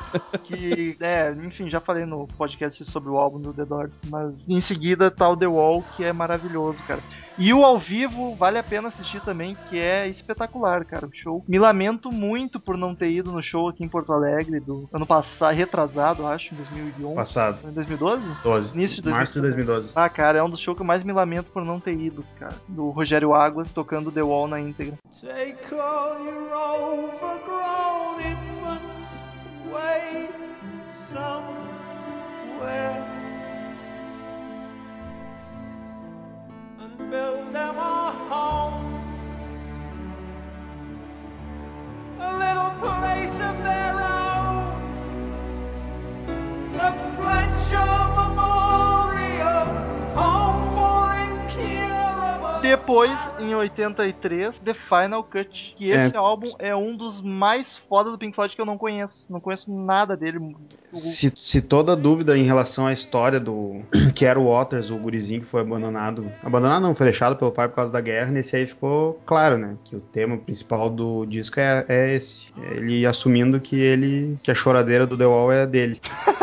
Que, 0.43 0.97
é, 0.99 1.31
enfim, 1.45 1.69
já 1.69 1.79
falei 1.79 2.05
no 2.05 2.27
podcast 2.37 2.83
sobre 2.85 3.09
o 3.09 3.17
álbum 3.17 3.39
do 3.39 3.53
The 3.53 3.65
Doors, 3.65 4.01
mas 4.09 4.47
em 4.47 4.61
seguida 4.61 5.11
tá 5.11 5.29
o 5.29 5.37
The 5.37 5.47
Wall, 5.47 5.83
que 5.95 6.03
é 6.03 6.11
maravilhoso, 6.11 6.81
cara. 6.83 7.01
E 7.41 7.53
o 7.53 7.63
ao 7.63 7.79
vivo 7.79 8.35
vale 8.35 8.57
a 8.57 8.63
pena 8.63 8.89
assistir 8.89 9.21
também, 9.21 9.55
que 9.69 9.79
é 9.79 10.05
espetacular, 10.09 10.83
cara, 10.83 11.05
o 11.05 11.09
show. 11.13 11.41
Me 11.47 11.57
lamento 11.57 12.11
muito 12.11 12.59
por 12.59 12.77
não 12.77 12.93
ter 12.93 13.11
ido 13.11 13.31
no 13.31 13.41
show 13.41 13.69
aqui 13.69 13.81
em 13.81 13.87
Porto 13.87 14.11
Alegre 14.11 14.59
do 14.59 14.89
ano 14.91 15.07
passado, 15.07 15.55
retrasado, 15.55 16.27
acho, 16.27 16.53
em 16.53 16.57
2011. 16.57 17.15
Passado. 17.15 17.69
Em 17.69 17.71
2012? 17.71 18.23
12. 18.43 18.73
Início 18.73 19.01
de 19.01 19.09
Março 19.09 19.35
de 19.35 19.41
2012. 19.41 19.93
Ah, 19.95 20.09
cara, 20.09 20.39
é 20.39 20.43
um 20.43 20.49
dos 20.49 20.59
shows 20.59 20.75
que 20.75 20.81
eu 20.81 20.85
mais 20.85 21.01
me 21.01 21.13
lamento 21.13 21.49
por 21.49 21.63
não 21.63 21.79
ter 21.79 21.93
ido, 21.93 22.25
cara. 22.37 22.55
Do 22.67 22.89
Rogério 22.89 23.33
Águas 23.33 23.71
tocando 23.71 24.11
The 24.11 24.21
Wall 24.21 24.49
na 24.49 24.59
íntegra. 24.59 24.97
Take 25.21 25.73
all 25.73 26.19
your 26.25 26.51
overgrown 26.51 28.19
infants 28.19 29.13
away 29.65 30.29
somewhere 31.09 31.59
build 37.09 37.53
them 37.53 37.77
a 37.77 38.11
home, 38.29 39.01
a 42.19 42.37
little 42.37 42.71
place 42.79 43.39
of 43.39 43.63
their 43.63 43.95
own, 44.01 45.13
the 46.73 46.91
Fletcher 47.15 47.93
Memorial, 48.15 48.68
Depois, 52.61 53.11
em 53.39 53.55
83, 53.55 54.59
The 54.59 54.73
Final 54.73 55.23
Cut. 55.23 55.73
Que 55.77 55.89
esse 55.89 56.15
É. 56.15 56.17
álbum 56.17 56.47
é 56.59 56.75
um 56.75 56.95
dos 56.95 57.21
mais 57.21 57.77
fodas 57.89 58.11
do 58.11 58.17
Pink 58.17 58.35
Floyd 58.35 58.53
que 58.55 58.61
eu 58.61 58.65
não 58.65 58.77
conheço. 58.77 59.25
Não 59.29 59.39
conheço 59.39 59.73
nada 59.73 60.15
dele. 60.17 60.55
Se, 60.93 61.31
se 61.37 61.61
toda 61.61 61.95
dúvida 61.95 62.37
em 62.37 62.43
relação 62.43 62.85
à 62.85 62.93
história 62.93 63.39
do 63.39 63.81
que 64.13 64.25
era 64.25 64.39
o 64.39 64.49
Waters, 64.51 64.89
o 64.89 64.97
gurizinho 64.97 65.41
que 65.41 65.47
foi 65.47 65.61
abandonado, 65.61 66.29
abandonado 66.43 66.81
não, 66.81 66.95
foi 66.95 67.05
deixado 67.05 67.35
pelo 67.35 67.51
pai 67.51 67.69
por 67.69 67.75
causa 67.75 67.91
da 67.91 68.01
guerra, 68.01 68.31
nesse 68.31 68.55
aí 68.55 68.67
ficou 68.67 69.19
claro, 69.25 69.57
né, 69.57 69.75
que 69.85 69.95
o 69.95 69.99
tema 69.99 70.37
principal 70.37 70.89
do 70.89 71.25
disco 71.25 71.59
é, 71.59 71.85
é 71.87 72.13
esse, 72.15 72.51
É 72.61 72.77
ele 72.77 73.05
assumindo 73.05 73.59
que 73.59 73.79
ele, 73.79 74.35
que 74.43 74.51
a 74.51 74.55
choradeira 74.55 75.07
do 75.07 75.17
The 75.17 75.25
Wall 75.25 75.51
é 75.51 75.65
dele. 75.65 75.99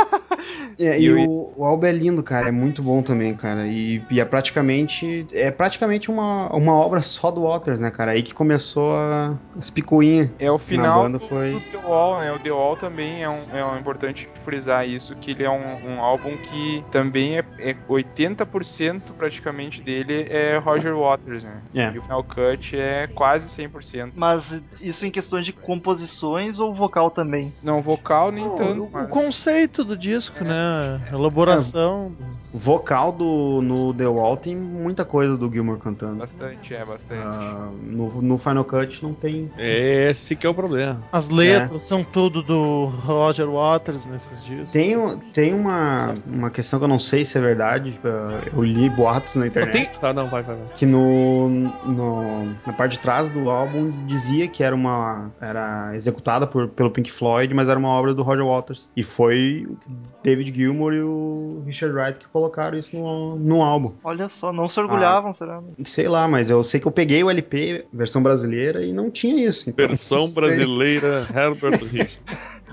É, 0.79 1.01
e 1.01 1.11
o, 1.13 1.53
o 1.57 1.65
álbum 1.65 1.87
é 1.87 1.93
lindo, 1.93 2.23
cara, 2.23 2.49
é 2.49 2.53
muito 2.53 2.83
bom 2.83 3.03
também, 3.03 3.35
cara, 3.35 3.67
e, 3.67 4.03
e 4.11 4.21
é 4.21 4.25
praticamente 4.25 5.27
é 5.33 5.51
praticamente 5.51 6.11
uma, 6.11 6.55
uma 6.55 6.75
obra 6.75 7.01
só 7.03 7.31
do 7.31 7.43
Waters, 7.43 7.81
né, 7.81 7.91
cara, 7.91 8.13
aí 8.13 8.23
que 8.23 8.35
começou 8.35 8.95
a, 8.95 9.37
as 9.59 9.71
picuinhas. 9.71 10.31
É 10.39 10.51
o 10.51 10.59
final 10.59 11.05
banda 11.05 11.19
do, 11.19 11.27
foi- 11.27 11.53
do 11.53 11.61
The 11.61 11.79
Wall, 11.79 12.21
né? 12.21 12.33
O 12.33 12.39
The 12.39 12.51
Wall 12.51 12.77
também 12.77 13.23
é, 13.23 13.29
um, 13.29 13.41
é 13.53 13.65
um 13.65 13.79
importante 13.79 14.29
frisar 14.45 14.87
isso, 14.89 15.15
que 15.17 15.31
ele 15.31 15.45
é 15.45 15.51
um, 15.51 15.93
um 15.95 16.01
álbum 16.01 16.37
que 16.37 16.85
também 16.91 17.39
é, 17.39 17.45
é 17.59 17.75
80% 17.89 19.13
praticamente 19.17 19.81
dele 19.83 20.27
é 20.29 20.59
Roger 20.59 20.97
Waters, 20.97 21.45
né? 21.45 21.63
É. 21.75 21.91
E 21.93 21.99
o 21.99 22.03
Final 22.03 22.25
Cut 22.25 22.77
é 22.77 23.07
quase 23.07 23.49
100%. 23.49 24.13
Mas 24.15 24.61
isso 24.81 25.07
em 25.07 25.11
questões 25.11 25.45
de 25.45 25.53
composições 25.53 26.59
ou 26.59 26.75
vocal 26.75 27.11
também? 27.11 27.53
Não, 27.63 27.81
vocal 27.81 28.31
nem 28.31 28.47
O, 28.47 28.51
tanto, 28.51 28.85
o 28.85 28.91
mas... 28.93 29.09
conceito 29.11 29.85
do 29.85 29.97
disco, 29.97 30.45
né? 30.45 30.66
Elaboração. 31.13 32.13
O 32.53 32.59
vocal 32.59 33.13
do, 33.13 33.61
no 33.63 33.93
The 33.93 34.07
Wall 34.07 34.37
tem 34.37 34.57
muita 34.57 35.05
coisa 35.05 35.37
do 35.37 35.51
Gilmore 35.53 35.79
cantando. 35.79 36.15
Bastante, 36.17 36.75
é, 36.75 36.85
bastante. 36.87 37.23
Ah, 37.23 37.69
no, 37.83 38.23
no 38.23 38.39
Final 38.39 38.65
Cut 38.65 39.03
não 39.03 39.13
tem. 39.13 39.51
Esse 39.59 40.35
que 40.35 40.47
é 40.47 40.49
o 40.51 40.55
problema. 40.55 41.03
As 41.13 41.29
letras 41.29 41.83
são 41.83 42.03
tudo 42.03 42.43
do 42.43 42.87
Roger 42.87 43.47
Waters 43.51 44.07
nesses 44.07 44.43
discos. 44.43 44.71
Tem, 44.71 44.97
tem 45.35 45.53
uma, 45.53 46.15
uma 46.27 46.49
questão 46.49 46.79
que 46.79 46.85
eu 46.85 46.89
não 46.89 46.99
sei 46.99 47.27
se 47.27 47.37
é 47.37 47.41
verdade. 47.43 47.99
ah, 48.05 48.41
Eu 48.55 48.63
li 48.63 48.89
boatos 48.89 49.35
na 49.35 49.49
internet. 49.49 49.73
tem... 49.73 49.87
Tá, 50.01 50.15
não, 50.15 50.27
vai, 50.27 50.43
vai, 50.43 50.57
vai. 50.57 50.67
Que 50.77 50.87
no, 50.87 51.49
no- 51.85 52.47
na 52.67 52.73
parte 52.73 52.93
de 52.93 53.01
trás 53.01 53.29
do 53.31 53.51
álbum 53.51 53.93
dizia 54.07 54.49
que 54.49 54.63
era 54.63 54.75
uma 54.75 55.31
era 55.41 55.95
executada 55.95 56.47
por, 56.47 56.69
pelo 56.69 56.91
Pink 56.91 57.11
Floyd, 57.13 57.53
mas 57.53 57.69
era 57.69 57.79
uma 57.79 57.89
obra 57.91 58.15
do 58.15 58.23
Roger 58.23 58.47
Waters. 58.47 58.89
E 58.97 59.03
foi 59.03 59.67
o 59.69 59.77
David 60.23 60.53
Gilmour 60.55 60.93
e 60.93 61.01
o 61.01 61.63
Richard 61.67 61.95
Wright 61.97 62.19
que 62.19 62.29
colocaram 62.29 62.79
isso 62.79 62.97
no, 62.97 63.37
no 63.37 63.63
álbum. 63.63 63.93
Olha 64.03 64.29
só, 64.29 64.53
não 64.53 64.69
se 64.69 64.79
orgulhavam, 64.81 65.33
será? 65.33 65.63
Sei 65.85 66.09
lá, 66.09 66.27
mas 66.27 66.51
eu 66.51 66.63
sei 66.65 66.81
que 66.81 66.87
eu 66.87 66.93
peguei 66.93 67.23
o 67.23 67.31
LP, 67.31 67.87
versão 67.93 68.23
brasileira, 68.23 68.85
e 68.85 68.93
não 68.93 69.11
tinha 69.11 69.47
isso. 69.49 69.69
Então, 69.69 69.87
Versão 69.87 70.29
brasileira, 70.33 71.27
Herbert 71.35 71.85
Richards. 71.85 72.21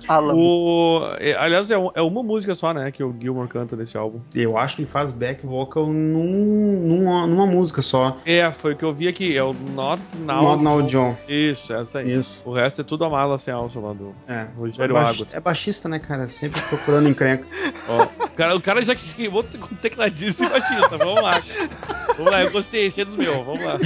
Alan. 0.08 0.34
O... 0.36 1.02
é, 1.20 1.34
Aliás, 1.36 1.70
é, 1.70 1.76
é 1.96 2.02
uma 2.02 2.24
música 2.24 2.54
só, 2.56 2.74
né, 2.74 2.92
que 2.92 3.04
o 3.04 3.14
Gilmore 3.20 3.48
canta 3.48 3.76
nesse 3.76 3.98
álbum. 3.98 4.20
Eu 4.34 4.58
acho 4.58 4.76
que 4.76 4.82
ele 4.84 4.90
faz 4.92 5.12
back 5.12 5.46
vocal 5.46 5.88
num, 5.88 6.82
numa, 6.88 7.28
numa 7.28 7.46
música 7.46 7.82
só. 7.82 8.18
É, 8.26 8.52
foi 8.52 8.74
o 8.74 8.76
que 8.76 8.84
eu 8.84 8.94
vi 8.94 9.08
aqui, 9.08 9.36
é 9.38 9.44
o 9.44 9.54
Not 9.54 10.02
Now. 10.20 10.44
Not 10.58 10.64
Now 10.64 10.82
John. 10.84 11.16
Isso, 11.28 11.74
essa 11.74 12.00
aí. 12.00 12.14
Isso. 12.14 12.42
O 12.46 12.54
resto 12.54 12.82
é 12.82 12.84
tudo 12.84 13.06
a 13.06 13.10
mala 13.10 13.38
sem 13.40 13.54
alça 13.54 13.80
lá 13.80 13.94
do 13.94 14.12
É. 14.28 14.48
Rogério 14.58 14.94
Baixi- 14.96 15.22
Águas. 15.22 15.34
É 15.34 15.40
baixista, 15.40 15.88
né, 15.90 16.00
cara? 16.00 16.28
Sempre 16.28 16.62
procurando 16.62 17.08
encrenca. 17.10 17.46
Ó, 17.88 18.04
o, 18.26 18.30
cara, 18.32 18.56
o 18.56 18.62
cara 18.62 18.84
já 18.84 18.96
se 18.98 19.16
queimou 19.16 19.44
com 19.44 19.76
tecladista 19.76 20.46
e 20.46 20.50
baixista. 20.50 20.98
Vamos 20.98 21.22
lá. 21.22 21.42
Vamos 22.18 22.32
lá, 22.32 22.44
eu 22.44 22.52
gostei, 22.52 22.86
esse 22.88 23.02
é 23.02 23.06
dos 23.06 23.16
meus, 23.16 23.38
vamos 23.46 23.64
lá. 23.64 23.78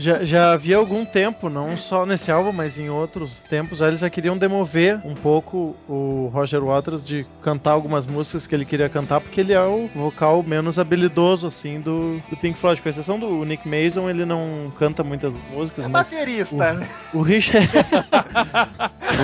Já, 0.00 0.24
já 0.24 0.52
havia 0.52 0.76
algum 0.78 1.04
tempo, 1.04 1.48
não 1.50 1.76
só 1.76 2.06
nesse 2.06 2.30
álbum, 2.30 2.52
mas 2.52 2.78
em 2.78 2.88
outros 2.88 3.42
tempos, 3.42 3.80
eles 3.80 4.00
já 4.00 4.08
queriam 4.08 4.36
demover 4.38 4.98
um 5.04 5.14
pouco 5.14 5.76
o 5.88 6.30
Roger 6.32 6.64
Waters 6.64 7.04
de 7.06 7.26
cantar 7.42 7.72
algumas 7.72 8.06
músicas 8.06 8.46
que 8.46 8.54
ele 8.54 8.64
queria 8.64 8.88
cantar, 8.88 9.20
porque 9.20 9.40
ele 9.40 9.52
é 9.52 9.60
o 9.60 9.88
vocal 9.94 10.42
menos 10.42 10.78
habilidoso, 10.78 11.46
assim, 11.46 11.80
do, 11.80 12.18
do 12.30 12.36
Pink 12.36 12.58
Floyd. 12.58 12.80
Com 12.80 12.88
exceção 12.88 13.18
do 13.18 13.44
Nick 13.44 13.68
Mason, 13.68 14.08
ele 14.08 14.24
não 14.24 14.72
canta 14.78 15.04
muitas 15.04 15.34
músicas, 15.52 15.84
É 15.84 15.88
baterista, 15.88 16.72
né? 16.74 16.88
o 17.12 17.20
Richard, 17.20 17.68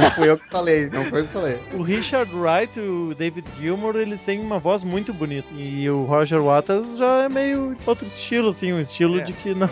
Não 0.01 0.11
fui 0.11 0.29
eu 0.29 0.37
que 0.39 0.49
falei, 0.51 0.91
não 0.91 1.05
foi 1.07 1.20
eu 1.20 1.27
que 1.27 1.33
falei. 1.33 1.59
o 1.72 1.83
Richard 1.83 2.31
Wright 2.35 2.79
e 2.79 2.83
o 2.83 3.14
David 3.14 3.47
Gilmour, 3.59 3.97
eles 3.97 4.20
têm 4.22 4.41
uma 4.41 4.59
voz 4.59 4.83
muito 4.85 5.12
bonita. 5.14 5.49
E 5.57 5.89
o 5.89 6.05
Roger 6.05 6.43
Waters 6.43 6.99
já 6.99 7.22
é 7.24 7.29
meio 7.29 7.77
outro 7.87 8.07
estilo, 8.07 8.51
assim, 8.51 8.72
um 8.72 8.81
estilo 8.81 9.20
É. 9.20 9.24
de 9.24 9.33
que 9.33 9.55
não, 9.55 9.70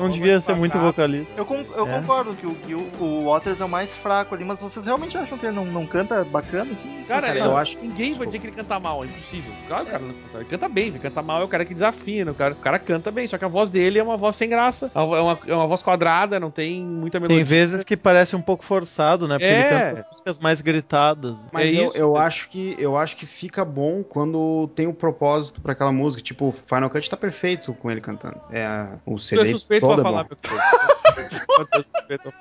não 0.00 0.10
devia 0.10 0.40
ser 0.44 0.54
muito 0.54 0.78
vocalista. 0.78 1.32
Eu, 1.36 1.44
con- 1.44 1.64
eu 1.74 1.86
É. 1.88 2.00
concordo 2.00 2.34
que 2.34 2.46
o, 2.46 2.54
que 2.54 2.74
o, 2.74 2.86
o 3.00 3.24
Waters 3.30 3.60
é 3.60 3.64
o 3.64 3.68
mais 3.68 3.90
fraco 3.96 4.34
ali, 4.34 4.44
mas 4.44 4.60
vocês 4.60 4.84
realmente 4.84 5.16
acham 5.16 5.36
que 5.38 5.46
ele 5.46 5.56
não, 5.56 5.64
não 5.64 5.86
canta 5.86 6.24
bacana, 6.24 6.72
assim? 6.72 7.04
Cara, 7.08 7.28
Cara, 7.28 7.38
eu 7.38 7.44
eu 7.46 7.56
acho 7.56 7.76
que 7.76 7.86
ninguém 7.86 8.14
vai 8.14 8.26
dizer 8.26 8.38
que 8.38 8.46
ele 8.46 8.56
canta 8.56 8.78
mal, 8.80 9.02
é 9.02 9.06
impossível. 9.06 9.52
Claro, 9.68 9.86
cara 9.86 9.98
não 10.02 10.14
canta. 10.14 10.38
Ele 10.38 10.44
canta 10.46 10.68
bem, 10.68 10.86
ele 10.88 10.98
canta 10.98 11.22
mal 11.22 11.40
é 11.40 11.44
o 11.44 11.48
cara 11.48 11.64
que 11.64 11.74
desafina, 11.74 12.30
o 12.30 12.34
cara, 12.34 12.52
o 12.54 12.56
cara 12.56 12.78
canta 12.78 13.10
bem, 13.10 13.26
só 13.26 13.36
que 13.38 13.44
a 13.44 13.48
voz 13.48 13.70
dele 13.70 13.98
é 13.98 14.02
uma 14.02 14.16
voz 14.16 14.36
sem 14.36 14.48
graça. 14.48 14.90
É 14.94 14.98
uma, 14.98 15.38
é 15.46 15.54
uma 15.54 15.66
voz 15.66 15.82
quadrada, 15.82 16.38
não 16.40 16.50
tem 16.50 16.82
muita 16.82 17.18
melodia. 17.20 17.36
Tem 17.38 17.44
vezes 17.44 17.84
que 17.84 17.96
parece 17.96 18.34
um 18.36 18.42
pouco 18.42 18.64
forçado, 18.64 19.26
né? 19.28 19.34
Porque 19.38 19.44
É. 19.46 19.60
ele 19.60 19.90
canta 19.96 20.06
músicas 20.10 20.38
mais 20.38 20.60
gritadas. 20.60 21.36
Mas 21.52 21.74
É 21.74 21.80
eu, 21.82 21.88
isso. 21.88 21.98
eu 21.98 22.16
acho 22.16 22.48
que 22.48 22.74
eu 22.78 22.96
acho 22.96 23.16
que 23.16 23.26
fica 23.26 23.64
bom 23.64 24.02
quando 24.02 24.68
tem 24.74 24.86
um 24.86 24.92
propósito 24.94 25.60
pra 25.60 25.72
aquela 25.72 25.92
música. 25.92 26.22
Tipo, 26.22 26.54
Final 26.66 26.90
Cut 26.90 27.08
tá 27.08 27.16
perfeito 27.16 27.72
com 27.74 27.90
ele 27.90 28.00
cantando. 28.00 28.36
É 28.50 28.88
o 29.06 29.18
CD 29.18 29.42
é 29.42 29.50
suspeito 29.50 29.86
todo 29.86 30.00
pra 30.00 30.02
é 30.02 30.12
falar, 30.12 30.22
bom. 30.24 30.33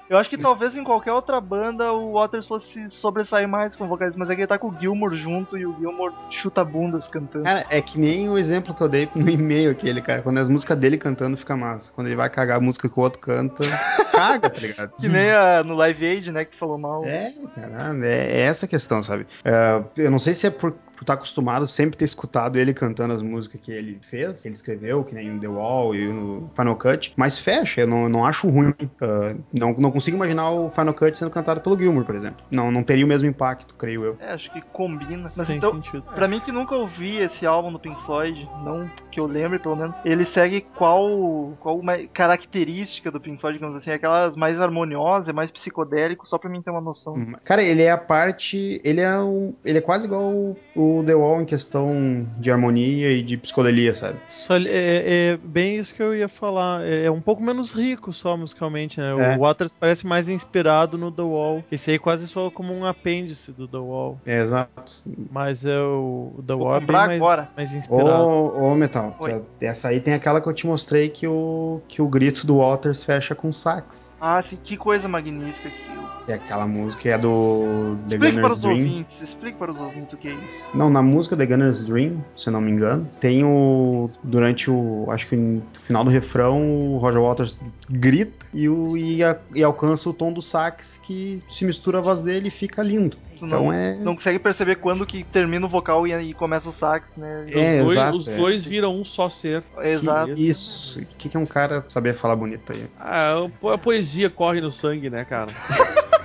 Eu 0.09 0.17
acho 0.17 0.29
que 0.29 0.37
talvez 0.37 0.75
em 0.75 0.83
qualquer 0.83 1.13
outra 1.13 1.39
banda 1.39 1.91
o 1.93 2.13
Waters 2.13 2.47
fosse 2.47 2.89
sobressair 2.89 3.47
mais 3.47 3.75
com 3.75 3.87
vocais, 3.87 4.15
mas 4.15 4.29
é 4.29 4.35
que 4.35 4.41
ele 4.41 4.47
tá 4.47 4.57
com 4.57 4.69
o 4.69 4.79
Gilmore 4.79 5.15
junto 5.15 5.57
e 5.57 5.65
o 5.65 5.75
Gilmore 5.79 6.13
chuta 6.29 6.63
bundas 6.63 7.07
cantando. 7.07 7.45
Cara, 7.45 7.65
é 7.69 7.81
que 7.81 7.99
nem 7.99 8.29
o 8.29 8.37
exemplo 8.37 8.73
que 8.73 8.81
eu 8.81 8.89
dei 8.89 9.07
no 9.15 9.29
e-mail 9.29 9.71
aquele, 9.71 10.01
cara. 10.01 10.21
Quando 10.21 10.39
as 10.39 10.49
músicas 10.49 10.77
dele 10.77 10.97
cantando 10.97 11.37
fica 11.37 11.55
massa. 11.55 11.91
Quando 11.93 12.07
ele 12.07 12.15
vai 12.15 12.29
cagar 12.29 12.57
a 12.57 12.61
música 12.61 12.89
que 12.89 12.99
o 12.99 13.01
outro 13.01 13.19
canta, 13.19 13.63
caga, 14.11 14.49
tá 14.49 14.59
ligado? 14.59 14.93
Que 14.99 15.07
nem 15.07 15.31
a, 15.31 15.63
no 15.63 15.75
Live 15.75 16.05
Aid, 16.05 16.31
né, 16.31 16.45
que 16.45 16.57
falou 16.57 16.77
mal. 16.77 17.03
É, 17.05 17.33
cara, 17.55 18.05
é, 18.05 18.37
é 18.37 18.39
essa 18.41 18.65
a 18.65 18.69
questão, 18.69 19.03
sabe? 19.03 19.25
É, 19.43 19.81
eu 19.97 20.11
não 20.11 20.19
sei 20.19 20.33
se 20.33 20.47
é 20.47 20.49
por, 20.49 20.73
por 21.03 21.11
estar 21.11 21.13
acostumado 21.13 21.67
sempre 21.67 21.97
ter 21.97 22.05
escutado 22.05 22.57
ele 22.57 22.73
cantando 22.73 23.13
as 23.13 23.21
músicas 23.21 23.59
que 23.61 23.71
ele 23.71 23.99
fez, 24.09 24.41
que 24.41 24.47
ele 24.47 24.55
escreveu, 24.55 25.03
que 25.03 25.13
nem 25.13 25.29
no 25.29 25.39
The 25.39 25.47
Wall 25.47 25.93
e 25.95 26.07
no 26.07 26.49
Final 26.55 26.75
Cut, 26.75 27.13
mas 27.15 27.37
fecha, 27.37 27.81
eu 27.81 27.87
não, 27.87 28.09
não 28.09 28.25
acho 28.25 28.47
ruim. 28.47 28.69
Uh, 28.69 29.39
não, 29.51 29.73
não 29.73 29.91
consigo 29.91 30.15
imaginar 30.17 30.49
o 30.51 30.69
Final 30.71 30.93
Cut 30.93 31.17
sendo 31.17 31.29
cantado 31.31 31.61
pelo 31.61 31.77
Gilmour, 31.77 32.05
por 32.05 32.15
exemplo. 32.15 32.43
Não, 32.49 32.71
não 32.71 32.83
teria 32.83 33.05
o 33.05 33.07
mesmo 33.07 33.27
impacto, 33.27 33.75
creio 33.75 34.05
eu. 34.05 34.17
É, 34.19 34.33
acho 34.33 34.51
que 34.51 34.61
combina. 34.61 35.31
Mas 35.35 35.47
Tem 35.47 35.57
então, 35.57 35.73
sentido. 35.73 36.03
pra 36.15 36.27
mim 36.27 36.39
que 36.39 36.51
nunca 36.51 36.75
ouvi 36.75 37.17
esse 37.17 37.45
álbum 37.45 37.71
do 37.71 37.79
Pink 37.79 38.01
Floyd, 38.05 38.47
não 38.63 38.89
que 39.11 39.19
eu 39.19 39.27
lembre 39.27 39.59
pelo 39.59 39.75
menos, 39.75 39.95
ele 40.03 40.25
segue 40.25 40.61
qual, 40.75 41.53
qual 41.59 41.77
uma 41.77 41.97
característica 42.07 43.11
do 43.11 43.19
Pink 43.19 43.39
Floyd, 43.39 43.57
digamos 43.57 43.77
assim, 43.77 43.91
aquelas 43.91 44.35
mais 44.35 44.59
harmoniosas, 44.59 45.33
mais 45.33 45.51
psicodélico, 45.51 46.27
só 46.27 46.37
pra 46.37 46.49
mim 46.49 46.61
ter 46.61 46.71
uma 46.71 46.81
noção. 46.81 47.13
Hum, 47.13 47.33
Cara, 47.43 47.61
ele 47.61 47.83
é 47.83 47.91
a 47.91 47.97
parte. 47.97 48.81
Ele 48.83 49.01
é 49.01 49.19
um. 49.19 49.53
Ele 49.63 49.77
é 49.77 49.81
quase 49.81 50.05
igual 50.05 50.23
o, 50.23 50.55
o 50.99 51.03
The 51.03 51.13
Wall 51.15 51.41
em 51.41 51.45
questão 51.45 52.25
de 52.39 52.51
harmonia 52.51 53.11
e 53.11 53.21
de 53.23 53.37
psicodelia, 53.37 53.93
sabe? 53.93 54.17
Só 54.27 54.55
é, 54.55 54.61
é 54.67 55.37
bem 55.43 55.77
isso 55.77 55.93
que 55.93 56.01
eu 56.01 56.15
ia 56.15 56.27
falar. 56.27 56.83
É, 56.83 57.05
é 57.05 57.11
um 57.11 57.21
pouco 57.21 57.41
menos 57.43 57.71
rico 57.71 58.11
só 58.13 58.35
musicalmente, 58.37 58.99
né? 58.99 59.33
É. 59.33 59.37
O 59.37 59.41
Waters 59.41 59.73
parece 59.73 60.05
mais 60.05 60.29
inspirado 60.29 60.97
no 60.97 61.11
The 61.11 61.21
Wall. 61.23 61.63
Esse 61.71 61.91
aí 61.91 61.99
quase 61.99 62.27
só 62.27 62.49
como 62.49 62.73
um 62.73 62.85
apêndice 62.85 63.51
do 63.51 63.67
The 63.67 63.77
Wall. 63.77 64.19
É, 64.25 64.41
exato. 64.41 64.93
Mas 65.31 65.65
é 65.65 65.77
o, 65.79 66.33
o 66.37 66.43
The 66.45 66.53
Vou 66.53 66.63
Wall 66.67 66.75
é 66.77 66.79
bem 66.79 66.91
mais, 66.91 67.11
agora. 67.11 67.49
mais 67.55 67.73
inspirado. 67.73 68.23
Ô, 68.23 68.71
ô 68.71 68.75
Metal, 68.75 69.15
Oi. 69.19 69.43
essa 69.61 69.87
aí 69.89 69.99
tem 69.99 70.13
aquela 70.13 70.41
que 70.41 70.47
eu 70.47 70.53
te 70.53 70.65
mostrei 70.67 71.09
que 71.09 71.27
o, 71.27 71.81
que 71.87 72.01
o 72.01 72.07
grito 72.07 72.45
do 72.45 72.57
Waters 72.57 73.03
fecha 73.03 73.33
com 73.35 73.51
sax. 73.51 74.15
Ah, 74.19 74.41
sim, 74.41 74.57
que 74.63 74.77
coisa 74.77 75.07
magnífica 75.07 75.69
que 75.69 76.25
Que 76.25 76.31
é 76.31 76.35
aquela 76.35 76.65
música 76.65 77.01
que 77.01 77.09
é 77.09 77.17
do 77.17 77.97
The 78.07 78.15
Explique 78.15 78.39
para 78.39 78.49
Gunner's 78.49 78.55
os 78.55 78.61
Dream. 78.61 78.77
ouvintes, 78.77 79.21
explique 79.21 79.57
para 79.57 79.71
os 79.71 79.79
ouvintes 79.79 80.13
o 80.13 80.17
que 80.17 80.27
é 80.29 80.31
isso. 80.31 80.72
Não, 80.73 80.89
na 80.89 81.01
música 81.03 81.37
The 81.37 81.45
Gunner's 81.45 81.83
Dream, 81.83 82.23
se 82.35 82.49
eu 82.49 82.53
não 82.53 82.59
me 82.61 82.71
engano, 82.71 83.07
tem 83.21 83.43
o. 83.43 84.09
Durante 84.23 84.71
o. 84.71 85.05
Acho 85.11 85.27
que 85.27 85.35
no 85.35 85.61
final 85.73 86.03
do 86.03 86.09
refrão, 86.09 86.93
o 86.93 86.97
Roger 86.97 87.21
Waters 87.21 87.59
grita 87.89 88.45
e, 88.53 88.67
o, 88.67 88.97
e, 88.97 89.23
a- 89.23 89.37
e 89.53 89.63
alcança 89.63 90.09
o 90.09 90.13
tom 90.13 90.33
do 90.33 90.41
sax 90.41 90.99
que 91.03 91.43
se 91.47 91.63
mistura 91.63 91.99
a 91.99 92.01
voz 92.01 92.23
dele 92.23 92.47
e 92.47 92.51
fica 92.51 92.81
lindo. 92.81 93.17
Tu 93.37 93.45
Então 93.45 93.65
não, 93.65 93.73
é. 93.73 93.95
não 93.97 94.15
consegue 94.15 94.39
perceber 94.39 94.77
quando 94.77 95.05
que 95.05 95.23
termina 95.23 95.63
o 95.65 95.69
vocal 95.69 96.07
e, 96.07 96.13
e 96.29 96.33
começa 96.33 96.69
o 96.69 96.71
sax, 96.73 97.15
né? 97.17 97.45
É, 97.49 97.79
os 97.81 97.85
dois, 97.85 97.97
exato, 97.97 98.17
os 98.17 98.27
é. 98.27 98.35
dois 98.37 98.65
viram 98.65 98.95
um 98.99 99.05
só 99.05 99.29
ser. 99.29 99.63
Exato. 99.83 100.31
Isso. 100.31 100.97
O 100.99 101.05
que, 101.17 101.29
que 101.29 101.37
é 101.37 101.39
um 101.39 101.45
cara 101.45 101.85
saber 101.87 102.15
falar 102.15 102.35
bonito 102.35 102.71
aí? 102.73 102.87
Ah, 102.99 103.45
a 103.71 103.77
poesia 103.77 104.27
corre 104.29 104.59
no 104.59 104.71
sangue, 104.71 105.09
né, 105.09 105.23
cara? 105.23 105.51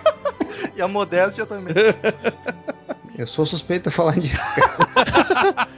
E 0.77 0.81
a 0.83 0.87
modéstia 0.87 1.45
também. 1.45 1.75
Eu 3.19 3.27
sou 3.27 3.45
suspeito 3.45 3.89
a 3.89 3.93
falar 3.93 4.13
disso, 4.21 4.39
cara. 4.55 5.69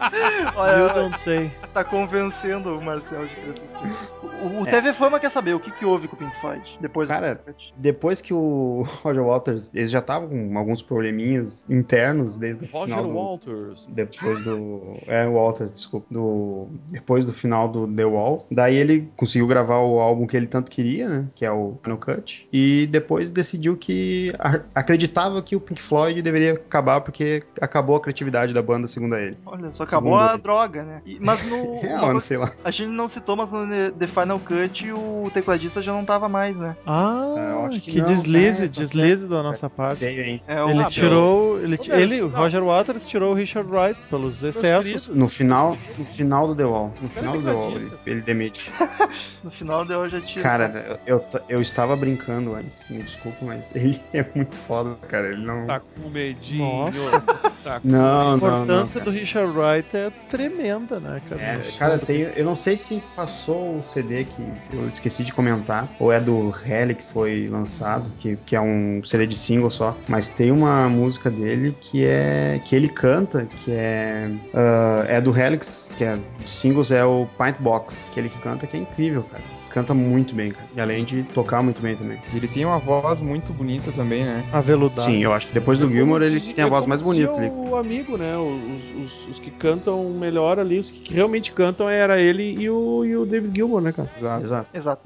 Olha, 0.57 0.88
don't 0.95 1.18
say. 1.20 1.51
tá 1.72 1.82
convencendo 1.82 2.76
o 2.76 2.82
Marcel 2.82 3.26
de 3.26 3.34
ter 3.34 3.57
suspeito. 3.59 4.20
O, 4.43 4.62
o 4.62 4.64
TV 4.66 4.93
Fama 4.93 5.18
quer 5.20 5.30
saber 5.30 5.55
o 5.55 5.61
que, 5.61 5.70
que 5.70 5.84
houve 5.84 6.07
com 6.09 6.16
o 6.16 6.18
Pink 6.18 6.34
Floyd 6.41 6.78
depois 6.80 7.09
do 7.09 7.12
Cara, 7.14 7.41
Floyd. 7.43 7.72
Depois 7.76 8.20
que 8.20 8.32
o 8.34 8.86
Roger 9.03 9.22
Waters, 9.24 9.70
eles 9.74 9.91
já 9.91 9.99
estavam 10.01 10.28
com 10.28 10.59
alguns 10.59 10.82
probleminhas 10.82 11.64
internos 11.68 12.36
desde 12.36 12.64
o 12.64 12.68
final 12.68 12.80
Roger 12.86 13.03
do, 13.03 13.09
Walters. 13.14 13.86
depois 13.88 14.45
do 14.45 14.99
é 15.07 15.26
o 15.26 15.32
Walters, 15.32 15.72
desculpa, 15.72 16.07
do 16.11 16.68
depois 16.88 17.24
do 17.26 17.32
final 17.32 17.68
do 17.68 17.86
The 17.88 18.05
Wall. 18.05 18.47
Daí 18.51 18.76
ele 18.76 19.11
conseguiu 19.16 19.47
gravar 19.47 19.78
o 19.78 19.99
álbum 20.01 20.26
que 20.26 20.36
ele 20.36 20.47
tanto 20.47 20.70
queria, 20.70 21.09
né, 21.09 21.26
que 21.34 21.45
é 21.45 21.51
o 21.53 21.78
Final 21.82 21.99
Cut, 21.99 22.47
e 22.53 22.86
depois 22.91 23.30
decidiu 23.30 23.76
que 23.76 24.32
a- 24.38 24.61
acreditava 24.74 25.43
que 25.43 25.55
o 25.57 25.61
Pink 25.61 25.80
Floyd 25.80 26.20
deveria 26.22 26.53
acabar 26.55 27.01
porque 27.03 27.30
acabou 27.61 27.97
a 27.97 28.01
criatividade 28.01 28.53
da 28.55 28.62
banda, 28.62 28.87
segundo 28.87 29.16
ele. 29.16 29.37
Olha, 29.47 29.72
só 29.72 29.85
acabou 29.85 30.12
Segundo 30.12 30.28
a 30.31 30.35
ele. 30.35 30.43
droga, 30.43 30.83
né? 30.83 31.03
E- 31.07 31.18
mas 31.20 31.45
no. 31.47 31.81
É, 31.91 31.99
coisa- 31.99 32.20
sei 32.20 32.37
lá. 32.37 32.53
a 32.64 32.70
gente 32.70 32.89
não 32.91 33.09
citou, 33.09 33.37
mas 33.37 33.51
no 33.51 33.66
The 33.93 34.07
Final 34.07 34.39
Cut 34.41 34.93
o 34.93 35.31
tecladista 35.33 35.81
já 35.83 35.93
não 35.93 36.05
tava 36.05 36.28
mais, 36.28 36.57
né? 36.57 36.76
Ah, 36.87 37.66
acho 37.68 37.81
que 37.81 37.93
que, 37.93 37.99
não, 37.99 38.07
deslize, 38.07 38.62
né? 38.62 38.68
Deslize 38.68 39.26
da 39.26 39.43
nossa 39.43 39.68
parte. 39.70 40.01
Veio, 40.01 40.22
hein? 40.22 40.43
É, 40.47 40.61
Ele 40.70 40.83
Ah, 40.83 40.87
tirou. 40.91 41.61
Ele, 41.61 41.78
ele, 41.89 42.22
o 42.22 42.28
não. 42.28 42.39
Roger 42.41 42.62
Waters 42.64 43.07
tirou 43.07 43.33
o 43.33 43.35
Richard 43.35 43.68
Wright 43.70 43.99
pelos 44.09 44.43
excessos. 44.43 45.09
No 45.09 45.28
final, 45.28 45.76
no 45.99 46.05
final 46.05 46.47
do 46.49 46.55
The 46.55 46.64
Wall, 46.64 46.93
no 47.01 47.09
final 47.09 47.33
do 47.37 47.43
The 47.45 47.53
Wall, 47.53 47.70
ele, 47.76 47.93
ele 48.07 48.20
demite. 48.22 48.70
no 49.43 49.51
final 49.51 49.85
deu 49.85 50.09
já 50.09 50.20
tira. 50.20 50.43
Cara, 50.43 51.01
eu, 51.07 51.16
eu, 51.18 51.24
eu 51.49 51.61
estava 51.61 51.95
brincando 51.97 52.55
antes, 52.55 52.78
me 52.89 53.03
desculpa, 53.03 53.39
mas 53.45 53.72
ele 53.76 54.01
é 54.12 54.24
muito 54.35 54.55
foda, 54.66 54.97
cara. 55.09 55.28
Ele 55.28 55.45
não. 55.45 55.66
Tá 55.66 55.81
com 55.81 56.09
medinho. 56.09 56.64
Nossa. 56.64 57.20
Tá 57.62 57.81
Não, 57.85 57.99
A 58.01 58.25
não, 58.25 58.31
não. 58.31 58.37
importância 58.37 59.01
Cara. 59.01 59.05
do 59.05 59.16
Richard 59.16 59.59
Wright 59.59 59.97
é 59.97 60.11
tremenda, 60.31 60.99
né, 60.99 61.21
cara? 61.29 61.41
É, 61.43 61.71
cara, 61.79 61.99
tem, 61.99 62.21
eu 62.21 62.45
não 62.45 62.57
sei 62.57 62.77
se 62.77 63.03
passou 63.14 63.79
o 63.79 63.83
CD 63.83 64.25
que 64.25 64.53
eu 64.73 64.89
esqueci 64.89 65.25
de 65.25 65.33
comentar, 65.33 65.89
ou 65.99 66.11
é 66.12 66.21
do 66.21 66.55
Helix 66.64 67.07
que 67.07 67.12
foi 67.12 67.49
lançado, 67.49 68.05
que, 68.18 68.37
que 68.47 68.57
é 68.57 68.61
um 68.61 69.03
CD 69.05 69.27
de 69.27 69.37
single 69.37 69.71
só, 69.71 69.97
mas 70.09 70.29
tem 70.29 70.51
uma 70.51 70.89
música 70.89 71.31
dele 71.31 71.77
que 71.81 72.05
é 72.05 72.61
que 72.64 72.75
ele 72.75 72.89
canta, 72.89 73.47
que 73.64 73.73
é 73.73 74.31
ah, 74.55 75.05
é 75.09 75.21
do 75.21 75.37
Helix, 75.37 75.91
que 75.97 76.05
é 76.05 76.18
singles 76.47 76.91
é 76.91 77.05
o 77.05 77.27
Pint 77.39 77.57
Box, 77.59 78.11
que 78.12 78.21
ele 78.21 78.29
que 78.29 78.39
canta, 78.39 78.66
que 78.66 78.77
é 78.77 78.81
incrível, 78.81 79.23
cara. 79.25 79.43
Canta 79.71 79.95
muito 79.95 80.35
bem, 80.35 80.51
cara. 80.53 80.66
E 80.75 80.81
além 80.81 81.05
de 81.05 81.23
tocar 81.23 81.62
muito 81.62 81.81
bem 81.81 81.97
também. 81.97 82.18
Ele 82.35 82.49
tem 82.49 82.64
uma 82.64 82.79
voz 82.79 83.21
muito 83.21 83.53
bonita 83.53 83.93
também, 83.93 84.25
né? 84.25 84.45
Aveludado. 84.53 85.03
Sim, 85.03 85.23
eu 85.23 85.33
acho 85.33 85.47
que 85.47 85.55
depois 85.55 85.79
do 85.79 85.89
Gilmore 85.89 86.25
ele 86.25 86.41
tem 86.41 86.64
a 86.64 86.66
é 86.66 86.71
voz 86.71 86.87
mais 86.87 87.01
bonita 87.01 87.33
ali. 87.33 87.51
o 87.51 87.77
amigo, 87.77 88.16
né? 88.16 88.37
Os, 88.37 89.03
os, 89.03 89.29
os 89.29 89.39
que 89.39 89.51
cantam 89.51 90.05
melhor 90.11 90.59
ali, 90.59 90.79
os 90.79 90.91
que 90.91 91.14
realmente 91.14 91.53
cantam 91.53 91.89
era 91.89 92.21
ele 92.21 92.43
e 92.61 92.68
o, 92.68 93.05
e 93.05 93.16
o 93.16 93.25
David 93.25 93.55
Gilmour, 93.55 93.81
né, 93.81 93.93
cara? 93.93 94.11
Exato. 94.16 94.45
Exato. 94.45 94.68
Exato. 94.75 95.03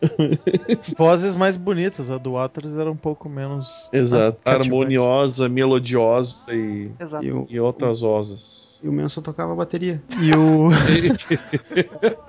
Vozes 0.96 1.34
mais 1.34 1.56
bonitas. 1.56 2.10
A 2.10 2.18
do 2.18 2.32
Waters 2.32 2.76
era 2.76 2.90
um 2.90 2.96
pouco 2.96 3.28
menos. 3.28 3.88
Exato. 3.92 4.38
Cativante. 4.44 4.68
Harmoniosa, 4.68 5.48
melodiosa 5.48 6.36
e, 6.50 6.90
Exato. 6.98 7.24
E 7.24 7.54
e 7.54 7.60
outras 7.60 8.02
osas. 8.02 8.63
E 8.84 8.88
o 8.88 8.92
Manson 8.92 9.22
tocava 9.22 9.54
bateria. 9.54 10.02
E 10.20 10.30
o. 10.36 10.68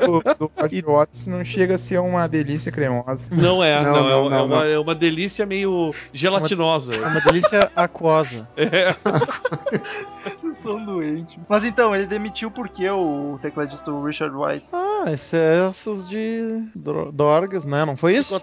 O 0.08 0.22
do 0.36 0.52
Roger 0.56 0.86
Waters 0.86 1.28
não 1.28 1.44
chega 1.44 1.76
a 1.76 1.78
ser 1.78 2.00
uma 2.00 2.28
delícia 2.28 2.72
cremosa. 2.72 3.28
Não 3.32 3.64
é, 3.64 3.84
Não, 3.84 3.94
não, 3.94 3.94
não, 3.94 4.08
é, 4.08 4.10
não, 4.10 4.16
é 4.16 4.42
uma, 4.42 4.48
não. 4.48 4.64
é 4.64 4.80
uma 4.80 4.96
delícia 4.96 5.46
meio 5.46 5.92
gelatinosa. 6.14 6.96
É 6.96 7.06
uma 7.06 7.20
delícia 7.22 7.72
aquosa. 7.76 8.48
Vocês 8.56 10.32
são 10.66 10.86
doentes. 10.86 11.38
Mas 11.48 11.64
então, 11.64 11.96
ele 11.96 12.06
demitiu 12.08 12.52
porque 12.52 12.90
o 12.90 13.40
tecladista 13.42 13.92
Richard 14.04 14.36
White. 14.36 14.66
Ah, 14.74 15.12
excessos 15.12 16.08
de 16.10 16.64
dro- 16.76 17.12
drogas, 17.12 17.64
né? 17.64 17.86
Não 17.86 17.96
foi 17.96 18.16
isso? 18.16 18.34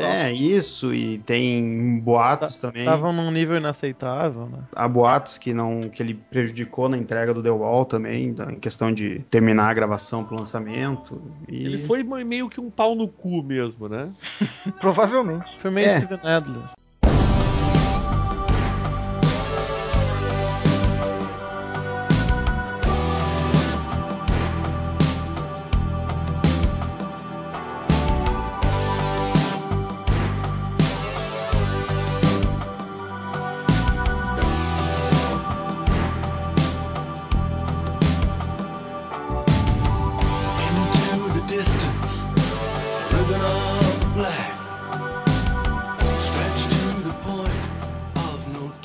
É, 0.00 0.32
isso, 0.32 0.92
e 0.94 1.18
tem 1.18 2.00
boatos 2.00 2.58
também. 2.58 2.82
Estavam 2.82 3.12
num 3.12 3.30
nível 3.30 3.56
inaceitável, 3.56 4.46
né? 4.46 4.58
Há 4.74 4.88
boatos 4.88 5.38
que 5.38 5.52
não 5.52 5.88
que 5.88 6.02
ele 6.02 6.14
prejudicou 6.14 6.88
na 6.88 6.96
entrega 6.96 7.32
do 7.34 7.42
The 7.42 7.50
Wall 7.50 7.84
também, 7.84 8.34
em 8.50 8.58
questão 8.58 8.92
de 8.92 9.20
terminar 9.30 9.68
a 9.68 9.74
gravação 9.74 10.24
pro 10.24 10.36
lançamento. 10.36 11.20
E... 11.48 11.64
Ele 11.64 11.78
foi 11.78 12.02
meio 12.02 12.48
que 12.48 12.60
um 12.60 12.70
pau 12.70 12.94
no 12.94 13.08
cu 13.08 13.42
mesmo, 13.42 13.88
né? 13.88 14.10
Provavelmente. 14.80 15.46
Foi 15.58 15.70
meio 15.70 15.86
É. 15.88 16.00
Steven 16.00 16.18
Adler. 16.22 16.62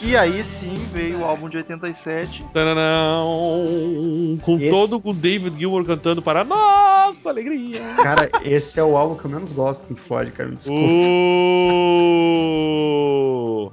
E 0.10 0.18
aí 0.18 0.44
sim 0.44 0.74
veio 0.90 1.20
o 1.20 1.26
álbum 1.26 1.50
de 1.50 1.58
87. 1.58 2.46
Tananão, 2.54 4.38
com 4.42 4.58
Esse- 4.58 4.70
todo 4.70 5.02
o 5.04 5.14
David 5.14 5.58
Gilmour 5.58 5.86
cantando 5.86 6.22
para 6.22 6.44
nossa 6.44 7.30
alegria. 7.30 7.82
Cara, 7.96 8.30
esse 8.44 8.80
é 8.80 8.84
o 8.84 8.98
álbum 8.98 9.16
que 9.16 9.26
eu 9.26 9.32
menos 9.32 9.52
gosto 9.52 9.82
do 9.82 9.88
Pink 9.90 10.02
Floyd, 10.02 10.32
cara. 10.32 10.50
Me 10.50 10.56
desculpa. 10.56 10.82
Uh! 13.66 13.72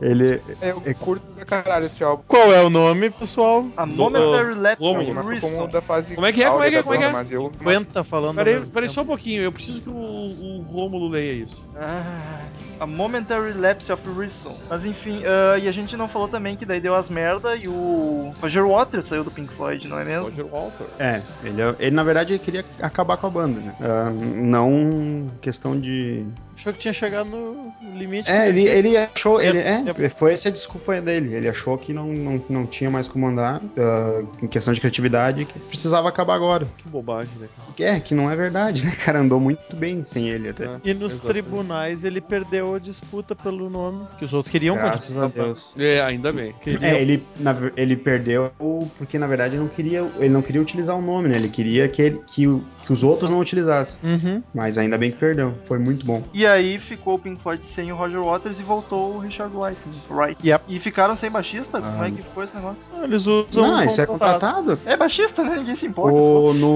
Ele. 0.00 0.40
Eu 0.62 0.94
curto 0.98 1.24
pra 1.34 1.44
caralho 1.44 1.86
esse 1.86 2.02
álbum. 2.02 2.22
Qual 2.26 2.52
é 2.52 2.62
o 2.62 2.70
nome, 2.70 3.10
pessoal? 3.10 3.66
A 3.76 3.86
Momentary 3.86 4.54
Lapse 4.54 4.78
como? 4.78 5.00
o 5.00 6.26
é 6.26 6.32
que 6.32 6.42
é? 6.42 6.50
Como 6.50 6.62
é 6.62 6.70
que 6.70 6.76
é? 6.76 6.82
Como 6.82 6.94
é 6.94 6.98
que 6.98 7.04
é? 7.04 7.12
Mas 7.12 7.30
eu, 7.30 7.52
mas 7.60 7.76
Aguenta 7.76 8.04
falando. 8.04 8.36
Peraí, 8.36 8.66
peraí 8.70 8.88
só 8.88 9.02
um 9.02 9.06
pouquinho, 9.06 9.42
eu 9.42 9.52
preciso 9.52 9.80
que 9.82 9.90
o, 9.90 9.92
o 9.94 10.62
Rômulo 10.62 11.08
leia 11.08 11.32
isso. 11.32 11.64
Ah, 11.76 12.42
a 12.80 12.86
Momentary 12.86 13.52
Lapse 13.52 13.92
of 13.92 14.02
Reason. 14.16 14.56
Mas 14.68 14.84
enfim, 14.84 15.22
ah, 15.24 15.58
e 15.58 15.68
a 15.68 15.72
gente 15.72 15.96
não 15.96 16.08
falou 16.08 16.28
também 16.28 16.53
que 16.56 16.66
daí 16.66 16.80
deu 16.80 16.94
as 16.94 17.08
merda 17.08 17.56
e 17.56 17.68
o 17.68 18.32
Roger 18.40 18.66
Waters 18.66 19.06
saiu 19.06 19.24
do 19.24 19.30
Pink 19.30 19.52
Floyd, 19.54 19.86
não 19.88 19.98
é 19.98 20.04
mesmo? 20.04 20.24
Roger 20.26 20.46
Walter. 20.46 20.86
É, 20.98 21.22
ele, 21.42 21.62
ele 21.78 21.90
na 21.90 22.04
verdade 22.04 22.34
ele 22.34 22.38
queria 22.38 22.64
acabar 22.80 23.16
com 23.16 23.26
a 23.26 23.30
banda, 23.30 23.60
né? 23.60 23.74
Ah, 23.80 24.10
não 24.10 25.30
questão 25.40 25.78
de. 25.78 26.24
Achou 26.56 26.72
que 26.72 26.78
tinha 26.78 26.94
chegado 26.94 27.28
no 27.28 27.72
limite. 27.94 28.30
É, 28.30 28.48
ele, 28.48 28.66
ele 28.66 28.96
achou. 28.96 29.40
Ele, 29.40 29.58
É, 29.58 29.84
é, 29.98 30.08
foi 30.08 30.32
essa 30.32 30.48
a 30.48 30.52
desculpa 30.52 31.00
dele. 31.00 31.34
Ele 31.34 31.48
achou 31.48 31.76
que 31.76 31.92
não, 31.92 32.06
não, 32.06 32.44
não 32.48 32.66
tinha 32.66 32.88
mais 32.90 33.08
como 33.08 33.26
andar, 33.26 33.60
ah, 33.76 34.22
em 34.42 34.46
questão 34.46 34.72
de 34.72 34.80
criatividade, 34.80 35.44
que 35.44 35.58
precisava 35.58 36.08
acabar 36.08 36.34
agora. 36.34 36.68
Que 36.76 36.88
bobagem, 36.88 37.32
né? 37.38 37.48
É, 37.78 37.98
que 37.98 38.14
não 38.14 38.30
é 38.30 38.36
verdade, 38.36 38.84
né, 38.86 38.92
cara? 39.04 39.20
Andou 39.20 39.40
muito 39.40 39.74
bem 39.74 40.04
sem 40.04 40.28
ele 40.28 40.48
até. 40.48 40.64
É. 40.64 40.80
E 40.84 40.94
nos 40.94 41.14
Exatamente. 41.14 41.26
tribunais 41.26 42.04
ele 42.04 42.20
perdeu 42.20 42.74
a 42.74 42.78
disputa 42.78 43.34
pelo 43.34 43.68
nome, 43.68 44.06
que 44.18 44.24
os 44.24 44.32
outros 44.32 44.50
queriam 44.50 44.76
Graças 44.76 45.16
a. 45.16 45.26
Deus. 45.26 45.74
É, 45.78 46.00
ainda 46.00 46.32
bem. 46.32 46.43
Queriam. 46.60 46.82
É, 46.82 47.00
ele, 47.00 47.22
na 47.38 47.54
ele 47.76 47.96
perdeu 47.96 48.50
porque 48.98 49.18
na 49.18 49.26
verdade 49.26 49.54
ele 49.54 49.62
não 49.62 49.68
queria, 49.68 50.04
ele 50.18 50.28
não 50.30 50.42
queria 50.42 50.60
utilizar 50.60 50.96
o 50.96 51.02
nome, 51.02 51.28
né? 51.28 51.36
Ele 51.36 51.48
queria 51.48 51.88
que, 51.88 52.02
ele- 52.02 52.20
que, 52.26 52.46
o- 52.46 52.62
que 52.84 52.92
os 52.92 53.02
outros 53.02 53.30
não 53.30 53.38
utilizassem. 53.38 53.98
Uhum. 54.02 54.42
Mas 54.54 54.76
ainda 54.76 54.98
bem 54.98 55.10
que 55.10 55.16
perdeu. 55.16 55.54
Foi 55.66 55.78
muito 55.78 56.04
bom. 56.04 56.22
E 56.34 56.46
aí 56.46 56.78
ficou 56.78 57.14
o 57.14 57.18
Pink 57.18 57.40
Floyd 57.40 57.62
sem 57.74 57.90
o 57.92 57.96
Roger 57.96 58.22
Waters 58.22 58.58
e 58.60 58.62
voltou 58.62 59.14
o 59.14 59.18
Richard 59.18 59.54
Wright. 59.56 59.78
né? 59.86 59.92
Wright. 60.10 60.46
Yep. 60.48 60.64
E 60.68 60.78
ficaram 60.80 61.16
sem 61.16 61.30
baixista? 61.30 61.80
Como 61.80 62.02
Ah. 62.02 62.08
é 62.08 62.10
que 62.10 62.22
ficou 62.22 62.44
esse 62.44 62.54
negócio? 62.54 62.78
Eles 63.02 63.26
usam. 63.26 63.62
não, 63.62 63.76
um 63.78 63.84
isso 63.86 64.00
é 64.00 64.06
contratado. 64.06 64.78
É 64.84 64.96
baixista, 64.96 65.42
né? 65.42 65.56
Ninguém 65.58 65.76
se 65.76 65.86
importa. 65.86 66.14
O, 66.16 66.52
no, 66.54 66.66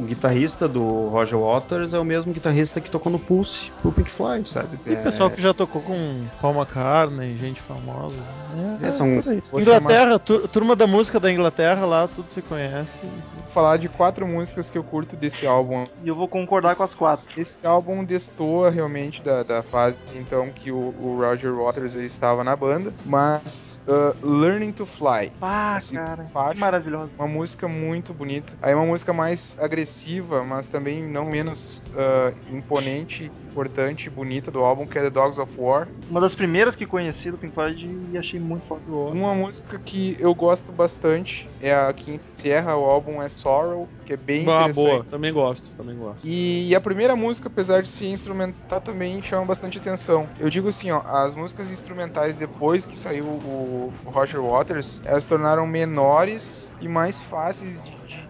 o 0.00 0.04
guitarrista 0.06 0.66
do 0.68 1.08
Roger 1.08 1.38
Waters 1.38 1.92
é 1.92 1.98
o 1.98 2.04
mesmo 2.04 2.32
guitarrista 2.32 2.80
que 2.80 2.90
tocou 2.90 3.10
no 3.12 3.18
Pulse 3.18 3.70
pro 3.82 3.92
Pink 3.92 4.10
Floyd, 4.10 4.48
sabe? 4.48 4.78
E 4.86 4.96
pessoal 4.96 5.30
que 5.30 5.40
já 5.42 5.52
tocou 5.52 5.82
com 5.82 6.24
Paul 6.40 6.54
McCartney, 6.54 7.36
gente 7.38 7.60
famosa. 7.62 8.16
né? 8.54 8.78
É, 8.88 8.92
são- 8.92 9.22
aí. 9.26 9.42
Vou 9.50 9.60
Inglaterra, 9.60 10.18
tu- 10.18 10.46
turma 10.48 10.74
da 10.76 10.86
música 10.86 11.18
da 11.20 11.30
Inglaterra 11.30 11.84
lá, 11.86 12.08
tudo 12.08 12.30
se 12.32 12.40
conhece. 12.42 13.00
vou 13.02 13.46
falar 13.48 13.76
de 13.76 13.88
quatro 13.88 14.26
músicas 14.26 14.68
que 14.70 14.76
eu 14.78 14.84
curto 14.84 15.16
desse 15.16 15.46
álbum. 15.46 15.86
E 16.02 16.08
eu 16.08 16.14
vou 16.14 16.28
concordar 16.28 16.74
com 16.76 16.84
as 16.84 16.94
quatro. 16.94 17.24
Esse 17.36 17.66
álbum 17.66 18.04
destoa 18.04 18.70
realmente 18.70 19.22
da, 19.22 19.42
da 19.42 19.62
fase 19.62 19.96
então 20.16 20.50
que 20.50 20.70
o, 20.70 20.94
o 20.98 21.16
Roger 21.20 21.54
Waters 21.54 21.94
estava 21.94 22.42
na 22.44 22.54
banda, 22.56 22.92
mas 23.04 23.80
uh, 23.88 24.14
Learning 24.26 24.72
to 24.72 24.84
Fly, 24.86 25.32
Ah, 25.40 25.74
Esse 25.78 25.94
cara. 25.94 26.24
Que 26.24 26.32
faixa. 26.32 26.60
maravilhoso. 26.60 27.10
uma 27.18 27.28
música 27.28 27.66
muito 27.68 28.12
bonita. 28.12 28.54
Aí 28.60 28.74
uma 28.74 28.86
música 28.86 29.12
mais 29.12 29.56
agressiva, 29.60 30.44
mas 30.44 30.68
também 30.68 31.02
não 31.02 31.24
menos 31.26 31.82
uh, 31.94 32.34
imponente, 32.54 33.30
importante, 33.56 34.10
bonita 34.10 34.50
do 34.50 34.60
álbum, 34.62 34.86
que 34.86 34.98
é 34.98 35.02
The 35.02 35.10
Dogs 35.10 35.40
of 35.40 35.58
War. 35.58 35.88
Uma 36.10 36.20
das 36.20 36.34
primeiras 36.34 36.76
que 36.76 36.86
conheci 36.86 37.30
do 37.30 37.38
Pink 37.38 37.54
Floyd 37.54 37.86
e 38.12 38.18
achei 38.18 38.38
muito 38.38 38.66
foda. 38.66 38.82
Uma 38.86 39.34
música 39.34 39.78
que 39.78 40.14
eu 40.20 40.34
gosto 40.34 40.70
bastante 40.72 41.48
é 41.60 41.74
a 41.74 41.90
que 41.92 42.20
encerra 42.38 42.76
o 42.76 42.84
álbum 42.84 43.22
é 43.22 43.28
Sorrow, 43.28 43.88
que 44.04 44.12
é 44.12 44.16
bem 44.16 44.42
Ah, 44.48 44.60
interessante. 44.62 44.74
boa. 44.74 45.04
Também 45.04 45.32
gosto, 45.32 45.70
também 45.76 45.96
gosto. 45.96 46.20
E, 46.22 46.74
a 46.74 46.80
primeira 46.80 47.16
música, 47.16 47.48
apesar 47.48 47.82
de 47.82 47.88
ser 47.88 48.08
instrumental, 48.08 48.80
também 48.80 49.22
chama 49.22 49.46
bastante 49.46 49.78
atenção. 49.78 50.28
Eu 50.38 50.50
digo 50.50 50.68
assim, 50.68 50.90
ó, 50.90 51.00
as 51.04 51.34
músicas 51.34 51.70
instrumentais 51.70 52.36
depois 52.36 52.84
que 52.84 52.98
saiu 52.98 53.24
o, 53.26 53.92
o 54.04 54.10
Roger 54.10 54.40
Waters, 54.42 55.00
elas 55.04 55.22
se 55.22 55.28
tornaram 55.28 55.66
menores 55.66 56.72
e 56.80 56.88
mais 56.88 57.22
fáceis 57.22 57.80
de, 57.82 57.90
de- 57.90 58.06
de 58.06 58.25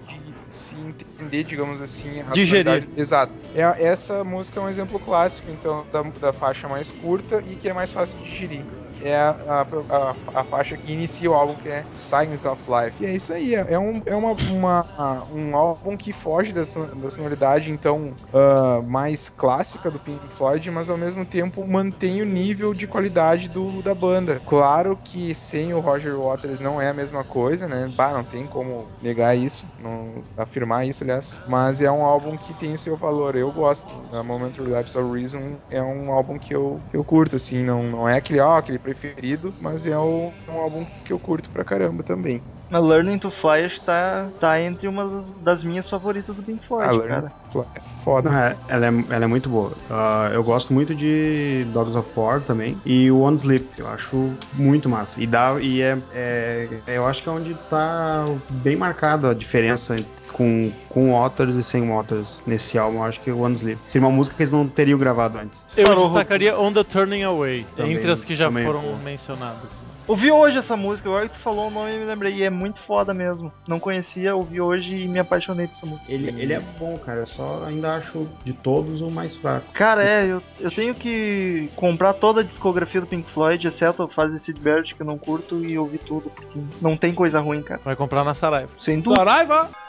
se 0.57 0.74
entender, 0.74 1.45
digamos 1.45 1.81
assim. 1.81 2.20
a 2.20 2.31
Digerir. 2.31 2.89
Exato. 2.97 3.45
É, 3.55 3.85
essa 3.85 4.24
música 4.24 4.61
é 4.61 4.62
um 4.62 4.69
exemplo 4.69 4.99
clássico, 4.99 5.51
então, 5.51 5.87
da, 5.93 6.03
da 6.03 6.33
faixa 6.33 6.69
mais 6.69 6.91
curta 6.91 7.43
e 7.47 7.57
que 7.57 7.69
é 7.69 7.73
mais 7.73 7.93
fácil 7.93 8.19
de 8.19 8.24
digerir. 8.24 8.65
É 9.01 9.16
a, 9.16 9.31
a, 9.31 9.62
a- 10.10 10.16
a 10.40 10.44
faixa 10.44 10.77
que 10.77 10.93
inicia 10.93 11.31
o 11.31 11.35
álbum, 11.35 11.56
que 11.56 11.68
é 11.68 11.86
Signs 11.94 12.44
of 12.44 12.62
Life. 12.70 13.02
E 13.02 13.06
é 13.06 13.14
isso 13.14 13.32
aí, 13.32 13.55
é, 13.55 13.66
é 13.74 13.78
um, 13.78 14.02
é 14.06 14.14
uma, 14.14 14.32
uma- 14.32 15.27
um 15.31 15.56
álbum 15.56 15.97
que 15.97 16.12
foge 16.12 16.52
son- 16.64 16.89
da 16.98 17.10
sonoridade, 17.10 17.70
então, 17.70 18.16
ah, 18.32 18.81
mais 18.82 19.28
clássica 19.28 19.90
do 19.90 20.01
Pink 20.01 20.28
Floyd, 20.28 20.70
mas 20.70 20.89
ao 20.89 20.97
mesmo 20.97 21.24
tempo 21.27 21.66
mantém 21.66 22.23
o 22.23 22.24
nível 22.27 22.73
de 22.74 22.86
qualidade 22.86 23.48
do, 23.48 23.82
da 23.82 23.94
banda. 23.94 24.40
Claro 24.44 24.97
que 25.02 25.35
sem 25.35 25.74
o 25.74 25.81
Roger 25.81 26.18
Waters 26.18 26.60
não 26.60 26.81
é 26.81 26.89
a 26.89 26.94
mesma 26.94 27.24
coisa, 27.24 27.68
né? 27.68 27.89
Bah, 27.94 28.12
não 28.12 28.24
tem 28.24 28.47
como 28.47 28.89
negar 29.01 29.36
isso, 29.36 29.66
não 29.78 30.23
afirmar 30.36 30.86
isso, 30.86 31.02
aliás. 31.05 31.43
Mas 31.47 31.81
é 31.81 31.90
um 31.90 32.05
álbum 32.05 32.36
que 32.36 32.55
tem 32.55 32.74
o 32.74 32.78
seu 32.78 32.97
valor. 32.97 33.36
Eu 33.36 33.51
gosto. 33.52 33.94
A 34.12 34.23
Momentary 34.23 34.68
Lapse 34.70 34.97
of 34.98 35.12
Reason 35.12 35.59
é 35.68 35.82
um 35.82 36.12
álbum 36.12 36.39
que 36.39 36.55
eu, 36.55 36.82
que 36.90 36.97
eu 36.97 37.05
curto, 37.05 37.36
assim. 37.36 37.62
Não, 37.62 37.82
não 37.82 38.09
é 38.09 38.16
aquele, 38.16 38.40
ó, 38.40 38.56
aquele 38.56 38.78
preferido, 38.87 39.53
mas 39.61 39.85
é 39.87 39.99
um, 39.99 40.33
um 40.49 40.53
álbum 40.53 40.87
que 41.05 41.13
eu 41.13 41.19
curto 41.19 41.51
pra 41.51 41.65
caramba 41.65 42.05
também. 42.05 42.41
A 42.71 42.79
Learning 42.81 43.19
to 43.19 43.31
Fly 43.31 43.65
está 43.67 44.31
tá 44.41 44.61
entre 44.61 44.89
uma 44.89 45.05
das- 45.43 45.63
minhas 45.65 45.89
favoritas 45.89 46.35
do 46.35 46.43
Pink 46.43 46.67
Floyd, 46.67 46.97
Learning 46.97 47.09
cara. 47.09 47.29
to 47.29 47.51
Fly 47.51 47.63
é 47.75 47.81
foda. 47.81 48.31
Não, 48.31 48.39
é- 48.39 48.61
ela, 48.69 48.87
é, 48.87 48.89
ela 48.89 49.25
é 49.25 49.27
muito 49.29 49.49
boa. 49.49 49.77
Ah, 49.89 50.31
eu 50.33 50.43
gosto 50.43 50.73
muito 50.73 50.95
de 50.95 51.65
Dogs 51.73 51.97
of 51.97 52.11
War 52.17 52.43
também. 52.45 52.81
E 52.85 53.11
o 53.11 53.21
One 53.21 53.37
Sleep, 53.37 53.79
eu 53.79 53.87
acho 53.89 54.37
muito 54.53 54.89
massa. 54.89 55.21
E, 55.21 55.27
dá, 55.27 55.57
e 55.61 55.81
é, 55.81 56.03
é- 56.11 56.83
Eu 56.87 57.07
acho 57.07 57.23
que 57.23 57.29
é 57.29 57.33
onde 57.33 57.55
tá 57.69 58.25
bem 58.51 58.77
marcada 58.77 59.31
a 59.31 59.35
diferença 59.35 59.95
entre- 59.95 60.26
com, 60.37 60.71
com 60.91 61.19
Waters 61.19 61.57
e 61.57 61.63
sem 61.63 61.89
Waters 61.89 62.43
nesse 62.47 62.77
álbum. 62.79 62.99
Eu 62.99 63.05
acho 63.05 63.21
que 63.23 63.31
o 63.31 63.41
One 63.41 63.57
Sleep. 63.57 63.81
Seria 63.89 64.07
uma 64.07 64.15
música 64.15 64.37
que 64.37 64.43
eles 64.43 64.53
não 64.53 64.69
teriam 64.69 64.99
gravado 64.99 65.39
antes. 65.39 65.67
Eu 65.75 65.87
Parou, 65.87 66.11
destacaria 66.11 66.59
On 66.59 66.71
the 66.73 66.85
Turning 66.85 67.23
Away, 67.23 67.67
Também- 67.75 67.95
entre 67.95 68.11
as 68.11 68.23
que 68.23 68.35
já 68.35 68.47
também 68.47 68.63
é 68.63 68.67
foram 68.67 68.99
mencionadas. 68.99 69.71
Ouvi 70.07 70.31
hoje 70.31 70.59
essa 70.59 70.77
música, 70.77 71.09
agora 71.09 71.29
que 71.29 71.35
tu 71.37 71.41
falou 71.41 71.67
o 71.67 71.71
nome 71.71 71.93
eu 71.93 72.01
me 72.01 72.07
lembrei. 72.07 72.35
E 72.35 72.45
é 72.45 72.51
muito 72.51 72.79
foda 72.83 73.13
mesmo. 73.13 73.51
Não 73.67 73.81
conhecia, 73.81 74.37
ouvi 74.37 74.61
hoje 74.61 74.95
e 74.95 75.09
me 75.09 75.19
apaixonei 75.19 75.67
por 75.67 75.75
essa 75.79 75.87
música. 75.87 76.13
Ele, 76.13 76.29
ele 76.41 76.53
é 76.53 76.61
bom, 76.79 76.97
cara. 76.99 77.21
Eu 77.21 77.27
só 77.27 77.65
ainda 77.67 77.97
acho 77.97 78.29
de 78.45 78.53
todos 78.53 79.01
o 79.01 79.11
mais 79.11 79.35
fraco. 79.35 79.67
Cara, 79.73 80.05
é, 80.05 80.27
eu, 80.27 80.41
eu 80.61 80.71
tenho 80.71 80.95
que 80.95 81.69
comprar 81.75 82.13
toda 82.13 82.43
a 82.43 82.45
discografia 82.45 83.01
do 83.01 83.07
Pink 83.09 83.29
Floyd, 83.33 83.67
exceto 83.67 84.03
a 84.05 84.09
fase 84.09 84.35
de 84.35 84.39
Sid 84.39 84.61
Barrett, 84.61 84.95
que 84.95 85.03
eu 85.03 85.07
não 85.07 85.19
curto, 85.19 85.65
e 85.65 85.77
ouvir 85.77 85.99
tudo, 85.99 86.31
porque 86.31 86.61
não 86.81 86.97
tem 86.97 87.13
coisa 87.13 87.41
ruim, 87.41 87.63
cara. 87.63 87.81
Vai 87.85 87.97
comprar 87.97 88.23
na 88.23 88.35
Saraiva. 88.35 88.71
Sem 88.79 89.01
dúvida. 89.01 89.25
Saraiva! 89.25 89.86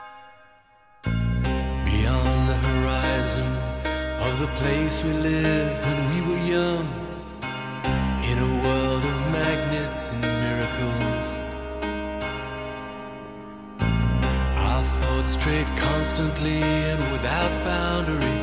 The 4.39 4.47
place 4.61 5.03
we 5.03 5.13
lived 5.13 5.81
when 5.83 5.97
we 6.13 6.21
were 6.29 6.41
young, 6.45 6.85
in 8.21 8.37
a 8.37 8.51
world 8.63 9.03
of 9.03 9.31
magnets 9.31 10.11
and 10.11 10.21
miracles. 10.21 11.27
Our 14.67 14.83
thoughts 14.99 15.31
strayed 15.33 15.65
constantly 15.77 16.61
and 16.61 17.11
without 17.13 17.51
boundary. 17.65 18.39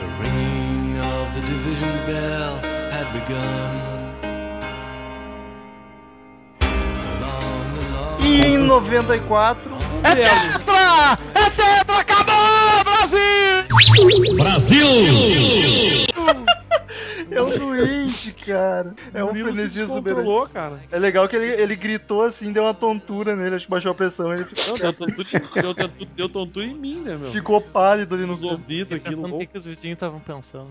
The 0.00 0.06
ringing 0.22 0.98
of 0.98 1.34
the 1.34 1.42
division 1.42 1.94
bell 2.06 2.56
had 2.94 3.06
begun. 3.12 3.72
Along 6.62 7.64
the 7.74 8.26
E 8.26 8.46
em 8.46 8.56
94, 8.66 9.56
É 10.04 10.14
tetra! 10.14 11.18
É 11.34 11.50
tetra! 11.50 11.98
Acabou, 11.98 12.84
Brasil! 12.84 13.49
Brasil! 14.36 16.09
É 17.30 17.42
um 17.42 17.58
doente, 17.58 18.32
cara. 18.46 18.94
É 19.12 19.24
um 19.24 19.28
frenesi 19.34 19.82
exuberante. 19.82 20.52
cara. 20.52 20.80
É 20.90 20.98
legal 20.98 21.28
que 21.28 21.36
ele, 21.36 21.46
ele 21.46 21.76
gritou 21.76 22.22
assim, 22.22 22.52
deu 22.52 22.64
uma 22.64 22.74
tontura 22.74 23.36
nele, 23.36 23.56
acho 23.56 23.66
que 23.66 23.70
baixou 23.70 23.92
a 23.92 23.94
pressão, 23.94 24.32
ele 24.32 24.44
ficou, 24.44 24.66
Não, 24.66 24.76
deu 24.78 24.92
tontura, 24.92 25.28
deu, 25.54 25.74
deu, 25.74 25.90
deu 26.16 26.28
tontura 26.28 26.66
em 26.66 26.74
mim, 26.74 27.00
né, 27.00 27.16
meu? 27.16 27.32
ficou 27.32 27.60
pálido 27.60 28.14
ali 28.14 28.24
no 28.24 28.34
Nos 28.34 28.44
ouvidos 28.44 28.96
aqui 28.96 29.10
Pensando 29.10 29.28
no 29.28 29.36
o 29.36 29.38
que, 29.38 29.46
que 29.46 29.58
os 29.58 29.64
vizinhos 29.64 29.96
estavam 29.96 30.20
pensando. 30.20 30.70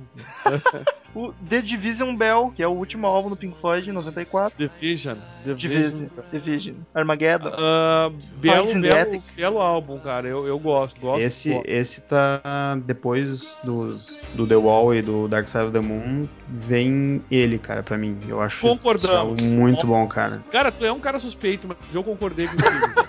O 1.15 1.33
The 1.49 1.61
Division 1.61 2.15
Bell, 2.15 2.53
que 2.55 2.61
é 2.61 2.67
o 2.67 2.71
último 2.71 3.07
álbum 3.07 3.29
do 3.29 3.35
Pink 3.35 3.59
Floyd, 3.59 3.89
em 3.89 3.93
94. 3.93 4.55
The 4.57 4.67
Vision. 4.67 5.17
The 5.43 5.53
Division. 5.55 5.91
Vision. 5.91 6.09
Division. 6.31 6.75
Armageddon. 6.93 7.51
Ah, 7.57 8.11
belo, 8.35 8.79
belo, 8.79 9.23
belo 9.35 9.57
álbum, 9.59 9.99
cara. 9.99 10.27
Eu, 10.27 10.45
eu 10.45 10.59
gosto, 10.59 11.01
gosto. 11.01 11.21
Esse, 11.21 11.53
gosto. 11.53 11.65
esse 11.67 12.01
tá 12.01 12.79
depois 12.85 13.59
dos, 13.63 14.21
do 14.35 14.45
The 14.45 14.55
Wall 14.55 14.93
e 14.93 15.01
do 15.01 15.27
Dark 15.27 15.47
Side 15.47 15.65
of 15.65 15.73
the 15.73 15.79
Moon, 15.79 16.27
vem 16.49 17.23
ele, 17.29 17.59
cara, 17.59 17.83
pra 17.83 17.97
mim. 17.97 18.19
Eu 18.27 18.41
acho 18.41 18.61
Concordamos. 18.61 19.41
muito 19.41 19.85
bom, 19.85 20.07
cara. 20.07 20.43
Cara, 20.51 20.71
tu 20.71 20.83
é 20.83 20.91
um 20.91 20.99
cara 20.99 21.19
suspeito, 21.19 21.67
mas 21.67 21.93
eu 21.93 22.03
concordei 22.03 22.47
contigo. 22.47 22.69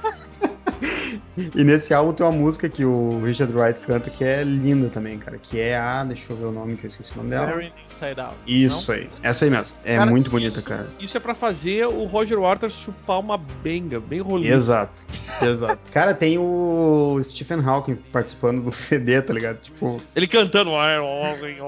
E 1.55 1.65
nesse 1.65 1.93
álbum 1.95 2.13
tem 2.13 2.25
uma 2.27 2.33
música 2.33 2.69
que 2.69 2.85
o 2.85 3.23
Richard 3.25 3.53
Wright 3.57 3.81
canta 3.81 4.11
que 4.11 4.25
é 4.25 4.43
linda 4.45 4.89
também, 4.89 5.19
cara. 5.19 5.39
Que 5.39 5.61
é 5.61 5.77
a. 5.79 6.05
Deixa 6.05 6.33
eu 6.33 6.37
ver 6.37 6.45
o 6.47 6.53
nome 6.53 6.77
que 6.77 6.87
eu 6.87 6.91
esqueci 6.91 7.13
o 7.15 7.19
nome 7.19 7.31
dela. 7.31 7.47
Mary 7.47 7.73
Inside 7.87 8.21
Out. 8.21 8.37
Isso 8.47 8.93
aí. 8.93 9.09
Essa 9.23 9.45
aí 9.45 9.51
mesmo. 9.51 9.77
É 9.85 9.97
Cara, 9.97 10.11
muito 10.11 10.31
bonita, 10.31 10.59
isso- 10.59 10.65
cara. 10.69 10.89
Isso 10.99 11.17
é 11.17 11.21
pra 11.21 11.35
fazer 11.35 11.87
o 11.87 12.05
Roger 12.07 12.39
Waters 12.41 12.73
chupar 12.75 13.19
uma 13.21 13.37
benga, 13.39 14.01
bem 14.01 14.21
roliça. 14.21 14.55
Exato, 14.55 15.01
exato. 15.43 15.79
Cara, 15.93 16.15
tem 16.15 16.39
o 16.39 17.21
Stephen 17.25 17.61
Hawking 17.65 17.97
participando 18.13 18.63
do 18.65 18.73
CD, 18.73 19.21
tá 19.23 19.33
ligado? 19.33 19.59
Tipo, 19.59 20.01
Ele 20.15 20.27
cantando. 20.27 20.71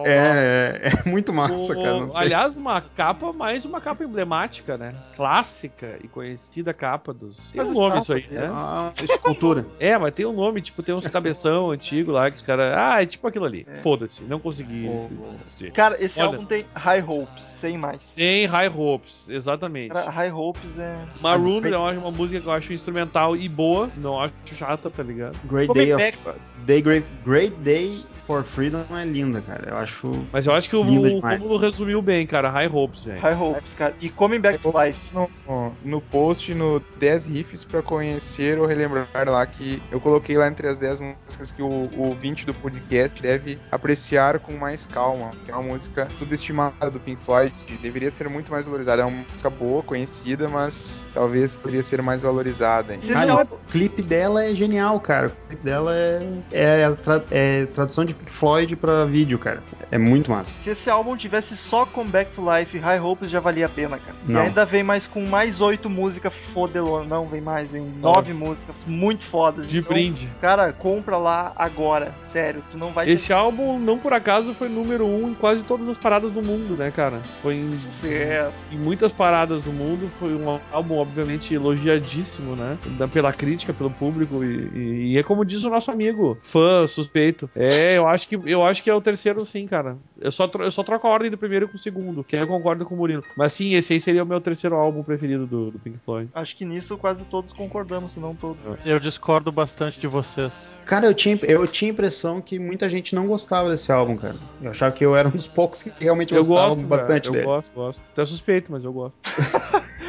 é, 0.05 0.81
é, 0.83 0.89
é 0.89 1.09
muito 1.09 1.33
massa, 1.33 1.75
cara. 1.75 2.01
não 2.01 2.09
tem- 2.09 2.17
aliás, 2.17 2.57
uma 2.57 2.81
capa, 2.81 3.33
mais 3.33 3.65
uma 3.65 3.81
capa 3.81 4.05
emblemática, 4.05 4.77
né? 4.77 4.95
Clássica 5.17 5.99
e 6.03 6.09
conhecida 6.09 6.73
capa 6.75 7.13
dos. 7.13 7.51
Tem 7.53 7.63
um 7.63 7.73
nome 7.73 8.01
isso 8.01 8.13
aí, 8.13 8.27
né? 8.31 8.51
Ah, 8.53 8.93
escultura. 9.03 9.62
É, 9.79 9.97
mas 9.99 10.15
tem 10.15 10.27
um 10.27 10.33
nome, 10.33 10.61
tipo, 10.61 10.83
tem 10.83 10.95
uns 10.95 11.07
cabeção 11.07 11.71
antigo 11.73 12.13
lá 12.13 12.31
que 12.31 12.37
os 12.37 12.43
caras. 12.43 12.75
Ah, 12.77 13.03
é 13.03 13.07
tipo 13.07 13.27
aquilo 13.27 13.45
ali. 13.45 13.67
Foda-se, 13.81 14.23
não 14.25 14.39
consegui. 14.39 14.87
O- 14.87 15.09
dizer. 15.45 15.73
Cara, 15.73 15.97
esse 16.03 16.19
Olha. 16.21 16.29
álbum 16.29 16.45
tem 16.45 16.65
High 16.75 17.03
Hopes, 17.07 17.45
sem 17.61 17.77
mais. 17.79 18.01
Tem 18.15 18.47
High 18.47 18.69
Hopes, 18.75 19.29
exatamente. 19.29 19.93
Cara, 19.93 20.11
High 20.11 20.33
Hopes 20.33 20.79
é. 20.79 20.97
Maroon 21.21 21.65
é 21.67 21.77
uma, 21.77 21.91
uma 21.93 22.11
música 22.11 22.41
que 22.41 22.47
eu 22.47 22.53
acho 22.53 22.73
instrumental 22.73 23.37
e 23.37 23.49
boa, 23.49 23.91
não 23.97 24.21
acho 24.21 24.33
chata, 24.47 24.91
tá 24.91 25.03
ligado? 25.03 25.37
Great 25.45 25.69
Come 25.69 25.85
Day 25.87 25.97
Back. 25.97 26.19
of 26.29 26.39
Day 26.65 26.81
Great, 26.83 27.07
Great 27.25 27.57
Day 27.57 28.01
for 28.27 28.43
Freedom 28.45 28.85
é 28.91 29.05
linda, 29.05 29.41
cara. 29.41 29.71
Eu 29.71 29.77
acho. 29.77 30.11
Mas 30.33 30.47
eu 30.47 30.53
acho 30.55 30.69
que 30.69 30.77
o, 30.77 30.81
o. 30.83 31.21
Romulo 31.21 31.57
resumiu 31.59 32.01
bem, 32.03 32.27
cara. 32.27 32.49
High 32.51 32.69
Hopes, 32.69 33.05
velho. 33.05 33.21
High 33.21 33.35
Hopes, 33.41 33.75
cara. 33.75 33.95
E 34.01 34.09
Coming 34.11 34.41
Back 34.41 34.59
to 34.59 34.73
Life. 34.79 34.99
no, 35.13 35.73
no 35.83 36.01
post 36.01 36.55
no 36.55 36.81
10 36.99 37.27
riffs 37.27 37.65
pra 37.65 37.83
conhecer 37.83 38.59
ou 38.59 38.67
relembrar 38.67 39.29
lá 39.29 39.45
que 39.47 39.83
eu 39.91 40.01
coloquei 40.01 40.37
lá 40.37 40.49
entre 40.49 40.69
as 40.69 40.79
10 40.79 41.01
músicas 41.01 41.53
que 41.53 41.63
o, 41.63 41.67
o 41.69 42.09
ouvinte 42.09 42.47
do 42.47 42.55
podcast 42.55 43.21
deve 43.23 43.59
apreciar 43.71 44.39
com 44.41 44.53
mais 44.53 44.87
calma, 44.87 45.31
que 45.45 45.51
é 45.51 45.55
uma 45.55 45.63
música 45.73 46.09
subestimada 46.17 46.91
do 46.91 47.01
Pink 47.01 47.21
Floyd, 47.21 47.53
deveria 47.81 48.11
ser 48.11 48.29
muito 48.29 48.51
mais 48.51 48.67
valorizada, 48.67 49.03
é 49.03 49.05
uma 49.05 49.25
música 49.31 49.51
boa, 49.51 49.83
conhecida, 49.83 50.49
mas 50.49 51.05
talvez 51.15 51.55
poderia 51.55 51.83
ser 51.83 52.03
mais 52.03 52.23
valorizada. 52.23 52.97
Cara, 52.99 53.45
o 53.45 53.59
clipe 53.71 54.03
dela 54.03 54.45
é 54.45 54.55
genial, 54.55 55.01
cara. 55.01 55.29
O 55.29 55.49
clipe 55.49 55.65
dela 55.65 55.95
é, 55.95 56.23
é, 56.53 56.91
tra- 56.93 57.25
é 57.31 57.67
tradução 57.67 58.05
de 58.05 58.12
Pink 58.15 58.31
Floyd 58.31 58.77
pra 58.77 59.05
vídeo, 59.05 59.39
cara. 59.39 59.63
É 59.91 59.99
muito 59.99 60.31
massa. 60.31 60.61
Se 60.63 60.71
esse 60.71 60.89
álbum 60.91 61.17
tivesse 61.17 61.57
só 61.57 61.85
Come 61.87 62.11
Back 62.11 62.33
to 62.35 62.43
Life 62.51 62.77
e 62.77 62.81
High 62.81 63.01
Hopes, 63.01 63.31
já 63.31 63.41
valia 63.41 63.67
a 63.67 63.69
pena, 63.69 63.99
cara. 63.99 64.17
Não. 64.27 64.43
E 64.43 64.47
ainda 64.47 64.65
vem 64.65 64.83
mais 64.83 65.07
com 65.07 65.21
mais 65.23 65.61
oito 65.61 65.89
músicas 65.91 66.33
fodelona. 66.55 67.05
Não, 67.07 67.27
vem 67.27 67.41
mais, 67.41 67.69
vem 67.69 67.83
nove 68.01 68.33
músicas 68.33 68.77
muito 68.87 69.25
fodas. 69.25 69.67
De 69.67 69.79
Então, 69.79 69.93
brinde. 69.93 70.29
Cara, 70.41 70.73
compra 70.73 71.17
lá 71.17 71.53
agora. 71.57 72.15
Sério, 72.29 72.63
tu 72.71 72.79
não 72.79 72.93
vai 72.93 73.09
Esse 73.11 73.33
álbum, 73.33 73.79
não 73.79 73.99
por 73.99 74.13
acaso, 74.13 74.55
foi 74.55 74.69
número 74.69 75.07
um 75.07 75.29
em 75.31 75.35
quase 75.35 75.63
todas 75.65 75.89
as 75.89 75.99
paradas 75.99 76.31
do 76.31 76.43
mundo, 76.43 76.75
né, 76.77 76.91
cara? 76.91 77.21
Foi 77.43 77.57
em, 77.57 77.71
ter 77.71 77.77
sucesso. 77.77 78.67
em 78.73 78.79
muitas 78.79 79.13
paradas 79.13 79.63
do 79.63 79.71
mundo. 79.73 80.11
Foi 80.19 80.35
um 80.35 80.59
álbum, 80.73 80.97
obviamente, 80.97 81.53
elogiadíssimo, 81.55 82.57
né? 82.57 82.79
Pela 83.13 83.33
crítica, 83.33 83.73
pelo 83.73 83.91
público. 83.91 84.43
E, 84.43 84.71
e- 84.75 85.13
e 85.13 85.19
é 85.19 85.23
como 85.23 85.45
diz 85.45 85.65
o 85.65 85.71
nosso 85.71 85.91
amigo, 85.91 86.39
fã, 86.43 86.87
suspeito. 86.87 87.51
É, 87.55 88.01
eu 88.03 88.09
acho 88.09 88.29
que, 88.29 88.41
eu 88.45 88.65
acho 88.65 88.83
que 88.83 88.91
é 88.91 88.95
o 88.95 89.01
terceiro, 89.01 89.45
sim, 89.47 89.67
cara. 89.67 89.97
Eu 90.21 90.31
só, 90.31 90.51
eu 90.59 90.71
só 90.71 90.83
troco 90.83 91.07
a 91.07 91.11
ordem 91.11 91.31
do 91.31 91.39
primeiro 91.39 91.69
com 91.69 91.77
o 91.77 91.81
segundo, 91.81 92.23
que 92.23 92.37
aí 92.37 92.43
eu 92.43 92.47
concordo 92.47 92.85
com 92.85 92.95
o 92.95 92.99
Murilo. 92.99 93.25
Mas 93.37 93.53
sim, 93.53 93.75
esse 93.75 93.93
aí 93.93 94.01
seria 94.01 94.23
o 94.23 94.27
meu 94.27 94.41
terceiro 94.41 94.77
álbum 94.77 95.03
preferido 95.03 95.47
do, 95.47 95.71
do 95.71 95.79
Pink 95.79 95.99
Floyd. 96.05 96.31
Acho 96.35 96.57
que 96.57 96.65
nisso 96.65 96.97
quase 96.97 97.25
todos 97.25 97.53
concordamos, 97.53 98.13
se 98.13 98.21
não 98.21 98.35
todos. 98.35 98.59
Eu 98.85 98.99
discordo 99.01 99.51
bastante 99.51 99.99
de 99.99 100.07
vocês. 100.07 100.79
Cara, 100.85 101.07
eu 101.07 101.15
tinha, 101.15 101.39
eu 101.43 101.67
tinha 101.67 101.91
a 101.91 101.95
impressão 101.95 102.41
que 102.41 102.59
muita 102.59 102.89
gente 102.89 103.15
não 103.15 103.27
gostava 103.27 103.71
desse 103.71 103.91
álbum, 103.91 104.17
cara. 104.17 104.37
Eu 104.61 104.71
achava 104.71 104.93
que 104.93 105.05
eu 105.05 105.17
era 105.17 105.29
um 105.29 105.33
dos 105.33 105.47
poucos 105.47 105.83
que 105.83 105.93
realmente 105.99 106.35
Eu 106.35 106.45
gostavam 106.45 106.71
gosto 106.71 106.87
bastante 106.87 107.25
cara, 107.25 107.33
dele. 107.33 107.45
Eu 107.45 107.51
gosto, 107.51 107.75
gosto. 107.75 108.03
Até 108.13 108.25
suspeito, 108.25 108.73
mas 108.73 108.85
eu 108.85 108.93
gosto. 108.93 109.15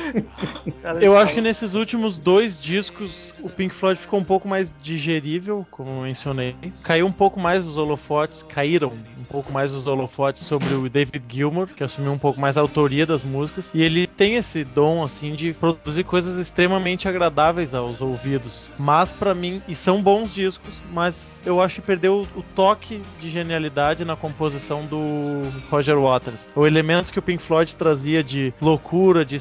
Eu 1.01 1.17
acho 1.17 1.33
que 1.33 1.41
nesses 1.41 1.73
últimos 1.73 2.17
dois 2.17 2.61
discos 2.61 3.33
o 3.41 3.49
Pink 3.49 3.73
Floyd 3.73 3.99
ficou 3.99 4.19
um 4.19 4.23
pouco 4.23 4.47
mais 4.47 4.71
digerível, 4.81 5.65
como 5.71 5.89
eu 5.89 6.01
mencionei. 6.03 6.55
Caiu 6.83 7.05
um 7.05 7.11
pouco 7.11 7.39
mais 7.39 7.65
os 7.65 7.77
holofotes, 7.77 8.43
caíram 8.43 8.93
um 9.19 9.25
pouco 9.25 9.51
mais 9.51 9.73
os 9.73 9.87
holofotes 9.87 10.43
sobre 10.43 10.73
o 10.73 10.89
David 10.89 11.23
Gilmour, 11.27 11.67
que 11.67 11.83
assumiu 11.83 12.11
um 12.11 12.17
pouco 12.17 12.39
mais 12.39 12.57
a 12.57 12.61
autoria 12.61 13.05
das 13.05 13.23
músicas. 13.23 13.69
E 13.73 13.81
ele 13.81 14.07
tem 14.07 14.35
esse 14.35 14.63
dom, 14.63 15.03
assim, 15.03 15.33
de 15.33 15.53
produzir 15.53 16.03
coisas 16.03 16.37
extremamente 16.37 17.07
agradáveis 17.07 17.73
aos 17.73 18.01
ouvidos. 18.01 18.71
Mas 18.77 19.11
pra 19.11 19.33
mim, 19.33 19.61
e 19.67 19.75
são 19.75 20.01
bons 20.01 20.33
discos, 20.33 20.81
mas 20.91 21.41
eu 21.45 21.61
acho 21.61 21.75
que 21.75 21.81
perdeu 21.81 22.27
o 22.35 22.43
toque 22.55 23.01
de 23.19 23.29
genialidade 23.29 24.05
na 24.05 24.15
composição 24.15 24.85
do 24.85 25.51
Roger 25.69 25.99
Waters. 25.99 26.47
O 26.55 26.65
elemento 26.65 27.11
que 27.11 27.19
o 27.19 27.21
Pink 27.21 27.43
Floyd 27.43 27.75
trazia 27.75 28.23
de 28.23 28.53
loucura, 28.61 29.25
de 29.25 29.35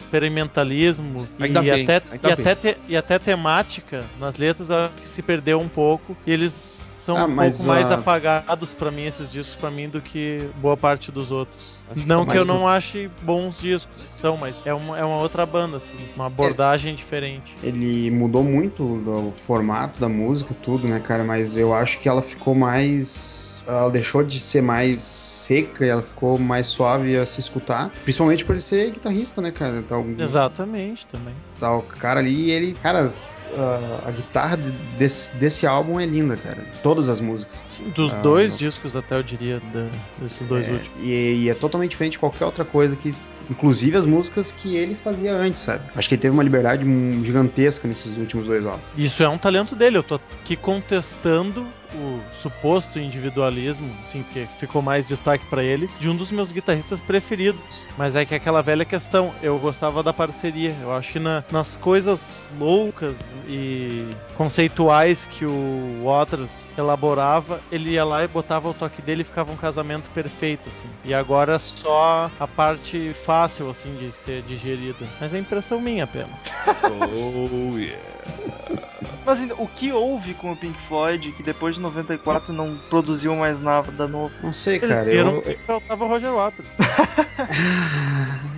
experimentalismo 0.62 1.28
Ainda 1.40 1.60
e, 1.60 1.70
bem, 1.70 1.84
até, 1.84 2.02
ainda 2.10 2.28
e, 2.28 2.32
até 2.32 2.54
te- 2.54 2.76
e 2.88 2.96
até 2.96 3.18
temática 3.18 4.04
nas 4.18 4.36
letras, 4.36 4.70
eu 4.70 4.76
acho 4.76 4.94
que 4.94 5.08
se 5.08 5.22
perdeu 5.22 5.58
um 5.60 5.68
pouco. 5.68 6.16
E 6.26 6.30
eles 6.32 6.52
são 6.98 7.16
Ah, 7.16 7.24
um 7.24 7.28
mas 7.34 7.56
pouco 7.56 7.68
mais 7.68 7.90
a- 7.90 7.94
apagados 7.96 8.72
pra 8.74 8.90
mim, 8.90 9.02
esses 9.04 9.30
discos, 9.30 9.56
pra 9.56 9.70
mim, 9.70 9.88
do 9.88 10.00
que 10.00 10.38
boa 10.60 10.76
parte 10.76 11.10
dos 11.10 11.32
outros. 11.32 11.82
Acho 11.90 12.06
não 12.06 12.24
tá 12.24 12.32
que 12.32 12.38
eu 12.38 12.44
mais 12.44 12.46
não 12.60 12.68
ache 12.68 13.10
bons 13.22 13.58
discos, 13.58 14.02
são, 14.20 14.36
mas 14.36 14.54
é 14.64 14.72
uma, 14.72 14.98
é 14.98 15.04
uma 15.04 15.18
outra 15.18 15.44
banda, 15.44 15.78
assim, 15.78 15.96
uma 16.14 16.26
abordagem 16.26 16.94
diferente. 16.94 17.52
Ele 17.62 18.10
mudou 18.10 18.44
muito 18.44 19.00
do 19.00 19.32
formato 19.44 20.00
da 20.00 20.08
música, 20.08 20.54
tudo, 20.62 20.86
né, 20.86 21.00
cara? 21.00 21.24
Mas 21.24 21.56
eu 21.56 21.74
acho 21.74 21.98
que 22.00 22.08
ela 22.08 22.22
ficou 22.22 22.54
mais. 22.54 23.64
Ela 23.66 23.90
deixou 23.90 24.22
de 24.24 24.40
ser 24.40 24.60
mais 24.62 25.31
seca 25.42 25.84
e 25.84 25.88
ela 25.88 26.02
ficou 26.02 26.38
mais 26.38 26.66
suave 26.68 27.16
a 27.16 27.26
se 27.26 27.40
escutar. 27.40 27.90
Principalmente 28.04 28.44
por 28.44 28.52
ele 28.52 28.60
ser 28.62 28.90
guitarrista, 28.90 29.40
né, 29.42 29.50
cara? 29.50 29.84
Um, 29.90 30.14
Exatamente, 30.18 31.06
também. 31.06 31.34
tá 31.58 31.76
o 31.76 31.82
cara 31.82 32.20
ali 32.20 32.50
ele. 32.50 32.74
Cara, 32.82 33.08
a, 33.54 34.08
a 34.08 34.10
guitarra 34.10 34.56
de- 34.56 34.70
desse, 34.98 35.34
desse 35.36 35.66
álbum 35.66 35.98
é 36.00 36.06
linda, 36.06 36.36
cara. 36.36 36.64
Todas 36.82 37.08
as 37.08 37.20
músicas. 37.20 37.54
Sim, 37.66 37.90
dos 37.90 38.12
Ah, 38.12 38.20
dois 38.22 38.52
não. 38.52 38.58
discos, 38.58 38.94
até 38.96 39.16
eu 39.16 39.22
diria, 39.22 39.60
da- 39.72 39.88
desses 40.18 40.46
dois 40.46 40.66
É, 40.66 40.72
últimos. 40.72 40.98
e, 41.00 41.42
e 41.44 41.48
é 41.50 41.54
totalmente 41.54 41.90
diferente 41.90 42.12
de 42.12 42.18
qualquer 42.18 42.44
outra 42.44 42.64
coisa 42.64 42.96
que. 42.96 43.14
Inclusive 43.50 43.96
as 43.96 44.06
músicas 44.06 44.52
que 44.52 44.76
ele 44.76 44.94
fazia 44.94 45.34
antes, 45.34 45.60
sabe? 45.62 45.84
Acho 45.96 46.08
que 46.08 46.14
ele 46.14 46.22
teve 46.22 46.32
uma 46.32 46.44
liberdade 46.44 46.84
gigantesca 47.24 47.86
nesses 47.88 48.16
últimos 48.16 48.46
dois 48.46 48.64
álbuns. 48.64 48.82
Isso 48.96 49.22
é 49.22 49.28
um 49.28 49.36
talento 49.36 49.74
dele, 49.74 49.98
eu 49.98 50.02
tô 50.02 50.14
aqui 50.40 50.56
contestando 50.56 51.66
o 51.94 52.20
suposto 52.34 52.98
individualismo, 52.98 53.88
assim, 54.02 54.22
porque 54.22 54.46
ficou 54.58 54.80
mais 54.82 55.06
destaque 55.08 55.44
pra 55.46 55.62
ele, 55.62 55.88
de 56.00 56.08
um 56.08 56.16
dos 56.16 56.30
meus 56.30 56.50
guitarristas 56.52 57.00
preferidos. 57.00 57.60
Mas 57.96 58.14
é 58.16 58.24
que 58.24 58.34
aquela 58.34 58.62
velha 58.62 58.84
questão, 58.84 59.32
eu 59.42 59.58
gostava 59.58 60.02
da 60.02 60.12
parceria. 60.12 60.74
Eu 60.80 60.92
acho 60.94 61.12
que 61.12 61.18
na- 61.18 61.44
nas 61.50 61.76
coisas 61.76 62.48
loucas 62.58 63.16
e 63.46 64.06
conceituais 64.36 65.26
que 65.26 65.44
o 65.44 66.02
Waters 66.04 66.74
elaborava, 66.76 67.60
ele 67.70 67.90
ia 67.90 68.04
lá 68.04 68.24
e 68.24 68.28
botava 68.28 68.68
o 68.70 68.74
toque 68.74 69.02
dele 69.02 69.22
e 69.22 69.24
ficava 69.24 69.52
um 69.52 69.56
casamento 69.56 70.10
perfeito, 70.10 70.68
assim. 70.68 70.88
E 71.04 71.12
agora 71.14 71.58
só 71.58 72.30
a 72.38 72.46
parte 72.48 73.14
fácil, 73.24 73.70
assim, 73.70 73.94
de 73.96 74.12
ser 74.12 74.42
digerida. 74.42 75.06
Mas 75.20 75.32
é 75.34 75.38
impressão 75.38 75.80
minha 75.80 76.04
apenas. 76.04 76.30
Oh, 77.04 77.76
yeah. 77.78 78.91
Mas 79.24 79.38
ainda, 79.40 79.54
o 79.54 79.66
que 79.68 79.92
houve 79.92 80.34
com 80.34 80.52
o 80.52 80.56
Pink 80.56 80.78
Floyd 80.88 81.32
que 81.32 81.42
depois 81.42 81.74
de 81.76 81.80
94 81.80 82.52
não 82.52 82.76
produziu 82.90 83.34
mais 83.36 83.60
nada 83.60 84.06
novo? 84.08 84.32
Não 84.42 84.52
sei, 84.52 84.76
Eles 84.76 84.88
cara. 84.88 85.04
viram 85.04 85.36
Eu, 85.36 85.42
que 85.42 85.54
faltava 85.58 86.06
Roger 86.06 86.32
Waters. 86.32 86.68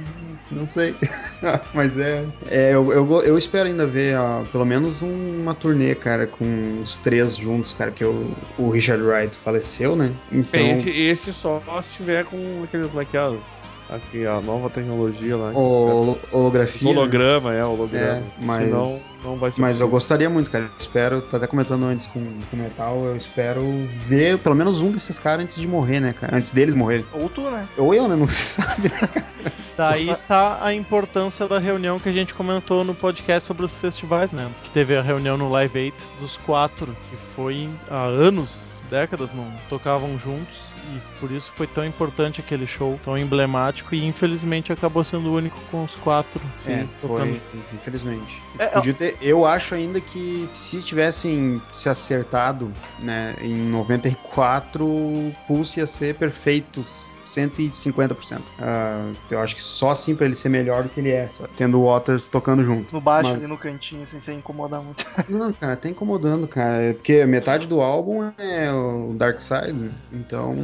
Não 0.55 0.67
sei. 0.69 0.95
Mas 1.75 1.99
é. 1.99 2.25
é 2.51 2.71
eu, 2.75 2.93
eu, 2.93 3.23
eu 3.23 3.37
espero 3.39 3.69
ainda 3.69 3.87
ver 3.87 4.17
ó, 4.19 4.43
pelo 4.53 4.65
menos 4.65 5.03
um- 5.03 5.41
uma 5.43 5.55
turnê, 5.55 5.95
cara, 5.95 6.27
com 6.27 6.81
os 6.83 6.99
três 6.99 7.37
juntos, 7.37 7.73
cara, 7.73 7.91
porque 7.91 8.05
o, 8.05 8.33
o 8.59 8.71
Richard 8.71 9.03
Wright 9.03 9.35
faleceu, 9.37 9.95
né? 9.97 10.13
Então. 10.31 10.61
Bem, 10.61 10.73
esse, 10.73 10.91
esse 10.91 11.33
só 11.33 11.61
se 11.83 11.95
tiver 11.97 12.25
com 12.25 12.63
aquele, 12.65 12.89
como 12.89 13.01
é 13.01 13.05
que 13.05 13.17
é, 13.17 13.21
as- 13.21 13.75
aqui, 13.91 14.27
a 14.27 14.41
nova 14.41 14.71
tecnologia 14.71 15.37
lá. 15.37 15.51
que 15.51 15.57
caras- 15.57 16.19
holografia. 16.33 16.89
né? 16.91 16.97
holograma, 16.99 17.55
é, 17.55 17.65
holograma. 17.65 18.07
É, 18.17 18.23
mas- 18.41 18.65
Senão, 18.65 19.01
não 19.25 19.37
vai 19.37 19.51
ser 19.51 19.61
Mas 19.61 19.71
eu 19.81 19.87
possível. 19.87 19.89
gostaria 19.89 20.31
muito, 20.31 20.51
cara. 20.51 20.65
Eu 20.65 20.71
espero, 20.79 21.21
tá 21.21 21.37
até 21.37 21.47
comentando 21.47 21.85
antes 21.85 22.07
com 22.07 22.21
com 22.51 22.57
o 22.57 22.61
Metal, 22.61 23.05
eu 23.05 23.17
espero 23.17 23.63
ver 24.07 24.39
pelo 24.39 24.55
menos 24.55 24.81
um 24.81 24.91
desses 24.91 25.19
caras 25.19 25.45
antes 25.45 25.57
de 25.57 25.67
morrer, 25.69 26.01
né, 26.01 26.13
cara? 26.19 26.37
Antes 26.37 26.51
deles 26.53 26.75
morrerem. 26.75 27.05
Ou 27.13 27.29
tu, 27.29 27.43
né? 27.51 27.67
Ou 27.77 27.95
eu, 27.95 28.09
né? 28.09 28.17
Não 28.17 28.27
se 28.29 28.61
sabe. 28.61 28.91
Daí 29.77 30.15
tá 30.29 30.44
a 30.63 30.75
importância 30.75 31.47
da 31.49 31.59
reunião 31.59 31.99
que 31.99 32.09
a 32.09 32.13
gente 32.13 32.35
comentou 32.35 32.85
no 32.85 32.95
podcast 32.95 33.47
sobre 33.47 33.65
os 33.65 33.77
festivais, 33.79 34.33
né? 34.33 34.51
Que 34.63 34.71
teve 34.71 34.97
a 34.97 35.03
reunião 35.03 35.37
no 35.37 35.51
Live 35.51 35.79
8 35.79 35.97
dos 36.21 36.37
quatro, 36.39 36.97
que 37.09 37.17
foi 37.35 37.69
há 37.91 38.05
anos, 38.05 38.75
décadas, 38.91 39.33
não 39.35 39.51
tocavam 39.69 40.19
juntos. 40.19 40.75
E 40.93 41.19
por 41.19 41.31
isso 41.31 41.51
foi 41.57 41.67
tão 41.67 41.85
importante 41.85 42.41
aquele 42.41 42.67
show, 42.67 42.99
tão 43.03 43.17
emblemático. 43.17 43.95
e 43.95 44.05
infelizmente 44.05 44.73
acabou 44.73 45.03
sendo 45.03 45.31
o 45.31 45.37
único 45.37 45.59
com 45.71 45.85
os 45.85 45.97
quatro. 45.97 46.41
é, 46.67 46.87
tocando. 47.01 47.41
foi, 47.51 47.61
infelizmente. 47.73 48.43
É, 48.59 48.67
Podia 48.67 48.95
ter, 48.95 49.17
eu 49.23 49.47
acho 49.47 49.75
ainda 49.75 50.01
que 50.01 50.49
se 50.53 50.83
tivessem 50.83 51.61
se 51.75 51.89
acertado, 51.89 52.71
né, 52.99 53.35
em 53.41 53.57
94, 53.57 54.85
o 54.85 55.35
Pulse 55.47 55.81
ia 55.81 55.87
ser 55.87 56.15
perfeito, 56.17 56.85
150%. 57.35 58.41
Ah, 58.59 59.11
eu 59.31 59.41
acho 59.41 59.57
que 59.57 59.63
só 59.63 59.91
assim 59.91 60.15
pra 60.15 60.27
ele 60.27 60.37
ser 60.37 60.49
melhor 60.49 60.83
do 60.85 60.89
que 60.89 61.01
ele 61.01 61.11
é, 61.11 61.29
só 61.37 61.45
tendo 61.57 61.81
o 61.81 61.85
Waters 61.87 62.29
tocando 62.29 62.63
junto. 62.65 62.93
No 62.95 63.01
baixo 63.01 63.31
Mas- 63.31 63.41
ali 63.43 63.51
no 63.51 63.59
cantinho, 63.59 64.07
sem 64.07 64.21
se 64.21 64.33
incomodar 64.33 64.83
muito. 64.83 65.05
Não, 65.29 65.53
cara, 65.53 65.77
tá 65.77 65.89
incomodando, 65.89 66.47
cara. 66.47 66.83
É 66.83 66.93
Porque 66.93 67.25
metade 67.27 67.67
do 67.67 67.81
álbum 67.81 68.31
é 68.39 68.73
o 68.73 69.15
Dark 69.17 69.41
Side, 69.41 69.91
então 70.13 70.55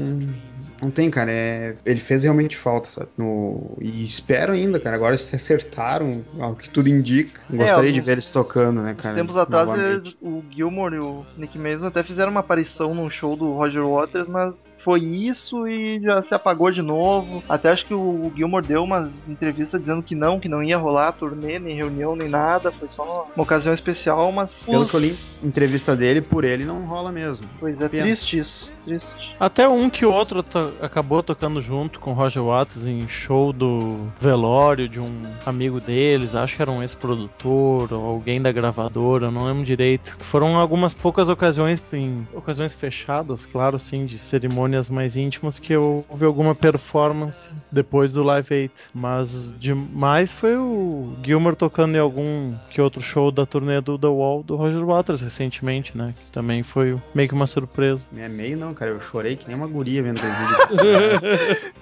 não 0.80 0.90
tem, 0.90 1.10
cara. 1.10 1.30
É... 1.30 1.76
Ele 1.84 2.00
fez 2.00 2.22
realmente 2.22 2.56
falta, 2.56 2.88
sabe? 2.88 3.08
No... 3.16 3.76
E 3.80 4.02
espero 4.04 4.52
ainda, 4.52 4.78
cara. 4.80 4.96
Agora 4.96 5.16
se 5.16 5.34
acertaram, 5.36 6.24
ao 6.38 6.54
que 6.54 6.68
tudo 6.70 6.88
indica. 6.88 7.40
Gostaria 7.50 7.90
É, 7.90 7.92
de 7.92 8.00
ver 8.00 8.12
eles 8.12 8.28
tocando, 8.28 8.80
né, 8.82 8.94
cara? 8.94 9.14
Tempos 9.16 9.36
atrás, 9.36 9.68
eles- 9.78 10.14
o 10.20 10.42
Gilmore 10.50 10.94
e 10.94 10.98
o 10.98 11.24
Nick 11.36 11.58
Mason 11.58 11.86
até 11.88 12.02
fizeram 12.02 12.30
uma 12.30 12.40
aparição 12.40 12.94
num 12.94 13.10
show 13.10 13.36
do 13.36 13.52
Roger 13.52 13.84
Waters, 13.86 14.28
mas 14.28 14.70
foi 14.78 15.00
isso 15.00 15.66
e 15.66 16.00
já 16.00 16.22
se 16.22 16.34
apagou 16.34 16.70
de 16.70 16.82
novo. 16.82 17.42
Até 17.48 17.70
acho 17.70 17.84
que 17.86 17.94
o 17.94 18.32
Gilmore 18.34 18.66
deu 18.66 18.82
umas 18.82 19.12
entrevistas 19.28 19.80
dizendo 19.80 20.02
que 20.02 20.14
não, 20.14 20.40
que 20.40 20.48
não 20.48 20.62
ia 20.62 20.78
rolar 20.78 21.12
turnê, 21.12 21.58
nem 21.58 21.74
reunião, 21.74 22.14
nem 22.16 22.28
nada. 22.28 22.70
Foi 22.72 22.88
só 22.88 23.28
uma 23.34 23.42
ocasião 23.42 23.74
especial, 23.74 24.30
mas. 24.32 24.50
Pelo 24.64 24.82
os- 24.82 24.90
que 24.90 24.96
eu 24.96 25.00
li, 25.00 25.16
entrevista 25.42 25.96
dele, 25.96 26.20
por 26.20 26.44
ele 26.44 26.64
não 26.64 26.84
rola 26.86 27.10
mesmo. 27.12 27.46
Pois 27.58 27.80
é, 27.80 27.88
Pena. 27.88 28.02
triste 28.04 28.38
isso. 28.38 28.70
Triste. 28.84 29.36
Até 29.38 29.68
um 29.68 29.90
que 29.90 30.06
o 30.06 30.10
outro 30.12 30.42
acabou 30.80 31.22
tocando 31.22 31.60
junto 31.60 32.00
com 32.00 32.10
o 32.10 32.14
Roger 32.14 32.42
Waters 32.42 32.86
em 32.86 33.08
show 33.08 33.52
do 33.52 34.08
velório 34.20 34.88
de 34.88 35.00
um 35.00 35.22
amigo 35.44 35.80
deles, 35.80 36.34
acho 36.34 36.56
que 36.56 36.62
era 36.62 36.70
um 36.70 36.82
ex-produtor 36.82 37.92
ou 37.92 38.04
alguém 38.04 38.40
da 38.40 38.52
gravadora, 38.52 39.30
não 39.30 39.44
lembro 39.44 39.64
direito. 39.64 40.16
Foram 40.30 40.56
algumas 40.56 40.94
poucas 40.94 41.28
ocasiões, 41.28 41.82
em 41.92 42.26
ocasiões 42.32 42.74
fechadas, 42.74 43.46
claro, 43.46 43.76
assim, 43.76 44.06
de 44.06 44.18
cerimônias 44.18 44.88
mais 44.88 45.16
íntimas, 45.16 45.58
que 45.58 45.72
eu 45.72 46.04
houve 46.08 46.24
alguma 46.24 46.54
performance 46.54 47.48
depois 47.70 48.12
do 48.12 48.22
Live 48.22 48.52
8. 48.52 48.72
Mas 48.94 49.54
demais 49.58 50.32
foi 50.32 50.56
o 50.56 51.14
Gilmer 51.22 51.56
tocando 51.56 51.96
em 51.96 52.00
algum 52.00 52.54
que 52.70 52.80
outro 52.80 53.00
show 53.00 53.30
da 53.30 53.46
turnê 53.46 53.80
do 53.80 53.98
The 53.98 54.06
Wall 54.06 54.42
do 54.42 54.56
Roger 54.56 54.84
Waters 54.84 55.20
recentemente, 55.20 55.96
né? 55.96 56.14
Que 56.18 56.30
também 56.30 56.62
foi 56.62 56.98
meio 57.14 57.28
que 57.28 57.34
uma 57.34 57.46
surpresa. 57.46 58.06
É 58.16 58.28
meio 58.28 58.56
não, 58.56 58.74
cara. 58.74 58.90
Eu 58.90 59.00
chorei 59.00 59.36
que 59.36 59.46
nem 59.46 59.56
uma 59.56 59.66
guria 59.66 60.02
vendo 60.02 60.18
aquele 60.18 60.32
vídeo. 60.32 60.59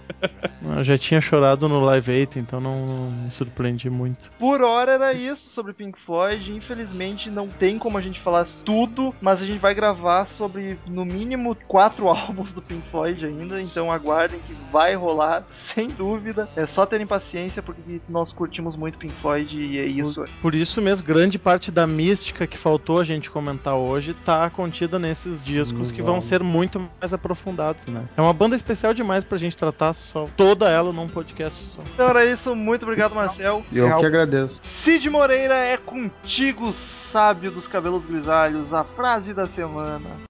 Eu 0.76 0.84
já 0.84 0.98
tinha 0.98 1.20
chorado 1.20 1.68
no 1.68 1.80
Live 1.80 2.10
8, 2.10 2.38
então 2.38 2.60
não, 2.60 2.86
não 2.86 3.10
me 3.10 3.30
surpreendi 3.30 3.88
muito. 3.88 4.30
Por 4.38 4.62
hora 4.62 4.92
era 4.92 5.12
isso 5.12 5.48
sobre 5.48 5.72
Pink 5.72 5.98
Floyd. 6.00 6.52
Infelizmente 6.52 7.30
não 7.30 7.48
tem 7.48 7.78
como 7.78 7.98
a 7.98 8.00
gente 8.00 8.20
falar 8.20 8.46
tudo, 8.64 9.14
mas 9.20 9.42
a 9.42 9.46
gente 9.46 9.58
vai 9.58 9.74
gravar 9.74 10.26
sobre 10.26 10.78
no 10.86 11.04
mínimo 11.04 11.56
quatro 11.66 12.08
álbuns 12.08 12.52
do 12.52 12.62
Pink 12.62 12.88
Floyd 12.90 13.24
ainda. 13.24 13.60
Então 13.60 13.90
aguardem 13.90 14.40
que 14.46 14.54
vai 14.72 14.94
rolar, 14.94 15.44
sem 15.74 15.88
dúvida. 15.88 16.48
É 16.56 16.66
só 16.66 16.84
terem 16.84 17.06
paciência 17.06 17.62
porque 17.62 18.00
nós 18.08 18.32
curtimos 18.32 18.76
muito 18.76 18.98
Pink 18.98 19.14
Floyd 19.14 19.56
e 19.56 19.78
é 19.78 19.86
isso. 19.86 20.24
Por 20.40 20.54
isso 20.54 20.80
mesmo, 20.80 21.06
grande 21.06 21.38
parte 21.38 21.70
da 21.70 21.86
mística 21.86 22.46
que 22.46 22.58
faltou 22.58 23.00
a 23.00 23.04
gente 23.04 23.30
comentar 23.30 23.74
hoje 23.74 24.14
tá 24.24 24.48
contida 24.50 24.98
nesses 24.98 25.42
discos 25.42 25.90
No 25.90 25.94
que 25.94 26.02
vão 26.02 26.20
ser 26.20 26.42
muito 26.42 26.88
mais 27.00 27.12
aprofundados, 27.12 27.86
né? 27.86 28.06
É 28.16 28.20
uma 28.20 28.32
banda 28.32 28.56
especial 28.68 28.92
demais 28.92 29.24
pra 29.24 29.38
gente 29.38 29.56
tratar 29.56 29.94
só 29.94 30.28
toda 30.36 30.68
ela 30.68 30.92
num 30.92 31.08
podcast 31.08 31.58
só. 31.74 31.82
Então 31.94 32.08
era 32.08 32.26
isso. 32.26 32.54
Muito 32.54 32.82
obrigado, 32.82 33.14
Marcel. 33.14 33.64
Eu 33.72 33.98
que 33.98 34.06
agradeço. 34.06 34.60
Cid 34.62 35.08
Moreira 35.08 35.54
é 35.54 35.78
contigo, 35.78 36.72
sábio 36.72 37.50
dos 37.50 37.66
cabelos 37.66 38.04
grisalhos. 38.04 38.74
A 38.74 38.84
frase 38.84 39.32
da 39.32 39.46
semana. 39.46 40.28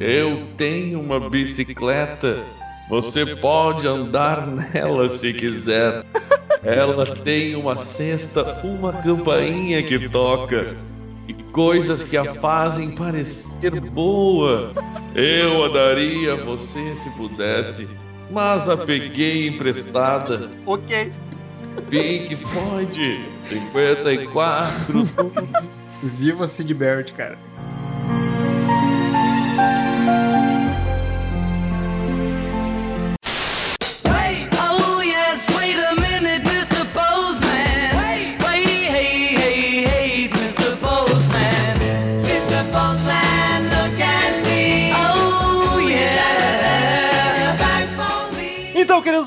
Eu 0.00 0.48
tenho 0.56 1.00
uma 1.00 1.30
bicicleta. 1.30 2.42
Você 2.88 3.36
pode 3.36 3.86
andar 3.86 4.46
nela 4.46 5.08
se 5.08 5.32
quiser. 5.32 6.04
Ela 6.62 7.06
tem 7.06 7.56
uma 7.56 7.78
cesta, 7.78 8.60
uma 8.62 8.92
campainha 8.92 9.82
que 9.82 10.08
toca 10.08 10.76
e 11.26 11.32
coisas 11.32 12.04
que 12.04 12.16
a 12.16 12.34
fazem 12.34 12.90
parecer 12.90 13.80
boa. 13.80 14.72
Eu 15.14 15.64
a 15.64 15.68
daria 15.68 16.34
a 16.34 16.36
você 16.36 16.94
se 16.96 17.08
pudesse, 17.16 17.88
mas 18.30 18.68
a 18.68 18.76
peguei 18.76 19.48
emprestada. 19.48 20.50
Ok. 20.66 21.10
Pink 21.88 22.36
Floyd 22.36 23.20
54. 23.48 25.08
Viva 26.02 26.46
Sid 26.46 26.74
Barrett, 26.74 27.12
cara. 27.12 27.38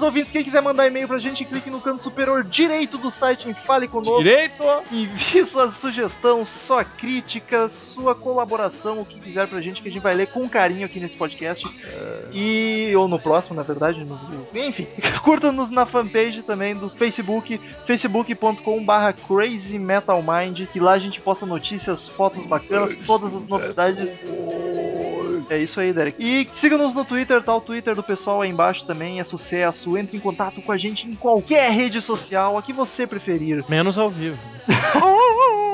Ouvintes, 0.04 0.32
quem 0.32 0.44
quiser 0.44 0.62
mandar 0.62 0.88
e-mail 0.88 1.08
pra 1.08 1.18
gente, 1.20 1.46
clique 1.46 1.70
no 1.70 1.80
canto 1.82 2.02
superior 2.04 2.44
direito 2.44 2.98
do 2.98 3.10
site 3.10 3.50
em 3.50 3.54
Fale 3.54 3.88
Conosco. 3.88 4.22
Direito! 4.24 4.64
Envie 4.92 5.46
sua 5.48 5.72
sugestão, 5.72 6.46
sua 6.46 6.84
crítica, 6.84 7.70
sua 7.70 8.14
colaboração, 8.14 9.00
o 9.02 9.06
que 9.06 9.20
quiser 9.20 9.48
pra 9.48 9.62
gente, 9.62 9.82
que 9.82 9.90
a 9.90 9.92
gente 9.92 10.02
vai 10.02 10.14
ler 10.14 10.28
com 10.28 10.48
carinho 10.50 10.86
aqui 10.86 11.00
nesse 11.00 11.16
podcast. 11.16 11.66
E. 12.32 12.94
ou 12.96 13.08
no 13.08 13.20
próximo, 13.20 13.56
na 13.56 13.64
verdade. 13.64 14.04
no- 14.04 14.20
enfim, 14.54 14.88
curta-nos 15.24 15.70
na 15.70 15.86
fanpage 15.86 16.42
também 16.44 16.76
do 16.76 16.90
Facebook, 16.90 17.60
facebook.com/barra 17.86 19.14
Crazy 19.14 19.80
Metal 19.80 20.22
Mind, 20.24 20.68
que 20.72 20.80
lá 20.80 20.94
a 20.94 21.00
gente 21.00 21.20
posta 21.22 21.46
notícias, 21.46 22.08
fotos 22.10 22.46
bacanas, 22.46 22.96
todas 23.06 23.34
as 23.36 23.48
novidades. 23.48 24.10
É 25.50 25.58
isso 25.58 25.80
aí, 25.80 25.94
Derek. 25.94 26.22
E 26.24 26.48
siga-nos 26.60 26.94
no 26.94 27.06
Twitter, 27.06 27.42
tá? 27.44 27.56
O 27.56 27.62
Twitter 27.62 27.96
do 27.96 28.04
pessoal 28.04 28.42
aí 28.42 28.50
embaixo 28.50 28.86
também 28.86 29.20
é 29.20 29.24
sucesso. 29.24 29.98
Entre 29.98 30.18
em 30.18 30.20
contato 30.20 30.62
com 30.62 30.72
a 30.72 30.78
gente 30.78 31.08
em 31.08 31.16
qualquer 31.16 31.72
rede 31.72 32.02
social, 32.02 32.58
a 32.58 32.62
que 32.62 32.74
você 32.74 33.06
preferir. 33.06 33.64
Menos 33.70 33.98
ao 33.98 34.10
vivo. 34.10 34.38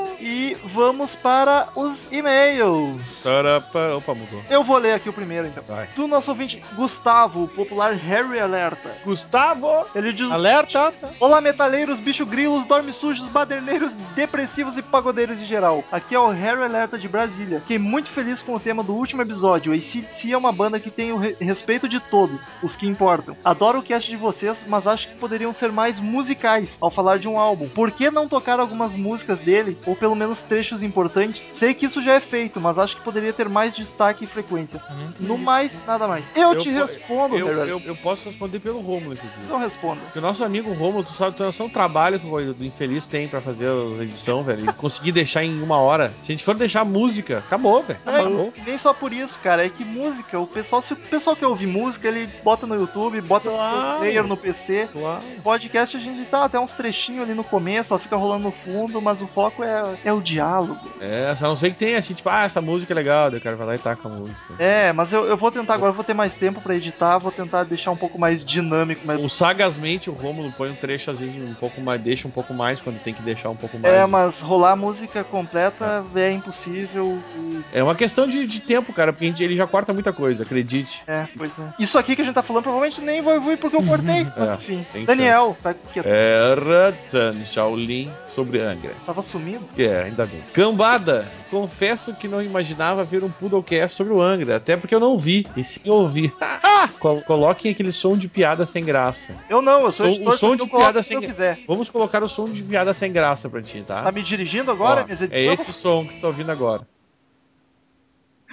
E 0.50 0.54
vamos 0.74 1.14
para 1.14 1.68
os 1.76 1.96
e-mails. 2.10 3.22
Tarapa- 3.22 3.94
Opa, 3.96 4.14
mudou. 4.14 4.42
Eu 4.50 4.64
vou 4.64 4.78
ler 4.78 4.94
aqui 4.94 5.08
o 5.08 5.12
primeiro 5.12 5.46
então. 5.46 5.62
Vai. 5.66 5.86
Do 5.94 6.08
nosso 6.08 6.28
ouvinte 6.30 6.60
Gustavo, 6.74 7.44
o 7.44 7.48
popular 7.48 7.92
Harry 7.92 8.40
Alerta. 8.40 8.90
Gustavo! 9.04 9.68
Ele 9.94 10.12
diz: 10.12 10.28
Alerta! 10.30 10.92
Olá, 11.20 11.40
metaleiros, 11.40 12.00
bicho 12.00 12.26
grilos, 12.26 12.64
dorme 12.64 12.90
sujos, 12.92 13.28
baderneiros, 13.28 13.92
depressivos 14.16 14.76
e 14.76 14.82
pagodeiros 14.82 15.38
em 15.38 15.44
geral. 15.46 15.84
Aqui 15.92 16.16
é 16.16 16.18
o 16.18 16.30
Harry 16.30 16.62
Alerta 16.64 16.98
de 16.98 17.06
Brasília. 17.06 17.60
Fiquei 17.60 17.78
muito 17.78 18.08
feliz 18.08 18.42
com 18.42 18.54
o 18.54 18.60
tema 18.60 18.82
do 18.82 18.92
último 18.92 19.22
episódio. 19.22 19.72
ACDC 19.72 20.32
é 20.32 20.36
uma 20.36 20.50
banda 20.50 20.80
que 20.80 20.90
tem 20.90 21.12
o 21.12 21.16
re- 21.16 21.36
respeito 21.40 21.88
de 21.88 22.00
todos, 22.00 22.40
os 22.60 22.74
que 22.74 22.88
importam. 22.88 23.36
Adoro 23.44 23.78
o 23.78 23.82
cast 23.84 24.10
de 24.10 24.16
vocês, 24.16 24.56
mas 24.66 24.86
acho 24.88 25.08
que 25.10 25.14
poderiam 25.16 25.54
ser 25.54 25.70
mais 25.70 26.00
musicais 26.00 26.68
ao 26.80 26.90
falar 26.90 27.20
de 27.20 27.28
um 27.28 27.38
álbum. 27.38 27.68
Por 27.68 27.92
que 27.92 28.10
não 28.10 28.26
tocar 28.28 28.58
algumas 28.58 28.90
músicas 28.92 29.38
dele, 29.38 29.78
ou 29.86 29.94
pelo 29.94 30.16
menos 30.16 30.39
trechos 30.42 30.82
importantes? 30.82 31.48
Sei 31.54 31.74
que 31.74 31.86
isso 31.86 32.02
já 32.02 32.14
é 32.14 32.20
feito, 32.20 32.60
mas 32.60 32.78
acho 32.78 32.96
que 32.96 33.02
poderia 33.02 33.32
ter 33.32 33.48
mais 33.48 33.74
destaque 33.74 34.24
e 34.24 34.26
frequência. 34.26 34.80
No 35.18 35.36
mais, 35.38 35.72
nada 35.86 36.06
mais. 36.06 36.24
Eu, 36.34 36.56
te 36.58 36.70
po- 36.70 36.76
respondo, 36.78 37.36
eu, 37.36 37.48
eu, 37.66 37.82
eu 37.84 37.96
posso 37.96 38.26
responder 38.28 38.58
pelo 38.60 38.80
Romulo, 38.80 39.12
inclusive. 39.14 39.46
Não 39.48 39.58
responda. 39.58 40.00
Porque 40.02 40.18
o 40.18 40.22
nosso 40.22 40.44
amigo 40.44 40.72
Romulo, 40.72 41.04
tu 41.04 41.12
sabe, 41.12 41.36
tu 41.36 41.42
não 41.42 41.52
sabe 41.52 41.70
o 41.70 41.72
trabalho 41.72 42.18
que 42.20 42.26
o 42.26 42.64
infeliz 42.64 43.06
tem 43.06 43.28
pra 43.28 43.40
fazer 43.40 43.68
a 43.68 44.02
edição, 44.02 44.42
velho. 44.42 44.68
E 44.68 44.72
conseguir 44.74 45.12
deixar 45.12 45.44
em 45.44 45.62
uma 45.62 45.78
hora. 45.78 46.12
Se 46.22 46.32
a 46.32 46.34
gente 46.34 46.44
for 46.44 46.54
deixar 46.54 46.84
música, 46.84 47.38
acabou, 47.38 47.82
velho. 47.82 47.98
É 48.06 48.10
Acabou. 48.20 48.52
nem 48.66 48.78
só 48.78 48.92
por 48.92 49.12
isso, 49.12 49.38
cara. 49.42 49.64
É 49.64 49.68
que 49.68 49.84
música, 49.84 50.38
o 50.38 50.46
pessoal, 50.46 50.82
se 50.82 50.92
o 50.92 50.96
pessoal 50.96 51.36
quer 51.36 51.46
ouvir 51.46 51.66
música, 51.66 52.08
ele 52.08 52.28
bota 52.42 52.66
no 52.66 52.74
YouTube, 52.74 53.20
bota 53.20 53.50
no 53.50 53.56
Claro. 53.56 53.88
seu 53.90 53.98
player 53.98 54.24
no 54.26 54.36
PC. 54.36 54.88
Claro. 54.92 55.22
Podcast 55.42 55.96
a 55.96 56.00
gente 56.00 56.24
tá 56.26 56.44
até 56.44 56.58
uns 56.58 56.70
trechinhos 56.72 57.22
ali 57.22 57.34
no 57.34 57.44
começo, 57.44 57.94
ó, 57.94 57.98
fica 57.98 58.16
rolando 58.16 58.44
no 58.44 58.52
fundo, 58.52 59.00
mas 59.00 59.20
o 59.20 59.26
foco 59.26 59.62
é, 59.62 59.94
é 60.04 60.12
o 60.12 60.20
diálogo. 60.30 60.78
É, 61.00 61.34
só 61.36 61.48
não 61.48 61.56
sei 61.56 61.70
que 61.70 61.78
tem 61.78 61.96
assim, 61.96 62.14
tipo, 62.14 62.28
ah, 62.28 62.44
essa 62.44 62.60
música 62.60 62.92
é 62.92 62.96
legal, 62.96 63.30
daí 63.30 63.38
o 63.38 63.42
cara 63.42 63.56
vai 63.56 63.66
lá 63.66 63.74
e 63.74 63.78
taca 63.78 64.06
a 64.06 64.10
música. 64.10 64.54
É, 64.58 64.92
mas 64.92 65.12
eu, 65.12 65.24
eu 65.26 65.36
vou 65.36 65.50
tentar 65.50 65.74
agora, 65.74 65.90
eu 65.90 65.94
vou 65.96 66.04
ter 66.04 66.14
mais 66.14 66.34
tempo 66.34 66.60
pra 66.60 66.74
editar, 66.76 67.18
vou 67.18 67.32
tentar 67.32 67.64
deixar 67.64 67.90
um 67.90 67.96
pouco 67.96 68.18
mais 68.18 68.44
dinâmico, 68.44 69.06
mais 69.06 69.20
O 69.22 69.28
Sagasmente, 69.28 70.08
o 70.10 70.12
Rômulo 70.12 70.52
põe 70.56 70.70
um 70.70 70.74
trecho, 70.74 71.10
às 71.10 71.18
vezes, 71.18 71.36
um 71.36 71.54
pouco 71.54 71.80
mais, 71.80 72.00
deixa 72.00 72.28
um 72.28 72.30
pouco 72.30 72.52
mais 72.54 72.80
quando 72.80 72.98
tem 73.00 73.12
que 73.14 73.22
deixar 73.22 73.50
um 73.50 73.56
pouco 73.56 73.78
mais. 73.78 73.94
É, 73.94 74.06
mas 74.06 74.40
rolar 74.40 74.72
a 74.72 74.76
música 74.76 75.24
completa 75.24 76.04
é 76.14 76.30
impossível. 76.32 77.22
e- 77.36 77.60
É 77.72 77.82
uma 77.82 77.94
questão 77.94 78.26
de, 78.26 78.46
de 78.46 78.60
tempo, 78.60 78.92
cara, 78.92 79.12
porque 79.12 79.26
gente- 79.26 79.42
ele 79.42 79.56
já 79.56 79.66
corta 79.66 79.92
muita 79.92 80.12
coisa, 80.12 80.42
acredite. 80.42 81.02
É, 81.06 81.26
pois 81.36 81.50
é. 81.58 81.62
Isso 81.78 81.98
aqui 81.98 82.14
que 82.16 82.22
a 82.22 82.24
gente 82.24 82.34
tá 82.34 82.42
falando 82.42 82.62
provavelmente 82.64 83.00
nem 83.00 83.22
vai 83.22 83.38
vir 83.40 83.58
porque 83.58 83.76
eu 83.76 83.82
cortei. 83.82 84.26
Mas 84.36 84.50
É, 84.50 84.54
enfim. 84.54 84.86
Daniel, 85.04 85.56
tá 85.62 85.74
quieto. 85.74 86.06
É, 86.06 86.88
Hudson 86.88 87.44
Shaolin 87.44 88.10
sobre 88.26 88.60
Angra. 88.60 88.94
Tava 89.06 89.22
sumido. 89.22 89.64
É, 89.76 90.02
ainda 90.04 90.19
bem. 90.26 90.40
Cambada, 90.52 91.26
confesso 91.50 92.14
que 92.14 92.26
não 92.28 92.42
imaginava 92.42 93.04
ver 93.04 93.22
um 93.24 93.30
Poodlecast 93.30 93.96
sobre 93.96 94.12
o 94.12 94.20
Angra, 94.20 94.56
até 94.56 94.76
porque 94.76 94.94
eu 94.94 95.00
não 95.00 95.18
vi, 95.18 95.46
e 95.56 95.62
sim 95.64 95.80
ouvi. 95.88 96.32
Col- 96.98 97.22
Coloquem 97.22 97.70
aquele 97.72 97.92
som 97.92 98.16
de 98.16 98.28
piada 98.28 98.64
sem 98.66 98.84
graça. 98.84 99.34
Eu 99.48 99.60
não, 99.60 99.82
eu 99.82 99.92
sou 99.92 100.06
Som- 100.06 100.12
editor, 100.12 100.32
o 100.34 100.38
som 100.38 100.56
de 100.56 100.66
piada 100.66 101.02
sem 101.02 101.20
quiser. 101.20 101.58
Vamos 101.66 101.90
colocar 101.90 102.22
o 102.22 102.28
som 102.28 102.48
de 102.48 102.62
piada 102.62 102.92
sem 102.94 103.12
graça 103.12 103.48
pra 103.48 103.60
ti, 103.62 103.82
tá? 103.86 104.02
Tá 104.02 104.12
me 104.12 104.22
dirigindo 104.22 104.70
agora? 104.70 105.06
Ó, 105.08 105.24
é 105.30 105.44
esse 105.44 105.72
som 105.72 106.06
que 106.06 106.14
tu 106.14 106.20
tá 106.20 106.26
ouvindo 106.28 106.50
agora. 106.50 106.86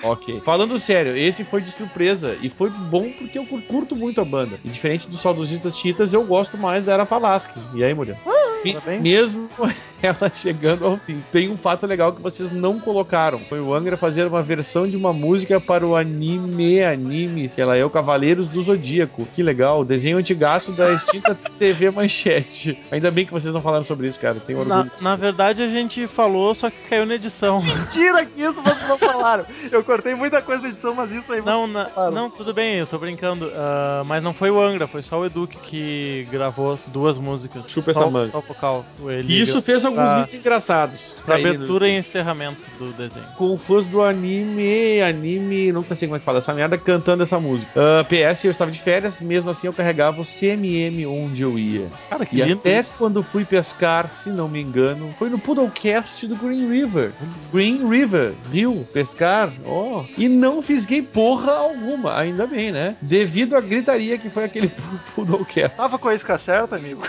Ok. 0.03 0.41
Falando 0.41 0.77
sério, 0.80 1.18
esse 1.18 1.44
foi 1.44 1.60
de 1.60 1.72
surpresa 1.72 2.38
e 2.41 2.49
foi 2.52 2.69
bom 2.69 3.10
porque 3.18 3.39
eu 3.39 3.45
cur- 3.45 3.64
curto 3.64 3.95
muito 3.95 4.22
a 4.22 4.26
banda. 4.26 4.60
E 4.64 4.69
diferente 4.69 5.07
dos 5.07 5.19
saudosistas 5.22 5.76
Cheetahs, 5.76 6.14
eu 6.14 6.23
gosto 6.23 6.56
mais 6.56 6.85
da 6.85 6.94
Era 6.94 7.06
Falaschi. 7.06 7.49
E 7.73 7.84
aí, 7.84 7.95
Muriel? 7.95 8.15
Me- 8.64 8.73
parabéns. 8.73 9.02
mesmo 9.02 9.49
ela 10.03 10.32
chegando 10.34 10.86
ao 10.86 10.98
fim. 10.98 11.24
Tem 11.32 11.49
um 11.49 11.57
fato 11.57 11.86
legal 11.88 12.14
que 12.14 12.22
vocês 12.22 12.52
não 12.52 12.80
colocaram. 12.80 13.40
Foi 13.40 13.60
o 13.60 13.74
Angra 13.74 13.98
fazer 13.98 14.26
uma 14.28 14.41
versão 14.44 14.88
de 14.88 14.95
uma 14.95 15.11
música 15.14 15.60
para 15.60 15.86
o 15.86 15.95
anime, 15.95 16.84
anime, 16.84 17.49
sei 17.49 17.65
lá, 17.65 17.76
é 17.78 17.84
o 17.84 17.90
Cavaleiros 17.90 18.48
do 18.48 18.61
Zodíaco. 18.64 19.28
Que 19.36 19.41
legal, 19.44 19.84
desenho 19.84 20.18
antigaço 20.18 20.72
da 20.72 20.94
extinta 20.94 21.36
TV 21.57 21.90
Manchete. 21.91 22.80
Ainda 22.91 23.10
bem 23.11 23.26
que 23.26 23.32
vocês 23.34 23.53
não 23.53 23.61
falaram 23.61 23.84
sobre 23.84 24.07
isso, 24.07 24.19
cara. 24.19 24.36
Tenho 24.45 24.60
orgulho. 24.60 24.91
Na, 24.99 25.11
na 25.11 25.15
verdade, 25.15 25.61
a 25.61 25.68
gente 25.68 26.07
falou, 26.07 26.53
só 26.53 26.69
que 26.69 26.78
caiu 26.90 27.06
na 27.06 27.15
edição. 27.15 27.61
Mentira 27.61 28.26
que 28.26 28.41
isso 28.41 28.61
vocês 28.61 28.88
não 28.88 28.98
falaram. 28.98 29.45
Eu 29.72 29.84
cortei 29.84 30.14
muita 30.15 30.41
coisa 30.41 30.61
da 30.64 30.69
edição, 30.69 30.94
mas 30.94 31.11
isso 31.11 31.32
aí 31.34 31.41
Não, 31.41 31.68
na- 31.68 31.90
não, 32.11 32.30
tudo 32.30 32.53
bem, 32.53 32.76
eu 32.76 32.88
tô 32.88 32.98
brincando. 32.98 33.52
ah, 33.56 34.03
mas 34.06 34.22
não 34.24 34.34
foi 34.34 34.49
o 34.52 34.61
Angra, 34.61 34.88
foi 34.88 35.02
só 35.02 35.19
o 35.19 35.26
Edu 35.26 35.48
que- 35.48 36.28
gravou 36.32 36.78
duas 36.88 37.18
músicas. 37.18 37.69
Chupa 37.69 37.94
só, 37.94 38.02
essa 38.02 38.10
manga. 38.11 38.32
Só 38.32 38.40
o 38.40 38.41
vocal. 38.41 38.86
Ele 39.07 39.34
E 39.34 39.41
isso 39.41 39.61
fez 39.61 39.84
alguns 39.88 40.12
vídeos 40.22 40.34
engraçados. 40.36 41.18
Pra 41.26 41.36
abertura 41.36 41.90
e 41.90 41.98
encerramento 41.98 42.62
do 42.80 42.94
desenho. 42.94 43.26
com 43.38 43.58
fãs 43.58 43.86
do 43.86 44.02
anime, 44.02 45.02
anime, 45.02 45.72
nunca 45.74 45.94
sei 45.96 46.08
como 46.08 46.16
é 46.16 46.20
que 46.20 46.26
fala 46.26 46.38
essa 46.40 46.54
merda, 46.54 46.78
cantando 46.78 47.22
essa 47.24 47.38
música. 47.40 47.70
Ah, 47.76 48.04
PS, 48.06 48.46
eu 48.46 48.52
estava 48.52 48.72
de 48.72 48.80
férias, 48.80 49.20
mesmo 49.20 49.50
assim 49.50 49.68
eu 49.68 49.74
carregava 49.74 50.22
o 50.22 50.26
CMM 50.26 51.06
onde 51.06 51.42
eu 51.42 51.60
ia. 51.60 51.88
Cara, 52.10 52.26
que 52.26 52.38
E 52.38 52.42
lindo. 52.44 52.60
até 52.60 52.80
isso. 52.80 52.94
quando 52.98 53.22
fui 53.22 53.44
pescar, 53.44 54.10
se 54.10 54.30
não 54.30 54.48
me 54.48 54.62
engano, 54.62 55.14
foi 55.20 55.30
no 55.30 55.38
Poodlecast 55.38 56.26
do 56.28 56.36
Green 56.38 56.70
River. 56.70 57.12
Green 57.52 57.86
River, 57.90 58.34
rio, 58.52 58.88
pescar, 58.94 59.52
ó. 59.66 60.06
E 60.18 60.30
não 60.30 60.62
fisguei 60.62 61.02
porra 61.02 61.52
alguma, 61.52 62.18
ainda 62.18 62.48
bem, 62.48 62.72
né? 62.72 62.96
Devido 63.02 63.56
à 63.58 63.60
gritaria 63.62 64.18
que 64.18 64.30
foi 64.30 64.46
aquele 64.46 64.72
Poodlecast. 65.14 65.76
Tava 65.76 66.00
com 66.00 66.08
a 66.08 66.16
isca 66.16 66.40
certa, 66.40 66.78
amigo. 66.78 67.04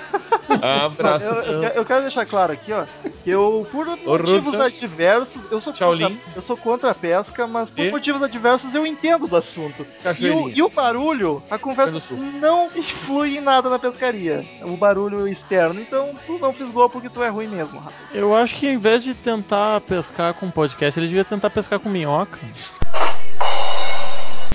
Abraço. 0.60 1.26
Eu, 1.26 1.52
eu 1.52 1.60
quero- 1.60 1.74
eu 1.76 1.84
quero 1.84 2.00
deixar 2.02 2.26
claro 2.26 2.52
aqui, 2.52 2.67
ó, 2.72 2.84
que 3.24 3.30
eu, 3.30 3.66
por 3.70 3.86
motivos 3.86 4.52
Hudson. 4.52 4.62
adversos, 4.62 5.42
eu 5.50 5.60
sou, 5.60 5.74
Shaolin. 5.74 6.14
contra, 6.16 6.32
eu 6.36 6.42
sou 6.42 6.56
contra 6.56 6.90
a 6.90 6.94
pesca, 6.94 7.46
mas 7.46 7.70
por 7.70 7.84
E? 7.84 7.90
motivos 7.90 8.22
adversos 8.22 8.74
eu 8.74 8.86
entendo 8.86 9.26
do 9.26 9.36
assunto. 9.36 9.82
E 9.82 9.84
o, 9.84 10.02
Cachoeirinha. 10.02 10.52
e 10.56 10.62
o 10.62 10.68
barulho, 10.68 11.42
a 11.50 11.58
conversa 11.58 12.00
Sul. 12.00 12.16
não 12.18 12.66
influi 12.76 13.36
em 13.38 13.40
nada 13.40 13.68
na 13.68 13.78
pescaria. 13.78 14.44
O 14.62 14.76
barulho 14.76 15.26
externo. 15.28 15.80
Então 15.80 16.14
tu 16.26 16.38
não 16.38 16.52
fisgou 16.52 16.88
porque 16.88 17.08
tu 17.08 17.22
é 17.22 17.28
ruim 17.28 17.48
mesmo, 17.48 17.78
Rafa. 17.78 17.96
Eu 18.12 18.36
acho 18.36 18.56
que 18.56 18.66
em 18.68 18.78
vez 18.78 19.02
de 19.02 19.14
tentar 19.14 19.80
pescar 19.82 20.34
com 20.34 20.50
podcast, 20.50 20.98
ele 20.98 21.08
devia 21.08 21.24
tentar 21.24 21.50
pescar 21.50 21.78
com 21.78 21.88
minhoca. 21.88 22.38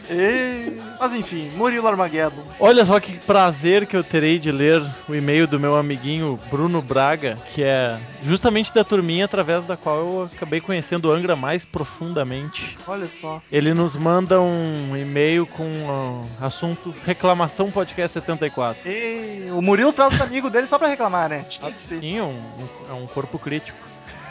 E... 0.09 0.81
Mas 0.99 1.13
enfim, 1.13 1.49
Murilo 1.55 1.87
Armageddon. 1.87 2.43
Olha 2.59 2.85
só 2.85 2.99
que 2.99 3.17
prazer 3.19 3.85
que 3.87 3.95
eu 3.95 4.03
terei 4.03 4.37
de 4.39 4.51
ler 4.51 4.81
o 5.07 5.15
e-mail 5.15 5.47
do 5.47 5.59
meu 5.59 5.75
amiguinho 5.75 6.39
Bruno 6.49 6.81
Braga, 6.81 7.37
que 7.53 7.63
é 7.63 7.97
justamente 8.25 8.73
da 8.73 8.83
turminha 8.83 9.25
através 9.25 9.65
da 9.65 9.75
qual 9.75 9.97
eu 9.97 10.29
acabei 10.33 10.61
conhecendo 10.61 11.09
o 11.09 11.11
Angra 11.11 11.35
mais 11.35 11.65
profundamente. 11.65 12.77
Olha 12.87 13.07
só. 13.19 13.41
Ele 13.51 13.73
nos 13.73 13.95
manda 13.95 14.39
um 14.41 14.95
e-mail 14.95 15.45
com 15.45 16.25
assunto 16.39 16.93
Reclamação 17.05 17.71
Podcast 17.71 18.13
74. 18.13 18.89
E 18.89 19.47
o 19.51 19.61
Murilo 19.61 19.91
traz 19.93 20.13
os 20.13 20.21
amigos 20.21 20.51
dele 20.51 20.67
só 20.67 20.77
pra 20.77 20.87
reclamar, 20.87 21.29
né? 21.29 21.45
Tinha 21.49 21.71
ser. 21.87 21.99
Sim, 21.99 22.21
um, 22.21 22.25
um- 22.29 22.67
é 22.91 22.93
um 22.93 23.07
corpo 23.07 23.37
crítico. 23.39 23.77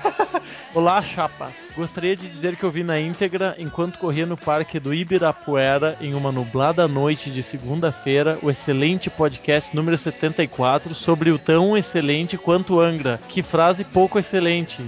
Olá, 0.75 1.03
chapas. 1.03 1.53
Gostaria 1.77 2.17
de 2.17 2.27
dizer 2.27 2.57
que 2.57 2.65
eu 2.65 2.71
vi 2.71 2.83
na 2.83 2.99
íntegra, 2.99 3.55
enquanto 3.59 3.99
corria 3.99 4.25
no 4.25 4.39
parque 4.39 4.81
do 4.81 4.95
Ibirapuera, 4.95 5.99
em 6.01 6.15
uma 6.15 6.33
nublada 6.33 6.89
noite 6.89 7.31
de 7.31 7.43
segunda-feira, 7.43 8.39
o 8.43 8.51
excelente 8.51 9.11
podcast 9.11 9.77
número 9.77 9.99
74 9.99 10.95
sobre 10.95 11.31
o 11.31 11.39
tão 11.39 11.77
excelente 11.77 12.39
quanto 12.39 12.81
Angra. 12.81 13.21
Que 13.29 13.43
frase 13.43 13.85
pouco 13.85 14.19
excelente. 14.19 14.83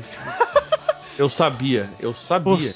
Eu 1.18 1.28
sabia, 1.28 1.88
eu 2.00 2.14
sabia. 2.14 2.72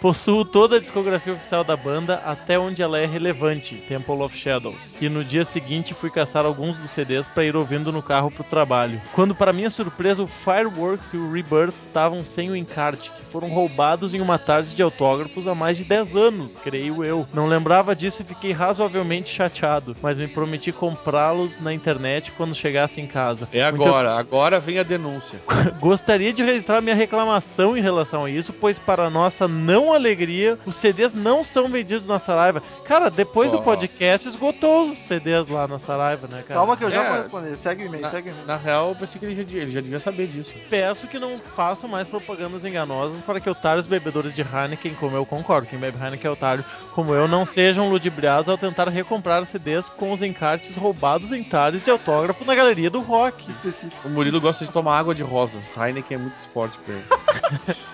Possuo 0.00 0.46
toda 0.46 0.76
a 0.76 0.80
discografia 0.80 1.34
oficial 1.34 1.62
da 1.62 1.76
banda 1.76 2.22
até 2.24 2.58
onde 2.58 2.80
ela 2.80 2.98
é 2.98 3.04
relevante, 3.04 3.74
Temple 3.86 4.22
of 4.22 4.34
Shadows. 4.34 4.94
E 4.98 5.10
no 5.10 5.22
dia 5.22 5.44
seguinte 5.44 5.92
fui 5.92 6.08
caçar 6.08 6.46
alguns 6.46 6.78
dos 6.78 6.90
CDs 6.90 7.28
para 7.28 7.44
ir 7.44 7.54
ouvindo 7.54 7.92
no 7.92 8.02
carro 8.02 8.30
pro 8.30 8.42
trabalho. 8.42 8.98
Quando, 9.12 9.34
para 9.34 9.52
minha 9.52 9.68
surpresa, 9.68 10.22
o 10.22 10.26
Fireworks 10.26 11.12
e 11.12 11.18
o 11.18 11.30
Rebirth 11.30 11.74
estavam 11.86 12.24
sem 12.24 12.50
o 12.50 12.56
encarte, 12.56 13.10
que 13.10 13.24
foram 13.26 13.48
roubados 13.48 14.14
em 14.14 14.22
uma 14.22 14.38
tarde 14.38 14.74
de 14.74 14.82
autógrafos 14.82 15.46
há 15.46 15.54
mais 15.54 15.76
de 15.76 15.84
10 15.84 16.16
anos, 16.16 16.56
creio 16.64 17.04
eu. 17.04 17.26
Não 17.34 17.46
lembrava 17.46 17.94
disso 17.94 18.22
e 18.22 18.24
fiquei 18.24 18.52
razoavelmente 18.52 19.30
chateado, 19.30 19.94
mas 20.00 20.16
me 20.16 20.26
prometi 20.26 20.72
comprá-los 20.72 21.60
na 21.60 21.74
internet 21.74 22.32
quando 22.38 22.54
chegasse 22.54 23.02
em 23.02 23.06
casa. 23.06 23.46
É 23.52 23.62
agora, 23.62 24.14
agora 24.14 24.58
vem 24.58 24.78
a 24.78 24.82
denúncia. 24.82 25.38
Gostaria 25.78 26.32
de 26.32 26.42
registrar 26.42 26.80
minha 26.80 26.96
reclamação 26.96 27.76
em 27.76 27.82
relação 27.82 28.24
a 28.24 28.30
isso, 28.30 28.50
pois 28.54 28.78
para 28.78 29.10
nossa 29.10 29.46
não 29.46 29.89
alegria, 29.92 30.58
os 30.66 30.76
CDs 30.76 31.12
não 31.14 31.42
são 31.44 31.68
vendidos 31.68 32.06
na 32.06 32.18
Saraiva. 32.18 32.62
Cara, 32.84 33.10
depois 33.10 33.50
do 33.50 33.60
podcast 33.62 34.28
esgotou 34.28 34.90
os 34.90 34.98
CDs 34.98 35.48
lá 35.48 35.66
na 35.68 35.78
Saraiva, 35.78 36.26
né, 36.26 36.42
cara? 36.46 36.60
Calma 36.60 36.76
que 36.76 36.84
eu 36.84 36.90
já 36.90 37.02
É. 37.04 37.08
vou 37.08 37.22
responder. 37.22 37.56
Segue 37.62 37.82
o 37.84 37.86
e-mail, 37.86 38.02
Na, 38.02 38.10
segue 38.10 38.28
o 38.28 38.32
e-mail. 38.32 38.46
na 38.46 38.56
real, 38.56 38.88
eu 38.90 38.94
pensei 38.96 39.18
que 39.18 39.26
ele 39.26 39.34
já, 39.34 39.58
ele 39.58 39.70
já 39.70 39.80
devia 39.80 40.00
saber 40.00 40.26
disso. 40.26 40.52
Peço 40.68 41.06
que 41.06 41.18
não 41.18 41.38
façam 41.56 41.88
mais 41.88 42.06
propagandas 42.08 42.64
enganosas 42.64 43.22
para 43.22 43.40
que 43.40 43.48
otários 43.50 43.86
bebedores 43.86 44.34
de 44.34 44.42
Heineken, 44.42 44.94
como 44.94 45.16
eu 45.16 45.24
concordo, 45.26 45.66
quem 45.66 45.78
bebe 45.78 45.96
Heineken 46.02 46.28
é 46.28 46.32
otário, 46.32 46.64
como 46.94 47.14
eu, 47.14 47.28
não 47.28 47.44
sejam 47.46 47.88
ludibriados 47.90 48.48
ao 48.48 48.58
tentar 48.58 48.88
recomprar 48.88 49.42
os 49.42 49.48
CDs 49.48 49.88
com 49.88 50.12
os 50.12 50.22
encartes 50.22 50.74
roubados 50.76 51.32
em 51.32 51.42
tares 51.44 51.84
de 51.84 51.90
autógrafo 51.90 52.44
na 52.44 52.54
galeria 52.54 52.90
do 52.90 53.00
rock. 53.00 53.50
Específico. 53.50 54.08
O 54.08 54.10
Murilo 54.10 54.40
gosta 54.40 54.64
de 54.64 54.72
tomar 54.72 54.98
água 54.98 55.14
de 55.14 55.22
rosas. 55.22 55.70
Heineken 55.76 56.16
é 56.16 56.20
muito 56.20 56.38
esporte 56.38 56.78
pra 56.80 56.94
ele. 56.94 57.04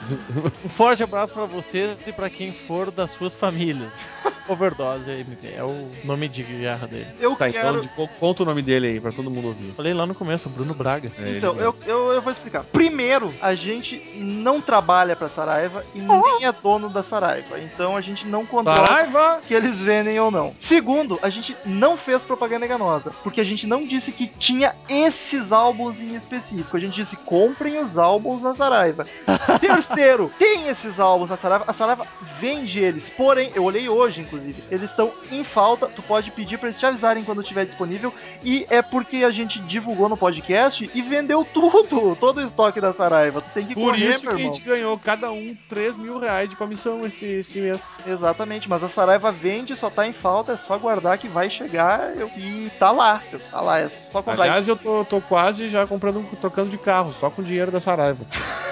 Um 0.65 0.69
forte 0.69 1.03
abraço 1.03 1.33
para 1.33 1.47
vocês 1.47 1.86
e 2.07 2.13
para 2.13 2.29
quem 2.31 2.53
for 2.53 2.91
das 2.91 3.11
suas 3.13 3.35
famílias. 3.35 3.91
Overdose 4.49 5.27
é 5.57 5.63
o 5.65 5.89
nome 6.05 6.29
de 6.29 6.43
guerra 6.45 6.87
dele. 6.87 7.09
Eu 7.19 7.35
Tá, 7.35 7.51
quero. 7.51 7.69
então 7.69 7.81
de- 7.81 7.89
co- 7.89 8.09
conta 8.21 8.45
o 8.45 8.47
nome 8.47 8.63
dele 8.63 8.87
aí 8.87 9.01
pra 9.01 9.11
todo 9.11 9.29
mundo 9.29 9.49
ouvir. 9.49 9.73
Falei 9.73 9.93
lá 9.93 10.07
no 10.07 10.15
começo, 10.15 10.49
Bruno 10.49 10.73
Braga. 10.73 11.11
É, 11.19 11.31
Então, 11.37 11.57
eu, 11.57 11.75
eu, 11.85 12.13
eu 12.13 12.23
vou 12.23 12.33
explicar. 12.33 12.63
Primeiro, 12.63 13.35
a 13.43 13.57
gente 13.57 13.97
não 14.17 14.61
trabalha 14.61 15.17
pra 15.17 15.29
Saraiva 15.29 15.85
e 15.97 15.99
nem 16.01 16.45
é 16.45 16.53
dono 16.53 16.89
da 16.89 17.03
Saraiva. 17.03 17.59
Então 17.59 17.97
a 17.97 18.01
gente 18.01 18.25
não 18.25 18.47
controla 18.47 18.87
Saraiva! 18.87 19.41
que 19.47 19.53
eles 19.53 19.81
vendem 19.81 20.19
ou 20.21 20.31
não. 20.31 20.55
Segundo, 20.61 21.19
a 21.23 21.29
gente 21.29 21.57
não 21.65 21.97
fez 21.97 22.23
propaganda 22.23 22.65
enganosa, 22.67 23.11
porque 23.25 23.41
a 23.41 23.45
gente 23.45 23.67
não 23.67 23.85
disse 23.85 24.13
que 24.13 24.29
tinha 24.29 24.77
esses 24.89 25.51
álbuns 25.51 26.01
em 26.01 26.15
específico. 26.15 26.77
A 26.77 26.81
gente 26.81 26.95
disse 26.95 27.17
comprem 27.17 27.79
os 27.83 27.99
álbuns 27.99 28.41
na 28.43 28.55
Saraiva. 28.55 29.05
Terceiro, 29.61 30.31
tem 30.39 30.69
esses 30.69 31.01
álbuns 31.01 31.31
na 31.31 31.37
Saraiva. 31.37 31.65
A 31.67 31.73
Saraiva 31.77 32.07
vende 32.41 32.81
eles. 32.81 33.09
Porém, 33.11 33.51
eu 33.55 33.65
olhei 33.65 33.89
hoje, 33.89 34.21
inclusive, 34.23 34.63
eles 34.71 34.91
estão 34.91 35.13
em 35.31 35.45
falta. 35.45 35.87
Tu 35.87 36.03
pode 36.03 36.31
pedir 36.31 36.59
pra 36.59 36.69
eles 36.69 36.79
te 36.81 36.87
avisarem 36.87 37.23
quando 37.25 37.41
estiver 37.43 37.65
disponível. 37.65 38.13
E 38.43 38.67
é 38.69 38.83
porque 38.83 39.19
a 39.25 39.31
gente 39.31 39.59
divulgou 39.61 40.09
no 40.09 40.17
podcast 40.17 40.91
e 40.95 41.03
vendeu 41.03 41.45
tudo, 41.45 42.17
todo 42.21 42.39
o 42.39 42.43
estoque 42.43 42.81
da 42.81 42.93
Saraiva. 42.93 43.41
Tu 43.41 43.51
tem 43.55 43.67
que 43.67 43.75
Por 43.75 43.93
correr, 43.93 44.11
isso 44.11 44.21
que 44.21 44.27
meu 44.27 44.35
a 44.35 44.39
irmão. 44.39 44.55
gente 44.55 44.65
ganhou 44.65 44.99
cada 44.99 45.31
um 45.31 45.57
3 45.69 45.97
mil 45.97 46.19
reais 46.19 46.49
de 46.49 46.57
comissão 46.57 47.05
esse, 47.07 47.25
esse 47.27 47.61
mês. 47.61 47.83
Exatamente, 48.07 48.69
mas 48.69 48.83
a 48.83 48.89
Saraiva 48.89 49.31
vende, 49.31 49.77
só 49.77 49.91
tá 49.91 50.07
em 50.07 50.13
falta, 50.13 50.53
é 50.53 50.57
só 50.57 50.75
aguardar 50.75 51.19
que 51.19 51.29
vai 51.29 51.49
chegar 51.51 52.17
eu- 52.17 52.31
e 52.37 52.71
tá 52.79 52.91
lá. 52.91 53.23
Tá 53.51 53.61
lá, 53.61 53.79
é 53.81 53.89
só 53.89 54.23
comprar. 54.23 54.45
Aliás, 54.45 54.67
eu 54.69 54.77
tô, 54.77 55.05
tô 55.05 55.21
quase 55.21 55.69
já 55.69 55.87
comprando, 55.87 56.25
trocando 56.41 56.71
de 56.71 56.79
carro, 56.79 57.15
só 57.19 57.31
com 57.31 57.43
o 57.43 57.45
dinheiro 57.45 57.71
da 57.71 57.81
Saraiva. 57.81 58.25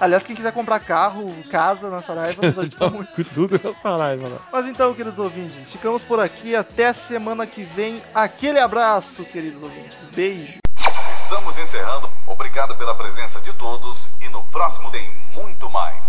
Aliás, 0.00 0.22
quem 0.22 0.36
quiser 0.36 0.52
comprar 0.52 0.78
carro, 0.78 1.34
casa 1.50 1.90
na 1.90 2.00
Saraiva, 2.00 2.40
ajuda 2.48 2.90
muito. 2.90 3.24
Tudo 3.24 3.56
é 3.56 3.72
Saraiva, 3.72 4.28
né? 4.28 4.38
Mas 4.52 4.66
então, 4.66 4.94
queridos 4.94 5.18
ouvintes, 5.18 5.68
ficamos 5.70 6.02
por 6.02 6.20
aqui. 6.20 6.54
Até 6.54 6.92
semana 6.92 7.46
que 7.46 7.64
vem. 7.64 8.02
Aquele 8.14 8.58
abraço, 8.58 9.24
queridos 9.24 9.62
ouvintes. 9.62 9.96
Beijo. 10.14 10.58
Estamos 11.22 11.58
encerrando. 11.58 12.08
Obrigado 12.26 12.76
pela 12.76 12.94
presença 12.94 13.40
de 13.40 13.52
todos 13.52 14.08
e 14.20 14.28
no 14.30 14.42
próximo 14.44 14.90
tem 14.90 15.10
muito 15.34 15.68
mais. 15.70 16.08